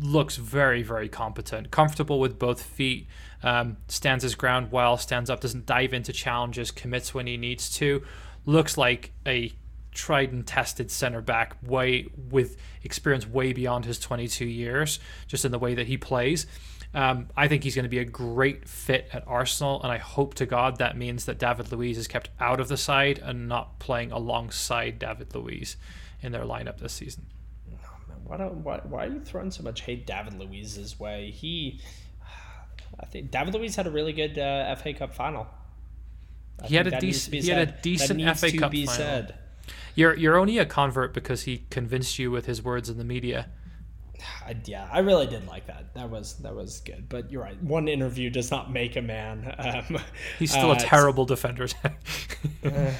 looks 0.00 0.36
very, 0.36 0.82
very 0.82 1.08
competent, 1.08 1.70
comfortable 1.70 2.20
with 2.20 2.38
both 2.38 2.62
feet, 2.62 3.06
um, 3.42 3.76
stands 3.88 4.22
his 4.22 4.34
ground 4.34 4.72
well, 4.72 4.96
stands 4.96 5.30
up, 5.30 5.40
doesn't 5.40 5.66
dive 5.66 5.94
into 5.94 6.12
challenges, 6.12 6.70
commits 6.70 7.14
when 7.14 7.26
he 7.26 7.36
needs 7.36 7.70
to. 7.76 8.02
Looks 8.44 8.76
like 8.76 9.12
a 9.26 9.52
tried 9.92 10.30
and 10.32 10.46
tested 10.46 10.90
center 10.90 11.22
back 11.22 11.56
way 11.62 12.06
with 12.30 12.56
experience 12.84 13.26
way 13.26 13.52
beyond 13.52 13.86
his 13.86 13.98
22 13.98 14.44
years, 14.44 15.00
just 15.26 15.44
in 15.44 15.52
the 15.52 15.58
way 15.58 15.74
that 15.74 15.86
he 15.86 15.96
plays. 15.96 16.46
Um, 16.94 17.28
I 17.36 17.48
think 17.48 17.64
he's 17.64 17.74
going 17.74 17.84
to 17.84 17.90
be 17.90 17.98
a 17.98 18.04
great 18.04 18.68
fit 18.68 19.08
at 19.12 19.24
Arsenal, 19.26 19.82
and 19.82 19.90
I 19.90 19.98
hope 19.98 20.34
to 20.34 20.46
God 20.46 20.78
that 20.78 20.96
means 20.96 21.24
that 21.24 21.38
David 21.38 21.72
Luiz 21.72 21.98
is 21.98 22.06
kept 22.06 22.30
out 22.40 22.60
of 22.60 22.68
the 22.68 22.76
side 22.76 23.18
and 23.18 23.48
not 23.48 23.78
playing 23.78 24.12
alongside 24.12 24.98
David 24.98 25.34
Luiz 25.34 25.76
in 26.22 26.32
their 26.32 26.44
lineup 26.44 26.78
this 26.78 26.92
season. 26.92 27.26
Why, 28.26 28.36
don't, 28.36 28.64
why, 28.64 28.80
why 28.82 29.04
are 29.06 29.08
you 29.08 29.20
throwing 29.20 29.50
so 29.50 29.62
much 29.62 29.82
hate 29.82 30.06
David 30.06 30.34
Luiz's 30.34 30.98
way? 30.98 31.30
He, 31.30 31.80
I 32.98 33.06
think 33.06 33.30
David 33.30 33.54
Luiz 33.54 33.76
had 33.76 33.86
a 33.86 33.90
really 33.90 34.12
good 34.12 34.38
uh, 34.38 34.74
FA 34.76 34.94
Cup 34.94 35.14
final. 35.14 35.46
I 36.62 36.66
he 36.66 36.76
had 36.76 36.86
a 36.86 36.98
decent. 36.98 37.34
He 37.34 37.50
had 37.50 37.68
a 37.68 37.72
decent 37.82 38.20
FA 38.38 38.56
Cup 38.56 38.72
final. 38.72 38.86
Said. 38.86 39.34
You're 39.94 40.14
you're 40.14 40.36
only 40.36 40.58
a 40.58 40.66
convert 40.66 41.14
because 41.14 41.42
he 41.42 41.64
convinced 41.70 42.18
you 42.18 42.30
with 42.30 42.46
his 42.46 42.62
words 42.62 42.88
in 42.88 42.98
the 42.98 43.04
media. 43.04 43.48
I, 44.46 44.56
yeah, 44.64 44.88
I 44.92 45.00
really 45.00 45.26
did 45.26 45.46
like 45.46 45.66
that. 45.66 45.94
That 45.94 46.10
was 46.10 46.34
that 46.36 46.54
was 46.54 46.80
good. 46.80 47.08
But 47.08 47.30
you're 47.30 47.42
right. 47.42 47.60
One 47.62 47.88
interview 47.88 48.30
does 48.30 48.50
not 48.50 48.72
make 48.72 48.96
a 48.96 49.02
man. 49.02 49.54
Um, 49.58 49.98
He's 50.38 50.50
still 50.50 50.70
uh, 50.70 50.74
a 50.74 50.78
terrible 50.78 51.24
defender. 51.24 51.66
uh, 51.84 51.90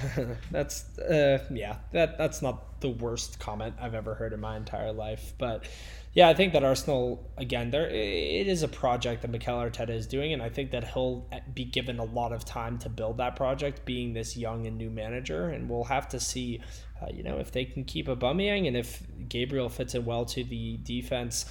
that's 0.50 0.98
uh, 0.98 1.44
yeah. 1.50 1.76
That 1.92 2.18
that's 2.18 2.42
not 2.42 2.80
the 2.80 2.90
worst 2.90 3.38
comment 3.38 3.74
I've 3.80 3.94
ever 3.94 4.14
heard 4.14 4.32
in 4.32 4.40
my 4.40 4.56
entire 4.56 4.92
life. 4.92 5.32
But 5.38 5.64
yeah, 6.16 6.28
I 6.28 6.34
think 6.34 6.52
that 6.54 6.64
Arsenal 6.64 7.30
again, 7.36 7.70
there 7.70 7.88
it 7.88 8.48
is 8.48 8.64
a 8.64 8.68
project 8.68 9.22
that 9.22 9.30
Mikel 9.30 9.56
Arteta 9.56 9.90
is 9.90 10.08
doing, 10.08 10.32
and 10.32 10.42
I 10.42 10.48
think 10.48 10.72
that 10.72 10.82
he'll 10.92 11.30
be 11.54 11.64
given 11.64 12.00
a 12.00 12.04
lot 12.04 12.32
of 12.32 12.44
time 12.44 12.78
to 12.78 12.88
build 12.88 13.18
that 13.18 13.36
project, 13.36 13.84
being 13.84 14.14
this 14.14 14.36
young 14.36 14.66
and 14.66 14.76
new 14.76 14.90
manager, 14.90 15.50
and 15.50 15.70
we'll 15.70 15.84
have 15.84 16.08
to 16.08 16.18
see 16.18 16.60
uh, 17.02 17.06
you 17.12 17.22
know, 17.22 17.38
if 17.38 17.52
they 17.52 17.64
can 17.64 17.84
keep 17.84 18.06
Aubameyang 18.08 18.66
and 18.66 18.76
if 18.76 19.02
Gabriel 19.28 19.68
fits 19.68 19.94
in 19.94 20.04
well 20.04 20.24
to 20.26 20.42
the 20.42 20.78
defense, 20.82 21.44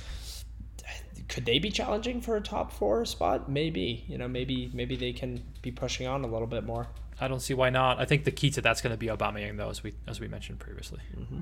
could 1.28 1.46
they 1.46 1.60
be 1.60 1.70
challenging 1.70 2.22
for 2.22 2.36
a 2.36 2.42
top 2.42 2.72
four 2.72 3.06
spot? 3.06 3.50
Maybe. 3.50 4.04
You 4.08 4.18
know, 4.18 4.28
maybe 4.28 4.72
maybe 4.74 4.96
they 4.96 5.14
can 5.14 5.44
be 5.62 5.72
pushing 5.72 6.08
on 6.08 6.24
a 6.24 6.28
little 6.28 6.48
bit 6.48 6.64
more. 6.64 6.88
I 7.20 7.28
don't 7.28 7.40
see 7.40 7.54
why 7.54 7.70
not. 7.70 8.00
I 8.00 8.06
think 8.06 8.26
the 8.26 8.32
key 8.32 8.50
to 8.52 8.62
that's 8.62 8.82
going 8.82 8.92
to 8.92 8.98
be 8.98 9.08
Aubameyang, 9.08 9.58
though, 9.58 9.70
as 9.70 9.84
we 9.84 9.94
as 10.08 10.20
we 10.20 10.28
mentioned 10.28 10.60
previously. 10.60 11.02
Mm-hmm. 11.18 11.42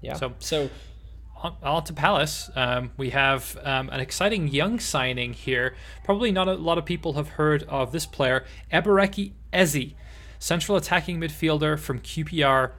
Yeah. 0.00 0.14
So 0.14 0.34
so. 0.38 0.70
On, 1.42 1.82
to 1.82 1.92
Palace. 1.92 2.50
Um, 2.54 2.92
we 2.96 3.10
have 3.10 3.58
um, 3.64 3.88
an 3.90 3.98
exciting 3.98 4.46
young 4.46 4.78
signing 4.78 5.32
here. 5.32 5.74
Probably 6.04 6.30
not 6.30 6.46
a 6.46 6.54
lot 6.54 6.78
of 6.78 6.84
people 6.84 7.14
have 7.14 7.30
heard 7.30 7.64
of 7.64 7.90
this 7.90 8.06
player, 8.06 8.44
Eberechi 8.72 9.32
Eze, 9.52 9.94
central 10.38 10.76
attacking 10.76 11.18
midfielder 11.18 11.78
from 11.80 11.98
QPR 11.98 12.72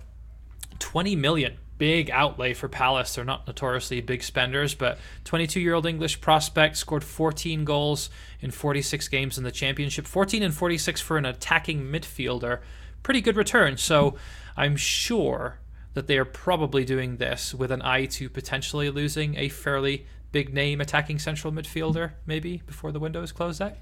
20 0.80 1.16
million 1.18 1.58
big 1.78 2.10
outlay 2.12 2.54
for 2.54 2.70
Palace. 2.70 3.16
They're 3.16 3.26
not 3.26 3.46
notoriously 3.46 4.00
big 4.00 4.24
spenders, 4.24 4.74
but 4.74 4.98
22 5.26 5.60
year 5.60 5.74
old 5.74 5.86
English 5.86 6.22
prospect 6.22 6.78
scored 6.78 7.04
14 7.04 7.66
goals 7.66 8.10
in 8.40 8.52
46 8.52 9.10
games 9.10 9.38
in 9.38 9.44
the 9.44 9.52
championship, 9.52 10.08
14 10.08 10.42
and 10.42 10.54
46 10.54 11.02
for 11.02 11.18
an 11.18 11.26
attacking 11.26 11.82
midfielder. 11.84 12.60
Pretty 13.02 13.20
good 13.20 13.36
return. 13.36 13.76
So 13.76 14.16
I'm 14.56 14.78
sure 14.78 15.60
that 15.94 16.08
they 16.08 16.18
are 16.18 16.26
probably 16.26 16.84
doing 16.86 17.18
this 17.18 17.54
with 17.54 17.72
an 17.72 17.82
eye 17.82 18.06
to 18.06 18.30
potentially 18.30 18.90
losing 18.90 19.38
a 19.38 19.50
fairly 19.50 20.06
big 20.32 20.54
name 20.54 20.82
attacking 20.82 21.20
central 21.20 21.54
midfielder, 21.54 22.14
maybe 22.26 22.62
before 22.66 22.92
the 22.92 23.00
window 23.00 23.22
is 23.22 23.32
closed 23.32 23.62
out 23.62 23.76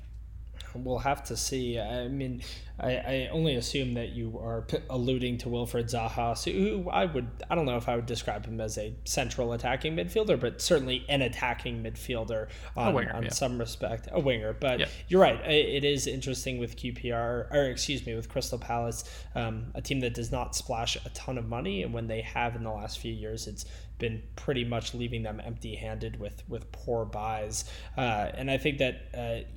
we'll 0.75 0.99
have 0.99 1.23
to 1.25 1.37
see. 1.37 1.79
I 1.79 2.07
mean, 2.07 2.41
I, 2.81 2.91
I 2.95 3.29
only 3.31 3.55
assume 3.55 3.93
that 3.93 4.09
you 4.09 4.39
are 4.43 4.63
p- 4.63 4.79
alluding 4.89 5.37
to 5.39 5.49
Wilfried 5.49 5.91
Zaha, 5.91 6.51
who 6.51 6.89
I 6.89 7.05
would 7.05 7.27
I 7.49 7.55
don't 7.55 7.65
know 7.65 7.77
if 7.77 7.87
I 7.87 7.95
would 7.95 8.07
describe 8.07 8.45
him 8.45 8.59
as 8.59 8.77
a 8.77 8.93
central 9.05 9.53
attacking 9.53 9.95
midfielder, 9.95 10.39
but 10.39 10.61
certainly 10.61 11.05
an 11.07 11.21
attacking 11.21 11.83
midfielder 11.83 12.47
on, 12.75 12.93
winger, 12.93 13.13
on 13.13 13.23
yeah. 13.23 13.29
some 13.29 13.59
respect, 13.59 14.07
a 14.11 14.19
winger. 14.19 14.53
But 14.53 14.79
yeah. 14.79 14.87
you're 15.07 15.21
right. 15.21 15.39
It 15.45 15.83
is 15.83 16.07
interesting 16.07 16.57
with 16.57 16.75
QPR, 16.75 17.53
or 17.53 17.65
excuse 17.65 18.05
me, 18.05 18.15
with 18.15 18.29
Crystal 18.29 18.57
Palace, 18.57 19.03
um, 19.35 19.67
a 19.75 19.81
team 19.81 19.99
that 19.99 20.15
does 20.15 20.31
not 20.31 20.55
splash 20.55 20.97
a 21.05 21.09
ton 21.09 21.37
of 21.37 21.47
money, 21.47 21.83
and 21.83 21.93
when 21.93 22.07
they 22.07 22.21
have 22.21 22.55
in 22.55 22.63
the 22.63 22.71
last 22.71 22.97
few 22.99 23.13
years, 23.13 23.47
it's 23.47 23.65
been 23.99 24.23
pretty 24.35 24.65
much 24.65 24.95
leaving 24.95 25.21
them 25.21 25.39
empty-handed 25.45 26.19
with 26.19 26.41
with 26.49 26.71
poor 26.71 27.05
buys. 27.05 27.65
Uh, 27.95 28.31
and 28.33 28.49
I 28.49 28.57
think 28.57 28.79
that. 28.79 29.01
Uh, 29.13 29.47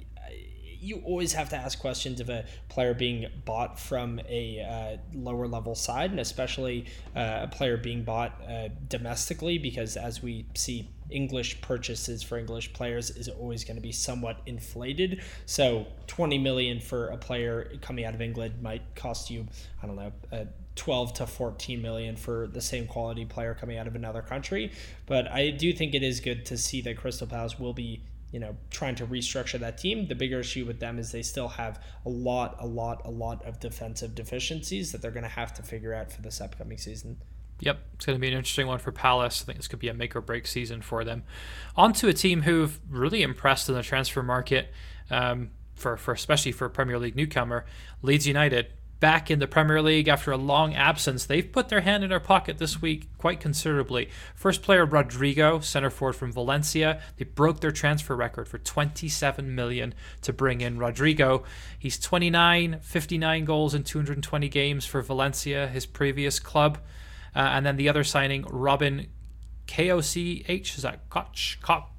you 0.85 1.03
always 1.05 1.32
have 1.32 1.49
to 1.49 1.57
ask 1.57 1.78
questions 1.78 2.20
of 2.20 2.28
a 2.28 2.45
player 2.68 2.93
being 2.93 3.26
bought 3.45 3.80
from 3.80 4.20
a 4.28 4.61
uh, 4.61 5.18
lower 5.18 5.49
level 5.49 5.74
side, 5.74 6.11
and 6.11 6.20
especially 6.20 6.87
uh, 7.16 7.41
a 7.43 7.49
player 7.49 7.76
being 7.76 8.05
bought 8.05 8.41
uh, 8.49 8.68
domestically, 8.89 9.57
because 9.59 9.97
as 9.97 10.22
we 10.22 10.47
see, 10.55 10.91
English 11.11 11.61
purchases 11.61 12.22
for 12.22 12.39
English 12.39 12.72
players 12.72 13.11
is 13.11 13.28
always 13.28 13.64
going 13.64 13.76
to 13.76 13.82
be 13.82 13.93
somewhat 13.93 14.41
inflated. 14.47 15.22
So, 15.47 15.87
20 16.07 16.39
million 16.39 16.80
for 16.80 17.09
a 17.09 17.16
player 17.16 17.76
coming 17.80 18.05
out 18.05 18.14
of 18.14 18.20
England 18.20 18.62
might 18.62 18.82
cost 18.95 19.30
you, 19.30 19.47
I 19.82 19.87
don't 19.87 19.97
know, 19.97 20.12
uh, 20.32 20.45
12 20.76 21.14
to 21.14 21.26
14 21.26 21.80
million 21.80 22.16
for 22.16 22.49
the 22.49 22.61
same 22.61 22.87
quality 22.87 23.24
player 23.24 23.55
coming 23.55 23.78
out 23.78 23.87
of 23.87 23.95
another 23.95 24.22
country. 24.22 24.72
But 25.07 25.30
I 25.30 25.51
do 25.51 25.72
think 25.72 25.95
it 25.95 26.03
is 26.03 26.20
good 26.20 26.45
to 26.47 26.59
see 26.59 26.80
that 26.82 26.97
Crystal 26.97 27.26
Palace 27.26 27.59
will 27.59 27.74
be 27.74 28.03
you 28.35 28.41
know, 28.41 28.57
trying 28.68 28.97
to 28.97 29.07
restructure 29.07 29.61
that 29.61 29.78
team. 29.78 30.09
The 30.09 30.16
bigger 30.16 30.41
issue 30.41 30.66
with 30.66 30.80
them 30.80 30.99
is 30.99 31.12
they 31.12 31.22
still 31.22 31.47
have 31.47 31.80
a 32.05 32.09
lot, 32.09 32.57
a 32.59 32.66
lot, 32.66 33.03
a 33.05 33.11
lot 33.11 33.45
of 33.45 33.61
defensive 33.61 34.16
deficiencies 34.16 34.91
that 34.91 35.01
they're 35.01 35.12
going 35.12 35.22
to 35.22 35.28
have 35.28 35.55
to 35.55 35.62
figure 35.62 35.95
out 35.95 36.11
for 36.11 36.20
this 36.20 36.41
upcoming 36.41 36.76
season. 36.76 37.18
Yep, 37.61 37.78
it's 37.95 38.07
going 38.07 38.16
to 38.16 38.20
be 38.20 38.26
an 38.26 38.35
interesting 38.37 38.66
one 38.66 38.80
for 38.80 38.91
Palace. 38.91 39.41
I 39.41 39.45
think 39.45 39.59
this 39.59 39.68
could 39.68 39.78
be 39.78 39.87
a 39.87 39.95
make 39.95 40.16
or 40.16 40.20
break 40.20 40.49
season 40.49 40.82
for 40.82 41.05
them. 41.05 41.22
On 41.76 41.93
to 41.93 42.09
a 42.09 42.12
team 42.12 42.43
who've 42.43 42.80
really 42.91 43.22
impressed 43.22 43.68
in 43.68 43.76
the 43.76 43.85
transfer 43.85 44.20
market, 44.20 44.66
um, 45.12 45.51
for, 45.76 45.97
for 45.97 46.12
especially 46.12 46.51
for 46.51 46.68
Premier 46.68 46.99
League 46.99 47.14
newcomer, 47.14 47.64
Leeds 48.03 48.26
United 48.26 48.72
back 49.01 49.31
in 49.31 49.39
the 49.39 49.47
Premier 49.47 49.83
League 49.83 50.09
after 50.09 50.33
a 50.33 50.37
long 50.37 50.75
absence. 50.75 51.27
They've 51.27 51.51
put 51.51 51.69
their 51.69 51.83
hand 51.83 52.05
in 52.05 52.11
their 52.11 52.21
pocket 52.21 52.59
this 52.59 52.81
week 52.81 53.09
quite 53.19 53.41
considerably. 53.41 54.09
First 54.35 54.63
player 54.63 54.87
Rodrigo, 54.87 55.61
center 55.61 55.91
forward 55.91 56.15
from 56.15 56.33
Valencia. 56.33 57.01
They 57.17 57.25
broke 57.25 57.61
their 57.61 57.73
transfer 57.73 58.17
record 58.17 58.49
for 58.49 58.59
27 58.59 59.55
million 59.55 59.95
to 60.23 60.33
bring 60.33 60.61
in 60.61 60.79
Rodrigo. 60.79 61.45
He's 61.79 61.99
29, 61.99 62.81
59 62.81 63.45
goals 63.45 63.75
in 63.75 63.85
220 63.85 64.49
games 64.49 64.87
for 64.87 65.03
Valencia, 65.03 65.69
his 65.69 65.87
previous 65.87 66.39
club. 66.39 66.79
Uh, 67.35 67.41
and 67.41 67.67
then 67.67 67.77
the 67.77 67.89
other 67.89 68.05
signing, 68.05 68.45
Robin 68.49 69.09
Koch, 69.67 70.17
is 70.17 70.83
that 70.83 71.09
Koch? 71.11 71.59
Koch? 71.61 71.91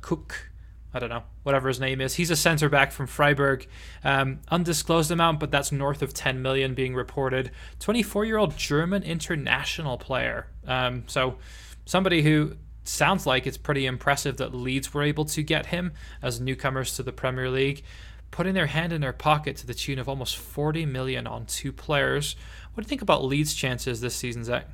Cook 0.00 0.49
I 0.92 0.98
don't 0.98 1.08
know, 1.08 1.22
whatever 1.44 1.68
his 1.68 1.78
name 1.78 2.00
is. 2.00 2.14
He's 2.14 2.30
a 2.30 2.36
center 2.36 2.68
back 2.68 2.90
from 2.90 3.06
Freiburg. 3.06 3.66
Um, 4.02 4.40
undisclosed 4.48 5.10
amount, 5.10 5.38
but 5.38 5.50
that's 5.50 5.70
north 5.70 6.02
of 6.02 6.12
10 6.12 6.42
million 6.42 6.74
being 6.74 6.94
reported. 6.94 7.52
24 7.78 8.24
year 8.24 8.38
old 8.38 8.56
German 8.56 9.02
international 9.02 9.98
player. 9.98 10.48
Um, 10.66 11.04
so 11.06 11.38
somebody 11.84 12.22
who 12.22 12.56
sounds 12.82 13.26
like 13.26 13.46
it's 13.46 13.56
pretty 13.56 13.86
impressive 13.86 14.36
that 14.38 14.54
Leeds 14.54 14.92
were 14.92 15.02
able 15.02 15.24
to 15.26 15.42
get 15.42 15.66
him 15.66 15.92
as 16.22 16.40
newcomers 16.40 16.96
to 16.96 17.02
the 17.02 17.12
Premier 17.12 17.48
League, 17.48 17.84
putting 18.30 18.54
their 18.54 18.66
hand 18.66 18.92
in 18.92 19.00
their 19.00 19.12
pocket 19.12 19.56
to 19.58 19.66
the 19.66 19.74
tune 19.74 19.98
of 19.98 20.08
almost 20.08 20.36
40 20.36 20.86
million 20.86 21.26
on 21.26 21.46
two 21.46 21.72
players. 21.72 22.34
What 22.74 22.82
do 22.82 22.86
you 22.86 22.88
think 22.88 23.02
about 23.02 23.24
Leeds' 23.24 23.54
chances 23.54 24.00
this 24.00 24.16
season, 24.16 24.44
Zach? 24.44 24.66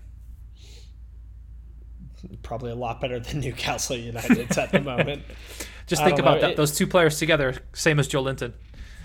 Probably 2.42 2.70
a 2.70 2.76
lot 2.76 3.00
better 3.00 3.18
than 3.18 3.40
Newcastle 3.40 3.96
United's 3.96 4.58
at 4.58 4.72
the 4.72 4.80
moment. 4.80 5.22
Just 5.86 6.02
think 6.02 6.18
about 6.18 6.40
that. 6.40 6.50
It, 6.52 6.56
those 6.56 6.76
two 6.76 6.86
players 6.86 7.18
together, 7.18 7.54
same 7.72 8.00
as 8.00 8.08
Joelinton. 8.08 8.52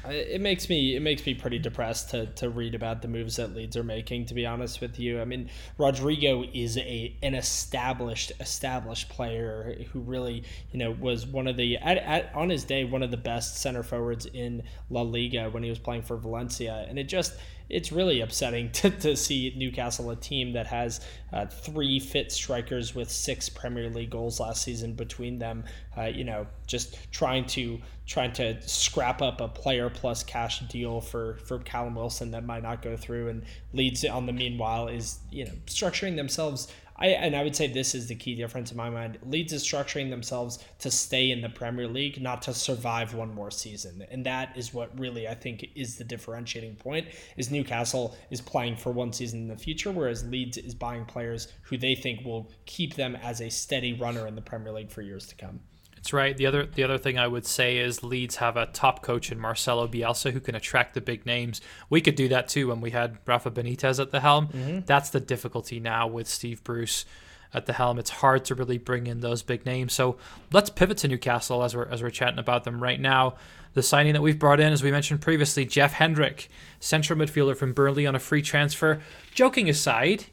It 0.09 0.41
makes 0.41 0.67
me 0.67 0.95
it 0.95 1.01
makes 1.01 1.23
me 1.27 1.35
pretty 1.35 1.59
depressed 1.59 2.09
to, 2.09 2.25
to 2.25 2.49
read 2.49 2.73
about 2.73 3.03
the 3.03 3.07
moves 3.07 3.35
that 3.35 3.53
Leeds 3.55 3.77
are 3.77 3.83
making. 3.83 4.25
To 4.27 4.33
be 4.33 4.47
honest 4.47 4.81
with 4.81 4.99
you, 4.99 5.21
I 5.21 5.25
mean 5.25 5.49
Rodrigo 5.77 6.43
is 6.53 6.77
a 6.77 7.15
an 7.21 7.35
established 7.35 8.31
established 8.39 9.09
player 9.09 9.77
who 9.93 9.99
really 9.99 10.43
you 10.71 10.79
know 10.79 10.89
was 10.91 11.27
one 11.27 11.47
of 11.47 11.55
the 11.55 11.77
at, 11.77 11.97
at, 11.97 12.33
on 12.33 12.49
his 12.49 12.63
day 12.63 12.83
one 12.83 13.03
of 13.03 13.11
the 13.11 13.17
best 13.17 13.59
center 13.59 13.83
forwards 13.83 14.25
in 14.25 14.63
La 14.89 15.03
Liga 15.03 15.51
when 15.51 15.61
he 15.61 15.69
was 15.69 15.79
playing 15.79 16.01
for 16.01 16.17
Valencia, 16.17 16.83
and 16.89 16.97
it 16.97 17.03
just 17.03 17.35
it's 17.71 17.91
really 17.91 18.21
upsetting 18.21 18.69
to, 18.73 18.89
to 18.89 19.15
see 19.15 19.53
Newcastle, 19.55 20.09
a 20.11 20.15
team 20.15 20.53
that 20.53 20.67
has 20.67 21.01
uh, 21.33 21.45
three 21.45 21.99
fit 21.99 22.31
strikers 22.31 22.93
with 22.93 23.09
six 23.09 23.49
Premier 23.49 23.89
League 23.89 24.09
goals 24.09 24.39
last 24.39 24.61
season 24.61 24.93
between 24.93 25.39
them, 25.39 25.63
uh, 25.97 26.03
you 26.03 26.23
know, 26.23 26.45
just 26.67 26.97
trying 27.11 27.45
to 27.45 27.79
trying 28.05 28.33
to 28.33 28.61
scrap 28.67 29.21
up 29.21 29.39
a 29.39 29.47
player 29.47 29.89
plus 29.89 30.23
cash 30.23 30.59
deal 30.61 30.99
for 30.99 31.37
for 31.45 31.59
Callum 31.59 31.95
Wilson 31.95 32.31
that 32.31 32.45
might 32.45 32.63
not 32.63 32.81
go 32.81 32.97
through, 32.97 33.29
and 33.29 33.43
Leeds 33.73 34.03
on 34.05 34.25
the 34.25 34.33
meanwhile 34.33 34.87
is 34.87 35.19
you 35.31 35.45
know 35.45 35.53
structuring 35.65 36.15
themselves 36.15 36.67
I 37.01 37.07
and 37.07 37.35
I 37.35 37.43
would 37.43 37.55
say 37.55 37.67
this 37.67 37.95
is 37.95 38.07
the 38.07 38.15
key 38.15 38.35
difference 38.35 38.71
in 38.71 38.77
my 38.77 38.89
mind. 38.89 39.17
Leeds 39.25 39.53
is 39.53 39.63
structuring 39.63 40.11
themselves 40.11 40.59
to 40.79 40.91
stay 40.91 41.31
in 41.31 41.41
the 41.41 41.49
Premier 41.49 41.87
League, 41.87 42.21
not 42.21 42.43
to 42.43 42.53
survive 42.53 43.15
one 43.15 43.33
more 43.33 43.49
season, 43.49 44.05
and 44.11 44.23
that 44.25 44.55
is 44.55 44.71
what 44.73 44.97
really 44.99 45.27
I 45.27 45.33
think 45.33 45.67
is 45.75 45.97
the 45.97 46.03
differentiating 46.03 46.75
point. 46.75 47.07
Is 47.37 47.49
Newcastle 47.49 48.15
is 48.29 48.39
playing 48.39 48.75
for 48.75 48.91
one 48.91 49.11
season 49.11 49.41
in 49.41 49.47
the 49.47 49.57
future, 49.57 49.91
whereas 49.91 50.23
Leeds 50.27 50.57
is 50.57 50.75
buying 50.75 51.05
players 51.05 51.47
who 51.63 51.75
they 51.75 51.95
think 51.95 52.23
will 52.23 52.51
keep 52.65 52.95
them 52.95 53.15
as 53.15 53.41
a 53.41 53.49
steady 53.49 53.93
runner 53.93 54.27
in 54.27 54.35
the 54.35 54.41
Premier 54.41 54.71
League 54.71 54.91
for 54.91 55.01
years 55.01 55.25
to 55.27 55.35
come. 55.35 55.59
That's 56.01 56.13
right. 56.13 56.35
The 56.35 56.47
other 56.47 56.65
the 56.65 56.83
other 56.83 56.97
thing 56.97 57.19
I 57.19 57.27
would 57.27 57.45
say 57.45 57.77
is 57.77 58.03
Leeds 58.03 58.37
have 58.37 58.57
a 58.57 58.65
top 58.65 59.03
coach 59.03 59.31
in 59.31 59.39
Marcelo 59.39 59.87
Bielsa 59.87 60.31
who 60.31 60.39
can 60.39 60.55
attract 60.55 60.95
the 60.95 61.01
big 61.01 61.27
names. 61.27 61.61
We 61.91 62.01
could 62.01 62.15
do 62.15 62.27
that 62.29 62.47
too 62.47 62.69
when 62.69 62.81
we 62.81 62.89
had 62.89 63.19
Rafa 63.27 63.51
Benitez 63.51 63.99
at 63.99 64.09
the 64.09 64.19
helm. 64.19 64.47
Mm-hmm. 64.47 64.79
That's 64.87 65.11
the 65.11 65.19
difficulty 65.19 65.79
now 65.79 66.07
with 66.07 66.27
Steve 66.27 66.63
Bruce 66.63 67.05
at 67.53 67.67
the 67.67 67.73
helm. 67.73 67.99
It's 67.99 68.09
hard 68.09 68.45
to 68.45 68.55
really 68.55 68.79
bring 68.79 69.05
in 69.05 69.19
those 69.19 69.43
big 69.43 69.63
names. 69.63 69.93
So 69.93 70.17
let's 70.51 70.71
pivot 70.71 70.97
to 70.99 71.07
Newcastle 71.07 71.63
as 71.63 71.75
we're 71.75 71.87
as 71.87 72.01
we're 72.01 72.09
chatting 72.09 72.39
about 72.39 72.63
them 72.63 72.81
right 72.81 72.99
now. 72.99 73.35
The 73.73 73.83
signing 73.83 74.13
that 74.13 74.23
we've 74.23 74.39
brought 74.39 74.59
in, 74.59 74.73
as 74.73 74.81
we 74.81 74.89
mentioned 74.89 75.21
previously, 75.21 75.65
Jeff 75.65 75.93
Hendrick, 75.93 76.49
central 76.79 77.19
midfielder 77.19 77.55
from 77.55 77.73
Burnley 77.73 78.07
on 78.07 78.15
a 78.15 78.19
free 78.19 78.41
transfer. 78.41 79.01
Joking 79.35 79.69
aside, 79.69 80.25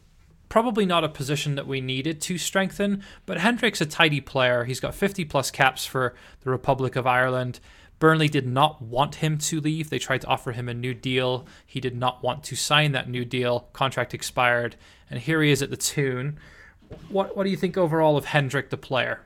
Probably 0.48 0.86
not 0.86 1.04
a 1.04 1.08
position 1.08 1.54
that 1.56 1.66
we 1.66 1.80
needed 1.80 2.20
to 2.22 2.38
strengthen, 2.38 3.02
but 3.26 3.38
Hendrick's 3.38 3.80
a 3.80 3.86
tidy 3.86 4.20
player. 4.20 4.64
He's 4.64 4.80
got 4.80 4.94
50 4.94 5.24
plus 5.26 5.50
caps 5.50 5.84
for 5.84 6.14
the 6.40 6.50
Republic 6.50 6.96
of 6.96 7.06
Ireland. 7.06 7.60
Burnley 7.98 8.28
did 8.28 8.46
not 8.46 8.80
want 8.80 9.16
him 9.16 9.38
to 9.38 9.60
leave. 9.60 9.90
They 9.90 9.98
tried 9.98 10.20
to 10.22 10.26
offer 10.28 10.52
him 10.52 10.68
a 10.68 10.74
new 10.74 10.94
deal. 10.94 11.46
He 11.66 11.80
did 11.80 11.96
not 11.96 12.22
want 12.22 12.44
to 12.44 12.56
sign 12.56 12.92
that 12.92 13.08
new 13.08 13.24
deal. 13.24 13.68
Contract 13.72 14.14
expired, 14.14 14.76
and 15.10 15.20
here 15.20 15.42
he 15.42 15.50
is 15.50 15.62
at 15.62 15.70
the 15.70 15.76
Toon. 15.76 16.38
What 17.08 17.36
what 17.36 17.44
do 17.44 17.50
you 17.50 17.56
think 17.56 17.76
overall 17.76 18.16
of 18.16 18.26
Hendrick 18.26 18.70
the 18.70 18.76
player? 18.76 19.20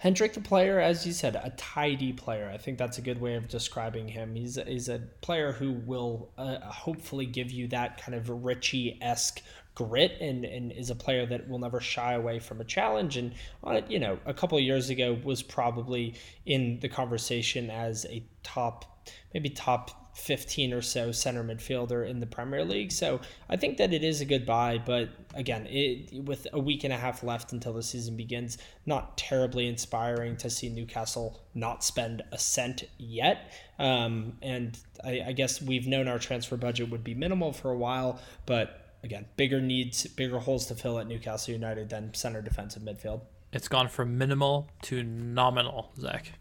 Hendrick, 0.00 0.32
the 0.32 0.40
player, 0.40 0.80
as 0.80 1.06
you 1.06 1.12
said, 1.12 1.36
a 1.36 1.50
tidy 1.58 2.10
player. 2.10 2.50
I 2.50 2.56
think 2.56 2.78
that's 2.78 2.96
a 2.96 3.02
good 3.02 3.20
way 3.20 3.34
of 3.34 3.48
describing 3.48 4.08
him. 4.08 4.34
He's, 4.34 4.58
he's 4.66 4.88
a 4.88 5.02
player 5.20 5.52
who 5.52 5.72
will 5.72 6.30
uh, 6.38 6.58
hopefully 6.60 7.26
give 7.26 7.50
you 7.50 7.68
that 7.68 8.00
kind 8.00 8.14
of 8.14 8.30
Ritchie 8.30 8.98
esque 9.02 9.42
grit 9.74 10.16
and, 10.18 10.46
and 10.46 10.72
is 10.72 10.88
a 10.88 10.94
player 10.94 11.26
that 11.26 11.46
will 11.50 11.58
never 11.58 11.80
shy 11.80 12.14
away 12.14 12.38
from 12.38 12.62
a 12.62 12.64
challenge. 12.64 13.18
And, 13.18 13.34
uh, 13.62 13.82
you 13.90 13.98
know, 13.98 14.18
a 14.24 14.32
couple 14.32 14.56
of 14.56 14.64
years 14.64 14.88
ago 14.88 15.18
was 15.22 15.42
probably 15.42 16.14
in 16.46 16.80
the 16.80 16.88
conversation 16.88 17.68
as 17.68 18.06
a 18.06 18.22
top, 18.42 19.06
maybe 19.34 19.50
top 19.50 19.99
15 20.20 20.72
or 20.72 20.82
so 20.82 21.12
center 21.12 21.42
midfielder 21.42 22.08
in 22.08 22.20
the 22.20 22.26
Premier 22.26 22.64
League. 22.64 22.92
So 22.92 23.20
I 23.48 23.56
think 23.56 23.78
that 23.78 23.92
it 23.92 24.04
is 24.04 24.20
a 24.20 24.24
good 24.24 24.46
buy, 24.46 24.78
but 24.78 25.08
again, 25.34 25.66
it, 25.68 26.22
with 26.24 26.46
a 26.52 26.60
week 26.60 26.84
and 26.84 26.92
a 26.92 26.96
half 26.96 27.22
left 27.22 27.52
until 27.52 27.72
the 27.72 27.82
season 27.82 28.16
begins, 28.16 28.58
not 28.86 29.16
terribly 29.16 29.66
inspiring 29.66 30.36
to 30.38 30.50
see 30.50 30.68
Newcastle 30.68 31.40
not 31.54 31.82
spend 31.82 32.22
a 32.32 32.38
cent 32.38 32.84
yet. 32.98 33.52
Um, 33.78 34.34
and 34.42 34.78
I, 35.04 35.22
I 35.28 35.32
guess 35.32 35.62
we've 35.62 35.86
known 35.86 36.06
our 36.06 36.18
transfer 36.18 36.56
budget 36.56 36.90
would 36.90 37.04
be 37.04 37.14
minimal 37.14 37.52
for 37.52 37.70
a 37.70 37.76
while, 37.76 38.20
but 38.46 38.94
again, 39.02 39.26
bigger 39.36 39.60
needs, 39.60 40.06
bigger 40.06 40.38
holes 40.38 40.66
to 40.66 40.74
fill 40.74 40.98
at 40.98 41.06
Newcastle 41.06 41.54
United 41.54 41.88
than 41.88 42.12
center 42.14 42.42
defensive 42.42 42.82
midfield. 42.82 43.22
It's 43.52 43.68
gone 43.68 43.88
from 43.88 44.16
minimal 44.16 44.68
to 44.82 45.02
nominal, 45.02 45.92
Zach. 45.98 46.32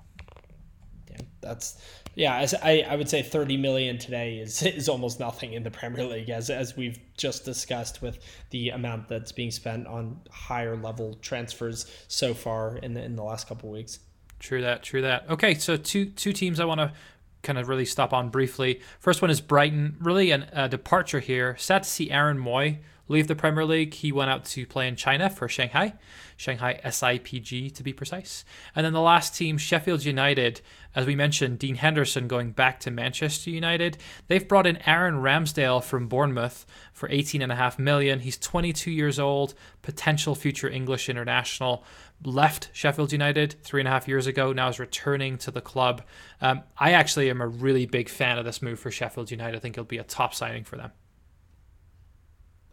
Yeah, 1.10 1.18
that's 1.42 1.82
yeah. 2.16 2.46
I, 2.64 2.86
I 2.88 2.96
would 2.96 3.10
say 3.10 3.22
thirty 3.22 3.58
million 3.58 3.98
today 3.98 4.38
is 4.40 4.62
is 4.64 4.90
almost 4.90 5.20
nothing 5.20 5.54
in 5.54 5.64
the 5.64 5.72
Premier 5.72 6.06
League, 6.06 6.30
as 6.30 6.50
as 6.50 6.76
we've 6.76 7.00
just 7.18 7.46
discussed 7.46 8.02
with 8.02 8.20
the 8.50 8.70
amount 8.70 9.08
that's 9.08 9.32
being 9.32 9.52
spent 9.52 9.88
on 9.88 10.20
higher 10.30 10.76
level 10.76 11.16
transfers 11.22 11.86
so 12.08 12.34
far 12.34 12.78
in 12.78 12.94
the 12.94 13.04
in 13.04 13.16
the 13.16 13.24
last 13.24 13.48
couple 13.48 13.70
weeks. 13.70 14.00
True 14.40 14.62
that. 14.62 14.84
True 14.84 15.02
that. 15.02 15.30
Okay, 15.30 15.54
so 15.54 15.78
two 15.78 16.06
two 16.06 16.34
teams 16.34 16.60
I 16.60 16.66
want 16.66 16.80
to 16.80 16.94
kind 17.42 17.58
of 17.58 17.70
really 17.70 17.86
stop 17.86 18.14
on 18.14 18.30
briefly. 18.30 18.82
First 19.00 19.22
one 19.22 19.32
is 19.32 19.42
Brighton. 19.42 19.98
Really 20.00 20.32
a 20.32 20.68
departure 20.68 21.20
here. 21.20 21.56
Sad 21.58 21.84
to 21.84 21.90
see 21.90 22.12
Aaron 22.12 22.38
Mooy 22.38 22.80
leave 23.10 23.28
the 23.28 23.36
Premier 23.36 23.66
League. 23.66 23.94
He 23.94 24.14
went 24.14 24.30
out 24.30 24.46
to 24.46 24.66
play 24.66 24.88
in 24.88 24.96
China 24.96 25.30
for 25.30 25.50
Shanghai, 25.50 25.94
Shanghai 26.38 26.80
SIPG 26.86 27.74
to 27.76 27.84
be 27.84 27.92
precise. 27.92 28.46
And 28.76 28.86
then 28.86 28.94
the 28.94 29.02
last 29.02 29.36
team, 29.36 29.58
Sheffield 29.58 30.06
United. 30.06 30.62
As 30.96 31.06
we 31.06 31.16
mentioned, 31.16 31.60
Dean 31.60 31.76
Henderson 31.76 32.28
going 32.28 32.52
back 32.52 32.80
to 32.82 32.92
Manchester 32.92 33.50
United. 33.50 33.98
They've 34.28 34.48
brought 34.48 34.66
in 34.66 34.78
Aaron 34.88 35.16
Ramsdale 35.16 35.84
from 35.84 36.08
Bournemouth 36.08 36.66
for 36.94 37.10
18.5 37.10 37.78
million. 37.78 38.22
He's 38.22 38.38
22 38.38 38.90
years 38.90 39.20
old, 39.20 39.54
potential 39.82 40.34
future 40.34 40.70
English 40.70 41.10
international 41.10 41.84
left 42.24 42.70
Sheffield 42.74 43.12
United 43.12 43.56
three 43.64 43.82
and 43.82 43.88
a 43.88 43.92
half 43.92 44.08
years 44.08 44.28
ago, 44.28 44.52
now 44.52 44.68
is 44.68 44.80
returning 44.80 45.38
to 45.40 45.52
the 45.52 45.62
club. 45.62 46.02
Um, 46.42 46.64
I 46.78 46.92
actually 46.92 47.30
am 47.30 47.42
a 47.42 47.48
really 47.48 47.86
big 47.86 48.10
fan 48.10 48.38
of 48.38 48.46
this 48.46 48.62
move 48.62 48.80
for 48.80 48.92
Sheffield 48.92 49.32
United. 49.32 49.56
I 49.56 49.60
think 49.60 49.76
it'll 49.76 49.86
be 49.86 49.98
a 49.98 50.04
top 50.04 50.34
signing 50.34 50.64
for 50.64 50.76
them. 50.76 50.92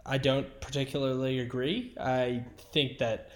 I 0.06 0.18
don't 0.18 0.60
particularly 0.60 1.40
agree. 1.40 1.94
I 2.00 2.44
think 2.72 2.98
that. 2.98 3.30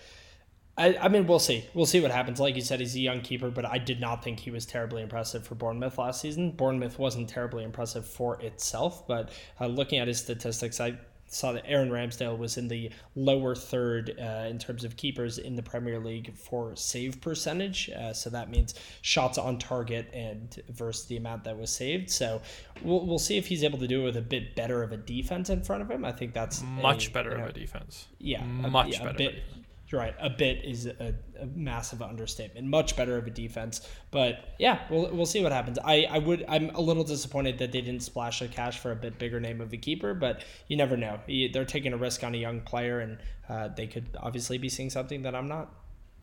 I, 0.78 0.96
I 0.96 1.08
mean, 1.08 1.26
we'll 1.26 1.40
see. 1.40 1.66
We'll 1.74 1.84
see 1.84 2.00
what 2.00 2.10
happens. 2.10 2.40
Like 2.40 2.54
you 2.54 2.62
said, 2.62 2.80
he's 2.80 2.94
a 2.94 3.00
young 3.00 3.20
keeper, 3.20 3.50
but 3.50 3.66
I 3.66 3.76
did 3.76 4.00
not 4.00 4.24
think 4.24 4.40
he 4.40 4.50
was 4.50 4.64
terribly 4.64 5.02
impressive 5.02 5.46
for 5.46 5.54
Bournemouth 5.54 5.98
last 5.98 6.22
season. 6.22 6.52
Bournemouth 6.52 6.98
wasn't 6.98 7.28
terribly 7.28 7.64
impressive 7.64 8.06
for 8.06 8.40
itself, 8.40 9.06
but 9.06 9.30
uh, 9.60 9.66
looking 9.66 9.98
at 9.98 10.08
his 10.08 10.20
statistics, 10.20 10.80
I 10.80 10.96
saw 11.30 11.52
that 11.52 11.64
Aaron 11.66 11.90
Ramsdale 11.90 12.36
was 12.36 12.58
in 12.58 12.68
the 12.68 12.90
lower 13.14 13.54
third 13.54 14.14
uh, 14.20 14.46
in 14.48 14.58
terms 14.58 14.84
of 14.84 14.96
keepers 14.96 15.38
in 15.38 15.56
the 15.56 15.62
Premier 15.62 15.98
League 15.98 16.34
for 16.36 16.76
save 16.76 17.20
percentage. 17.20 17.88
Uh, 17.90 18.12
so 18.12 18.28
that 18.30 18.50
means 18.50 18.74
shots 19.00 19.38
on 19.38 19.58
target 19.58 20.10
and 20.12 20.62
versus 20.68 21.06
the 21.06 21.16
amount 21.16 21.44
that 21.44 21.56
was 21.56 21.70
saved. 21.70 22.10
So 22.10 22.42
we'll, 22.82 23.06
we'll 23.06 23.18
see 23.18 23.38
if 23.38 23.46
he's 23.46 23.64
able 23.64 23.78
to 23.78 23.86
do 23.86 24.02
it 24.02 24.04
with 24.04 24.16
a 24.16 24.22
bit 24.22 24.56
better 24.56 24.82
of 24.82 24.92
a 24.92 24.96
defense 24.96 25.50
in 25.50 25.62
front 25.62 25.82
of 25.82 25.90
him. 25.90 26.04
I 26.04 26.12
think 26.12 26.34
that's 26.34 26.62
much 26.62 27.08
a, 27.08 27.10
better 27.12 27.30
you 27.30 27.38
know, 27.38 27.44
of 27.44 27.50
a 27.50 27.52
defense. 27.52 28.08
Yeah, 28.18 28.44
much 28.44 28.88
a, 28.88 28.90
yeah, 28.90 28.98
better. 28.98 29.10
A 29.10 29.14
bit, 29.14 29.42
you're 29.88 30.00
right. 30.00 30.14
A 30.20 30.30
bit 30.30 30.64
is 30.64 30.86
a, 30.86 31.14
a, 31.40 31.46
massive 31.46 32.02
understatement. 32.02 32.66
Much 32.66 32.96
better 32.96 33.16
of 33.16 33.26
a 33.26 33.30
defense, 33.30 33.86
but 34.10 34.54
yeah, 34.58 34.80
we'll, 34.90 35.10
we'll 35.14 35.26
see 35.26 35.42
what 35.42 35.52
happens. 35.52 35.78
I, 35.84 36.06
I 36.10 36.18
would 36.18 36.44
I'm 36.48 36.70
a 36.70 36.80
little 36.80 37.04
disappointed 37.04 37.58
that 37.58 37.72
they 37.72 37.80
didn't 37.80 38.02
splash 38.02 38.40
the 38.40 38.48
cash 38.48 38.78
for 38.78 38.92
a 38.92 38.96
bit 38.96 39.18
bigger 39.18 39.40
name 39.40 39.60
of 39.60 39.72
a 39.72 39.76
keeper, 39.76 40.14
but 40.14 40.44
you 40.68 40.76
never 40.76 40.96
know. 40.96 41.20
They're 41.26 41.64
taking 41.64 41.92
a 41.92 41.96
risk 41.96 42.24
on 42.24 42.34
a 42.34 42.38
young 42.38 42.60
player, 42.60 43.00
and 43.00 43.18
uh, 43.48 43.68
they 43.68 43.86
could 43.86 44.06
obviously 44.18 44.58
be 44.58 44.68
seeing 44.68 44.90
something 44.90 45.22
that 45.22 45.34
I'm 45.34 45.48
not. 45.48 45.74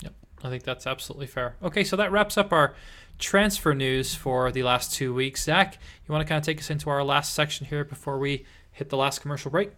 Yep, 0.04 0.14
I 0.44 0.50
think 0.50 0.64
that's 0.64 0.88
absolutely 0.88 1.28
fair. 1.28 1.56
Okay, 1.64 1.84
so 1.84 1.96
that 1.96 2.12
wraps 2.12 2.38
up 2.38 2.52
our 2.54 2.76
transfer 3.20 3.74
news 3.74 4.16
for 4.16 4.52
the 4.52 4.64
last 4.64 4.94
two 4.94 5.14
weeks. 5.14 5.44
Zach, 5.44 5.78
you 6.08 6.14
want 6.14 6.26
to 6.26 6.30
kind 6.30 6.40
of 6.40 6.46
take 6.46 6.60
us 6.60 6.70
into 6.70 6.90
our 6.90 7.04
last 7.04 7.34
section 7.34 7.66
here 7.66 7.84
before 7.84 8.18
we 8.20 8.46
hit 8.72 8.90
the 8.90 8.98
last 8.98 9.22
commercial 9.22 9.52
break? 9.52 9.72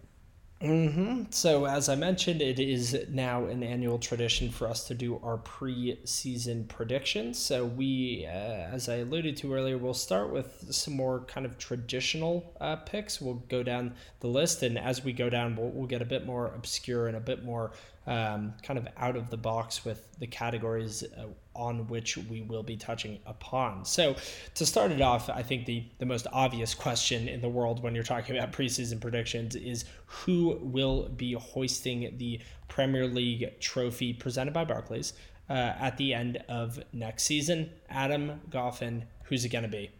Mm-hmm. 0.62 1.22
So, 1.30 1.64
as 1.64 1.88
I 1.88 1.94
mentioned, 1.94 2.42
it 2.42 2.60
is 2.60 3.06
now 3.08 3.46
an 3.46 3.62
annual 3.62 3.98
tradition 3.98 4.50
for 4.50 4.68
us 4.68 4.86
to 4.88 4.94
do 4.94 5.18
our 5.22 5.38
pre-season 5.38 6.64
predictions. 6.64 7.38
So, 7.38 7.64
we, 7.64 8.26
uh, 8.28 8.30
as 8.30 8.86
I 8.90 8.96
alluded 8.96 9.38
to 9.38 9.54
earlier, 9.54 9.78
we'll 9.78 9.94
start 9.94 10.30
with 10.30 10.66
some 10.70 10.94
more 10.94 11.20
kind 11.20 11.46
of 11.46 11.56
traditional 11.56 12.54
uh, 12.60 12.76
picks. 12.76 13.22
We'll 13.22 13.42
go 13.48 13.62
down 13.62 13.94
the 14.20 14.28
list, 14.28 14.62
and 14.62 14.78
as 14.78 15.02
we 15.02 15.14
go 15.14 15.30
down, 15.30 15.56
we'll, 15.56 15.70
we'll 15.70 15.86
get 15.86 16.02
a 16.02 16.06
bit 16.06 16.26
more 16.26 16.48
obscure 16.48 17.08
and 17.08 17.16
a 17.16 17.20
bit 17.20 17.42
more 17.42 17.72
um, 18.06 18.54
kind 18.62 18.78
of 18.78 18.88
out 18.96 19.16
of 19.16 19.30
the 19.30 19.36
box 19.36 19.84
with 19.84 20.08
the 20.18 20.26
categories 20.26 21.04
uh, 21.18 21.26
on 21.54 21.86
which 21.88 22.16
we 22.16 22.42
will 22.42 22.62
be 22.62 22.76
touching 22.76 23.18
upon. 23.26 23.84
So, 23.84 24.16
to 24.54 24.66
start 24.66 24.90
it 24.90 25.00
off, 25.00 25.28
I 25.28 25.42
think 25.42 25.66
the, 25.66 25.84
the 25.98 26.06
most 26.06 26.26
obvious 26.32 26.74
question 26.74 27.28
in 27.28 27.40
the 27.40 27.48
world 27.48 27.82
when 27.82 27.94
you're 27.94 28.04
talking 28.04 28.36
about 28.36 28.52
preseason 28.52 29.00
predictions 29.00 29.54
is 29.56 29.84
who 30.06 30.58
will 30.62 31.08
be 31.08 31.34
hoisting 31.34 32.14
the 32.16 32.40
Premier 32.68 33.06
League 33.06 33.60
trophy 33.60 34.12
presented 34.12 34.54
by 34.54 34.64
Barclays 34.64 35.12
uh, 35.48 35.52
at 35.52 35.96
the 35.98 36.14
end 36.14 36.42
of 36.48 36.80
next 36.92 37.24
season? 37.24 37.70
Adam 37.90 38.40
Goffin, 38.48 39.02
who's 39.24 39.44
it 39.44 39.50
going 39.50 39.64
to 39.64 39.68
be? 39.68 39.90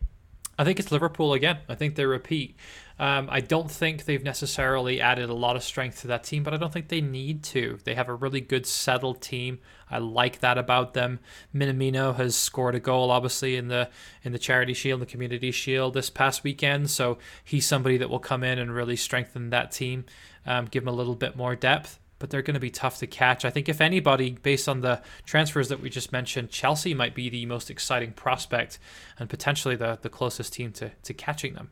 I 0.59 0.65
think 0.65 0.79
it's 0.79 0.93
Liverpool 0.93 1.33
again. 1.33 1.59
I 1.71 1.75
think 1.75 1.95
they 1.95 2.05
repeat. 2.05 2.57
Um, 3.01 3.29
I 3.33 3.41
don't 3.41 3.71
think 3.71 4.05
they've 4.05 4.23
necessarily 4.23 5.01
added 5.01 5.31
a 5.31 5.35
lot 5.35 5.57
of 5.57 5.63
strength 5.63 6.03
to 6.03 6.09
that 6.09 6.23
team, 6.23 6.43
but 6.43 6.53
I 6.53 6.59
don't 6.59 6.71
think 6.71 6.89
they 6.89 7.01
need 7.01 7.43
to. 7.45 7.79
They 7.85 7.95
have 7.95 8.11
a 8.11 8.15
really 8.15 8.43
good 8.43 8.67
settled 8.67 9.23
team. 9.23 9.59
I 9.91 9.97
like 9.97 10.41
that 10.41 10.59
about 10.59 10.93
them. 10.93 11.19
Minamino 11.55 12.15
has 12.17 12.37
scored 12.37 12.75
a 12.75 12.79
goal, 12.79 13.11
obviously 13.11 13.57
in 13.57 13.69
the 13.69 13.89
in 14.23 14.33
the 14.33 14.39
Charity 14.39 14.75
Shield, 14.75 15.01
the 15.01 15.07
Community 15.07 15.51
Shield 15.51 15.95
this 15.95 16.11
past 16.11 16.45
weekend. 16.45 16.91
So 16.91 17.17
he's 17.43 17.67
somebody 17.67 17.97
that 17.97 18.11
will 18.11 18.19
come 18.19 18.45
in 18.45 18.59
and 18.59 18.71
really 18.75 18.97
strengthen 18.97 19.49
that 19.49 19.73
team, 19.73 20.05
um, 20.45 20.67
give 20.67 20.85
them 20.85 20.93
a 20.93 20.97
little 20.97 21.17
bit 21.17 21.35
more 21.37 21.57
depth 21.57 21.99
but 22.19 22.29
they're 22.29 22.43
going 22.43 22.53
to 22.53 22.61
be 22.61 22.69
tough 22.69 22.99
to 22.99 23.07
catch. 23.07 23.47
I 23.47 23.51
think 23.51 23.67
if 23.71 23.81
anybody, 23.81 24.33
based 24.33 24.69
on 24.69 24.83
the 24.83 25.01
transfers 25.25 25.71
that 25.71 25.81
we 25.81 25.89
just 25.89 26.13
mentioned, 26.13 26.51
Chelsea 26.51 26.93
might 26.93 27.15
be 27.15 27.31
the 27.31 27.47
most 27.47 27.71
exciting 27.71 28.13
prospect 28.13 28.79
and 29.19 29.31
potentially 29.31 29.75
the, 29.75 29.99
the 30.03 30.11
closest 30.11 30.53
team 30.53 30.71
to, 30.73 30.91
to 31.03 31.15
catching 31.15 31.55
them. 31.55 31.71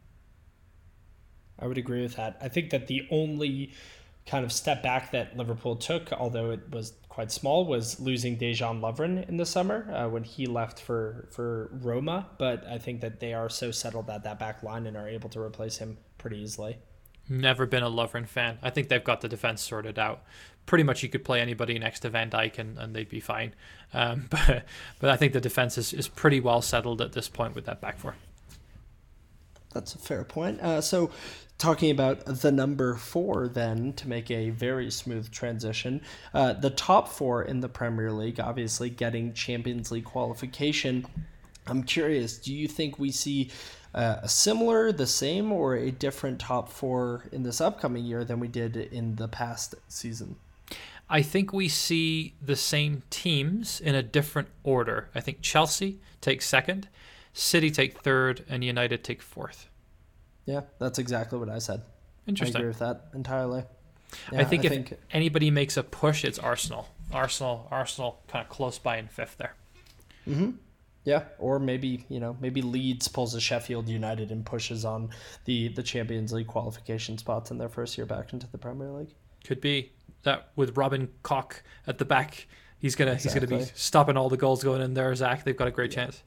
I 1.58 1.66
would 1.66 1.78
agree 1.78 2.02
with 2.02 2.16
that. 2.16 2.38
I 2.40 2.48
think 2.48 2.70
that 2.70 2.86
the 2.86 3.06
only 3.10 3.72
kind 4.26 4.44
of 4.44 4.52
step 4.52 4.82
back 4.82 5.10
that 5.12 5.36
Liverpool 5.36 5.76
took, 5.76 6.12
although 6.12 6.50
it 6.50 6.70
was 6.70 6.92
quite 7.08 7.32
small, 7.32 7.64
was 7.64 7.98
losing 7.98 8.36
Dejan 8.36 8.80
Lovren 8.80 9.28
in 9.28 9.38
the 9.38 9.46
summer 9.46 9.90
uh, 9.92 10.08
when 10.08 10.22
he 10.22 10.46
left 10.46 10.80
for 10.80 11.28
for 11.30 11.70
Roma. 11.72 12.28
But 12.38 12.66
I 12.66 12.78
think 12.78 13.00
that 13.00 13.20
they 13.20 13.34
are 13.34 13.48
so 13.48 13.70
settled 13.70 14.10
at 14.10 14.24
that 14.24 14.38
back 14.38 14.62
line 14.62 14.86
and 14.86 14.96
are 14.96 15.08
able 15.08 15.28
to 15.30 15.40
replace 15.40 15.78
him 15.78 15.98
pretty 16.18 16.38
easily. 16.38 16.78
Never 17.28 17.66
been 17.66 17.82
a 17.82 17.90
Lovren 17.90 18.26
fan. 18.26 18.58
I 18.62 18.70
think 18.70 18.88
they've 18.88 19.04
got 19.04 19.20
the 19.20 19.28
defense 19.28 19.60
sorted 19.60 19.98
out. 19.98 20.22
Pretty 20.64 20.84
much, 20.84 21.02
you 21.02 21.08
could 21.08 21.24
play 21.24 21.40
anybody 21.40 21.78
next 21.78 22.00
to 22.00 22.10
Van 22.10 22.30
Dijk 22.30 22.58
and, 22.58 22.78
and 22.78 22.94
they'd 22.94 23.08
be 23.08 23.20
fine. 23.20 23.54
Um, 23.92 24.26
but 24.30 24.64
but 24.98 25.10
I 25.10 25.16
think 25.16 25.32
the 25.32 25.40
defense 25.40 25.76
is, 25.76 25.92
is 25.92 26.08
pretty 26.08 26.40
well 26.40 26.62
settled 26.62 27.00
at 27.00 27.12
this 27.12 27.28
point 27.28 27.54
with 27.54 27.66
that 27.66 27.80
back 27.80 27.98
four. 27.98 28.14
That's 29.74 29.94
a 29.94 29.98
fair 29.98 30.24
point. 30.24 30.60
Uh, 30.60 30.80
so, 30.80 31.10
talking 31.58 31.90
about 31.90 32.24
the 32.24 32.52
number 32.52 32.94
four, 32.94 33.48
then 33.48 33.92
to 33.94 34.08
make 34.08 34.30
a 34.30 34.50
very 34.50 34.90
smooth 34.90 35.30
transition, 35.30 36.00
uh, 36.32 36.52
the 36.52 36.70
top 36.70 37.08
four 37.08 37.42
in 37.42 37.60
the 37.60 37.68
Premier 37.68 38.12
League, 38.12 38.38
obviously 38.38 38.88
getting 38.88 39.32
Champions 39.32 39.90
League 39.90 40.04
qualification. 40.04 41.04
I'm 41.66 41.82
curious, 41.82 42.38
do 42.38 42.54
you 42.54 42.68
think 42.68 42.98
we 42.98 43.10
see 43.10 43.50
uh, 43.94 44.20
a 44.22 44.28
similar, 44.28 44.92
the 44.92 45.06
same, 45.06 45.50
or 45.50 45.74
a 45.74 45.90
different 45.90 46.38
top 46.38 46.68
four 46.70 47.24
in 47.32 47.42
this 47.42 47.60
upcoming 47.60 48.04
year 48.04 48.24
than 48.24 48.38
we 48.38 48.48
did 48.48 48.76
in 48.76 49.16
the 49.16 49.28
past 49.28 49.74
season? 49.88 50.36
I 51.10 51.22
think 51.22 51.52
we 51.52 51.68
see 51.68 52.34
the 52.40 52.56
same 52.56 53.02
teams 53.10 53.80
in 53.80 53.94
a 53.94 54.02
different 54.02 54.48
order. 54.62 55.08
I 55.14 55.20
think 55.20 55.40
Chelsea 55.40 55.98
takes 56.20 56.46
second, 56.46 56.88
City 57.32 57.70
take 57.70 58.00
third, 58.00 58.44
and 58.48 58.62
United 58.62 59.02
take 59.02 59.22
fourth. 59.22 59.67
Yeah, 60.48 60.62
that's 60.78 60.98
exactly 60.98 61.38
what 61.38 61.50
I 61.50 61.58
said. 61.58 61.82
Interesting. 62.26 62.56
I 62.56 62.60
agree 62.60 62.68
with 62.68 62.78
that 62.78 63.08
entirely. 63.14 63.64
Yeah, 64.32 64.40
I 64.40 64.44
think 64.44 64.62
I 64.62 64.66
if 64.66 64.72
think... 64.72 64.94
anybody 65.12 65.50
makes 65.50 65.76
a 65.76 65.82
push, 65.82 66.24
it's 66.24 66.38
Arsenal. 66.38 66.88
Arsenal, 67.12 67.68
Arsenal, 67.70 68.22
kind 68.28 68.42
of 68.42 68.48
close 68.48 68.78
by 68.78 68.96
in 68.96 69.08
fifth 69.08 69.36
there. 69.36 69.54
Mm-hmm. 70.26 70.52
Yeah, 71.04 71.24
or 71.38 71.58
maybe 71.58 72.06
you 72.08 72.18
know 72.18 72.34
maybe 72.40 72.62
Leeds 72.62 73.08
pulls 73.08 73.34
a 73.34 73.40
Sheffield 73.40 73.90
United 73.90 74.30
and 74.30 74.44
pushes 74.44 74.86
on 74.86 75.10
the 75.44 75.68
the 75.68 75.82
Champions 75.82 76.32
League 76.32 76.46
qualification 76.46 77.18
spots 77.18 77.50
in 77.50 77.58
their 77.58 77.68
first 77.68 77.98
year 77.98 78.06
back 78.06 78.32
into 78.32 78.46
the 78.50 78.58
Premier 78.58 78.90
League. 78.90 79.14
Could 79.44 79.60
be 79.60 79.92
that 80.22 80.48
with 80.56 80.78
Robin 80.78 81.10
Koch 81.22 81.62
at 81.86 81.98
the 81.98 82.06
back, 82.06 82.46
he's 82.78 82.94
gonna 82.94 83.12
exactly. 83.12 83.40
he's 83.40 83.50
gonna 83.50 83.64
be 83.64 83.70
stopping 83.74 84.16
all 84.16 84.30
the 84.30 84.38
goals 84.38 84.64
going 84.64 84.80
in 84.80 84.94
there. 84.94 85.14
Zach, 85.14 85.44
they've 85.44 85.56
got 85.56 85.68
a 85.68 85.72
great 85.72 85.90
chance. 85.90 86.22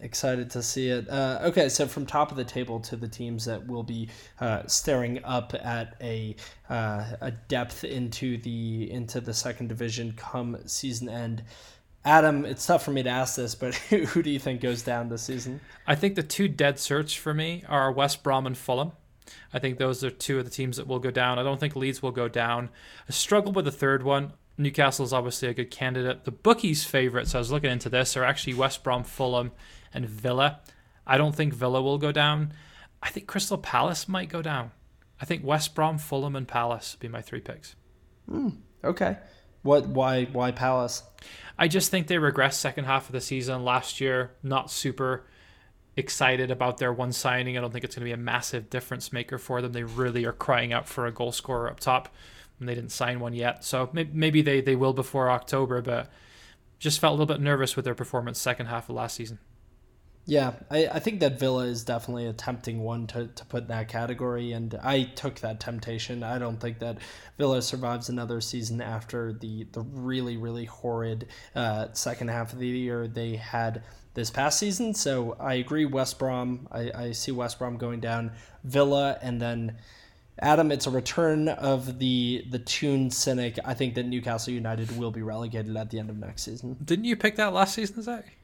Excited 0.00 0.50
to 0.50 0.62
see 0.62 0.88
it. 0.88 1.08
Uh, 1.08 1.40
okay, 1.42 1.68
so 1.68 1.86
from 1.86 2.06
top 2.06 2.30
of 2.30 2.36
the 2.36 2.44
table 2.44 2.80
to 2.80 2.96
the 2.96 3.08
teams 3.08 3.44
that 3.46 3.66
will 3.66 3.82
be 3.82 4.08
uh, 4.40 4.62
staring 4.66 5.22
up 5.24 5.54
at 5.54 5.96
a 6.00 6.36
uh, 6.70 7.04
a 7.20 7.30
depth 7.30 7.84
into 7.84 8.38
the 8.38 8.90
into 8.90 9.20
the 9.20 9.34
second 9.34 9.68
division 9.68 10.12
come 10.16 10.56
season 10.66 11.08
end. 11.08 11.42
Adam, 12.04 12.44
it's 12.44 12.64
tough 12.64 12.84
for 12.84 12.90
me 12.90 13.02
to 13.02 13.10
ask 13.10 13.36
this, 13.36 13.54
but 13.54 13.74
who 13.90 14.22
do 14.22 14.30
you 14.30 14.38
think 14.38 14.60
goes 14.60 14.82
down 14.82 15.08
this 15.08 15.22
season? 15.22 15.60
I 15.86 15.94
think 15.94 16.14
the 16.14 16.22
two 16.22 16.48
dead 16.48 16.76
certs 16.76 17.16
for 17.16 17.34
me 17.34 17.64
are 17.68 17.90
West 17.90 18.22
Brom 18.22 18.46
and 18.46 18.56
Fulham. 18.56 18.92
I 19.52 19.58
think 19.58 19.78
those 19.78 20.02
are 20.04 20.10
two 20.10 20.38
of 20.38 20.44
the 20.44 20.50
teams 20.50 20.76
that 20.76 20.86
will 20.86 21.00
go 21.00 21.10
down. 21.10 21.38
I 21.38 21.42
don't 21.42 21.60
think 21.60 21.76
Leeds 21.76 22.02
will 22.02 22.12
go 22.12 22.28
down. 22.28 22.70
I 23.08 23.12
struggle 23.12 23.52
with 23.52 23.64
the 23.64 23.72
third 23.72 24.02
one. 24.02 24.32
Newcastle 24.56 25.04
is 25.04 25.12
obviously 25.12 25.48
a 25.48 25.54
good 25.54 25.70
candidate. 25.70 26.24
The 26.24 26.32
bookies' 26.32 26.84
favorites, 26.84 27.34
I 27.34 27.38
was 27.38 27.52
looking 27.52 27.70
into 27.70 27.88
this, 27.88 28.16
are 28.16 28.24
actually 28.24 28.54
West 28.54 28.82
Brom, 28.82 29.04
Fulham, 29.04 29.52
and 29.92 30.06
Villa. 30.06 30.60
I 31.06 31.16
don't 31.16 31.34
think 31.34 31.54
Villa 31.54 31.80
will 31.82 31.98
go 31.98 32.12
down. 32.12 32.52
I 33.02 33.10
think 33.10 33.26
Crystal 33.26 33.58
Palace 33.58 34.08
might 34.08 34.28
go 34.28 34.42
down. 34.42 34.72
I 35.20 35.24
think 35.24 35.44
West 35.44 35.74
Brom, 35.74 35.98
Fulham, 35.98 36.36
and 36.36 36.46
Palace 36.46 36.94
would 36.94 37.00
be 37.00 37.08
my 37.08 37.22
three 37.22 37.40
picks. 37.40 37.74
Mm, 38.30 38.58
okay. 38.84 39.18
What? 39.62 39.88
Why? 39.88 40.24
Why 40.26 40.52
Palace? 40.52 41.02
I 41.58 41.68
just 41.68 41.90
think 41.90 42.06
they 42.06 42.16
regressed 42.16 42.54
second 42.54 42.84
half 42.84 43.06
of 43.06 43.12
the 43.12 43.20
season 43.20 43.64
last 43.64 44.00
year. 44.00 44.32
Not 44.42 44.70
super 44.70 45.26
excited 45.96 46.50
about 46.52 46.78
their 46.78 46.92
one 46.92 47.12
signing. 47.12 47.58
I 47.58 47.60
don't 47.60 47.72
think 47.72 47.84
it's 47.84 47.96
going 47.96 48.02
to 48.02 48.08
be 48.08 48.12
a 48.12 48.16
massive 48.16 48.70
difference 48.70 49.12
maker 49.12 49.38
for 49.38 49.60
them. 49.60 49.72
They 49.72 49.82
really 49.82 50.24
are 50.24 50.32
crying 50.32 50.72
out 50.72 50.86
for 50.88 51.06
a 51.06 51.12
goal 51.12 51.32
scorer 51.32 51.68
up 51.68 51.80
top, 51.80 52.14
and 52.60 52.68
they 52.68 52.74
didn't 52.74 52.92
sign 52.92 53.18
one 53.18 53.34
yet. 53.34 53.64
So 53.64 53.90
maybe 53.92 54.42
they 54.42 54.60
they 54.60 54.76
will 54.76 54.92
before 54.92 55.30
October, 55.30 55.82
but 55.82 56.10
just 56.78 57.00
felt 57.00 57.10
a 57.10 57.14
little 57.14 57.34
bit 57.34 57.42
nervous 57.42 57.74
with 57.74 57.84
their 57.84 57.94
performance 57.94 58.38
second 58.38 58.66
half 58.66 58.88
of 58.88 58.94
last 58.94 59.16
season. 59.16 59.40
Yeah, 60.28 60.52
I, 60.70 60.86
I 60.88 60.98
think 60.98 61.20
that 61.20 61.40
Villa 61.40 61.64
is 61.64 61.84
definitely 61.84 62.26
a 62.26 62.34
tempting 62.34 62.80
one 62.80 63.06
to, 63.06 63.28
to 63.28 63.44
put 63.46 63.62
in 63.62 63.68
that 63.68 63.88
category, 63.88 64.52
and 64.52 64.78
I 64.82 65.04
took 65.04 65.36
that 65.36 65.58
temptation. 65.58 66.22
I 66.22 66.38
don't 66.38 66.60
think 66.60 66.80
that 66.80 66.98
Villa 67.38 67.62
survives 67.62 68.10
another 68.10 68.42
season 68.42 68.82
after 68.82 69.32
the, 69.32 69.66
the 69.72 69.80
really, 69.80 70.36
really 70.36 70.66
horrid 70.66 71.28
uh, 71.54 71.86
second 71.94 72.28
half 72.28 72.52
of 72.52 72.58
the 72.58 72.68
year 72.68 73.08
they 73.08 73.36
had 73.36 73.82
this 74.12 74.28
past 74.28 74.58
season. 74.58 74.92
So 74.92 75.34
I 75.40 75.54
agree, 75.54 75.86
West 75.86 76.18
Brom. 76.18 76.68
I, 76.70 76.90
I 76.94 77.12
see 77.12 77.32
West 77.32 77.58
Brom 77.58 77.78
going 77.78 78.00
down, 78.00 78.32
Villa, 78.64 79.18
and 79.22 79.40
then 79.40 79.78
Adam. 80.40 80.70
It's 80.70 80.86
a 80.86 80.90
return 80.90 81.48
of 81.48 81.98
the 81.98 82.44
the 82.50 82.58
Toon 82.58 83.10
cynic. 83.10 83.58
I 83.64 83.72
think 83.72 83.94
that 83.94 84.04
Newcastle 84.04 84.52
United 84.52 84.94
will 84.98 85.10
be 85.10 85.22
relegated 85.22 85.74
at 85.74 85.88
the 85.88 85.98
end 85.98 86.10
of 86.10 86.18
next 86.18 86.42
season. 86.42 86.76
Didn't 86.84 87.06
you 87.06 87.16
pick 87.16 87.36
that 87.36 87.54
last 87.54 87.74
season, 87.74 88.02
Zach? 88.02 88.37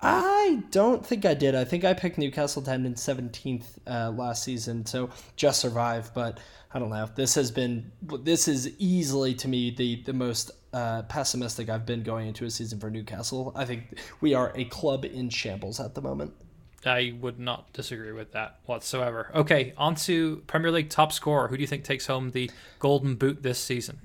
I 0.00 0.62
don't 0.70 1.04
think 1.04 1.24
I 1.24 1.34
did. 1.34 1.54
I 1.54 1.64
think 1.64 1.84
I 1.84 1.94
picked 1.94 2.18
Newcastle 2.18 2.62
10 2.62 2.84
and 2.86 2.94
17th 2.94 3.64
uh, 3.86 4.10
last 4.10 4.44
season, 4.44 4.84
so 4.84 5.10
just 5.36 5.60
survive. 5.60 6.10
But 6.14 6.38
I 6.72 6.78
don't 6.78 6.90
know. 6.90 7.08
This 7.14 7.34
has 7.34 7.50
been 7.50 7.90
this 8.02 8.48
is 8.48 8.70
easily 8.78 9.34
to 9.36 9.48
me 9.48 9.70
the 9.70 10.02
the 10.02 10.12
most 10.12 10.50
uh, 10.72 11.02
pessimistic 11.02 11.70
I've 11.70 11.86
been 11.86 12.02
going 12.02 12.28
into 12.28 12.44
a 12.44 12.50
season 12.50 12.78
for 12.78 12.90
Newcastle. 12.90 13.52
I 13.56 13.64
think 13.64 13.98
we 14.20 14.34
are 14.34 14.52
a 14.54 14.64
club 14.66 15.04
in 15.04 15.30
shambles 15.30 15.80
at 15.80 15.94
the 15.94 16.02
moment. 16.02 16.34
I 16.84 17.14
would 17.20 17.40
not 17.40 17.72
disagree 17.72 18.12
with 18.12 18.32
that 18.32 18.60
whatsoever. 18.66 19.30
Okay, 19.34 19.72
on 19.76 19.94
to 19.96 20.42
Premier 20.46 20.70
League 20.70 20.90
top 20.90 21.12
scorer. 21.12 21.48
Who 21.48 21.56
do 21.56 21.62
you 21.62 21.66
think 21.66 21.84
takes 21.84 22.06
home 22.06 22.30
the 22.30 22.50
Golden 22.78 23.16
Boot 23.16 23.42
this 23.42 23.58
season? 23.58 23.98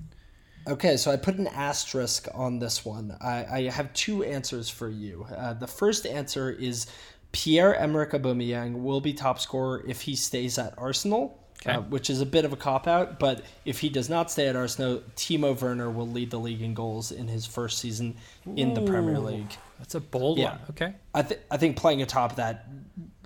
Okay, 0.66 0.96
so 0.96 1.10
I 1.10 1.16
put 1.16 1.36
an 1.36 1.48
asterisk 1.48 2.28
on 2.34 2.58
this 2.58 2.84
one. 2.84 3.16
I, 3.20 3.44
I 3.50 3.70
have 3.70 3.92
two 3.94 4.22
answers 4.22 4.68
for 4.68 4.88
you. 4.88 5.26
Uh, 5.36 5.54
the 5.54 5.66
first 5.66 6.06
answer 6.06 6.50
is 6.50 6.86
Pierre 7.32 7.74
Emerick 7.74 8.10
Aubameyang 8.10 8.82
will 8.82 9.00
be 9.00 9.12
top 9.12 9.40
scorer 9.40 9.84
if 9.88 10.02
he 10.02 10.14
stays 10.14 10.58
at 10.58 10.74
Arsenal. 10.78 11.38
Okay. 11.64 11.76
Uh, 11.76 11.80
which 11.82 12.10
is 12.10 12.20
a 12.20 12.26
bit 12.26 12.44
of 12.44 12.52
a 12.52 12.56
cop 12.56 12.88
out, 12.88 13.20
but 13.20 13.44
if 13.64 13.78
he 13.78 13.88
does 13.88 14.08
not 14.08 14.32
stay 14.32 14.48
at 14.48 14.56
Arsenal, 14.56 15.00
Timo 15.14 15.60
Werner 15.60 15.92
will 15.92 16.08
lead 16.08 16.32
the 16.32 16.38
league 16.40 16.60
in 16.60 16.74
goals 16.74 17.12
in 17.12 17.28
his 17.28 17.46
first 17.46 17.78
season 17.78 18.16
in 18.56 18.74
the 18.74 18.82
Premier 18.82 19.20
League. 19.20 19.56
That's 19.78 19.94
a 19.94 20.00
bold 20.00 20.38
yeah. 20.38 20.50
one. 20.50 20.60
Okay. 20.70 20.94
I 21.14 21.22
think 21.22 21.40
I 21.52 21.58
think 21.58 21.76
playing 21.76 22.02
atop 22.02 22.34
that 22.34 22.66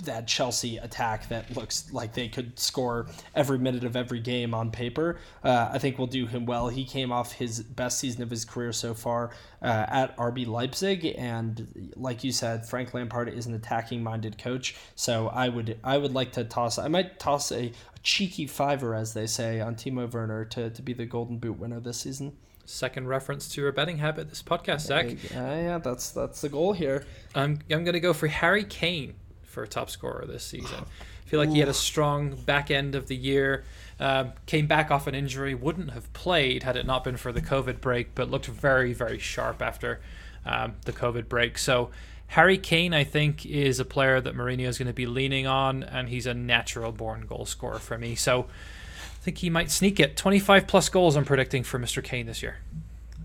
that 0.05 0.27
Chelsea 0.27 0.77
attack 0.77 1.29
that 1.29 1.57
looks 1.57 1.93
like 1.93 2.13
they 2.13 2.29
could 2.29 2.59
score 2.59 3.07
every 3.35 3.59
minute 3.59 3.85
of 3.85 3.97
every 3.97 4.21
game 4.21 4.53
on 4.55 4.71
paper, 4.71 5.19
uh, 5.43 5.71
I 5.73 5.79
think 5.79 5.99
will 5.99 6.07
do 6.07 6.27
him 6.27 6.47
well. 6.47 6.69
He 6.69 6.85
came 6.85 7.11
off 7.13 7.33
his 7.33 7.63
best 7.63 7.99
season 7.99 8.23
of 8.23 8.31
his 8.31 8.45
career 8.45 8.73
so 8.73 8.95
far 8.95 9.31
uh, 9.63 9.87
at 9.89 10.17
RB 10.17 10.47
Leipzig, 10.47 11.15
and 11.17 11.93
like 11.97 12.23
you 12.25 12.33
said, 12.33 12.67
Frank 12.67 12.93
Lampard 12.93 13.29
is 13.29 13.47
an 13.47 13.55
attacking 13.55 14.03
minded 14.03 14.39
coach. 14.39 14.77
So 14.95 15.29
I 15.29 15.49
would 15.49 15.79
I 15.83 15.99
would 15.99 16.13
like 16.13 16.33
to 16.33 16.45
toss. 16.45 16.79
I 16.79 16.89
might 16.89 17.19
toss 17.19 17.51
a, 17.51 17.67
a 17.67 17.73
cheeky 18.03 18.47
fiver, 18.47 18.95
as 18.95 19.15
they 19.15 19.27
say, 19.27 19.61
on 19.61 19.75
Timo 19.75 20.13
Werner 20.13 20.45
to 20.47 20.71
to 20.71 20.83
be 20.83 20.93
the 20.93 21.07
Golden 21.07 21.39
Boot 21.39 21.59
winner 21.59 21.81
this 21.81 21.99
season. 22.01 22.37
Second 22.67 23.07
reference 23.07 23.49
to 23.51 23.61
your 23.61 23.71
betting 23.71 23.99
habit 23.99 24.29
this 24.29 24.43
podcast, 24.43 24.81
Zach. 24.81 25.07
Yeah, 25.33 25.61
yeah, 25.61 25.79
that's 25.79 26.11
that's 26.11 26.41
the 26.41 26.49
goal 26.49 26.73
here. 26.73 27.07
I'm 27.35 27.61
I'm 27.71 27.85
gonna 27.85 28.01
go 28.01 28.13
for 28.13 28.27
Harry 28.27 28.65
Kane 28.65 29.15
for 29.57 29.63
a 29.63 29.69
top 29.69 29.89
scorer 29.89 30.27
this 30.29 30.45
season. 30.45 30.85
I 31.27 31.29
feel 31.29 31.41
like 31.41 31.49
he 31.49 31.61
had 31.61 31.69
a 31.69 31.75
strong 31.75 32.35
back 32.35 32.71
end 32.71 32.95
of 32.95 33.09
the 33.09 33.17
year. 33.17 33.65
Um, 33.99 34.35
came 34.45 34.67
back 34.67 34.91
off 34.91 35.07
an 35.07 35.15
injury, 35.15 35.55
wouldn't 35.55 35.93
have 35.93 36.13
played 36.13 36.63
had 36.63 36.77
it 36.77 36.85
not 36.85 37.05
been 37.05 37.17
for 37.17 37.33
the 37.33 37.41
COVID 37.41 37.81
break, 37.81 38.15
but 38.15 38.31
looked 38.31 38.45
very, 38.45 38.93
very 38.93 39.19
sharp 39.19 39.63
after 39.63 39.99
um, 40.45 40.75
the 40.85 40.93
COVID 40.93 41.27
break. 41.27 41.57
So 41.57 41.91
Harry 42.29 42.59
Kane, 42.59 42.93
I 42.93 43.03
think, 43.03 43.47
is 43.47 43.81
a 43.81 43.85
player 43.87 44.21
that 44.21 44.37
Mourinho 44.37 44.67
is 44.67 44.77
going 44.77 44.89
to 44.89 44.95
be 44.95 45.07
leaning 45.07 45.47
on, 45.47 45.83
and 45.83 46.11
he's 46.11 46.27
a 46.27 46.35
natural 46.35 46.93
born 46.93 47.25
goal 47.27 47.47
scorer 47.47 47.79
for 47.79 47.97
me. 47.97 48.15
So 48.15 48.43
I 48.43 49.23
think 49.23 49.39
he 49.39 49.49
might 49.49 49.71
sneak 49.71 49.99
it. 49.99 50.19
25 50.19 50.67
plus 50.67 50.91
goals 50.91 51.17
I'm 51.17 51.25
predicting 51.25 51.65
for 51.65 51.79
Mr. 51.79 52.05
Kane 52.05 52.27
this 52.27 52.43
year. 52.43 52.59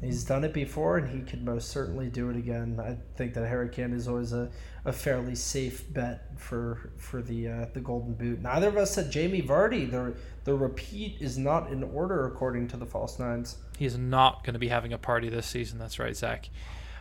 He's 0.02 0.24
done 0.24 0.44
it 0.44 0.54
before, 0.54 0.98
and 0.98 1.08
he 1.08 1.22
could 1.22 1.46
most 1.46 1.70
certainly 1.70 2.08
do 2.08 2.30
it 2.30 2.36
again. 2.36 2.80
I 2.84 2.98
think 3.16 3.36
that 3.36 3.48
Harry 3.48 3.70
Kane 3.70 3.94
is 3.94 4.08
always 4.08 4.34
a, 4.34 4.50
a 4.84 4.92
fairly 4.92 5.36
safe 5.36 5.92
bet 5.94 6.40
for 6.40 6.92
for 6.98 7.22
the 7.22 7.48
uh, 7.48 7.66
the 7.74 7.82
Golden 7.82 8.14
Boot. 8.14 8.42
Neither 8.42 8.68
of 8.68 8.78
us 8.78 8.96
said 8.96 9.12
Jamie 9.12 9.44
Vardy. 9.44 9.90
The 9.90 10.16
the 10.44 10.56
repeat 10.56 11.18
is 11.20 11.38
not 11.38 11.72
in 11.72 11.84
order 11.84 12.26
according 12.26 12.68
to 12.70 12.78
the 12.78 12.86
False 12.86 13.20
Nines. 13.20 13.58
He's 13.78 13.96
not 13.96 14.44
going 14.44 14.54
to 14.54 14.60
be 14.60 14.70
having 14.70 14.92
a 14.92 14.98
party 14.98 15.30
this 15.30 15.46
season. 15.46 15.78
That's 15.78 16.00
right, 16.00 16.16
Zach. 16.16 16.50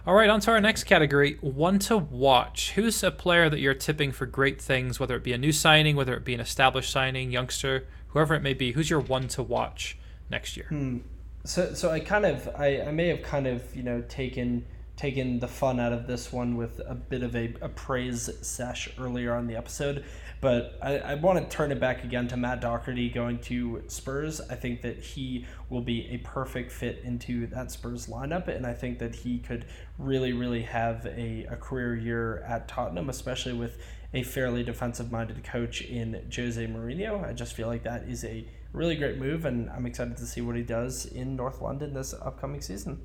All 0.07 0.15
right, 0.15 0.31
on 0.31 0.41
to 0.41 0.51
our 0.51 0.61
next 0.61 0.85
category 0.85 1.39
one 1.41 1.79
to 1.81 1.97
watch. 1.97 2.73
Who's 2.73 3.03
a 3.03 3.11
player 3.11 3.49
that 3.49 3.61
you're 3.61 3.75
tipping 3.75 4.13
for 4.13 4.27
great 4.27 4.61
things, 4.61 5.01
whether 5.01 5.17
it 5.17 5.25
be 5.25 5.33
a 5.33 5.39
new 5.39 5.53
signing, 5.53 5.97
whether 5.97 6.15
it 6.15 6.25
be 6.25 6.35
an 6.35 6.41
established 6.41 6.91
signing, 6.91 7.31
youngster, 7.31 7.87
whoever 8.09 8.35
it 8.35 8.43
may 8.43 8.55
be? 8.55 8.73
Who's 8.73 8.91
your 8.91 9.01
one 9.01 9.29
to 9.29 9.43
watch 9.43 9.99
next 10.31 10.57
year. 10.57 10.67
Hmm. 10.69 10.99
So, 11.45 11.75
so 11.75 11.91
I 11.91 12.01
kind 12.01 12.27
of, 12.27 12.49
I, 12.57 12.83
I 12.83 12.91
may 12.91 13.09
have 13.09 13.23
kind 13.23 13.47
of, 13.47 13.75
you 13.75 13.83
know, 13.83 14.03
taken 14.09 14.67
taken 15.01 15.41
the 15.41 15.49
fun 15.49 15.81
out 15.81 15.95
of 15.95 16.07
this 16.07 16.31
one 16.31 16.59
with 16.59 16.79
a 16.87 16.95
bit 16.95 17.23
of 17.23 17.35
a, 17.35 17.55
a 17.63 17.71
praise 17.71 18.29
sesh 18.43 18.91
earlier 18.99 19.35
on 19.35 19.47
the 19.47 19.57
episode. 19.57 20.05
But 20.43 20.79
I, 20.83 20.99
I 20.99 21.15
want 21.15 21.39
to 21.39 21.57
turn 21.57 21.73
it 21.73 21.81
back 21.81 22.05
again 22.05 22.29
to 22.29 22.37
Matt 22.37 22.61
Doherty 22.61 23.09
going 23.09 23.39
to 23.41 23.83
Spurs. 23.89 24.43
I 24.51 24.57
think 24.57 24.83
that 24.83 24.99
he 24.99 25.47
will 25.71 25.81
be 25.81 26.07
a 26.11 26.19
perfect 26.19 26.71
fit 26.71 27.01
into 27.03 27.47
that 27.47 27.71
Spurs 27.71 28.09
lineup. 28.09 28.49
And 28.49 28.67
I 28.67 28.75
think 28.75 28.99
that 28.99 29.15
he 29.15 29.39
could 29.39 29.65
really, 29.99 30.35
really 30.35 30.63
have 30.63 31.07
a, 31.07 31.47
a 31.51 31.57
career 31.57 31.97
year 31.97 32.43
at 32.47 32.69
Tottenham, 32.69 33.09
especially 33.09 33.55
with 33.55 33.79
a 34.13 34.23
fairly 34.23 34.63
defensive 34.63 35.11
minded 35.11 35.43
coach 35.45 35.81
in 35.81 36.31
Jose 36.35 36.67
Mourinho. 36.67 37.27
I 37.27 37.33
just 37.33 37.55
feel 37.55 37.69
like 37.69 37.85
that 37.85 38.03
is 38.03 38.23
a 38.25 38.47
really 38.73 38.97
great 38.97 39.19
move, 39.19 39.45
and 39.45 39.69
I'm 39.71 39.87
excited 39.87 40.17
to 40.17 40.27
see 40.27 40.41
what 40.41 40.57
he 40.57 40.63
does 40.63 41.07
in 41.07 41.37
North 41.37 41.61
London 41.61 41.95
this 41.95 42.15
upcoming 42.15 42.61
season. 42.61 43.01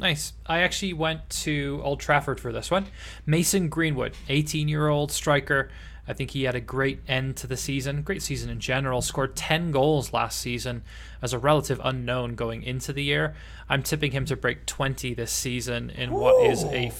Nice. 0.00 0.32
I 0.46 0.60
actually 0.60 0.92
went 0.92 1.28
to 1.30 1.80
Old 1.82 1.98
Trafford 1.98 2.38
for 2.40 2.52
this 2.52 2.70
one. 2.70 2.86
Mason 3.26 3.68
Greenwood, 3.68 4.14
18 4.28 4.68
year 4.68 4.88
old 4.88 5.10
striker. 5.10 5.70
I 6.06 6.14
think 6.14 6.30
he 6.30 6.44
had 6.44 6.54
a 6.54 6.60
great 6.60 7.00
end 7.06 7.36
to 7.38 7.46
the 7.46 7.56
season, 7.56 8.02
great 8.02 8.22
season 8.22 8.48
in 8.48 8.60
general. 8.60 9.02
Scored 9.02 9.36
10 9.36 9.72
goals 9.72 10.12
last 10.12 10.40
season 10.40 10.82
as 11.20 11.34
a 11.34 11.38
relative 11.38 11.80
unknown 11.84 12.34
going 12.34 12.62
into 12.62 12.92
the 12.92 13.02
year. 13.02 13.34
I'm 13.68 13.82
tipping 13.82 14.12
him 14.12 14.24
to 14.26 14.36
break 14.36 14.64
20 14.64 15.12
this 15.14 15.32
season 15.32 15.90
in 15.90 16.10
what 16.12 16.46
is 16.46 16.64
a 16.64 16.90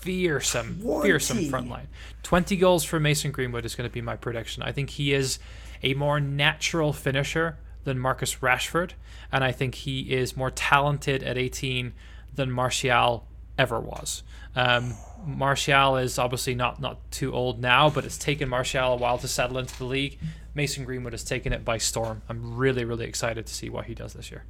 fearsome, 0.00 0.80
20. 0.80 1.06
fearsome 1.06 1.48
front 1.48 1.68
line. 1.68 1.86
20 2.24 2.56
goals 2.56 2.82
for 2.82 2.98
Mason 2.98 3.30
Greenwood 3.30 3.64
is 3.64 3.76
going 3.76 3.88
to 3.88 3.92
be 3.92 4.00
my 4.00 4.16
prediction. 4.16 4.62
I 4.62 4.72
think 4.72 4.90
he 4.90 5.12
is 5.12 5.38
a 5.82 5.94
more 5.94 6.20
natural 6.20 6.92
finisher 6.92 7.58
than 7.84 7.98
Marcus 7.98 8.36
Rashford, 8.36 8.92
and 9.32 9.42
I 9.42 9.52
think 9.52 9.74
he 9.74 10.12
is 10.12 10.36
more 10.36 10.50
talented 10.50 11.22
at 11.22 11.38
18 11.38 11.92
than 12.34 12.50
Martial 12.50 13.26
ever 13.58 13.80
was. 13.80 14.22
Um, 14.54 14.94
Martial 15.24 15.96
is 15.96 16.18
obviously 16.18 16.54
not 16.54 16.80
not 16.80 16.98
too 17.10 17.32
old 17.32 17.60
now, 17.60 17.90
but 17.90 18.04
it's 18.04 18.18
taken 18.18 18.48
Martial 18.48 18.94
a 18.94 18.96
while 18.96 19.18
to 19.18 19.28
settle 19.28 19.58
into 19.58 19.76
the 19.78 19.84
league. 19.84 20.18
Mason 20.54 20.84
Greenwood 20.84 21.12
has 21.12 21.22
taken 21.22 21.52
it 21.52 21.64
by 21.64 21.78
storm. 21.78 22.22
I'm 22.28 22.56
really 22.56 22.84
really 22.84 23.06
excited 23.06 23.46
to 23.46 23.54
see 23.54 23.68
what 23.68 23.86
he 23.86 23.94
does 23.94 24.14
this 24.14 24.30
year. 24.30 24.44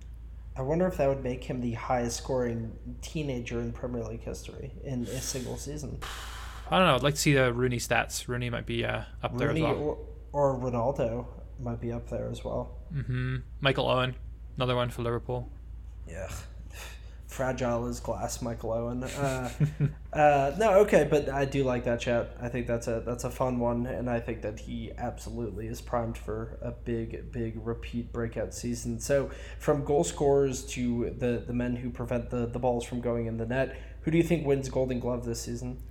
I 0.56 0.62
wonder 0.62 0.86
if 0.86 0.96
that 0.96 1.08
would 1.08 1.22
make 1.22 1.44
him 1.44 1.60
the 1.60 1.72
highest 1.72 2.18
scoring 2.18 2.72
teenager 3.02 3.60
in 3.60 3.72
Premier 3.72 4.04
League 4.04 4.22
history 4.22 4.72
in 4.84 5.02
a 5.04 5.20
single 5.20 5.56
season. 5.56 5.98
I 6.70 6.78
don't 6.78 6.86
know. 6.86 6.96
I'd 6.96 7.02
like 7.02 7.14
to 7.14 7.20
see 7.20 7.32
the 7.34 7.52
Rooney 7.52 7.78
stats. 7.78 8.28
Rooney 8.28 8.50
might 8.50 8.66
be 8.66 8.84
uh, 8.84 9.02
up 9.22 9.32
Rooney 9.32 9.60
there 9.62 9.70
as 9.70 9.76
well. 9.76 9.98
Or, 10.32 10.58
Ronaldo 10.58 11.26
might 11.58 11.80
be 11.80 11.92
up 11.92 12.08
there 12.08 12.28
as 12.28 12.44
well. 12.44 12.78
Mm-hmm. 12.94 13.36
Michael 13.60 13.88
Owen, 13.88 14.14
another 14.56 14.76
one 14.76 14.90
for 14.90 15.02
Liverpool. 15.02 15.50
Yeah 16.08 16.30
fragile 17.30 17.86
as 17.86 18.00
glass, 18.00 18.42
Michael 18.42 18.72
Owen. 18.72 19.04
Uh, 19.04 19.50
uh, 20.12 20.52
no, 20.58 20.72
okay, 20.80 21.06
but 21.08 21.28
I 21.28 21.44
do 21.44 21.62
like 21.64 21.84
that 21.84 22.00
chat. 22.00 22.36
I 22.40 22.48
think 22.48 22.66
that's 22.66 22.88
a 22.88 23.02
that's 23.06 23.24
a 23.24 23.30
fun 23.30 23.58
one, 23.58 23.86
and 23.86 24.10
I 24.10 24.20
think 24.20 24.42
that 24.42 24.58
he 24.58 24.92
absolutely 24.98 25.66
is 25.66 25.80
primed 25.80 26.18
for 26.18 26.58
a 26.60 26.72
big, 26.72 27.32
big 27.32 27.54
repeat 27.64 28.12
breakout 28.12 28.52
season. 28.52 29.00
So, 29.00 29.30
from 29.58 29.84
goal 29.84 30.04
scorers 30.04 30.64
to 30.66 31.14
the 31.16 31.42
the 31.46 31.52
men 31.52 31.76
who 31.76 31.90
prevent 31.90 32.30
the 32.30 32.46
the 32.46 32.58
balls 32.58 32.84
from 32.84 33.00
going 33.00 33.26
in 33.26 33.36
the 33.36 33.46
net, 33.46 33.76
who 34.02 34.10
do 34.10 34.16
you 34.16 34.24
think 34.24 34.46
wins 34.46 34.68
Golden 34.68 34.98
Glove 34.98 35.24
this 35.24 35.40
season? 35.40 35.82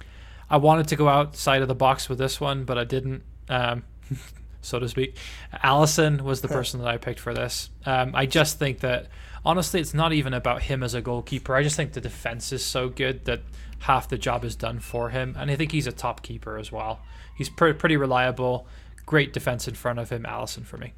I 0.50 0.58
wanted 0.58 0.88
to 0.90 0.96
go 0.96 1.08
outside 1.08 1.62
of 1.62 1.68
the 1.68 1.76
box 1.76 2.10
with 2.10 2.18
this 2.18 2.42
one, 2.42 2.66
but 2.66 2.78
I 2.78 2.84
didn't. 2.84 3.24
Um, 3.48 3.84
so 4.62 4.80
to 4.80 4.90
speak. 4.90 5.18
Alisson 5.64 6.22
was 6.22 6.42
the 6.42 6.48
person 6.48 6.80
that 6.82 6.88
I 6.88 6.98
picked 6.98 7.20
for 7.20 7.34
this. 7.34 7.70
Um, 7.86 8.12
I 8.16 8.26
just 8.26 8.60
think 8.60 8.80
that 8.80 9.08
honestly, 9.46 9.80
it's 9.80 9.94
not 9.94 10.14
even 10.14 10.34
about 10.34 10.64
him 10.64 10.84
as 10.84 10.94
a 10.94 11.02
goalkeeper. 11.02 11.56
I 11.56 11.64
just 11.64 11.76
think 11.76 11.94
the 11.94 12.02
defense 12.02 12.52
is 12.52 12.64
so 12.64 12.90
good 12.90 13.26
that 13.26 13.42
half 13.80 14.10
the 14.10 14.18
job 14.18 14.44
is 14.44 14.56
done 14.56 14.80
for 14.80 15.10
him, 15.10 15.36
and 15.38 15.50
I 15.50 15.56
think 15.56 15.72
he's 15.72 15.88
a 15.88 15.92
top 15.92 16.22
keeper 16.22 16.58
as 16.58 16.72
well. 16.72 17.00
He's 17.36 17.50
pre- 17.50 17.74
pretty 17.74 17.98
reliable, 17.98 18.68
great 19.06 19.34
defense 19.34 19.68
in 19.68 19.76
front 19.76 20.00
of 20.00 20.10
him. 20.10 20.24
Alisson 20.24 20.66
for 20.66 20.78
me. 20.78 20.94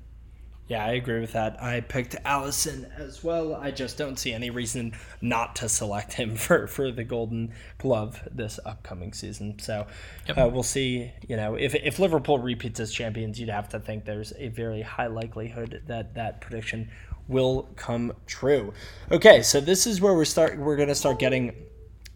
Yeah, 0.72 0.86
I 0.86 0.92
agree 0.92 1.20
with 1.20 1.34
that. 1.34 1.62
I 1.62 1.82
picked 1.82 2.16
Alisson 2.24 2.90
as 2.98 3.22
well. 3.22 3.56
I 3.56 3.72
just 3.72 3.98
don't 3.98 4.18
see 4.18 4.32
any 4.32 4.50
reason 4.52 4.94
not 5.20 5.58
to 5.58 5.68
select 5.68 6.14
him 6.14 6.36
for, 6.38 6.66
for 6.66 6.94
the 6.94 7.04
Golden 7.04 7.54
Glove 7.78 8.26
this 8.32 8.58
upcoming 8.66 9.12
season. 9.12 9.60
So 9.60 9.86
yep. 10.30 10.38
uh, 10.38 10.50
we'll 10.50 10.64
see. 10.64 11.12
You 11.28 11.36
know, 11.36 11.56
if, 11.56 11.76
if 11.76 12.00
Liverpool 12.00 12.40
repeats 12.40 12.80
as 12.80 12.90
champions, 12.90 13.38
you'd 13.38 13.50
have 13.50 13.68
to 13.68 13.82
think 13.82 14.06
there's 14.06 14.32
a 14.38 14.48
very 14.48 14.82
high 14.82 15.08
likelihood 15.08 15.84
that 15.88 16.16
that 16.16 16.40
prediction 16.40 16.90
will 17.28 17.68
come 17.76 18.14
true. 18.26 18.72
Okay, 19.12 19.42
so 19.42 19.60
this 19.60 19.86
is 19.86 20.00
where 20.00 20.14
we 20.14 20.24
start. 20.24 20.58
We're 20.58 20.78
going 20.78 20.88
to 20.88 20.96
start 20.96 21.20
getting 21.20 21.54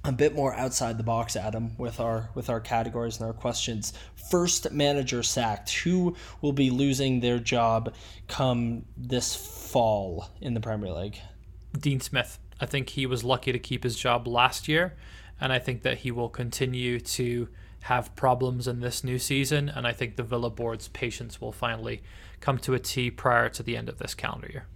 a 0.05 0.11
bit 0.11 0.35
more 0.35 0.53
outside 0.53 0.97
the 0.97 1.03
box, 1.03 1.35
Adam, 1.35 1.71
with 1.77 1.99
our 1.99 2.29
with 2.35 2.49
our 2.49 2.59
categories 2.59 3.17
and 3.17 3.25
our 3.25 3.33
questions. 3.33 3.93
First 4.29 4.71
manager 4.71 5.23
sacked. 5.23 5.73
Who 5.73 6.15
will 6.41 6.53
be 6.53 6.69
losing 6.69 7.19
their 7.19 7.39
job 7.39 7.93
come 8.27 8.85
this 8.95 9.35
fall 9.35 10.29
in 10.41 10.53
the 10.53 10.59
Premier 10.59 10.91
League? 10.91 11.19
Dean 11.77 11.99
Smith. 11.99 12.39
I 12.59 12.65
think 12.65 12.89
he 12.89 13.05
was 13.05 13.23
lucky 13.23 13.51
to 13.51 13.59
keep 13.59 13.83
his 13.83 13.97
job 13.97 14.27
last 14.27 14.67
year, 14.67 14.95
and 15.41 15.51
I 15.51 15.59
think 15.59 15.81
that 15.81 15.99
he 15.99 16.11
will 16.11 16.29
continue 16.29 16.99
to 16.99 17.49
have 17.81 18.15
problems 18.15 18.67
in 18.67 18.79
this 18.79 19.03
new 19.03 19.19
season. 19.19 19.69
And 19.69 19.85
I 19.85 19.91
think 19.91 20.15
the 20.15 20.23
Villa 20.23 20.49
board's 20.49 20.87
patience 20.87 21.41
will 21.41 21.51
finally 21.51 22.01
come 22.39 22.57
to 22.59 22.73
a 22.73 22.79
T 22.79 23.11
prior 23.11 23.49
to 23.49 23.61
the 23.61 23.75
end 23.75 23.89
of 23.89 23.97
this 23.97 24.13
calendar 24.13 24.49
year 24.51 24.67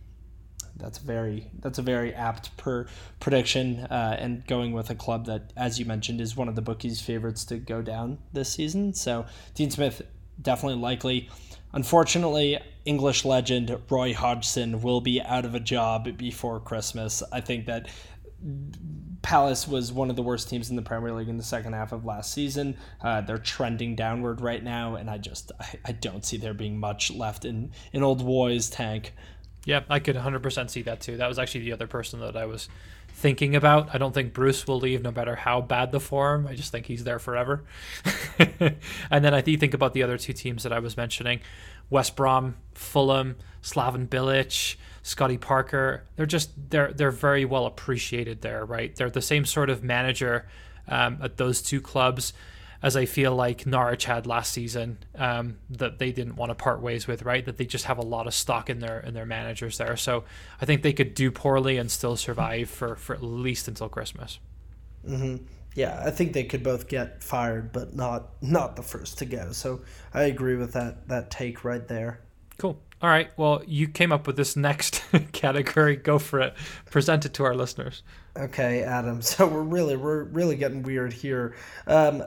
that's 0.80 0.98
very 0.98 1.50
that's 1.60 1.78
a 1.78 1.82
very 1.82 2.14
apt 2.14 2.56
per 2.58 2.88
prediction 3.20 3.80
uh, 3.92 4.16
and 4.20 4.46
going 4.48 4.72
with 4.72 4.90
a 4.90 4.96
club 4.96 5.26
that 5.26 5.52
as 5.56 5.80
you 5.80 5.86
mentioned 5.86 6.20
is 6.20 6.36
one 6.36 6.48
of 6.48 6.56
the 6.56 6.62
bookies 6.62 7.02
favorites 7.02 7.46
to 7.46 7.58
go 7.58 7.82
down 7.82 8.18
this 8.34 8.52
season 8.52 8.94
so 8.94 9.26
dean 9.54 9.70
smith 9.70 10.02
definitely 10.42 10.80
likely 10.80 11.30
unfortunately 11.74 12.58
english 12.86 13.26
legend 13.26 13.78
roy 13.90 14.14
hodgson 14.14 14.82
will 14.82 15.02
be 15.02 15.22
out 15.22 15.46
of 15.46 15.54
a 15.54 15.60
job 15.60 16.18
before 16.18 16.60
christmas 16.60 17.22
i 17.32 17.42
think 17.42 17.66
that 17.66 17.88
Palace 19.22 19.68
was 19.68 19.92
one 19.92 20.10
of 20.10 20.16
the 20.16 20.24
worst 20.24 20.50
teams 20.50 20.70
in 20.70 20.76
the 20.76 20.82
Premier 20.82 21.12
League 21.12 21.28
in 21.28 21.38
the 21.38 21.44
second 21.44 21.74
half 21.74 21.92
of 21.92 22.06
last 22.06 22.34
season. 22.34 22.78
Uh, 23.02 23.22
they're 23.22 23.38
trending 23.38 23.96
downward 23.96 24.40
right 24.40 24.64
now, 24.64 24.96
and 24.96 25.10
I 25.10 25.18
just 25.18 25.52
I, 25.60 25.76
I 25.86 25.92
don't 25.92 26.26
see 26.26 26.38
there 26.38 26.54
being 26.54 26.80
much 26.80 27.12
left 27.12 27.44
in 27.44 27.72
in 27.92 28.02
old 28.02 28.22
Roy's 28.22 28.70
tank. 28.70 29.14
Yeah, 29.66 29.82
I 29.90 30.00
could 30.00 30.16
100% 30.16 30.70
see 30.70 30.82
that 30.84 31.02
too. 31.02 31.18
That 31.18 31.28
was 31.28 31.38
actually 31.38 31.62
the 31.62 31.74
other 31.74 31.88
person 31.88 32.20
that 32.22 32.38
I 32.38 32.46
was 32.46 32.70
thinking 33.10 33.56
about. 33.56 33.94
I 33.94 33.98
don't 33.98 34.14
think 34.14 34.34
Bruce 34.34 34.66
will 34.66 34.80
leave 34.80 35.02
no 35.02 35.12
matter 35.12 35.36
how 35.36 35.62
bad 35.62 35.92
the 35.92 36.00
form. 36.00 36.48
I 36.48 36.56
just 36.56 36.72
think 36.72 36.86
he's 36.86 37.04
there 37.04 37.20
forever. 37.20 37.64
and 38.40 39.26
then 39.26 39.34
I 39.34 39.42
think 39.42 39.74
about 39.74 39.94
the 39.94 40.04
other 40.04 40.18
two 40.18 40.34
teams 40.34 40.64
that 40.64 40.72
I 40.72 40.80
was 40.80 40.96
mentioning 40.96 41.42
West 41.90 42.16
Brom, 42.16 42.56
Fulham, 42.74 43.36
Slaven 43.62 44.08
Bilic, 44.08 44.76
Scotty 45.04 45.38
Parker. 45.38 46.04
They're 46.16 46.26
just 46.26 46.52
they're 46.70 46.94
they're 46.94 47.12
very 47.12 47.46
well 47.46 47.66
appreciated 47.66 48.42
there, 48.42 48.64
right? 48.64 48.96
They're 48.96 49.10
the 49.10 49.22
same 49.22 49.46
sort 49.46 49.70
of 49.70 49.84
manager 49.84 50.48
um, 50.88 51.20
at 51.22 51.38
those 51.38 51.62
two 51.62 51.82
clubs 51.82 52.34
as 52.82 52.96
I 52.96 53.06
feel 53.06 53.36
like 53.36 53.66
Norwich 53.66 54.06
had 54.06 54.26
last 54.26 54.54
season 54.54 55.00
um, 55.16 55.58
that 55.70 56.00
they 56.00 56.12
didn't 56.12 56.36
want 56.36 56.50
to 56.50 56.56
part 56.56 56.82
ways 56.82 57.08
with, 57.08 57.24
right? 57.24 57.44
That 57.44 57.58
they 57.58 57.66
just 57.66 57.86
have 57.86 57.98
a 57.98 58.04
lot 58.04 58.28
of 58.28 58.34
stock 58.34 58.70
in 58.70 58.80
their 58.80 59.00
in 59.02 59.14
their 59.14 59.26
managers 59.26 59.78
there. 59.78 59.98
So 59.98 60.24
I 60.62 60.66
think 60.66 60.82
they 60.82 60.94
could 60.94 61.14
do 61.14 61.32
poorly 61.32 61.78
and 61.78 61.92
still 61.92 62.16
survive 62.16 62.70
for, 62.70 62.96
for 62.96 63.14
at 63.16 63.24
least 63.24 63.68
until 63.68 63.90
Christmas. 63.90 64.40
Mm-hmm. 65.08 65.44
Yeah, 65.76 66.02
I 66.04 66.12
think 66.12 66.34
they 66.34 66.44
could 66.44 66.64
both 66.64 66.88
get 66.88 67.24
fired, 67.24 67.72
but 67.72 67.96
not 67.96 68.30
not 68.42 68.76
the 68.76 68.84
first 68.84 69.18
to 69.20 69.26
go. 69.26 69.52
So 69.52 69.82
I 70.14 70.24
agree 70.24 70.56
with 70.56 70.74
that 70.74 71.08
that 71.10 71.32
take 71.32 71.64
right 71.64 71.86
there. 71.88 72.22
Cool. 72.58 72.80
All 73.02 73.10
right. 73.10 73.30
Well, 73.38 73.64
you 73.66 73.88
came 73.88 74.12
up 74.12 74.28
with 74.28 74.36
this 74.36 74.58
next 74.58 75.04
category. 75.32 75.96
Go 75.96 76.20
for 76.20 76.42
it. 76.42 76.54
Present 76.92 77.26
it 77.26 77.34
to 77.36 77.46
our 77.46 77.56
listeners. 77.56 78.04
Okay, 78.38 78.84
Adam. 78.84 79.22
So 79.30 79.48
we're 79.48 79.62
really 79.62 79.96
we're 79.96 80.24
really 80.24 80.56
getting 80.56 80.84
weird 80.84 81.14
here. 81.14 81.56
Um, 81.88 82.24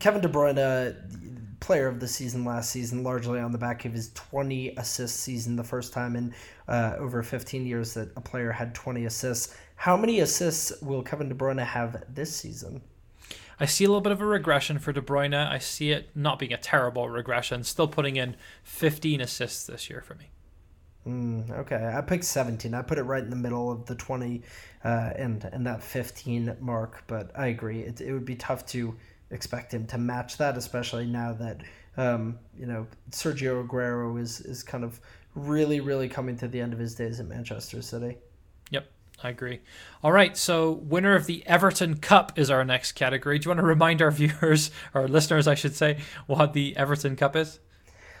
Kevin 0.00 0.22
De 0.22 0.28
Bruyne, 0.28 0.96
player 1.60 1.86
of 1.86 2.00
the 2.00 2.08
season 2.08 2.44
last 2.44 2.70
season, 2.70 3.04
largely 3.04 3.38
on 3.38 3.52
the 3.52 3.58
back 3.58 3.84
of 3.84 3.92
his 3.92 4.10
20 4.14 4.70
assist 4.76 5.20
season, 5.20 5.56
the 5.56 5.62
first 5.62 5.92
time 5.92 6.16
in 6.16 6.34
uh, 6.68 6.94
over 6.98 7.22
15 7.22 7.66
years 7.66 7.94
that 7.94 8.10
a 8.16 8.20
player 8.20 8.50
had 8.50 8.74
20 8.74 9.04
assists. 9.04 9.54
How 9.76 9.96
many 9.96 10.20
assists 10.20 10.80
will 10.80 11.02
Kevin 11.02 11.28
De 11.28 11.34
Bruyne 11.34 11.64
have 11.64 12.02
this 12.12 12.34
season? 12.34 12.80
I 13.60 13.66
see 13.66 13.84
a 13.84 13.88
little 13.88 14.00
bit 14.00 14.12
of 14.12 14.22
a 14.22 14.26
regression 14.26 14.78
for 14.78 14.90
De 14.90 15.02
Bruyne. 15.02 15.34
I 15.34 15.58
see 15.58 15.90
it 15.90 16.08
not 16.14 16.38
being 16.38 16.52
a 16.52 16.56
terrible 16.56 17.10
regression, 17.10 17.62
still 17.62 17.88
putting 17.88 18.16
in 18.16 18.36
15 18.64 19.20
assists 19.20 19.66
this 19.66 19.90
year 19.90 20.00
for 20.00 20.14
me. 20.14 20.30
Mm, 21.06 21.50
okay, 21.50 21.92
I 21.94 22.00
picked 22.00 22.24
17. 22.24 22.72
I 22.72 22.82
put 22.82 22.98
it 22.98 23.02
right 23.02 23.22
in 23.22 23.30
the 23.30 23.36
middle 23.36 23.70
of 23.70 23.84
the 23.86 23.94
20 23.94 24.42
uh, 24.84 25.10
and 25.16 25.44
and 25.44 25.66
that 25.66 25.82
15 25.82 26.56
mark, 26.60 27.04
but 27.06 27.30
I 27.38 27.46
agree. 27.46 27.80
It, 27.80 28.00
it 28.00 28.12
would 28.12 28.24
be 28.24 28.36
tough 28.36 28.66
to 28.66 28.96
expect 29.30 29.72
him 29.72 29.86
to 29.88 29.98
match 29.98 30.36
that, 30.38 30.56
especially 30.56 31.06
now 31.06 31.32
that 31.34 31.60
um, 31.96 32.38
you 32.58 32.66
know 32.66 32.86
Sergio 33.10 33.66
Aguero 33.66 34.20
is 34.20 34.40
is 34.40 34.62
kind 34.62 34.84
of 34.84 35.00
really, 35.34 35.80
really 35.80 36.08
coming 36.08 36.36
to 36.38 36.48
the 36.48 36.60
end 36.60 36.72
of 36.72 36.78
his 36.78 36.94
days 36.94 37.20
at 37.20 37.26
Manchester 37.26 37.82
City. 37.82 38.18
Yep, 38.70 38.90
I 39.22 39.30
agree. 39.30 39.60
All 40.02 40.12
right, 40.12 40.36
so 40.36 40.72
winner 40.72 41.14
of 41.14 41.26
the 41.26 41.46
Everton 41.46 41.98
Cup 41.98 42.38
is 42.38 42.50
our 42.50 42.64
next 42.64 42.92
category. 42.92 43.38
Do 43.38 43.46
you 43.46 43.50
want 43.50 43.60
to 43.60 43.66
remind 43.66 44.02
our 44.02 44.10
viewers, 44.10 44.70
or 44.94 45.08
listeners, 45.08 45.46
I 45.46 45.54
should 45.54 45.74
say, 45.74 45.98
what 46.26 46.52
the 46.52 46.76
Everton 46.76 47.16
Cup 47.16 47.36
is? 47.36 47.60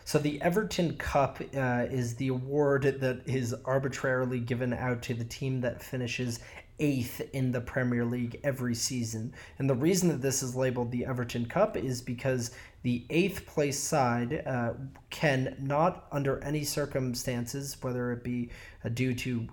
So 0.04 0.18
the 0.18 0.40
Everton 0.42 0.96
Cup 0.96 1.40
uh, 1.54 1.86
is 1.90 2.16
the 2.16 2.28
award 2.28 2.82
that 2.82 3.20
is 3.26 3.54
arbitrarily 3.64 4.40
given 4.40 4.72
out 4.72 5.02
to 5.02 5.14
the 5.14 5.24
team 5.24 5.60
that 5.60 5.82
finishes 5.82 6.40
eighth 6.80 7.20
in 7.32 7.52
the 7.52 7.60
Premier 7.60 8.04
League 8.04 8.40
every 8.42 8.74
season. 8.74 9.32
And 9.58 9.70
the 9.70 9.74
reason 9.74 10.08
that 10.08 10.22
this 10.22 10.42
is 10.42 10.56
labeled 10.56 10.90
the 10.90 11.06
Everton 11.06 11.46
Cup 11.46 11.76
is 11.76 12.02
because 12.02 12.50
the 12.82 13.04
eighth 13.10 13.46
place 13.46 13.78
side 13.78 14.42
uh, 14.46 14.72
can 15.10 15.56
not, 15.60 16.06
under 16.10 16.42
any 16.42 16.64
circumstances, 16.64 17.76
whether 17.82 18.10
it 18.12 18.24
be 18.24 18.50
uh, 18.84 18.88
due 18.88 19.14
to 19.14 19.46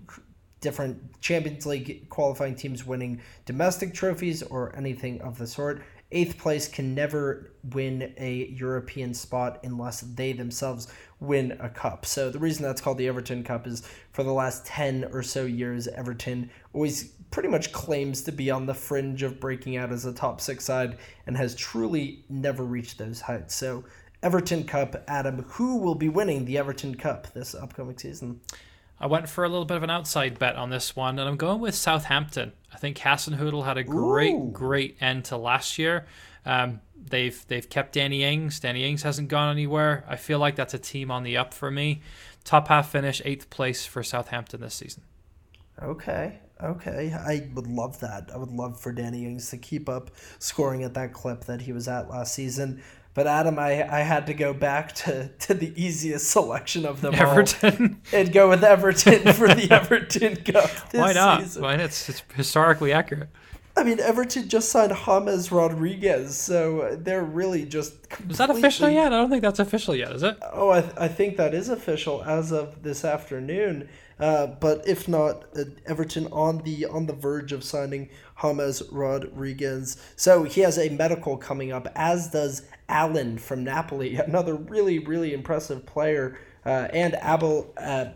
different 0.62 1.22
Champions 1.22 1.66
League 1.66 2.10
qualifying 2.10 2.56
teams 2.56 2.86
winning 2.86 3.22
domestic 3.46 3.94
trophies 3.94 4.42
or 4.42 4.76
anything 4.76 5.22
of 5.22 5.38
the 5.38 5.46
sort, 5.46 5.84
eighth 6.12 6.38
place 6.38 6.68
can 6.68 6.96
never 6.96 7.52
win 7.74 8.14
a 8.18 8.48
European 8.48 9.14
spot 9.14 9.60
unless 9.64 10.02
they 10.02 10.32
themselves 10.32 10.88
win 11.20 11.58
a 11.60 11.70
cup. 11.70 12.06
So 12.06 12.30
the 12.30 12.40
reason 12.40 12.64
that's 12.64 12.82
called 12.82 12.98
the 12.98 13.08
Everton 13.08 13.44
Cup 13.44 13.68
is 13.68 13.88
for 14.14 14.24
the 14.24 14.32
last 14.32 14.66
10 14.66 15.10
or 15.12 15.22
so 15.22 15.46
years, 15.46 15.88
Everton 15.88 16.50
always 16.74 17.12
pretty 17.32 17.50
much 17.50 17.72
claims 17.72 18.22
to 18.24 18.32
be 18.32 18.50
on 18.50 18.66
the 18.66 18.74
fringe 18.74 19.24
of 19.24 19.40
breaking 19.40 19.78
out 19.78 19.92
as 19.92 20.06
a 20.06 20.14
top 20.14 20.42
six 20.42 20.64
side 20.64 20.98
and 21.26 21.36
has 21.38 21.56
truly 21.56 22.24
never 22.30 22.64
reached 22.64 22.98
those 22.98 23.22
heights. 23.22 23.56
So 23.56 23.84
Everton 24.24 24.64
Cup, 24.64 25.04
Adam, 25.08 25.44
who 25.44 25.78
will 25.78 25.96
be 25.96 26.10
winning 26.10 26.46
the 26.46 26.58
Everton 26.58 26.96
Cup 26.96 27.32
this 27.34 27.54
upcoming 27.54 27.98
season? 27.98 28.42
I 29.00 29.06
went 29.06 29.30
for 29.30 29.44
a 29.44 29.50
little 29.50 29.66
bit 29.66 29.78
of 29.78 29.84
an 29.84 29.92
outside 29.92 30.40
bet 30.40 30.56
on 30.56 30.72
this 30.72 30.96
one, 30.96 31.20
and 31.20 31.30
I'm 31.30 31.38
going 31.38 31.60
with 31.60 31.76
Southampton. 31.76 32.54
I 32.74 32.78
think 32.78 32.98
Hasenhüttl 32.98 33.64
had 33.64 33.78
a 33.78 33.84
great, 33.84 34.34
Ooh. 34.34 34.50
great 34.52 34.98
end 35.00 35.26
to 35.26 35.38
last 35.38 35.78
year. 35.78 36.08
Um, 36.46 36.82
they've 37.10 37.46
they've 37.48 37.70
kept 37.70 37.94
Danny 37.94 38.24
Ings. 38.24 38.60
Danny 38.60 38.90
Ings 38.90 39.04
hasn't 39.04 39.28
gone 39.28 39.52
anywhere. 39.52 40.04
I 40.08 40.16
feel 40.16 40.40
like 40.40 40.56
that's 40.56 40.74
a 40.74 40.80
team 40.80 41.12
on 41.12 41.24
the 41.24 41.38
up 41.38 41.54
for 41.54 41.70
me. 41.70 42.02
Top 42.44 42.70
half 42.70 42.90
finish, 42.90 43.22
eighth 43.24 43.50
place 43.50 43.86
for 43.86 44.02
Southampton 44.02 44.62
this 44.62 44.74
season. 44.74 45.04
Okay, 45.82 46.40
okay, 46.64 47.14
I 47.14 47.50
would 47.54 47.68
love 47.68 48.00
that. 48.00 48.30
I 48.34 48.38
would 48.38 48.52
love 48.52 48.80
for 48.80 48.92
Danny 48.92 49.26
Ings 49.26 49.50
to 49.52 49.58
keep 49.58 49.88
up 49.90 50.12
scoring 50.40 50.84
at 50.84 50.94
that 50.96 51.14
clip 51.14 51.46
that 51.46 51.62
he 51.62 51.72
was 51.72 51.88
at 51.88 52.10
last 52.10 52.34
season. 52.34 52.82
But 53.14 53.26
Adam, 53.26 53.58
I, 53.58 53.84
I 53.92 54.02
had 54.02 54.28
to 54.28 54.36
go 54.36 54.54
back 54.54 54.94
to, 54.96 55.30
to 55.40 55.56
the 55.56 55.74
easiest 55.76 56.30
selection 56.30 56.86
of 56.86 57.02
them 57.02 57.16
Everton. 57.16 58.00
all 58.14 58.20
and 58.20 58.32
go 58.32 58.50
with 58.50 58.64
Everton 58.64 59.34
for 59.34 59.48
the 59.48 59.72
Everton 59.72 60.36
Cup. 60.36 60.70
Why 60.92 61.14
not? 61.14 61.42
Season. 61.42 61.64
Why 61.64 61.78
not? 61.78 61.86
It's, 61.86 62.10
it's 62.10 62.24
historically 62.36 62.94
accurate. 62.94 63.30
I 63.76 63.84
mean, 63.84 64.00
Everton 64.00 64.50
just 64.50 64.70
signed 64.70 64.96
James 64.96 65.52
Rodriguez, 65.52 66.36
so 66.38 66.98
they're 67.00 67.24
really 67.24 67.66
just. 67.66 68.10
Completely... 68.10 68.32
Is 68.34 68.38
that 68.38 68.50
official 68.50 68.90
yet? 68.90 69.14
I 69.14 69.18
don't 69.18 69.30
think 69.30 69.44
that's 69.44 69.60
official 69.60 69.96
yet, 69.96 70.12
is 70.12 70.24
it? 70.24 70.38
Oh, 70.54 70.70
I, 70.70 70.82
th- 70.82 70.94
I 70.98 71.08
think 71.08 71.38
that 71.38 71.54
is 71.54 71.70
official 71.70 72.24
as 72.24 72.52
of 72.52 72.82
this 72.82 73.06
afternoon. 73.06 73.88
Uh, 74.20 74.48
but 74.48 74.88
if 74.88 75.08
not, 75.08 75.46
uh, 75.56 75.64
Everton 75.86 76.28
on 76.28 76.60
the 76.60 76.86
on 76.86 77.06
the 77.06 77.14
verge 77.14 77.52
of 77.52 77.64
signing 77.64 78.10
James 78.42 78.82
Rodriguez. 78.92 79.98
So 80.16 80.44
he 80.44 80.62
has 80.62 80.78
a 80.78 80.90
medical 80.90 81.38
coming 81.38 81.72
up, 81.72 81.88
as 81.96 82.30
does 82.30 82.64
Allan 82.90 83.38
from 83.38 83.64
Napoli, 83.64 84.16
another 84.28 84.56
really 84.56 85.00
really 85.00 85.34
impressive 85.34 85.86
player, 85.86 86.40
uh, 86.66 86.88
and 86.92 87.16
Abel. 87.24 87.74
Uh, 87.78 88.08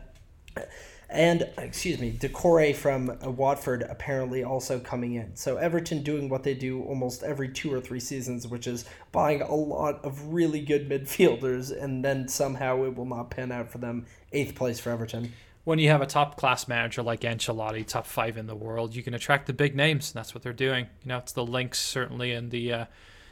and 1.14 1.49
excuse 1.58 1.99
me, 1.99 2.18
Doucouré 2.18 2.74
from 2.74 3.18
Watford 3.22 3.84
apparently 3.84 4.45
also 4.45 4.80
coming 4.80 5.16
in. 5.16 5.36
So 5.36 5.58
Everton 5.58 6.04
doing 6.04 6.30
what 6.30 6.43
they 6.43 6.54
do 6.54 6.84
almost 6.84 7.22
every 7.22 7.49
two 7.49 7.74
or 7.74 7.82
three 7.82 7.99
seasons, 7.99 8.47
which 8.47 8.66
is 8.66 8.86
buying 9.12 9.41
a 9.41 9.54
lot 9.54 10.06
of 10.06 10.34
really 10.34 10.62
good 10.62 10.89
midfielders, 10.89 11.70
and 11.78 12.04
then 12.04 12.30
somehow 12.30 12.86
it 12.86 12.95
will 12.95 13.06
not 13.06 13.30
pan 13.30 13.52
out 13.52 13.70
for 13.70 13.80
them. 13.80 14.06
Eighth 14.32 14.56
place 14.56 14.80
for 14.80 14.91
Everton 14.91 15.34
when 15.64 15.80
you 15.80 15.89
have 15.89 16.01
a 16.01 16.05
top 16.05 16.38
class 16.38 16.68
manager 16.68 17.03
like 17.03 17.22
Ancelotti, 17.22 17.86
top 17.86 18.05
five 18.05 18.38
in 18.38 18.47
the 18.47 18.55
world, 18.55 18.95
you 18.95 19.03
can 19.03 19.14
attract 19.14 19.45
the 19.47 19.53
big 19.53 19.76
names, 19.76 20.12
and 20.12 20.20
that's 20.20 20.34
what 20.34 20.43
they're 20.43 20.53
doing. 20.53 20.88
You 21.03 21.09
know, 21.09 21.18
it's 21.18 21.34
the 21.34 21.45
links 21.45 21.80
certainly 21.80 22.32
in 22.32 22.49
the 22.49 22.74
uh, 22.74 22.86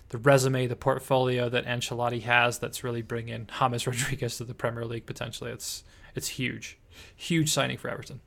the 0.10 0.18
resume, 0.18 0.68
the 0.68 0.76
portfolio 0.76 1.50
that 1.50 1.66
Ancelotti 1.66 2.22
has 2.24 2.60
that's 2.60 2.84
really 2.84 3.02
bringing 3.02 3.48
James 3.60 3.88
Rodriguez 3.88 4.38
to 4.38 4.44
the 4.44 4.54
Premier 4.54 4.86
League 4.86 5.06
potentially. 5.06 5.52
It's 5.52 5.84
it's 6.16 6.28
huge, 6.28 6.78
huge 7.16 7.52
signing 7.52 7.78
for 7.78 7.90
Everton. 7.90 8.22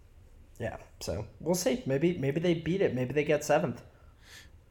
Yeah, 0.59 0.77
so 1.01 1.27
we'll 1.41 1.55
see. 1.55 1.83
Maybe 1.87 2.19
maybe 2.19 2.41
they 2.41 2.55
beat 2.55 2.83
it. 2.83 2.95
Maybe 2.95 3.13
they 3.13 3.25
get 3.25 3.45
seventh. 3.45 3.83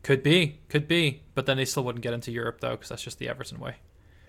Could 0.04 0.24
be, 0.24 0.60
could 0.68 0.88
be, 0.88 1.22
but 1.36 1.46
then 1.46 1.58
they 1.58 1.66
still 1.66 1.84
wouldn't 1.84 2.02
get 2.02 2.14
into 2.14 2.32
Europe 2.32 2.60
though, 2.60 2.72
because 2.72 2.90
that's 2.90 3.04
just 3.04 3.20
the 3.20 3.30
Everton 3.30 3.60
way 3.60 3.76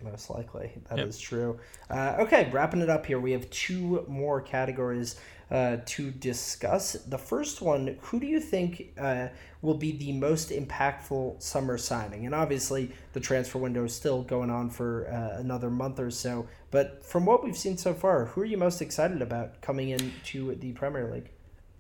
most 0.05 0.31
likely. 0.31 0.73
that 0.89 0.99
yep. 0.99 1.09
is 1.09 1.19
true. 1.19 1.59
Uh, 1.91 2.17
okay, 2.21 2.51
wrapping 2.53 2.81
it 2.81 2.91
up 2.91 3.07
here, 3.07 3.19
we 3.19 3.33
have 3.33 3.49
two 3.51 4.05
more 4.09 4.41
categories 4.41 5.17
uh, 5.51 5.77
to 5.85 6.11
discuss. 6.11 6.95
The 6.95 7.19
first 7.19 7.61
one, 7.61 7.99
who 8.01 8.19
do 8.19 8.27
you 8.27 8.41
think 8.41 8.95
uh, 8.99 9.29
will 9.61 9.75
be 9.75 9.93
the 9.93 10.13
most 10.13 10.51
impactful 10.51 11.43
summer 11.43 11.77
signing? 11.77 12.25
And 12.25 12.35
obviously, 12.35 12.91
the 13.13 13.21
transfer 13.21 13.59
window 13.59 13.85
is 13.85 13.95
still 13.95 14.23
going 14.23 14.51
on 14.51 14.71
for 14.71 15.09
uh, 15.09 15.39
another 15.39 15.69
month 15.69 16.01
or 16.01 16.11
so. 16.11 16.47
But 16.71 17.05
from 17.05 17.27
what 17.27 17.45
we've 17.45 17.57
seen 17.57 17.77
so 17.77 17.93
far, 17.93 18.27
who 18.27 18.41
are 18.41 18.47
you 18.47 18.57
most 18.57 18.81
excited 18.81 19.21
about 19.21 19.61
coming 19.61 19.91
into 19.91 20.55
the 20.55 20.73
Premier 20.73 21.13
League? 21.13 21.31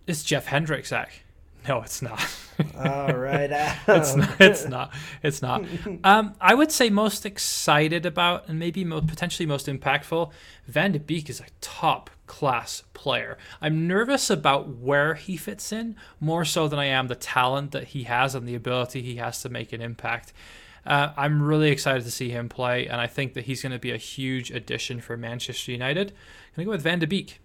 It's 0.06 0.22
Jeff 0.22 0.46
Hendrick, 0.46 0.84
Zach. 0.84 1.24
No, 1.68 1.82
it's 1.82 2.02
not. 2.02 2.20
All 2.76 3.14
right, 3.14 3.50
it's 3.88 4.16
not. 4.16 4.40
It's 4.40 4.66
not. 4.66 4.94
It's 5.22 5.42
not. 5.42 5.64
Um, 6.04 6.34
I 6.40 6.54
would 6.54 6.72
say 6.72 6.90
most 6.90 7.24
excited 7.24 8.04
about 8.04 8.48
and 8.48 8.58
maybe 8.58 8.84
most, 8.84 9.06
potentially 9.06 9.46
most 9.46 9.66
impactful. 9.66 10.32
Van 10.66 10.92
de 10.92 10.98
Beek 10.98 11.30
is 11.30 11.40
a 11.40 11.46
top 11.60 12.10
class 12.26 12.82
player. 12.94 13.38
I'm 13.60 13.86
nervous 13.86 14.30
about 14.30 14.68
where 14.68 15.14
he 15.14 15.36
fits 15.36 15.70
in 15.70 15.96
more 16.18 16.44
so 16.44 16.66
than 16.66 16.78
I 16.78 16.86
am 16.86 17.06
the 17.06 17.14
talent 17.14 17.70
that 17.72 17.88
he 17.88 18.04
has 18.04 18.34
and 18.34 18.48
the 18.48 18.54
ability 18.54 19.02
he 19.02 19.16
has 19.16 19.42
to 19.42 19.48
make 19.48 19.72
an 19.72 19.80
impact. 19.80 20.32
Uh, 20.84 21.12
I'm 21.16 21.42
really 21.42 21.70
excited 21.70 22.04
to 22.04 22.10
see 22.10 22.30
him 22.30 22.48
play, 22.48 22.88
and 22.88 23.00
I 23.00 23.06
think 23.06 23.34
that 23.34 23.44
he's 23.44 23.62
going 23.62 23.72
to 23.72 23.78
be 23.78 23.92
a 23.92 23.96
huge 23.96 24.50
addition 24.50 25.00
for 25.00 25.16
Manchester 25.16 25.70
United. 25.70 26.08
I'm 26.08 26.56
going 26.56 26.64
to 26.64 26.64
go 26.64 26.70
with 26.72 26.82
Van 26.82 26.98
de 26.98 27.06
Beek. 27.06 27.38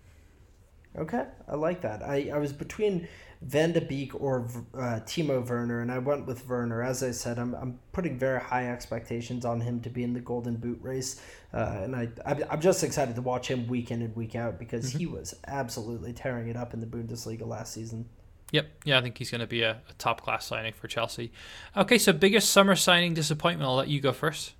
Okay, 0.97 1.25
I 1.47 1.55
like 1.55 1.81
that. 1.81 2.01
I, 2.01 2.31
I 2.33 2.39
was 2.39 2.53
between 2.53 3.07
Van 3.41 3.71
de 3.71 3.81
Beek 3.81 4.19
or 4.19 4.47
uh, 4.73 4.99
Timo 5.05 5.47
Werner, 5.47 5.81
and 5.81 5.91
I 5.91 5.99
went 5.99 6.25
with 6.25 6.47
Werner. 6.47 6.81
As 6.81 7.03
I 7.03 7.11
said, 7.11 7.37
I'm, 7.37 7.53
I'm 7.55 7.79
putting 7.91 8.17
very 8.17 8.39
high 8.39 8.69
expectations 8.71 9.45
on 9.45 9.61
him 9.61 9.79
to 9.81 9.89
be 9.89 10.03
in 10.03 10.13
the 10.13 10.19
Golden 10.19 10.55
Boot 10.55 10.79
race, 10.81 11.21
uh, 11.53 11.79
and 11.83 11.95
I 11.95 12.09
I'm 12.25 12.61
just 12.61 12.83
excited 12.83 13.15
to 13.15 13.21
watch 13.21 13.47
him 13.47 13.67
week 13.67 13.91
in 13.91 14.01
and 14.01 14.15
week 14.15 14.35
out 14.35 14.57
because 14.57 14.89
mm-hmm. 14.89 14.99
he 14.99 15.05
was 15.05 15.35
absolutely 15.47 16.13
tearing 16.13 16.47
it 16.47 16.57
up 16.57 16.73
in 16.73 16.79
the 16.79 16.87
Bundesliga 16.87 17.45
last 17.45 17.73
season. 17.73 18.09
Yep, 18.51 18.67
yeah, 18.85 18.97
I 18.97 19.01
think 19.01 19.17
he's 19.17 19.29
going 19.29 19.41
to 19.41 19.47
be 19.47 19.61
a, 19.61 19.81
a 19.89 19.93
top 19.97 20.21
class 20.21 20.45
signing 20.45 20.73
for 20.73 20.87
Chelsea. 20.87 21.31
Okay, 21.75 21.97
so 21.97 22.13
biggest 22.13 22.49
summer 22.49 22.75
signing 22.75 23.13
disappointment. 23.13 23.67
I'll 23.67 23.75
let 23.75 23.89
you 23.89 23.99
go 23.99 24.13
first. 24.13 24.53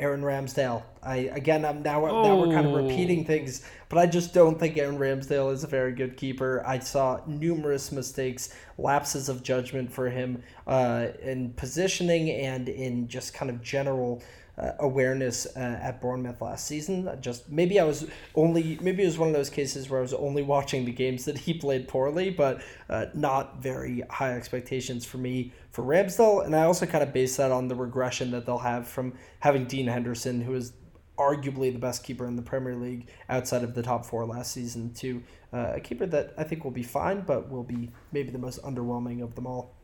Aaron 0.00 0.22
Ramsdale. 0.22 0.82
I 1.02 1.16
again, 1.16 1.64
I'm 1.64 1.82
now, 1.82 2.06
oh. 2.06 2.22
now 2.22 2.36
we're 2.36 2.54
kind 2.54 2.66
of 2.66 2.74
repeating 2.74 3.20
oh. 3.20 3.24
things, 3.24 3.64
but 3.88 3.98
I 3.98 4.06
just 4.06 4.34
don't 4.34 4.58
think 4.58 4.76
Aaron 4.76 4.98
Ramsdale 4.98 5.52
is 5.52 5.64
a 5.64 5.66
very 5.66 5.92
good 5.92 6.16
keeper. 6.16 6.62
I 6.66 6.78
saw 6.78 7.20
numerous 7.26 7.92
mistakes, 7.92 8.54
lapses 8.78 9.28
of 9.28 9.42
judgment 9.42 9.92
for 9.92 10.08
him 10.08 10.42
uh, 10.66 11.08
in 11.22 11.52
positioning 11.54 12.30
and 12.30 12.68
in 12.68 13.08
just 13.08 13.34
kind 13.34 13.50
of 13.50 13.62
general 13.62 14.22
uh, 14.58 14.72
awareness 14.80 15.46
uh, 15.56 15.58
at 15.58 16.00
Bournemouth 16.00 16.40
last 16.42 16.66
season. 16.66 17.10
Just 17.20 17.50
maybe 17.50 17.80
I 17.80 17.84
was 17.84 18.06
only 18.34 18.78
maybe 18.82 19.02
it 19.02 19.06
was 19.06 19.18
one 19.18 19.28
of 19.28 19.34
those 19.34 19.50
cases 19.50 19.88
where 19.88 19.98
I 19.98 20.02
was 20.02 20.12
only 20.12 20.42
watching 20.42 20.84
the 20.84 20.92
games 20.92 21.24
that 21.24 21.38
he 21.38 21.54
played 21.54 21.88
poorly, 21.88 22.30
but 22.30 22.62
uh, 22.88 23.06
not 23.14 23.62
very 23.62 24.02
high 24.10 24.34
expectations 24.34 25.04
for 25.04 25.18
me 25.18 25.52
for 25.70 25.82
Ramsdale. 25.82 26.44
And 26.44 26.54
I 26.54 26.64
also 26.64 26.86
kind 26.86 27.02
of 27.02 27.12
base 27.12 27.36
that 27.36 27.50
on 27.50 27.68
the 27.68 27.74
regression 27.74 28.30
that 28.32 28.44
they'll 28.44 28.58
have 28.58 28.86
from 28.86 29.14
having 29.40 29.64
Dean 29.64 29.86
Henderson, 29.86 30.42
who 30.42 30.54
is 30.54 30.72
arguably 31.18 31.72
the 31.72 31.78
best 31.78 32.04
keeper 32.04 32.26
in 32.26 32.36
the 32.36 32.42
Premier 32.42 32.74
League 32.74 33.08
outside 33.28 33.62
of 33.62 33.74
the 33.74 33.82
top 33.82 34.04
four 34.04 34.26
last 34.26 34.52
season, 34.52 34.92
to 34.94 35.22
uh, 35.52 35.72
a 35.74 35.80
keeper 35.80 36.06
that 36.06 36.34
I 36.36 36.44
think 36.44 36.64
will 36.64 36.70
be 36.70 36.82
fine, 36.82 37.22
but 37.22 37.50
will 37.50 37.64
be 37.64 37.90
maybe 38.12 38.30
the 38.30 38.38
most 38.38 38.62
underwhelming 38.62 39.22
of 39.22 39.34
them 39.34 39.46
all. 39.46 39.74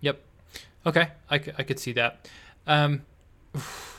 Yep. 0.00 0.20
Okay, 0.86 1.08
I, 1.30 1.34
I 1.34 1.62
could 1.62 1.78
see 1.78 1.92
that. 1.92 2.28
Um, 2.66 3.02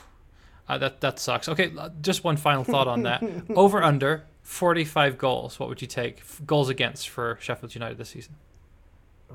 Uh, 0.70 0.78
that 0.78 1.00
that 1.00 1.18
sucks. 1.18 1.48
Okay, 1.48 1.72
just 2.00 2.22
one 2.22 2.36
final 2.36 2.62
thought 2.62 2.86
on 2.86 3.02
that. 3.02 3.24
Over 3.56 3.82
under 3.82 4.24
45 4.42 5.18
goals. 5.18 5.58
What 5.58 5.68
would 5.68 5.82
you 5.82 5.88
take? 5.88 6.22
Goals 6.46 6.68
against 6.68 7.08
for 7.08 7.36
Sheffield 7.40 7.74
United 7.74 7.98
this 7.98 8.10
season? 8.10 8.36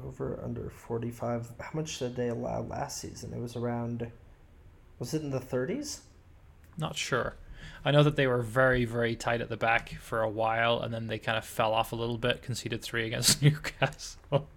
Over 0.05 0.39
under 0.41 0.69
45. 0.69 1.51
How 1.59 1.69
much 1.73 1.99
did 1.99 2.15
they 2.15 2.29
allow 2.29 2.61
last 2.61 3.01
season? 3.01 3.33
It 3.33 3.41
was 3.41 3.57
around 3.57 4.09
was 4.97 5.13
it 5.13 5.23
in 5.23 5.29
the 5.29 5.41
30s? 5.41 5.99
Not 6.77 6.95
sure. 6.95 7.36
I 7.83 7.91
know 7.91 8.03
that 8.03 8.15
they 8.15 8.27
were 8.27 8.41
very, 8.41 8.86
very 8.86 9.17
tight 9.17 9.41
at 9.41 9.49
the 9.49 9.57
back 9.57 9.89
for 9.99 10.21
a 10.21 10.29
while, 10.29 10.79
and 10.79 10.93
then 10.93 11.07
they 11.07 11.19
kind 11.19 11.38
of 11.38 11.43
fell 11.43 11.73
off 11.73 11.91
a 11.91 11.97
little 11.97 12.17
bit, 12.17 12.43
conceded 12.43 12.81
three 12.81 13.05
against 13.05 13.41
Newcastle. 13.41 14.47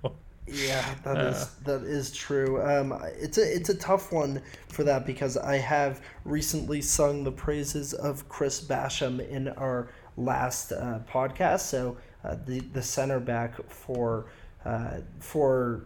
Yeah, 0.51 0.94
that 1.05 1.16
uh, 1.16 1.28
is 1.28 1.46
that 1.64 1.82
is 1.82 2.12
true. 2.12 2.62
Um, 2.62 3.01
it's 3.18 3.38
a 3.38 3.55
it's 3.57 3.68
a 3.68 3.74
tough 3.74 4.12
one 4.12 4.42
for 4.68 4.84
that 4.84 5.07
because 5.07 5.36
I 5.36 5.57
have 5.57 6.01
recently 6.24 6.80
sung 6.80 7.24
the 7.24 7.32
praises 7.32 7.92
of 7.92 8.28
Chris 8.28 8.61
Basham 8.61 9.26
in 9.28 9.49
our 9.49 9.90
last 10.16 10.72
uh, 10.72 11.01
podcast. 11.11 11.61
So 11.61 11.96
uh, 12.24 12.36
the 12.46 12.61
the 12.61 12.82
center 12.82 13.20
back 13.20 13.55
for 13.70 14.26
uh, 14.64 14.99
for 15.20 15.84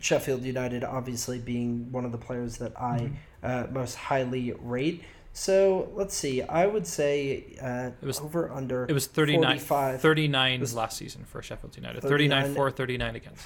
Sheffield 0.00 0.42
United, 0.42 0.84
obviously 0.84 1.38
being 1.38 1.90
one 1.90 2.04
of 2.04 2.12
the 2.12 2.18
players 2.18 2.58
that 2.58 2.78
I 2.80 3.10
mm-hmm. 3.42 3.74
most 3.74 3.94
highly 3.94 4.52
rate. 4.60 5.02
So 5.36 5.90
let's 5.94 6.14
see. 6.14 6.42
I 6.42 6.64
would 6.64 6.86
say 6.86 7.44
uh, 7.60 7.90
it 8.00 8.06
was 8.06 8.20
over 8.20 8.52
under. 8.52 8.86
It 8.88 8.92
was 8.92 9.08
39, 9.08 9.58
39 9.58 10.60
was 10.60 10.74
last 10.74 10.96
season 10.96 11.24
for 11.24 11.42
Sheffield 11.42 11.76
United. 11.76 12.02
39, 12.02 12.42
39 12.42 12.54
for 12.54 12.70
39 12.70 13.16
against. 13.16 13.44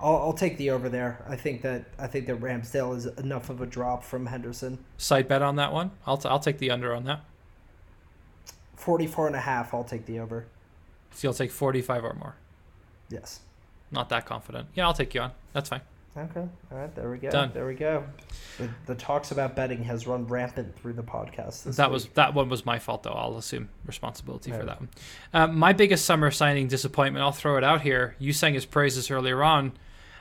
I'll, 0.00 0.16
I'll 0.16 0.32
take 0.32 0.56
the 0.56 0.70
over 0.70 0.88
there. 0.88 1.24
I 1.28 1.36
think 1.36 1.62
that 1.62 1.84
I 1.98 2.06
think 2.06 2.26
that 2.26 2.40
Ramsdale 2.40 2.96
is 2.96 3.06
enough 3.06 3.50
of 3.50 3.60
a 3.60 3.66
drop 3.66 4.02
from 4.02 4.26
Henderson. 4.26 4.78
Side 4.96 5.28
bet 5.28 5.42
on 5.42 5.56
that 5.56 5.72
one. 5.72 5.90
I'll, 6.06 6.16
t- 6.16 6.28
I'll 6.28 6.40
take 6.40 6.58
the 6.58 6.70
under 6.70 6.94
on 6.94 7.04
that. 7.04 7.20
44 8.76 9.26
and 9.26 9.36
a 9.36 9.40
half. 9.40 9.74
I'll 9.74 9.84
take 9.84 10.06
the 10.06 10.20
over. 10.20 10.46
So 11.12 11.26
you'll 11.28 11.34
take 11.34 11.50
45 11.50 12.04
or 12.04 12.14
more. 12.14 12.34
Yes. 13.10 13.40
Not 13.90 14.08
that 14.08 14.24
confident. 14.24 14.68
Yeah, 14.74 14.86
I'll 14.86 14.94
take 14.94 15.14
you 15.14 15.20
on. 15.20 15.32
That's 15.52 15.68
fine. 15.68 15.82
Okay. 16.16 16.40
All 16.40 16.78
right. 16.78 16.92
There 16.94 17.10
we 17.10 17.18
go. 17.18 17.30
Done. 17.30 17.50
There 17.54 17.66
we 17.66 17.74
go. 17.74 18.04
The, 18.58 18.68
the 18.86 18.94
talks 18.94 19.30
about 19.30 19.54
betting 19.54 19.84
has 19.84 20.06
run 20.06 20.26
rampant 20.26 20.76
through 20.76 20.94
the 20.94 21.02
podcast. 21.02 21.64
that 21.76 21.88
week. 21.88 21.92
was 21.92 22.06
that 22.14 22.34
one 22.34 22.48
was 22.48 22.66
my 22.66 22.78
fault 22.78 23.04
though. 23.04 23.12
I'll 23.12 23.36
assume 23.36 23.68
responsibility 23.86 24.50
for 24.50 24.64
that 24.64 24.80
one. 24.80 24.88
Um, 25.32 25.58
my 25.58 25.72
biggest 25.72 26.04
summer 26.04 26.30
signing 26.30 26.66
disappointment. 26.66 27.22
I'll 27.22 27.32
throw 27.32 27.56
it 27.58 27.64
out 27.64 27.82
here. 27.82 28.16
You 28.18 28.32
sang 28.32 28.54
his 28.54 28.66
praises 28.66 29.10
earlier 29.10 29.42
on. 29.42 29.72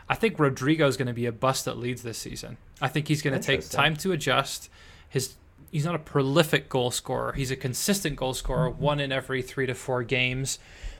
I 0.09 0.15
think 0.15 0.39
Rodrigo 0.39 0.87
is 0.87 0.97
going 0.97 1.07
to 1.07 1.13
be 1.13 1.27
a 1.27 1.31
bust 1.31 1.65
that 1.65 1.77
Leeds 1.77 2.01
this 2.01 2.17
season. 2.17 2.57
I 2.81 2.87
think 2.87 3.07
he's 3.07 3.21
going 3.21 3.39
to 3.39 3.45
take 3.45 3.69
time 3.69 3.95
to 3.97 4.11
adjust. 4.11 4.69
His 5.07 5.35
he's 5.71 5.85
not 5.85 5.93
a 5.93 5.99
prolific 5.99 6.67
goal 6.67 6.89
scorer. 6.89 7.33
He's 7.33 7.51
a 7.51 7.55
consistent 7.55 8.15
goal 8.15 8.33
scorer, 8.33 8.71
mm-hmm. 8.71 8.81
one 8.81 8.99
in 8.99 9.11
every 9.11 9.43
three 9.43 9.67
to 9.67 9.75
four 9.75 10.03
games, 10.03 10.57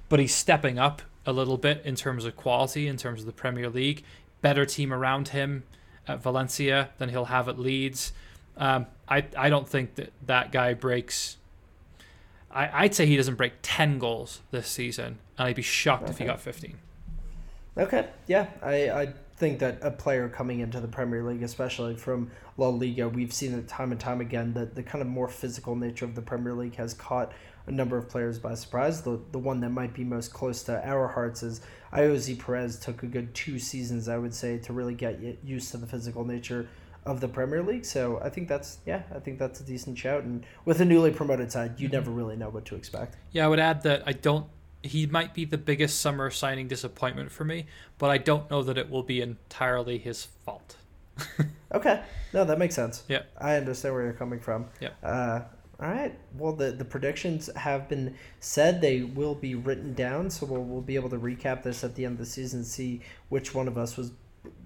but 0.10 0.20
he's 0.20 0.36
stepping 0.36 0.78
up 0.78 1.01
a 1.26 1.34
little 1.34 1.57
bit 1.57 1.82
in 1.84 1.95
terms 1.95 2.24
of 2.24 2.36
quality, 2.36 2.88
in 2.88 2.97
terms 2.97 3.22
of 3.22 3.26
the 3.26 3.34
Premier 3.34 3.70
League. 3.70 4.03
Better 4.41 4.66
team 4.66 4.93
around 4.93 5.30
him 5.30 5.64
at 6.07 6.22
Valencia 6.22 6.89
than 6.99 7.10
he'll 7.10 7.26
have 7.26 7.49
at 7.49 7.57
Leeds. 7.57 8.14
Um, 8.57 8.86
I 9.07 9.26
I 9.36 9.49
don't 9.49 9.68
think 9.68 9.95
that 9.95 10.12
that 10.28 10.51
guy 10.51 10.76
breaks. 10.76 11.38
I, 12.51 12.84
I'd 12.86 12.95
say 12.95 13.05
he 13.07 13.18
doesn't 13.18 13.36
break 13.36 13.53
ten 13.64 13.97
goals 13.97 14.41
this 14.51 14.68
season, 14.68 15.18
and 15.38 15.47
I'd 15.47 15.55
be 15.55 15.62
shocked 15.64 16.03
okay. 16.03 16.12
if 16.12 16.18
he 16.20 16.26
got 16.26 16.39
fifteen. 16.39 16.78
Okay, 17.80 18.09
yeah, 18.27 18.47
I, 18.61 18.89
I 18.89 19.13
think 19.38 19.59
that 19.59 19.80
a 19.82 19.89
player 19.89 20.27
coming 20.27 20.59
into 20.59 20.82
the 20.82 20.88
Premier 20.88 21.23
League, 21.23 21.43
especially 21.43 21.95
from 21.95 22.30
La 22.57 22.67
Liga, 22.67 23.07
we've 23.07 23.32
seen 23.32 23.53
it 23.53 23.69
time 23.69 23.93
and 23.93 23.99
time 23.99 24.19
again 24.19 24.53
that 24.53 24.75
the 24.75 24.84
kind 24.84 25.01
of 25.01 25.07
more 25.07 25.30
physical 25.30 25.77
nature 25.77 26.03
of 26.03 26.13
the 26.13 26.21
Premier 26.21 26.53
League 26.53 26.75
has 26.75 26.93
caught 26.93 27.32
a 27.67 27.71
number 27.71 27.97
of 27.97 28.09
players 28.09 28.38
by 28.38 28.53
surprise. 28.53 29.01
The 29.01 29.17
the 29.32 29.39
one 29.39 29.61
that 29.61 29.69
might 29.69 29.93
be 29.93 30.03
most 30.03 30.34
close 30.34 30.61
to 30.63 30.86
our 30.86 31.07
hearts 31.07 31.41
is 31.41 31.61
Ayoze 31.93 32.38
Perez. 32.38 32.77
Took 32.80 33.03
a 33.03 33.07
good 33.07 33.34
two 33.34 33.57
seasons, 33.59 34.09
I 34.09 34.17
would 34.17 34.34
say, 34.34 34.57
to 34.57 34.73
really 34.73 34.95
get 34.95 35.21
used 35.41 35.71
to 35.71 35.77
the 35.77 35.88
physical 35.88 36.25
nature 36.25 36.67
of 37.05 37.21
the 37.21 37.30
Premier 37.30 37.63
League. 37.63 37.86
So 37.86 38.19
I 38.21 38.27
think 38.30 38.49
that's 38.49 38.80
yeah, 38.86 39.03
I 39.15 39.19
think 39.19 39.39
that's 39.39 39.61
a 39.61 39.63
decent 39.63 39.97
shout. 39.97 40.23
And 40.23 40.45
with 40.65 40.82
a 40.82 40.86
newly 40.86 41.11
promoted 41.11 41.49
side, 41.49 41.80
you 41.80 41.88
mm-hmm. 41.88 41.95
never 41.95 42.11
really 42.11 42.36
know 42.36 42.49
what 42.49 42.65
to 42.65 42.75
expect. 42.75 43.15
Yeah, 43.32 43.45
I 43.45 43.47
would 43.47 43.59
add 43.59 43.84
that 43.84 44.03
I 44.05 44.11
don't 44.11 44.47
he 44.84 45.05
might 45.05 45.34
be 45.34 45.45
the 45.45 45.57
biggest 45.57 45.99
summer 45.99 46.30
signing 46.30 46.67
disappointment 46.67 47.32
for 47.32 47.43
me, 47.43 47.65
but 47.97 48.09
I 48.09 48.17
don't 48.17 48.49
know 48.49 48.63
that 48.63 48.77
it 48.77 48.89
will 48.89 49.03
be 49.03 49.21
entirely 49.21 49.97
his 49.97 50.25
fault. 50.45 50.77
okay, 51.73 52.01
no, 52.34 52.45
that 52.45 52.57
makes 52.57 52.75
sense. 52.75 53.03
Yeah, 53.07 53.23
I 53.38 53.55
understand 53.55 53.93
where 53.93 54.03
you're 54.03 54.13
coming 54.13 54.39
from. 54.39 54.67
Yeah. 54.80 54.89
Uh, 55.03 55.41
all 55.82 55.89
right. 55.89 56.17
Well, 56.38 56.53
the, 56.53 56.71
the 56.71 56.84
predictions 56.84 57.49
have 57.55 57.88
been 57.88 58.15
said. 58.39 58.82
They 58.82 59.01
will 59.01 59.36
be 59.36 59.55
written 59.55 59.93
down, 59.93 60.30
so 60.30 60.45
we'll, 60.45 60.63
we'll 60.63 60.82
be 60.82 60.95
able 60.95 61.09
to 61.09 61.17
recap 61.17 61.63
this 61.63 61.84
at 61.84 61.95
the 61.95 62.05
end 62.05 62.13
of 62.13 62.19
the 62.19 62.25
season, 62.25 62.65
see 62.65 63.01
which 63.30 63.53
one 63.53 63.67
of 63.67 63.77
us 63.77 63.95
was 63.95 64.11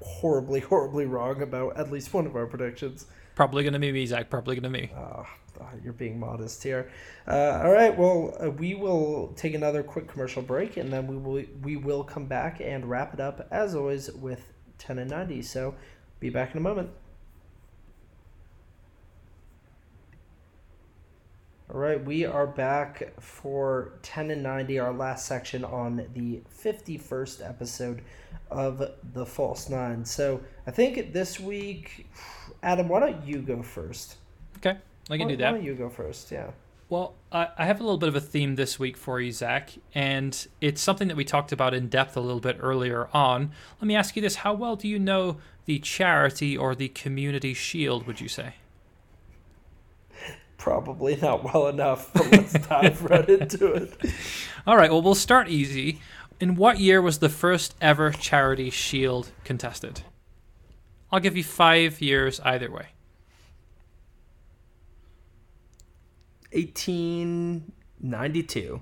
horribly, 0.02 0.60
horribly 0.60 1.06
wrong 1.06 1.42
about 1.42 1.78
at 1.78 1.92
least 1.92 2.14
one 2.14 2.26
of 2.26 2.36
our 2.36 2.48
predictions. 2.48 3.06
Probably 3.36 3.64
going 3.64 3.74
to 3.74 3.80
be 3.80 3.92
me, 3.92 4.06
Zach. 4.06 4.30
Probably 4.30 4.56
going 4.56 4.72
to 4.72 4.78
be 4.78 4.88
me. 4.88 4.92
Oh, 4.96 5.26
oh, 5.62 5.70
you're 5.84 5.94
being 5.94 6.20
modest 6.20 6.64
here. 6.64 6.92
Uh, 7.28 7.62
all 7.64 7.72
right. 7.72 7.98
Well, 7.98 8.36
uh, 8.44 8.50
we 8.50 8.76
will 8.76 9.34
take 9.36 9.54
another 9.54 9.84
quick 9.84 10.08
commercial 10.08 10.42
break, 10.42 10.78
and 10.78 10.92
then 10.92 11.08
we 11.08 11.18
will 11.18 11.44
we 11.62 11.78
will 11.78 12.04
come 12.04 12.26
back 12.26 12.62
and 12.62 12.90
wrap 12.90 13.14
it 13.14 13.20
up 13.20 13.48
as 13.52 13.76
always 13.76 14.12
with 14.12 14.54
ten 14.78 15.00
and 15.00 15.10
ninety. 15.10 15.42
So, 15.42 15.76
be 16.20 16.30
back 16.30 16.52
in 16.52 16.58
a 16.58 16.62
moment. 16.62 16.90
All 21.74 21.80
right, 21.80 22.04
we 22.06 22.24
are 22.24 22.46
back 22.46 23.20
for 23.20 23.94
10 24.04 24.30
and 24.30 24.44
90, 24.44 24.78
our 24.78 24.94
last 24.94 25.26
section 25.26 25.66
on 25.66 26.06
the 26.14 26.44
51st 26.64 27.50
episode 27.50 28.04
of 28.52 28.92
The 29.14 29.26
False 29.26 29.70
Nine. 29.70 30.06
So 30.06 30.42
I 30.68 30.72
think 30.72 31.14
this 31.14 31.40
week, 31.40 32.06
Adam, 32.62 32.88
why 32.90 33.00
don't 33.00 33.26
you 33.26 33.40
go 33.42 33.64
first? 33.64 34.18
Okay, 34.58 34.78
I 35.10 35.18
can 35.18 35.28
why, 35.28 35.32
do 35.32 35.38
that. 35.38 35.52
Why 35.52 35.58
don't 35.58 35.66
you 35.66 35.76
go 35.76 35.90
first? 35.90 36.32
Yeah. 36.32 36.52
Well, 36.90 37.16
I, 37.32 37.50
I 37.58 37.66
have 37.66 37.80
a 37.80 37.84
little 37.84 37.98
bit 37.98 38.10
of 38.10 38.16
a 38.16 38.22
theme 38.22 38.56
this 38.56 38.78
week 38.78 38.98
for 38.98 39.20
you, 39.20 39.32
Zach, 39.32 39.72
and 39.96 40.48
it's 40.62 40.82
something 40.82 41.08
that 41.08 41.18
we 41.18 41.26
talked 41.26 41.52
about 41.52 41.74
in 41.74 41.88
depth 41.90 42.16
a 42.16 42.20
little 42.20 42.40
bit 42.40 42.58
earlier 42.60 43.08
on. 43.14 43.52
Let 43.82 43.88
me 43.88 43.96
ask 43.96 44.16
you 44.16 44.22
this 44.22 44.36
How 44.36 44.54
well 44.54 44.76
do 44.76 44.88
you 44.88 45.00
know 45.00 45.38
the 45.66 45.80
charity 45.80 46.58
or 46.58 46.76
the 46.76 46.90
community 46.90 47.54
shield, 47.54 48.06
would 48.06 48.22
you 48.22 48.28
say? 48.28 48.56
Probably 50.58 51.16
not 51.16 51.44
well 51.44 51.68
enough, 51.68 52.14
but 52.14 52.32
let's 52.32 52.54
dive 52.70 53.04
right 53.04 53.28
into 53.28 53.74
it. 53.74 53.98
All 54.68 54.78
right, 54.78 54.92
well, 54.92 55.02
we'll 55.02 55.16
start 55.16 55.50
easy. 55.50 56.00
In 56.40 56.56
what 56.56 56.80
year 56.80 57.02
was 57.02 57.20
the 57.20 57.30
first 57.30 57.76
ever 57.82 58.12
charity 58.12 58.70
shield 58.70 59.32
contested? 59.44 60.02
I'll 61.12 61.20
give 61.20 61.36
you 61.36 61.44
five 61.44 62.02
years 62.02 62.40
either 62.42 62.72
way. 62.72 62.88
1892. 66.54 68.82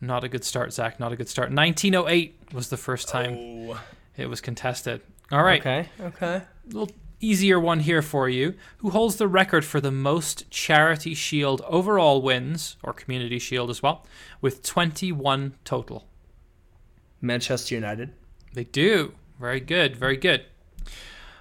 Not 0.00 0.24
a 0.24 0.28
good 0.28 0.44
start, 0.44 0.72
Zach. 0.72 1.00
Not 1.00 1.12
a 1.12 1.16
good 1.16 1.28
start. 1.28 1.50
1908 1.50 2.52
was 2.52 2.68
the 2.68 2.76
first 2.76 3.08
time 3.08 3.70
oh. 3.70 3.80
it 4.16 4.28
was 4.28 4.40
contested. 4.40 5.00
All 5.32 5.42
right. 5.42 5.60
Okay. 5.60 5.88
Okay. 6.00 6.36
A 6.36 6.46
little 6.66 6.90
easier 7.20 7.58
one 7.58 7.80
here 7.80 8.02
for 8.02 8.28
you. 8.28 8.54
Who 8.78 8.90
holds 8.90 9.16
the 9.16 9.28
record 9.28 9.64
for 9.64 9.80
the 9.80 9.90
most 9.90 10.50
Charity 10.50 11.14
Shield 11.14 11.62
overall 11.66 12.20
wins, 12.20 12.76
or 12.82 12.92
Community 12.92 13.38
Shield 13.38 13.70
as 13.70 13.82
well, 13.82 14.06
with 14.40 14.62
21 14.62 15.54
total? 15.64 16.06
Manchester 17.20 17.74
United. 17.74 18.12
They 18.52 18.64
do. 18.64 19.14
Very 19.40 19.60
good. 19.60 19.96
Very 19.96 20.16
good. 20.16 20.44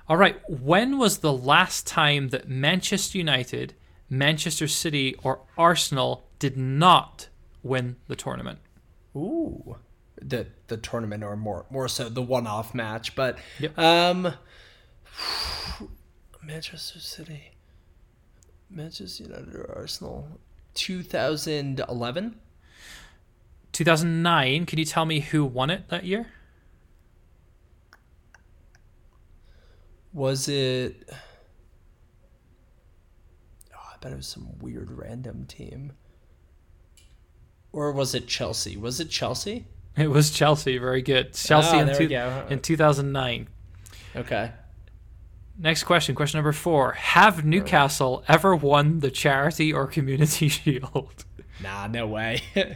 All 0.07 0.17
right. 0.17 0.39
When 0.49 0.97
was 0.97 1.19
the 1.19 1.33
last 1.33 1.85
time 1.85 2.29
that 2.29 2.47
Manchester 2.47 3.17
United, 3.17 3.73
Manchester 4.13 4.67
City, 4.67 5.15
or 5.23 5.39
Arsenal 5.57 6.27
did 6.37 6.55
not 6.55 7.29
win 7.63 7.95
the 8.07 8.15
tournament? 8.15 8.59
Ooh. 9.15 9.77
The 10.21 10.47
the 10.67 10.77
tournament 10.77 11.23
or 11.23 11.35
more 11.35 11.65
more 11.69 11.87
so 11.87 12.09
the 12.09 12.21
one 12.21 12.45
off 12.45 12.73
match. 12.73 13.15
But 13.15 13.39
yep. 13.59 13.77
um 13.77 14.33
Manchester 16.43 16.99
City, 16.99 17.51
Manchester 18.69 19.23
United 19.23 19.55
or 19.55 19.73
Arsenal, 19.75 20.39
2011. 20.75 22.39
2009. 23.71 24.65
Can 24.67 24.77
you 24.77 24.85
tell 24.85 25.05
me 25.05 25.21
who 25.21 25.43
won 25.43 25.71
it 25.71 25.89
that 25.89 26.03
year? 26.05 26.27
Was 30.13 30.47
it? 30.47 31.09
It 34.11 34.15
was 34.15 34.27
some 34.27 34.57
weird 34.59 34.91
random 34.91 35.45
team. 35.45 35.93
Or 37.71 37.91
was 37.91 38.13
it 38.13 38.27
Chelsea? 38.27 38.77
Was 38.77 38.99
it 38.99 39.09
Chelsea? 39.09 39.65
It 39.97 40.09
was 40.09 40.31
Chelsea. 40.31 40.77
Very 40.77 41.01
good. 41.01 41.33
Chelsea 41.33 41.77
oh, 41.77 41.79
in, 41.79 41.95
two, 41.95 42.53
in 42.53 42.59
2009. 42.59 43.47
Okay. 44.15 44.51
Next 45.57 45.83
question, 45.83 46.15
question 46.15 46.39
number 46.39 46.51
four. 46.51 46.93
Have 46.93 47.45
Newcastle 47.45 48.23
ever 48.27 48.55
won 48.55 48.99
the 49.01 49.11
charity 49.11 49.71
or 49.71 49.85
community 49.87 50.47
shield? 50.49 51.25
Nah, 51.61 51.87
no 51.87 52.07
way. 52.07 52.41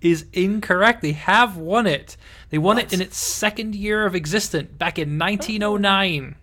is 0.00 0.26
incorrect. 0.32 1.02
They 1.02 1.12
have 1.12 1.56
won 1.56 1.86
it. 1.86 2.16
They 2.50 2.58
won 2.58 2.76
what? 2.76 2.86
it 2.86 2.92
in 2.92 3.00
its 3.00 3.16
second 3.16 3.74
year 3.74 4.06
of 4.06 4.14
existence 4.14 4.70
back 4.78 4.98
in 4.98 5.18
1909. 5.18 6.36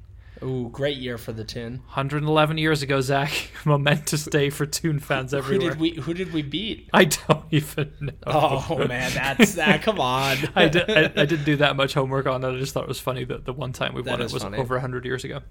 Ooh, 0.43 0.69
great 0.69 0.97
year 0.97 1.19
for 1.19 1.31
the 1.34 1.43
Toon. 1.43 1.84
111 1.85 2.57
years 2.57 2.81
ago, 2.81 2.99
Zach. 3.01 3.31
Momentous 3.65 4.26
day 4.26 4.49
for 4.49 4.65
Toon 4.65 4.99
fans 4.99 5.34
everywhere. 5.34 5.69
Who 5.69 5.69
did 5.69 5.80
we 5.80 6.01
Who 6.01 6.13
did 6.15 6.34
we 6.34 6.41
beat? 6.41 6.89
I 6.93 7.05
don't 7.05 7.45
even 7.51 7.91
know. 8.01 8.11
Oh 8.26 8.85
man, 8.88 9.11
that's 9.13 9.53
that. 9.55 9.84
Come 9.84 9.99
on. 9.99 10.38
I, 10.55 10.68
did, 10.68 10.89
I, 10.89 11.03
I 11.15 11.26
didn't 11.26 11.43
do 11.45 11.57
that 11.57 11.76
much 11.76 11.93
homework 11.93 12.26
on 12.26 12.43
it. 12.43 12.49
I 12.55 12.57
just 12.57 12.73
thought 12.73 12.84
it 12.84 12.89
was 12.89 12.99
funny 12.99 13.23
that 13.26 13.45
the 13.45 13.53
one 13.53 13.72
time 13.72 13.93
we 13.93 14.01
That 14.01 14.11
won 14.11 14.22
it 14.22 14.31
was 14.34 14.41
funny. 14.41 14.57
over 14.57 14.76
100 14.76 15.05
years 15.05 15.23
ago. 15.23 15.41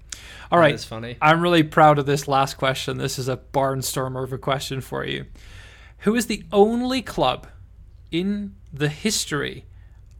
All 0.51 0.59
right. 0.59 0.73
It's 0.73 0.83
funny. 0.83 1.17
I'm 1.21 1.39
really 1.41 1.63
proud 1.63 1.97
of 1.97 2.05
this 2.05 2.27
last 2.27 2.55
question. 2.57 2.97
This 2.97 3.17
is 3.17 3.29
a 3.29 3.37
barnstormer 3.37 4.23
of 4.23 4.33
a 4.33 4.37
question 4.37 4.81
for 4.81 5.05
you. 5.05 5.25
Who 5.99 6.15
is 6.15 6.25
the 6.25 6.43
only 6.51 7.01
club 7.01 7.47
in 8.11 8.55
the 8.73 8.89
history 8.89 9.65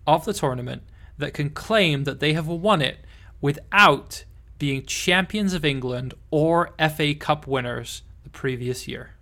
of 0.08 0.24
the 0.24 0.34
tournament 0.34 0.84
that 1.18 1.34
can 1.34 1.50
claim 1.50 2.06
that 2.06 2.20
they 2.22 2.34
have 2.34 2.48
won 2.48 2.82
it 2.82 3.00
without 3.42 4.24
being 4.62 4.86
champions 4.86 5.56
of 5.56 5.66
England 5.66 6.14
or 6.30 6.70
FA 6.96 7.16
Cup 7.16 7.48
winners 7.48 8.04
the 8.24 8.30
previous 8.30 8.88
year? 8.88 9.16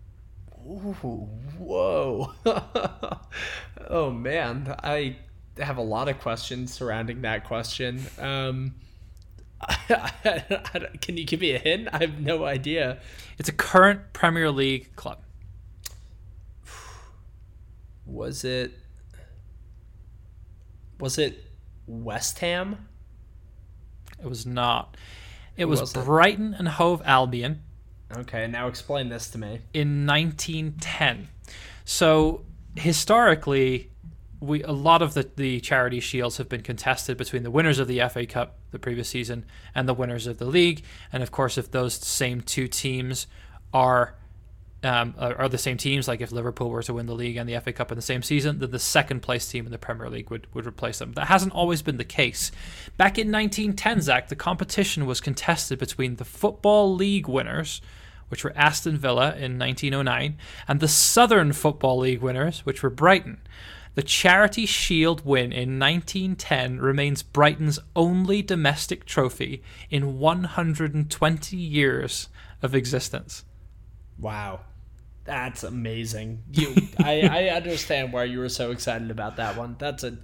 Ooh, 0.67 1.29
whoa. 1.57 2.33
oh 3.87 4.11
man, 4.11 4.75
I 4.83 5.15
have 5.57 5.77
a 5.77 5.81
lot 5.81 6.09
of 6.09 6.19
questions 6.19 6.73
surrounding 6.73 7.21
that 7.21 7.45
question. 7.45 8.01
Um, 8.19 8.75
can 10.99 11.15
you 11.15 11.23
give 11.23 11.39
me 11.39 11.51
a 11.51 11.57
hint? 11.57 11.87
I 11.93 11.99
have 11.99 12.19
no 12.19 12.43
idea. 12.43 12.99
It's 13.37 13.47
a 13.47 13.53
current 13.53 14.11
Premier 14.11 14.51
League 14.51 14.93
club. 14.97 15.19
Was 18.05 18.43
it? 18.43 18.73
Was 20.99 21.17
it 21.17 21.45
West 21.87 22.39
Ham? 22.39 22.89
It 24.21 24.27
was 24.27 24.45
not. 24.45 24.97
It 25.59 25.65
was, 25.65 25.81
was 25.81 25.95
it? 25.95 26.05
Brighton 26.05 26.55
and 26.57 26.67
Hove 26.67 27.01
Albion 27.05 27.61
Okay, 28.15 28.47
now 28.47 28.67
explain 28.67 29.09
this 29.09 29.29
to 29.31 29.37
me. 29.37 29.61
in 29.73 30.05
1910. 30.07 31.27
So 31.85 32.43
historically, 32.75 33.91
we 34.39 34.63
a 34.63 34.71
lot 34.71 35.01
of 35.01 35.13
the, 35.13 35.29
the 35.35 35.59
charity 35.59 35.99
shields 35.99 36.37
have 36.37 36.49
been 36.49 36.61
contested 36.61 37.17
between 37.17 37.43
the 37.43 37.51
winners 37.51 37.77
of 37.77 37.87
the 37.87 38.01
FA 38.09 38.25
Cup 38.25 38.57
the 38.71 38.79
previous 38.79 39.09
season 39.09 39.45
and 39.75 39.87
the 39.87 39.93
winners 39.93 40.27
of 40.27 40.37
the 40.37 40.45
league. 40.45 40.83
And 41.11 41.21
of 41.21 41.31
course, 41.31 41.57
if 41.57 41.71
those 41.71 41.93
same 41.93 42.41
two 42.41 42.67
teams 42.67 43.27
are 43.73 44.15
um, 44.81 45.13
are 45.17 45.49
the 45.49 45.57
same 45.57 45.75
teams, 45.75 46.07
like 46.07 46.21
if 46.21 46.31
Liverpool 46.31 46.69
were 46.69 46.83
to 46.83 46.93
win 46.93 47.05
the 47.05 47.13
league 47.13 47.35
and 47.35 47.49
the 47.49 47.59
FA 47.59 47.73
Cup 47.73 47.91
in 47.91 47.97
the 47.97 48.01
same 48.01 48.21
season, 48.21 48.59
then 48.59 48.71
the 48.71 48.79
second 48.79 49.21
place 49.21 49.49
team 49.49 49.65
in 49.65 49.71
the 49.71 49.77
Premier 49.77 50.09
League 50.09 50.29
would, 50.29 50.47
would 50.53 50.65
replace 50.65 50.99
them. 50.99 51.11
That 51.13 51.27
hasn't 51.27 51.53
always 51.53 51.81
been 51.81 51.97
the 51.97 52.05
case. 52.05 52.51
Back 52.95 53.17
in 53.17 53.29
1910, 53.29 54.01
Zach, 54.01 54.29
the 54.29 54.37
competition 54.37 55.05
was 55.05 55.19
contested 55.19 55.79
between 55.79 56.15
the 56.15 56.23
Football 56.23 56.95
League 56.95 57.27
winners, 57.27 57.81
which 58.29 58.45
were 58.45 58.53
Aston 58.55 58.97
Villa 58.97 59.35
in 59.35 59.59
1909, 59.59 60.37
and 60.67 60.79
the 60.79 60.87
Southern 60.87 61.51
Football 61.51 61.99
League 61.99 62.21
winners, 62.21 62.65
which 62.65 62.81
were 62.81 62.89
Brighton. 62.89 63.41
The 63.95 64.03
Charity 64.03 64.65
Shield 64.65 65.25
win 65.25 65.51
in 65.51 65.77
1910 65.77 66.79
remains 66.79 67.21
Brighton's 67.21 67.79
only 67.97 68.41
domestic 68.41 69.03
trophy 69.03 69.61
in 69.89 70.19
120 70.19 71.57
years 71.57 72.29
of 72.61 72.73
existence. 72.73 73.43
Wow, 74.19 74.61
that's 75.23 75.63
amazing. 75.63 76.43
You, 76.51 76.75
I, 76.99 77.21
I 77.21 77.43
understand 77.49 78.13
why 78.13 78.25
you 78.25 78.39
were 78.39 78.49
so 78.49 78.71
excited 78.71 79.11
about 79.11 79.37
that 79.37 79.57
one. 79.57 79.75
That's 79.79 80.03
a 80.03 80.17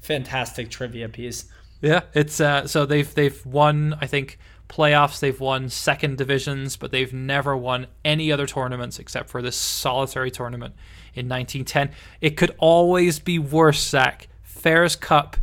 fantastic 0.00 0.70
trivia 0.70 1.08
piece. 1.08 1.46
Yeah, 1.80 2.02
it's 2.14 2.40
uh, 2.40 2.66
so 2.66 2.86
they've 2.86 3.12
they've 3.14 3.44
won 3.44 3.96
I 4.00 4.06
think 4.06 4.38
playoffs, 4.72 5.20
they've 5.20 5.38
won 5.38 5.68
second 5.68 6.16
divisions, 6.16 6.76
but 6.76 6.90
they've 6.90 7.12
never 7.12 7.56
won 7.56 7.86
any 8.04 8.32
other 8.32 8.46
tournaments 8.46 8.98
except 8.98 9.28
for 9.28 9.42
this 9.42 9.56
solitary 9.56 10.30
tournament 10.30 10.74
in 11.14 11.28
1910. 11.28 11.90
It 12.20 12.36
could 12.36 12.54
always 12.58 13.18
be 13.18 13.38
worse, 13.38 13.86
Zach. 13.86 14.28
Fairs 14.42 14.96
Cup 14.96 15.36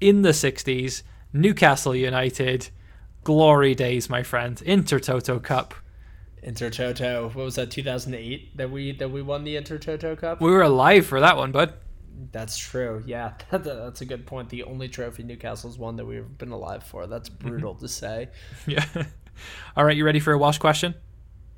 in 0.00 0.22
the 0.22 0.30
60s, 0.30 1.02
Newcastle 1.32 1.94
United, 1.94 2.68
glory 3.24 3.74
days, 3.74 4.10
my 4.10 4.22
friend. 4.22 4.56
Intertoto 4.66 5.42
Cup. 5.42 5.74
Intertoto. 6.44 7.34
What 7.34 7.44
was 7.44 7.54
that? 7.56 7.70
2008 7.70 8.56
that 8.56 8.70
we 8.70 8.92
that 8.92 9.10
we 9.10 9.22
won 9.22 9.44
the 9.44 9.56
Intertoto 9.56 10.18
Cup. 10.18 10.40
We 10.40 10.50
were 10.50 10.62
alive 10.62 11.06
for 11.06 11.20
that 11.20 11.36
one, 11.36 11.52
bud. 11.52 11.74
That's 12.30 12.56
true. 12.56 13.02
Yeah, 13.06 13.34
that, 13.50 13.64
that's 13.64 14.00
a 14.00 14.04
good 14.04 14.26
point. 14.26 14.48
The 14.48 14.64
only 14.64 14.88
trophy 14.88 15.22
Newcastle's 15.22 15.78
won 15.78 15.96
that 15.96 16.04
we've 16.04 16.38
been 16.38 16.50
alive 16.50 16.82
for. 16.82 17.06
That's 17.06 17.28
mm-hmm. 17.28 17.48
brutal 17.48 17.74
to 17.76 17.88
say. 17.88 18.28
Yeah. 18.66 18.84
All 19.76 19.84
right, 19.84 19.96
you 19.96 20.04
ready 20.04 20.20
for 20.20 20.32
a 20.34 20.38
Welsh 20.38 20.58
question? 20.58 20.94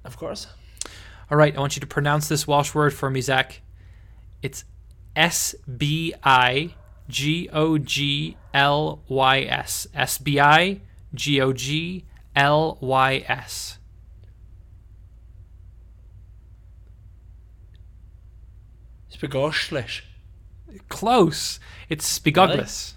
Of 0.05 0.17
course. 0.17 0.47
All 1.29 1.37
right, 1.37 1.55
I 1.55 1.59
want 1.59 1.75
you 1.75 1.81
to 1.81 1.87
pronounce 1.87 2.29
this 2.29 2.47
Welsh 2.47 2.73
word 2.73 2.95
for 2.95 3.11
me, 3.11 3.21
Zach. 3.21 3.63
It's 4.43 4.65
S 5.17 5.55
B 5.77 6.15
I 6.23 6.75
G 7.09 7.49
O 7.53 7.79
G 7.79 8.37
L 8.53 9.03
Y 9.09 9.41
S. 9.41 9.89
S 9.93 10.19
B 10.19 10.39
I 10.39 10.81
G 11.15 11.41
O 11.41 11.53
G 11.53 12.05
L 12.37 12.79
Y 12.81 13.25
S. 13.27 13.79
Spigoslish. 19.15 20.03
Close. 20.89 21.61
It's 21.89 22.19
Spigoglis. 22.19 22.95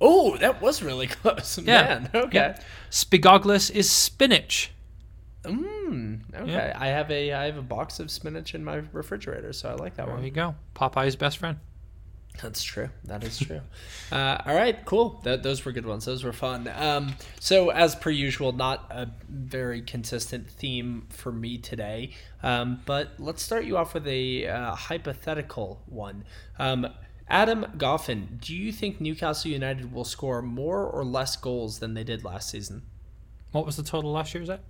Oh, 0.00 0.36
that 0.36 0.62
was 0.62 0.82
really 0.82 1.06
close. 1.18 1.58
Yeah. 1.58 1.82
Man, 1.82 2.10
okay. 2.14 2.38
Yeah. 2.38 2.60
Spigoglis 2.90 3.70
is 3.70 3.90
spinach. 3.90 4.70
Mm, 5.44 6.20
okay. 6.34 6.52
Yeah. 6.52 6.76
I 6.78 6.88
have 6.88 7.10
a 7.10 7.32
I 7.32 7.46
have 7.46 7.56
a 7.56 7.62
box 7.62 8.00
of 8.00 8.10
spinach 8.10 8.54
in 8.54 8.64
my 8.64 8.82
refrigerator, 8.92 9.52
so 9.52 9.70
I 9.70 9.74
like 9.74 9.94
that 9.96 10.06
There 10.06 10.14
one. 10.14 10.22
There 10.22 10.26
you 10.28 10.34
go. 10.34 10.54
Popeye's 10.74 11.16
best 11.16 11.38
friend. 11.38 11.58
That's 12.42 12.62
true. 12.62 12.90
That 13.04 13.24
is 13.24 13.38
true. 13.46 13.60
uh, 14.12 14.38
all 14.46 14.54
right, 14.54 14.84
cool. 14.84 15.20
Th- 15.24 15.42
those 15.42 15.64
were 15.64 15.72
good 15.72 15.86
ones. 15.86 16.04
Those 16.04 16.24
were 16.24 16.32
fun. 16.32 16.70
Um, 16.74 17.14
so, 17.40 17.70
as 17.70 17.94
per 17.94 18.10
usual, 18.10 18.52
not 18.52 18.86
a 18.90 19.08
very 19.28 19.82
consistent 19.82 20.48
theme 20.48 21.06
for 21.10 21.32
me 21.32 21.58
today. 21.58 22.10
Um, 22.42 22.80
but 22.86 23.10
let's 23.18 23.42
start 23.42 23.64
you 23.64 23.76
off 23.76 23.94
with 23.94 24.06
a 24.06 24.46
uh, 24.46 24.74
hypothetical 24.74 25.82
one. 25.86 26.24
Um, 26.58 26.88
Adam 27.28 27.66
Goffin, 27.76 28.40
do 28.40 28.54
you 28.56 28.72
think 28.72 29.00
Newcastle 29.00 29.50
United 29.50 29.92
will 29.92 30.04
score 30.04 30.40
more 30.40 30.86
or 30.86 31.04
less 31.04 31.36
goals 31.36 31.78
than 31.78 31.94
they 31.94 32.04
did 32.04 32.24
last 32.24 32.48
season? 32.50 32.82
What 33.52 33.66
was 33.66 33.76
the 33.76 33.82
total 33.82 34.12
last 34.12 34.34
year, 34.34 34.44
Zach? 34.44 34.60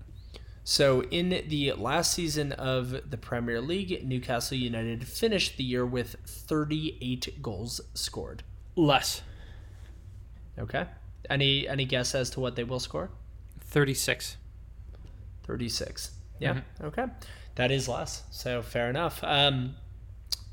So, 0.70 1.02
in 1.04 1.30
the 1.48 1.72
last 1.72 2.12
season 2.12 2.52
of 2.52 3.10
the 3.10 3.16
Premier 3.16 3.58
League, 3.58 4.06
Newcastle 4.06 4.58
United 4.58 5.08
finished 5.08 5.56
the 5.56 5.64
year 5.64 5.86
with 5.86 6.16
38 6.26 7.40
goals 7.40 7.80
scored. 7.94 8.42
Less. 8.76 9.22
Okay. 10.58 10.84
Any 11.30 11.66
any 11.66 11.86
guess 11.86 12.14
as 12.14 12.28
to 12.30 12.40
what 12.40 12.54
they 12.54 12.64
will 12.64 12.80
score? 12.80 13.08
36. 13.60 14.36
36. 15.44 16.10
Yeah. 16.38 16.60
Okay. 16.82 17.06
That 17.54 17.70
is 17.70 17.88
less. 17.88 18.24
So 18.30 18.60
fair 18.60 18.90
enough. 18.90 19.24
Um, 19.24 19.74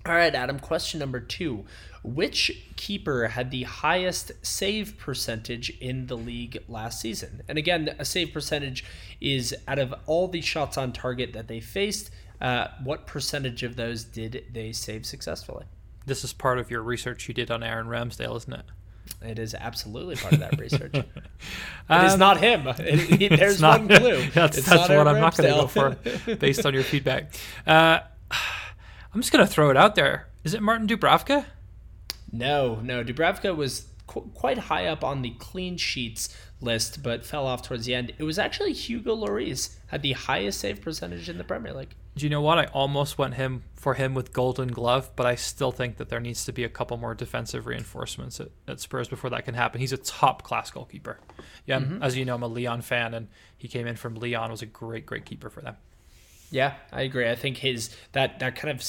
all 0.05 0.13
right, 0.15 0.33
Adam. 0.35 0.59
Question 0.59 0.99
number 0.99 1.19
two: 1.19 1.65
Which 2.03 2.51
keeper 2.75 3.27
had 3.29 3.51
the 3.51 3.63
highest 3.63 4.31
save 4.45 4.97
percentage 4.97 5.69
in 5.81 6.07
the 6.07 6.17
league 6.17 6.63
last 6.67 7.01
season? 7.01 7.41
And 7.47 7.57
again, 7.57 7.95
a 7.99 8.05
save 8.05 8.31
percentage 8.33 8.83
is 9.21 9.55
out 9.67 9.79
of 9.79 9.93
all 10.05 10.27
the 10.27 10.41
shots 10.41 10.77
on 10.77 10.91
target 10.93 11.33
that 11.33 11.47
they 11.47 11.59
faced. 11.59 12.11
Uh, 12.41 12.67
what 12.83 13.07
percentage 13.07 13.63
of 13.63 13.75
those 13.77 14.03
did 14.03 14.43
they 14.51 14.71
save 14.73 15.05
successfully? 15.05 15.65
This 16.05 16.23
is 16.23 16.33
part 16.33 16.59
of 16.59 16.69
your 16.69 16.81
research 16.83 17.27
you 17.27 17.33
did 17.33 17.49
on 17.49 17.63
Aaron 17.63 17.87
Ramsdale, 17.87 18.35
isn't 18.37 18.53
it? 18.53 18.65
It 19.21 19.39
is 19.39 19.55
absolutely 19.55 20.15
part 20.17 20.33
of 20.33 20.39
that 20.39 20.59
research. 20.59 20.93
it 20.93 21.05
is 21.89 22.13
Um, 22.13 22.19
not 22.19 22.37
him. 22.41 22.67
It- 22.79 23.21
it- 23.21 23.37
there's 23.39 23.53
It's 23.53 23.61
not- 23.61 23.79
one 23.79 23.87
clue. 23.87 24.25
That's, 24.33 24.57
that's 24.57 24.67
what 24.67 24.91
Aaron 24.91 25.07
I'm 25.07 25.19
not 25.21 25.37
going 25.37 25.49
to 25.51 25.61
go 25.61 25.67
for 25.67 26.35
based 26.35 26.65
on 26.65 26.73
your 26.73 26.83
feedback. 26.83 27.33
Uh, 27.65 27.99
I'm 29.15 29.21
just 29.21 29.31
going 29.31 29.45
to 29.45 29.51
throw 29.51 29.69
it 29.69 29.77
out 29.77 29.95
there. 29.95 30.27
Is 30.43 30.53
it 30.53 30.61
Martin 30.61 30.87
Dubravka? 30.87 31.45
No, 32.33 32.81
no. 32.83 33.01
Dubravka 33.01 33.55
was 33.55 33.87
qu- 34.07 34.29
quite 34.33 34.57
high 34.57 34.87
up 34.87 35.05
on 35.05 35.21
the 35.21 35.29
clean 35.39 35.77
sheets 35.77 36.35
list, 36.59 37.01
but 37.01 37.25
fell 37.25 37.47
off 37.47 37.61
towards 37.61 37.85
the 37.85 37.95
end. 37.95 38.11
It 38.17 38.23
was 38.23 38.37
actually 38.37 38.73
Hugo 38.73 39.15
Lloris 39.15 39.77
had 39.87 40.01
the 40.01 40.11
highest 40.11 40.59
save 40.59 40.81
percentage 40.81 41.29
in 41.29 41.37
the 41.37 41.45
Premier 41.45 41.73
League. 41.73 41.95
Do 42.17 42.25
you 42.25 42.29
know 42.29 42.41
what? 42.41 42.57
I 42.59 42.65
almost 42.65 43.17
went 43.17 43.35
him 43.35 43.63
for 43.73 43.93
him 43.93 44.15
with 44.15 44.33
Golden 44.33 44.67
Glove, 44.67 45.09
but 45.15 45.25
I 45.25 45.35
still 45.35 45.71
think 45.71 45.95
that 45.95 46.09
there 46.09 46.19
needs 46.19 46.43
to 46.43 46.51
be 46.51 46.65
a 46.65 46.69
couple 46.69 46.97
more 46.97 47.15
defensive 47.15 47.67
reinforcements 47.67 48.41
at, 48.41 48.49
at 48.67 48.81
Spurs 48.81 49.07
before 49.07 49.29
that 49.29 49.45
can 49.45 49.53
happen. 49.53 49.79
He's 49.79 49.93
a 49.93 49.97
top 49.97 50.43
class 50.43 50.71
goalkeeper. 50.71 51.19
Yeah, 51.65 51.79
mm-hmm. 51.79 52.03
as 52.03 52.17
you 52.17 52.25
know, 52.25 52.35
I'm 52.35 52.43
a 52.43 52.47
Lyon 52.47 52.81
fan, 52.81 53.13
and 53.13 53.29
he 53.57 53.69
came 53.69 53.87
in 53.87 53.95
from 53.95 54.15
Lyon. 54.15 54.51
Was 54.51 54.61
a 54.61 54.65
great, 54.65 55.05
great 55.05 55.25
keeper 55.25 55.49
for 55.49 55.61
them. 55.61 55.77
Yeah, 56.51 56.75
I 56.91 57.01
agree. 57.01 57.29
I 57.29 57.35
think 57.35 57.57
his 57.57 57.95
that 58.13 58.39
that 58.39 58.55
kind 58.55 58.71
of 58.71 58.83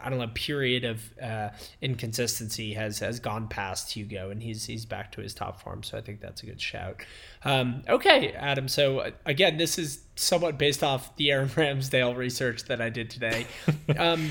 I 0.00 0.10
don't 0.10 0.18
know 0.18 0.28
period 0.28 0.84
of 0.84 1.18
uh, 1.20 1.50
inconsistency 1.80 2.74
has 2.74 2.98
has 3.00 3.20
gone 3.20 3.48
past 3.48 3.92
Hugo, 3.92 4.30
and 4.30 4.42
he's 4.42 4.64
he's 4.64 4.84
back 4.84 5.12
to 5.12 5.20
his 5.20 5.34
top 5.34 5.60
form. 5.60 5.82
So 5.82 5.98
I 5.98 6.00
think 6.00 6.20
that's 6.20 6.42
a 6.42 6.46
good 6.46 6.60
shout. 6.60 7.02
Um, 7.44 7.82
okay, 7.88 8.32
Adam. 8.32 8.68
So 8.68 9.00
uh, 9.00 9.10
again, 9.26 9.56
this 9.56 9.78
is 9.78 10.00
somewhat 10.16 10.58
based 10.58 10.82
off 10.82 11.14
the 11.16 11.30
Aaron 11.30 11.48
Ramsdale 11.48 12.16
research 12.16 12.64
that 12.64 12.80
I 12.80 12.90
did 12.90 13.10
today, 13.10 13.46
um, 13.98 14.30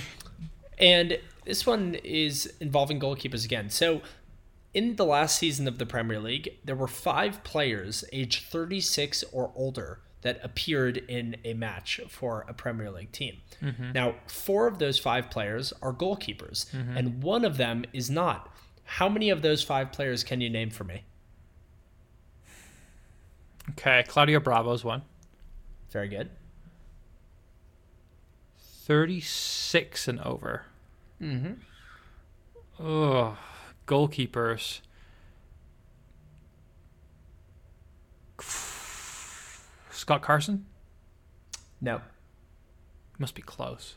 and 0.77 1.18
this 1.45 1.65
one 1.65 1.95
is 2.03 2.53
involving 2.60 2.99
goalkeepers 2.99 3.45
again. 3.45 3.69
So 3.69 4.02
in 4.73 4.95
the 4.95 5.06
last 5.06 5.39
season 5.39 5.68
of 5.68 5.77
the 5.80 5.85
Premier 5.85 6.19
League, 6.19 6.49
there 6.64 6.76
were 6.76 6.88
five 6.88 7.44
players 7.44 8.03
aged 8.11 8.45
36 8.45 9.23
or 9.31 9.52
older 9.56 9.99
that 10.28 10.41
appeared 10.44 10.98
in 11.08 11.38
a 11.45 11.54
match 11.54 12.02
for 12.10 12.45
a 12.49 12.54
Premier 12.54 12.91
League 12.91 13.14
team. 13.14 13.38
Mm-hmm. 13.64 13.94
Now, 13.94 14.16
four 14.28 14.68
of 14.68 14.78
those 14.78 14.99
five 14.99 15.30
players 15.30 15.72
are 15.82 15.94
goalkeepers, 15.94 16.70
mm-hmm. 16.72 16.98
and 16.98 17.24
one 17.24 17.45
of 17.45 17.56
them 17.56 17.86
is 17.94 18.10
not. 18.10 18.54
How 18.84 19.08
many 19.08 19.30
of 19.30 19.41
those 19.41 19.64
five 19.64 19.94
players 19.94 20.26
can 20.26 20.41
you 20.41 20.49
name 20.49 20.70
for 20.70 20.84
me? 20.84 21.06
Okay, 23.70 24.04
Claudio 24.06 24.41
Bravo's 24.41 24.84
one. 24.84 25.04
Very 25.91 26.10
good. 26.10 26.30
36 28.60 30.10
and 30.10 30.20
over. 30.20 30.64
Mm-hmm. 31.22 31.54
Oh, 32.86 33.38
goalkeepers. 33.88 34.82
Scott 40.08 40.22
Carson? 40.22 40.66
No. 41.82 42.00
Must 43.20 43.36
be 43.36 43.42
close. 43.42 43.96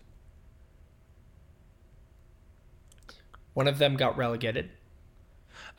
One 3.54 3.68
of 3.68 3.78
them 3.78 3.94
got 3.94 4.16
relegated. 4.16 4.70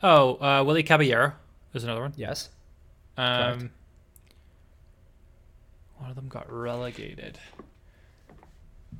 Oh, 0.02 0.36
uh, 0.36 0.64
Willy 0.64 0.84
Caballero 0.84 1.34
is 1.74 1.84
another 1.84 2.00
one. 2.00 2.14
Yes. 2.16 2.48
Um, 3.18 3.58
Correct. 3.58 3.72
one 5.98 6.08
of 6.08 6.16
them 6.16 6.28
got 6.28 6.50
relegated. 6.50 7.38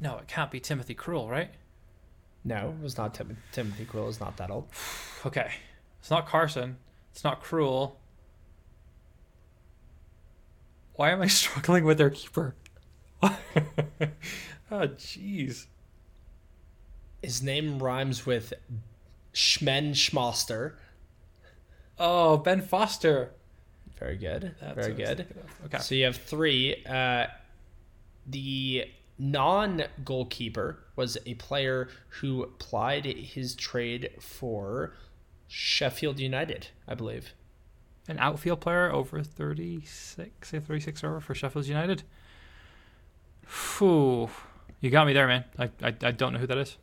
No, 0.02 0.18
it 0.18 0.28
can't 0.28 0.50
be 0.50 0.60
Timothy 0.60 0.94
Krul, 0.94 1.30
right? 1.30 1.50
No, 2.44 2.74
it 2.78 2.82
was 2.82 2.98
not 2.98 3.14
Tim- 3.14 3.38
Timothy 3.52 3.86
Krul. 3.86 4.10
Is 4.10 4.20
not 4.20 4.36
that 4.36 4.50
old. 4.50 4.68
okay, 5.24 5.50
it's 5.98 6.10
not 6.10 6.28
Carson. 6.28 6.76
It's 7.10 7.24
not 7.24 7.42
Krul. 7.42 7.92
Why 10.94 11.10
am 11.10 11.22
I 11.22 11.26
struggling 11.28 11.84
with 11.84 11.98
their 11.98 12.10
keeper? 12.10 12.54
oh, 13.22 13.30
jeez. 14.70 15.66
His 17.22 17.42
name 17.42 17.78
rhymes 17.78 18.26
with 18.26 18.52
Schmen 19.32 19.90
Schmoster. 19.90 20.74
Oh, 21.98 22.38
Ben 22.38 22.60
Foster. 22.60 23.32
Very 23.98 24.16
good. 24.16 24.56
That's 24.60 24.74
Very 24.74 24.94
good. 24.94 25.26
Okay. 25.66 25.78
So 25.78 25.94
you 25.94 26.04
have 26.04 26.16
three. 26.16 26.84
Uh, 26.84 27.26
the 28.26 28.86
non 29.18 29.84
goalkeeper 30.04 30.82
was 30.96 31.16
a 31.26 31.34
player 31.34 31.88
who 32.08 32.46
plied 32.58 33.04
his 33.04 33.54
trade 33.54 34.10
for 34.18 34.94
Sheffield 35.46 36.18
United, 36.18 36.68
I 36.88 36.94
believe 36.94 37.32
an 38.12 38.18
outfield 38.18 38.60
player 38.60 38.92
over 38.92 39.22
36, 39.22 40.48
say 40.48 40.60
36 40.60 41.04
over 41.04 41.20
for 41.20 41.34
Sheffield 41.34 41.66
United. 41.66 42.02
Whew. 43.78 44.30
You 44.80 44.90
got 44.90 45.06
me 45.06 45.12
there, 45.12 45.26
man. 45.26 45.44
I, 45.58 45.64
I, 45.82 45.94
I 46.02 46.10
don't 46.10 46.32
know 46.32 46.38
who 46.38 46.46
that 46.46 46.58
is. 46.58 46.76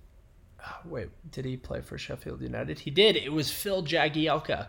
Oh, 0.66 0.78
wait, 0.86 1.10
did 1.32 1.46
he 1.46 1.56
play 1.56 1.82
for 1.82 1.98
Sheffield 1.98 2.42
United? 2.42 2.80
He 2.80 2.92
did. 2.92 3.16
It 3.16 3.32
was 3.32 3.52
Phil 3.52 3.84
Jagielka. 3.84 4.68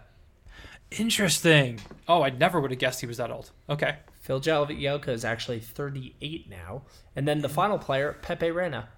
Interesting. 0.93 1.81
Oh, 2.09 2.23
I 2.23 2.31
never 2.31 2.61
would 2.61 2.71
have 2.71 2.81
guessed 2.81 3.01
he 3.01 3.07
was 3.07 3.19
that 3.19 3.31
old. 3.31 3.51
Okay. 3.69 3.97
Phil 4.21 4.41
Jagielka 4.41 5.09
is 5.09 5.25
actually 5.25 5.61
38 5.61 6.51
now. 6.51 6.83
And 7.17 7.27
then 7.27 7.41
the 7.41 7.49
final 7.49 7.79
player, 7.79 8.17
Pepe 8.23 8.51
Reina. 8.51 8.89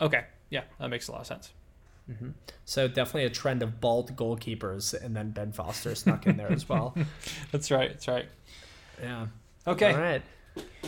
Okay. 0.00 0.24
Yeah, 0.50 0.64
that 0.78 0.88
makes 0.88 1.08
a 1.08 1.12
lot 1.12 1.22
of 1.22 1.26
sense. 1.26 1.52
Mm-hmm. 2.10 2.30
So 2.64 2.88
definitely 2.88 3.24
a 3.24 3.30
trend 3.30 3.62
of 3.62 3.80
bald 3.80 4.16
goalkeepers, 4.16 4.94
and 4.94 5.14
then 5.14 5.30
Ben 5.30 5.52
Foster 5.52 5.94
snuck 5.94 6.26
in 6.26 6.36
there 6.36 6.50
as 6.52 6.68
well. 6.68 6.94
that's 7.52 7.70
right. 7.70 7.90
That's 7.90 8.08
right. 8.08 8.26
Yeah. 9.00 9.26
Okay. 9.66 9.92
All 9.92 10.00
right. 10.00 10.22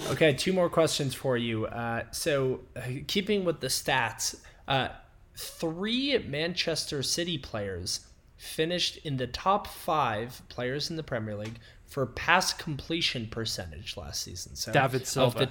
Okay. 0.08 0.32
Two 0.34 0.52
more 0.52 0.68
questions 0.68 1.14
for 1.14 1.36
you. 1.36 1.66
Uh, 1.66 2.04
so, 2.10 2.60
uh, 2.76 2.82
keeping 3.06 3.44
with 3.44 3.60
the 3.60 3.68
stats, 3.68 4.40
uh, 4.68 4.88
three 5.36 6.18
Manchester 6.26 7.02
City 7.02 7.38
players 7.38 8.00
finished 8.36 8.96
in 9.04 9.18
the 9.18 9.26
top 9.26 9.66
five 9.66 10.40
players 10.48 10.88
in 10.88 10.96
the 10.96 11.02
Premier 11.02 11.36
League 11.36 11.58
for 11.86 12.06
pass 12.06 12.52
completion 12.52 13.26
percentage 13.26 13.96
last 13.96 14.22
season. 14.22 14.56
So 14.56 14.72
David 14.72 15.06
Silva. 15.06 15.26
Of 15.42 15.48
the, 15.48 15.50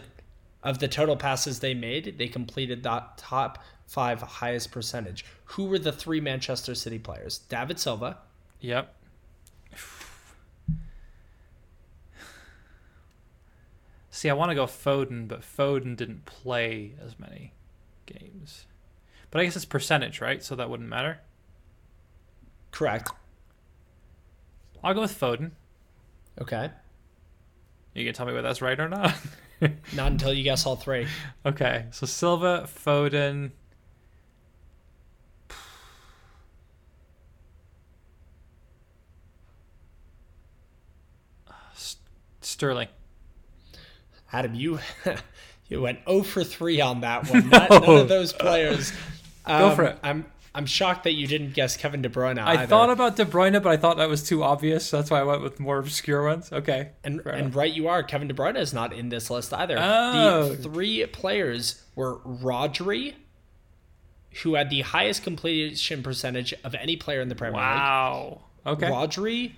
of 0.63 0.79
the 0.79 0.87
total 0.87 1.15
passes 1.15 1.59
they 1.59 1.73
made, 1.73 2.17
they 2.17 2.27
completed 2.27 2.83
that 2.83 3.17
top 3.17 3.63
five 3.89 4.21
highest 4.21 4.71
percentage. 4.71 5.25
Who 5.45 5.65
were 5.65 5.79
the 5.79 5.91
three 5.91 6.21
Manchester 6.21 6.75
City 6.75 6.99
players? 6.99 7.39
David 7.39 7.79
Silva. 7.79 8.19
Yep. 8.59 8.95
See, 14.11 14.29
I 14.29 14.33
want 14.33 14.51
to 14.51 14.55
go 14.55 14.65
Foden, 14.65 15.27
but 15.27 15.41
Foden 15.41 15.95
didn't 15.95 16.25
play 16.25 16.93
as 17.03 17.17
many 17.17 17.53
games. 18.05 18.67
But 19.31 19.41
I 19.41 19.45
guess 19.45 19.55
it's 19.55 19.65
percentage, 19.65 20.21
right? 20.21 20.43
So 20.43 20.55
that 20.55 20.69
wouldn't 20.69 20.89
matter. 20.89 21.19
Correct. 22.71 23.09
I'll 24.83 24.93
go 24.93 25.01
with 25.01 25.19
Foden. 25.19 25.51
Okay. 26.39 26.69
You 27.95 28.05
can 28.05 28.13
tell 28.13 28.27
me 28.27 28.33
whether 28.33 28.47
that's 28.47 28.61
right 28.61 28.79
or 28.79 28.87
not. 28.89 29.15
not 29.93 30.11
until 30.11 30.33
you 30.33 30.43
guess 30.43 30.65
all 30.65 30.75
three. 30.75 31.07
Okay, 31.45 31.85
so 31.91 32.05
Silva, 32.05 32.67
Foden, 32.67 33.51
Sterling. 42.59 42.89
Adam, 44.33 44.53
you 44.53 44.79
you 45.69 45.81
went 45.81 45.99
0 46.05 46.23
for 46.23 46.43
3 46.43 46.81
on 46.81 47.01
that 47.01 47.29
one. 47.29 47.47
no. 47.47 47.67
None 47.69 47.99
of 48.01 48.07
those 48.09 48.33
players. 48.33 48.91
Um, 49.45 49.59
Go 49.61 49.75
for 49.75 49.83
it. 49.85 49.99
I'm 50.03 50.25
I'm 50.53 50.65
shocked 50.65 51.05
that 51.05 51.13
you 51.13 51.25
didn't 51.25 51.53
guess 51.53 51.77
Kevin 51.77 52.01
De 52.01 52.09
Bruyne. 52.09 52.37
I 52.37 52.55
either. 52.55 52.67
thought 52.67 52.89
about 52.89 53.15
De 53.15 53.23
Bruyne, 53.23 53.53
but 53.63 53.69
I 53.69 53.77
thought 53.77 53.95
that 53.95 54.09
was 54.09 54.27
too 54.27 54.43
obvious. 54.43 54.85
So 54.87 54.97
that's 54.97 55.09
why 55.09 55.21
I 55.21 55.23
went 55.23 55.41
with 55.41 55.61
more 55.61 55.77
obscure 55.77 56.25
ones. 56.25 56.51
Okay. 56.51 56.89
And 57.01 57.21
and 57.25 57.55
right 57.55 57.73
you 57.73 57.87
are. 57.87 58.03
Kevin 58.03 58.27
De 58.27 58.33
Bruyne 58.33 58.57
is 58.57 58.73
not 58.73 58.91
in 58.91 59.07
this 59.07 59.29
list 59.29 59.53
either. 59.53 59.77
Oh. 59.79 60.49
The 60.49 60.57
three 60.57 61.05
players 61.05 61.81
were 61.95 62.19
Rodri, 62.25 63.13
who 64.43 64.55
had 64.55 64.69
the 64.69 64.81
highest 64.81 65.23
completion 65.23 66.03
percentage 66.03 66.53
of 66.65 66.75
any 66.75 66.97
player 66.97 67.21
in 67.21 67.29
the 67.29 67.35
Premier 67.35 67.61
wow. 67.61 68.41
League. 68.65 68.65
Wow. 68.65 68.73
Okay. 68.73 68.87
Rodri, 68.87 69.53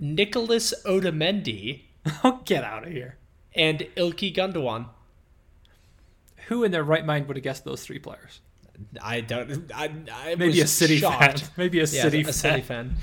Nicolás 0.00 0.72
Otamendi, 0.84 1.85
Oh, 2.24 2.40
get 2.44 2.64
out 2.64 2.86
of 2.86 2.92
here. 2.92 3.16
And 3.54 3.80
Ilkay 3.96 4.34
Gundogan. 4.34 4.86
Who 6.48 6.62
in 6.62 6.70
their 6.70 6.84
right 6.84 7.04
mind 7.04 7.26
would 7.26 7.36
have 7.36 7.44
guessed 7.44 7.64
those 7.64 7.84
three 7.84 7.98
players? 7.98 8.40
I 9.02 9.20
don't. 9.20 9.70
I, 9.74 9.90
I 10.12 10.34
maybe 10.36 10.60
a 10.60 10.66
city 10.66 10.98
shocked. 10.98 11.40
fan. 11.40 11.50
Maybe 11.56 11.78
a 11.78 11.82
yeah, 11.82 12.02
city 12.02 12.20
a 12.20 12.24
fan. 12.24 12.32
city 12.32 12.62
fan. 12.62 12.96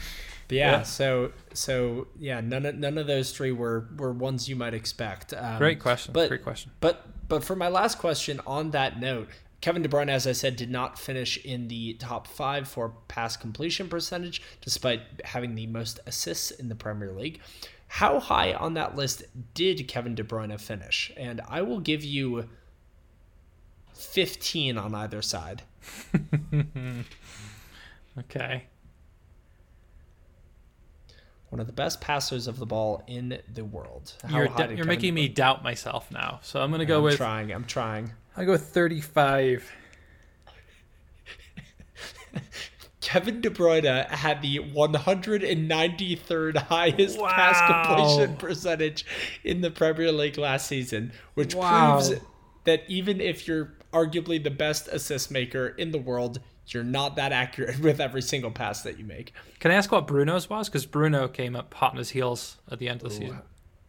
But 0.47 0.57
yeah, 0.57 0.71
yeah, 0.71 0.83
so 0.83 1.31
so 1.53 2.07
yeah, 2.19 2.41
none 2.41 2.65
of 2.65 2.75
none 2.75 2.97
of 2.97 3.07
those 3.07 3.31
three 3.31 3.51
were 3.51 3.87
were 3.97 4.13
ones 4.13 4.47
you 4.47 4.55
might 4.55 4.73
expect. 4.73 5.33
Um, 5.33 5.57
Great 5.57 5.79
question. 5.79 6.13
But, 6.13 6.29
Great 6.29 6.43
question. 6.43 6.71
But 6.79 7.27
but 7.27 7.43
for 7.43 7.55
my 7.55 7.69
last 7.69 7.97
question 7.97 8.39
on 8.45 8.71
that 8.71 8.99
note, 8.99 9.29
Kevin 9.61 9.81
De 9.81 9.89
Bruyne, 9.89 10.09
as 10.09 10.27
I 10.27 10.33
said, 10.33 10.55
did 10.57 10.69
not 10.69 10.99
finish 10.99 11.43
in 11.43 11.69
the 11.69 11.93
top 11.93 12.27
five 12.27 12.67
for 12.67 12.93
pass 13.07 13.37
completion 13.37 13.87
percentage, 13.87 14.41
despite 14.61 15.01
having 15.23 15.55
the 15.55 15.67
most 15.67 15.99
assists 16.05 16.51
in 16.51 16.69
the 16.69 16.75
Premier 16.75 17.11
League. 17.11 17.39
How 17.93 18.19
high 18.19 18.53
on 18.53 18.73
that 18.73 18.95
list 18.95 19.21
did 19.53 19.87
Kevin 19.87 20.15
De 20.15 20.23
Bruyne 20.23 20.59
finish? 20.59 21.11
And 21.15 21.41
I 21.47 21.61
will 21.61 21.79
give 21.79 22.03
you 22.03 22.49
15 23.93 24.79
on 24.79 24.95
either 24.95 25.21
side. 25.21 25.61
okay. 28.17 28.63
One 31.49 31.59
of 31.59 31.67
the 31.67 31.73
best 31.73 32.01
passers 32.01 32.47
of 32.47 32.57
the 32.57 32.65
ball 32.65 33.03
in 33.05 33.39
the 33.53 33.63
world. 33.63 34.13
How 34.27 34.39
you're, 34.39 34.73
you're 34.73 34.85
making 34.87 35.13
me 35.13 35.27
doubt 35.27 35.63
myself 35.63 36.09
now. 36.09 36.39
So 36.41 36.63
I'm 36.63 36.71
going 36.71 36.79
to 36.79 36.87
go 36.87 36.99
with 36.99 37.03
I'm 37.03 37.03
with. 37.03 37.17
trying. 37.17 37.51
I'm 37.51 37.65
trying. 37.65 38.11
I'll 38.35 38.47
go 38.47 38.57
35. 38.57 39.71
Kevin 43.03 43.41
De 43.41 43.49
Bruyne 43.49 44.07
had 44.07 44.41
the 44.41 44.59
193rd 44.59 46.57
highest 46.57 47.19
wow. 47.19 47.27
pass 47.27 47.87
completion 47.87 48.37
percentage 48.37 49.05
in 49.43 49.59
the 49.59 49.69
Premier 49.69 50.11
League 50.11 50.37
last 50.37 50.67
season, 50.67 51.11
which 51.33 51.53
wow. 51.53 51.99
proves 51.99 52.13
that 52.63 52.83
even 52.87 53.19
if 53.19 53.45
you're 53.45 53.73
arguably 53.91 54.41
the 54.41 54.49
best 54.49 54.87
assist 54.87 55.31
maker 55.31 55.67
in 55.67 55.91
the 55.91 55.99
world. 55.99 56.39
You're 56.67 56.85
not 56.85 57.17
that 57.17 57.33
accurate 57.33 57.77
with 57.81 57.99
every 57.99 58.21
single 58.21 58.49
pass 58.49 58.83
that 58.83 58.97
you 58.97 59.03
make. 59.03 59.33
Can 59.59 59.71
I 59.71 59.73
ask 59.73 59.91
what 59.91 60.07
Bruno's 60.07 60.49
was? 60.49 60.69
Because 60.69 60.85
Bruno 60.85 61.27
came 61.27 61.57
up 61.57 61.73
hot 61.73 61.91
on 61.91 61.97
his 61.97 62.11
heels 62.11 62.55
at 62.71 62.79
the 62.79 62.87
end 62.87 63.03
of 63.03 63.09
the 63.09 63.15
Ooh, 63.15 63.19
season. 63.19 63.41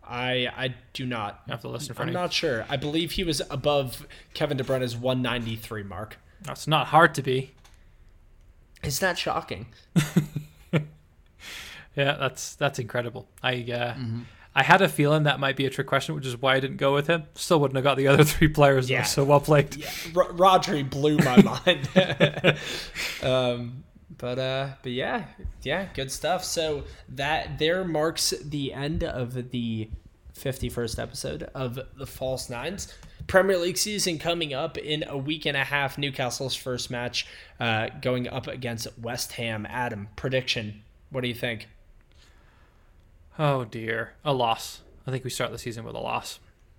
I 0.03 0.49
I 0.57 0.74
do 0.93 1.07
not. 1.07 1.43
You 1.47 1.53
have 1.53 1.61
to 1.61 1.69
listen 1.69 1.95
for 1.95 2.03
I'm 2.03 2.12
not 2.12 2.32
sure. 2.32 2.66
I 2.69 2.77
believe 2.77 3.12
he 3.12 3.23
was 3.23 3.41
above 3.49 4.09
Kevin 4.35 4.57
De 4.57 4.65
Bruyne's 4.65 4.97
193 4.97 5.85
mark. 5.85 6.19
That's 6.43 6.66
not 6.66 6.89
hard 6.89 7.15
to 7.15 7.23
be. 7.23 7.55
Is 8.86 9.02
not 9.02 9.19
shocking? 9.19 9.66
yeah, 10.73 10.82
that's 11.94 12.55
that's 12.56 12.78
incredible. 12.78 13.28
I 13.43 13.55
uh, 13.55 13.94
mm-hmm. 13.94 14.20
I 14.55 14.62
had 14.62 14.82
a 14.82 14.89
feeling 14.89 15.24
that 15.24 15.40
might 15.40 15.56
be 15.56 15.66
a 15.66 15.70
trick 15.70 15.86
question, 15.86 16.15
which 16.15 16.27
is 16.27 16.40
why 16.40 16.55
I 16.55 16.61
didn't 16.61 16.77
go 16.77 16.94
with 16.94 17.06
him. 17.09 17.24
Still 17.35 17.61
wouldn't 17.61 17.77
have 17.77 17.85
got 17.85 17.97
the 17.97 18.09
other 18.09 18.24
three 18.32 18.48
players, 18.48 18.89
yeah. 18.89 19.02
though, 19.02 19.06
so 19.06 19.24
well 19.24 19.40
played. 19.40 19.74
Yeah. 19.77 19.90
R- 20.16 20.32
Rodri 20.32 20.89
blew 20.89 21.19
my 21.19 21.43
mind. 21.65 21.89
um, 23.23 23.85
but 24.16 24.39
uh, 24.39 24.69
but 24.82 24.93
yeah, 24.93 25.24
yeah, 25.62 25.89
good 25.94 26.11
stuff. 26.11 26.44
So 26.44 26.85
that 27.11 27.59
there 27.59 27.85
marks 27.85 28.31
the 28.31 28.73
end 28.73 29.02
of 29.02 29.51
the 29.51 29.90
51st 30.36 30.98
episode 30.98 31.43
of 31.55 31.78
the 31.97 32.06
False 32.06 32.51
Nines. 32.51 32.93
Premier 33.26 33.59
League 33.59 33.78
season 33.78 34.18
coming 34.18 34.52
up 34.52 34.76
in 34.76 35.05
a 35.06 35.16
week 35.16 35.46
and 35.46 35.56
a 35.56 35.64
half. 35.64 35.96
Newcastle's 35.96 36.55
first 36.55 36.90
match 36.90 37.26
uh, 37.59 37.88
going 38.01 38.28
up 38.28 38.46
against 38.46 38.86
West 38.98 39.32
Ham. 39.32 39.66
Adam, 39.68 40.09
prediction. 40.16 40.82
What 41.10 41.22
do 41.22 41.28
you 41.28 41.34
think? 41.34 41.68
Oh 43.38 43.64
dear, 43.64 44.14
a 44.24 44.32
loss. 44.32 44.82
I 45.06 45.10
think 45.10 45.24
we 45.24 45.30
start 45.30 45.51
the 45.51 45.59
season 45.59 45.84
with 45.84 45.94
a 45.94 46.01
loss. 46.01 46.38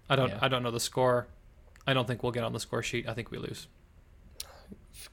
I 0.09 0.15
don't. 0.15 0.29
Yeah. 0.29 0.39
I 0.41 0.47
don't 0.47 0.63
know 0.63 0.71
the 0.71 0.79
score. 0.79 1.27
I 1.87 1.93
don't 1.93 2.07
think 2.07 2.23
we'll 2.23 2.31
get 2.31 2.43
on 2.43 2.53
the 2.53 2.59
score 2.59 2.83
sheet. 2.83 3.07
I 3.07 3.13
think 3.13 3.31
we 3.31 3.37
lose. 3.37 3.67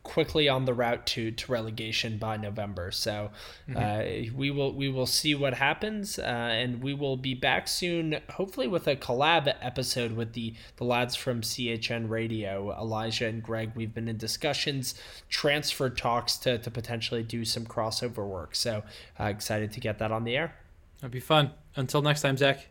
Quickly 0.02 0.48
on 0.48 0.64
the 0.64 0.74
route 0.74 1.06
to, 1.08 1.30
to 1.30 1.52
relegation 1.52 2.18
by 2.18 2.36
November, 2.36 2.90
so 2.90 3.30
mm-hmm. 3.68 3.76
uh, 3.76 4.36
we 4.36 4.50
will 4.50 4.72
we 4.72 4.88
will 4.88 5.06
see 5.06 5.34
what 5.34 5.54
happens, 5.54 6.18
uh, 6.18 6.22
and 6.22 6.82
we 6.82 6.94
will 6.94 7.16
be 7.16 7.34
back 7.34 7.68
soon, 7.68 8.18
hopefully 8.30 8.66
with 8.66 8.88
a 8.88 8.96
collab 8.96 9.54
episode 9.60 10.12
with 10.12 10.32
the 10.32 10.54
the 10.76 10.84
lads 10.84 11.14
from 11.14 11.40
CHN 11.40 12.08
Radio, 12.08 12.72
Elijah 12.78 13.26
and 13.26 13.42
Greg. 13.42 13.72
We've 13.74 13.94
been 13.94 14.08
in 14.08 14.16
discussions, 14.16 14.94
transfer 15.28 15.90
talks 15.90 16.36
to 16.38 16.58
to 16.58 16.70
potentially 16.70 17.22
do 17.22 17.44
some 17.44 17.64
crossover 17.64 18.26
work. 18.26 18.54
So 18.54 18.82
uh, 19.20 19.24
excited 19.24 19.72
to 19.72 19.80
get 19.80 19.98
that 19.98 20.10
on 20.10 20.24
the 20.24 20.36
air. 20.36 20.54
That'd 21.00 21.12
be 21.12 21.20
fun. 21.20 21.50
Until 21.76 22.02
next 22.02 22.22
time, 22.22 22.36
Zach. 22.36 22.68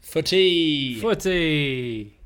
Footy. 0.00 1.00
Footy. 1.00 2.18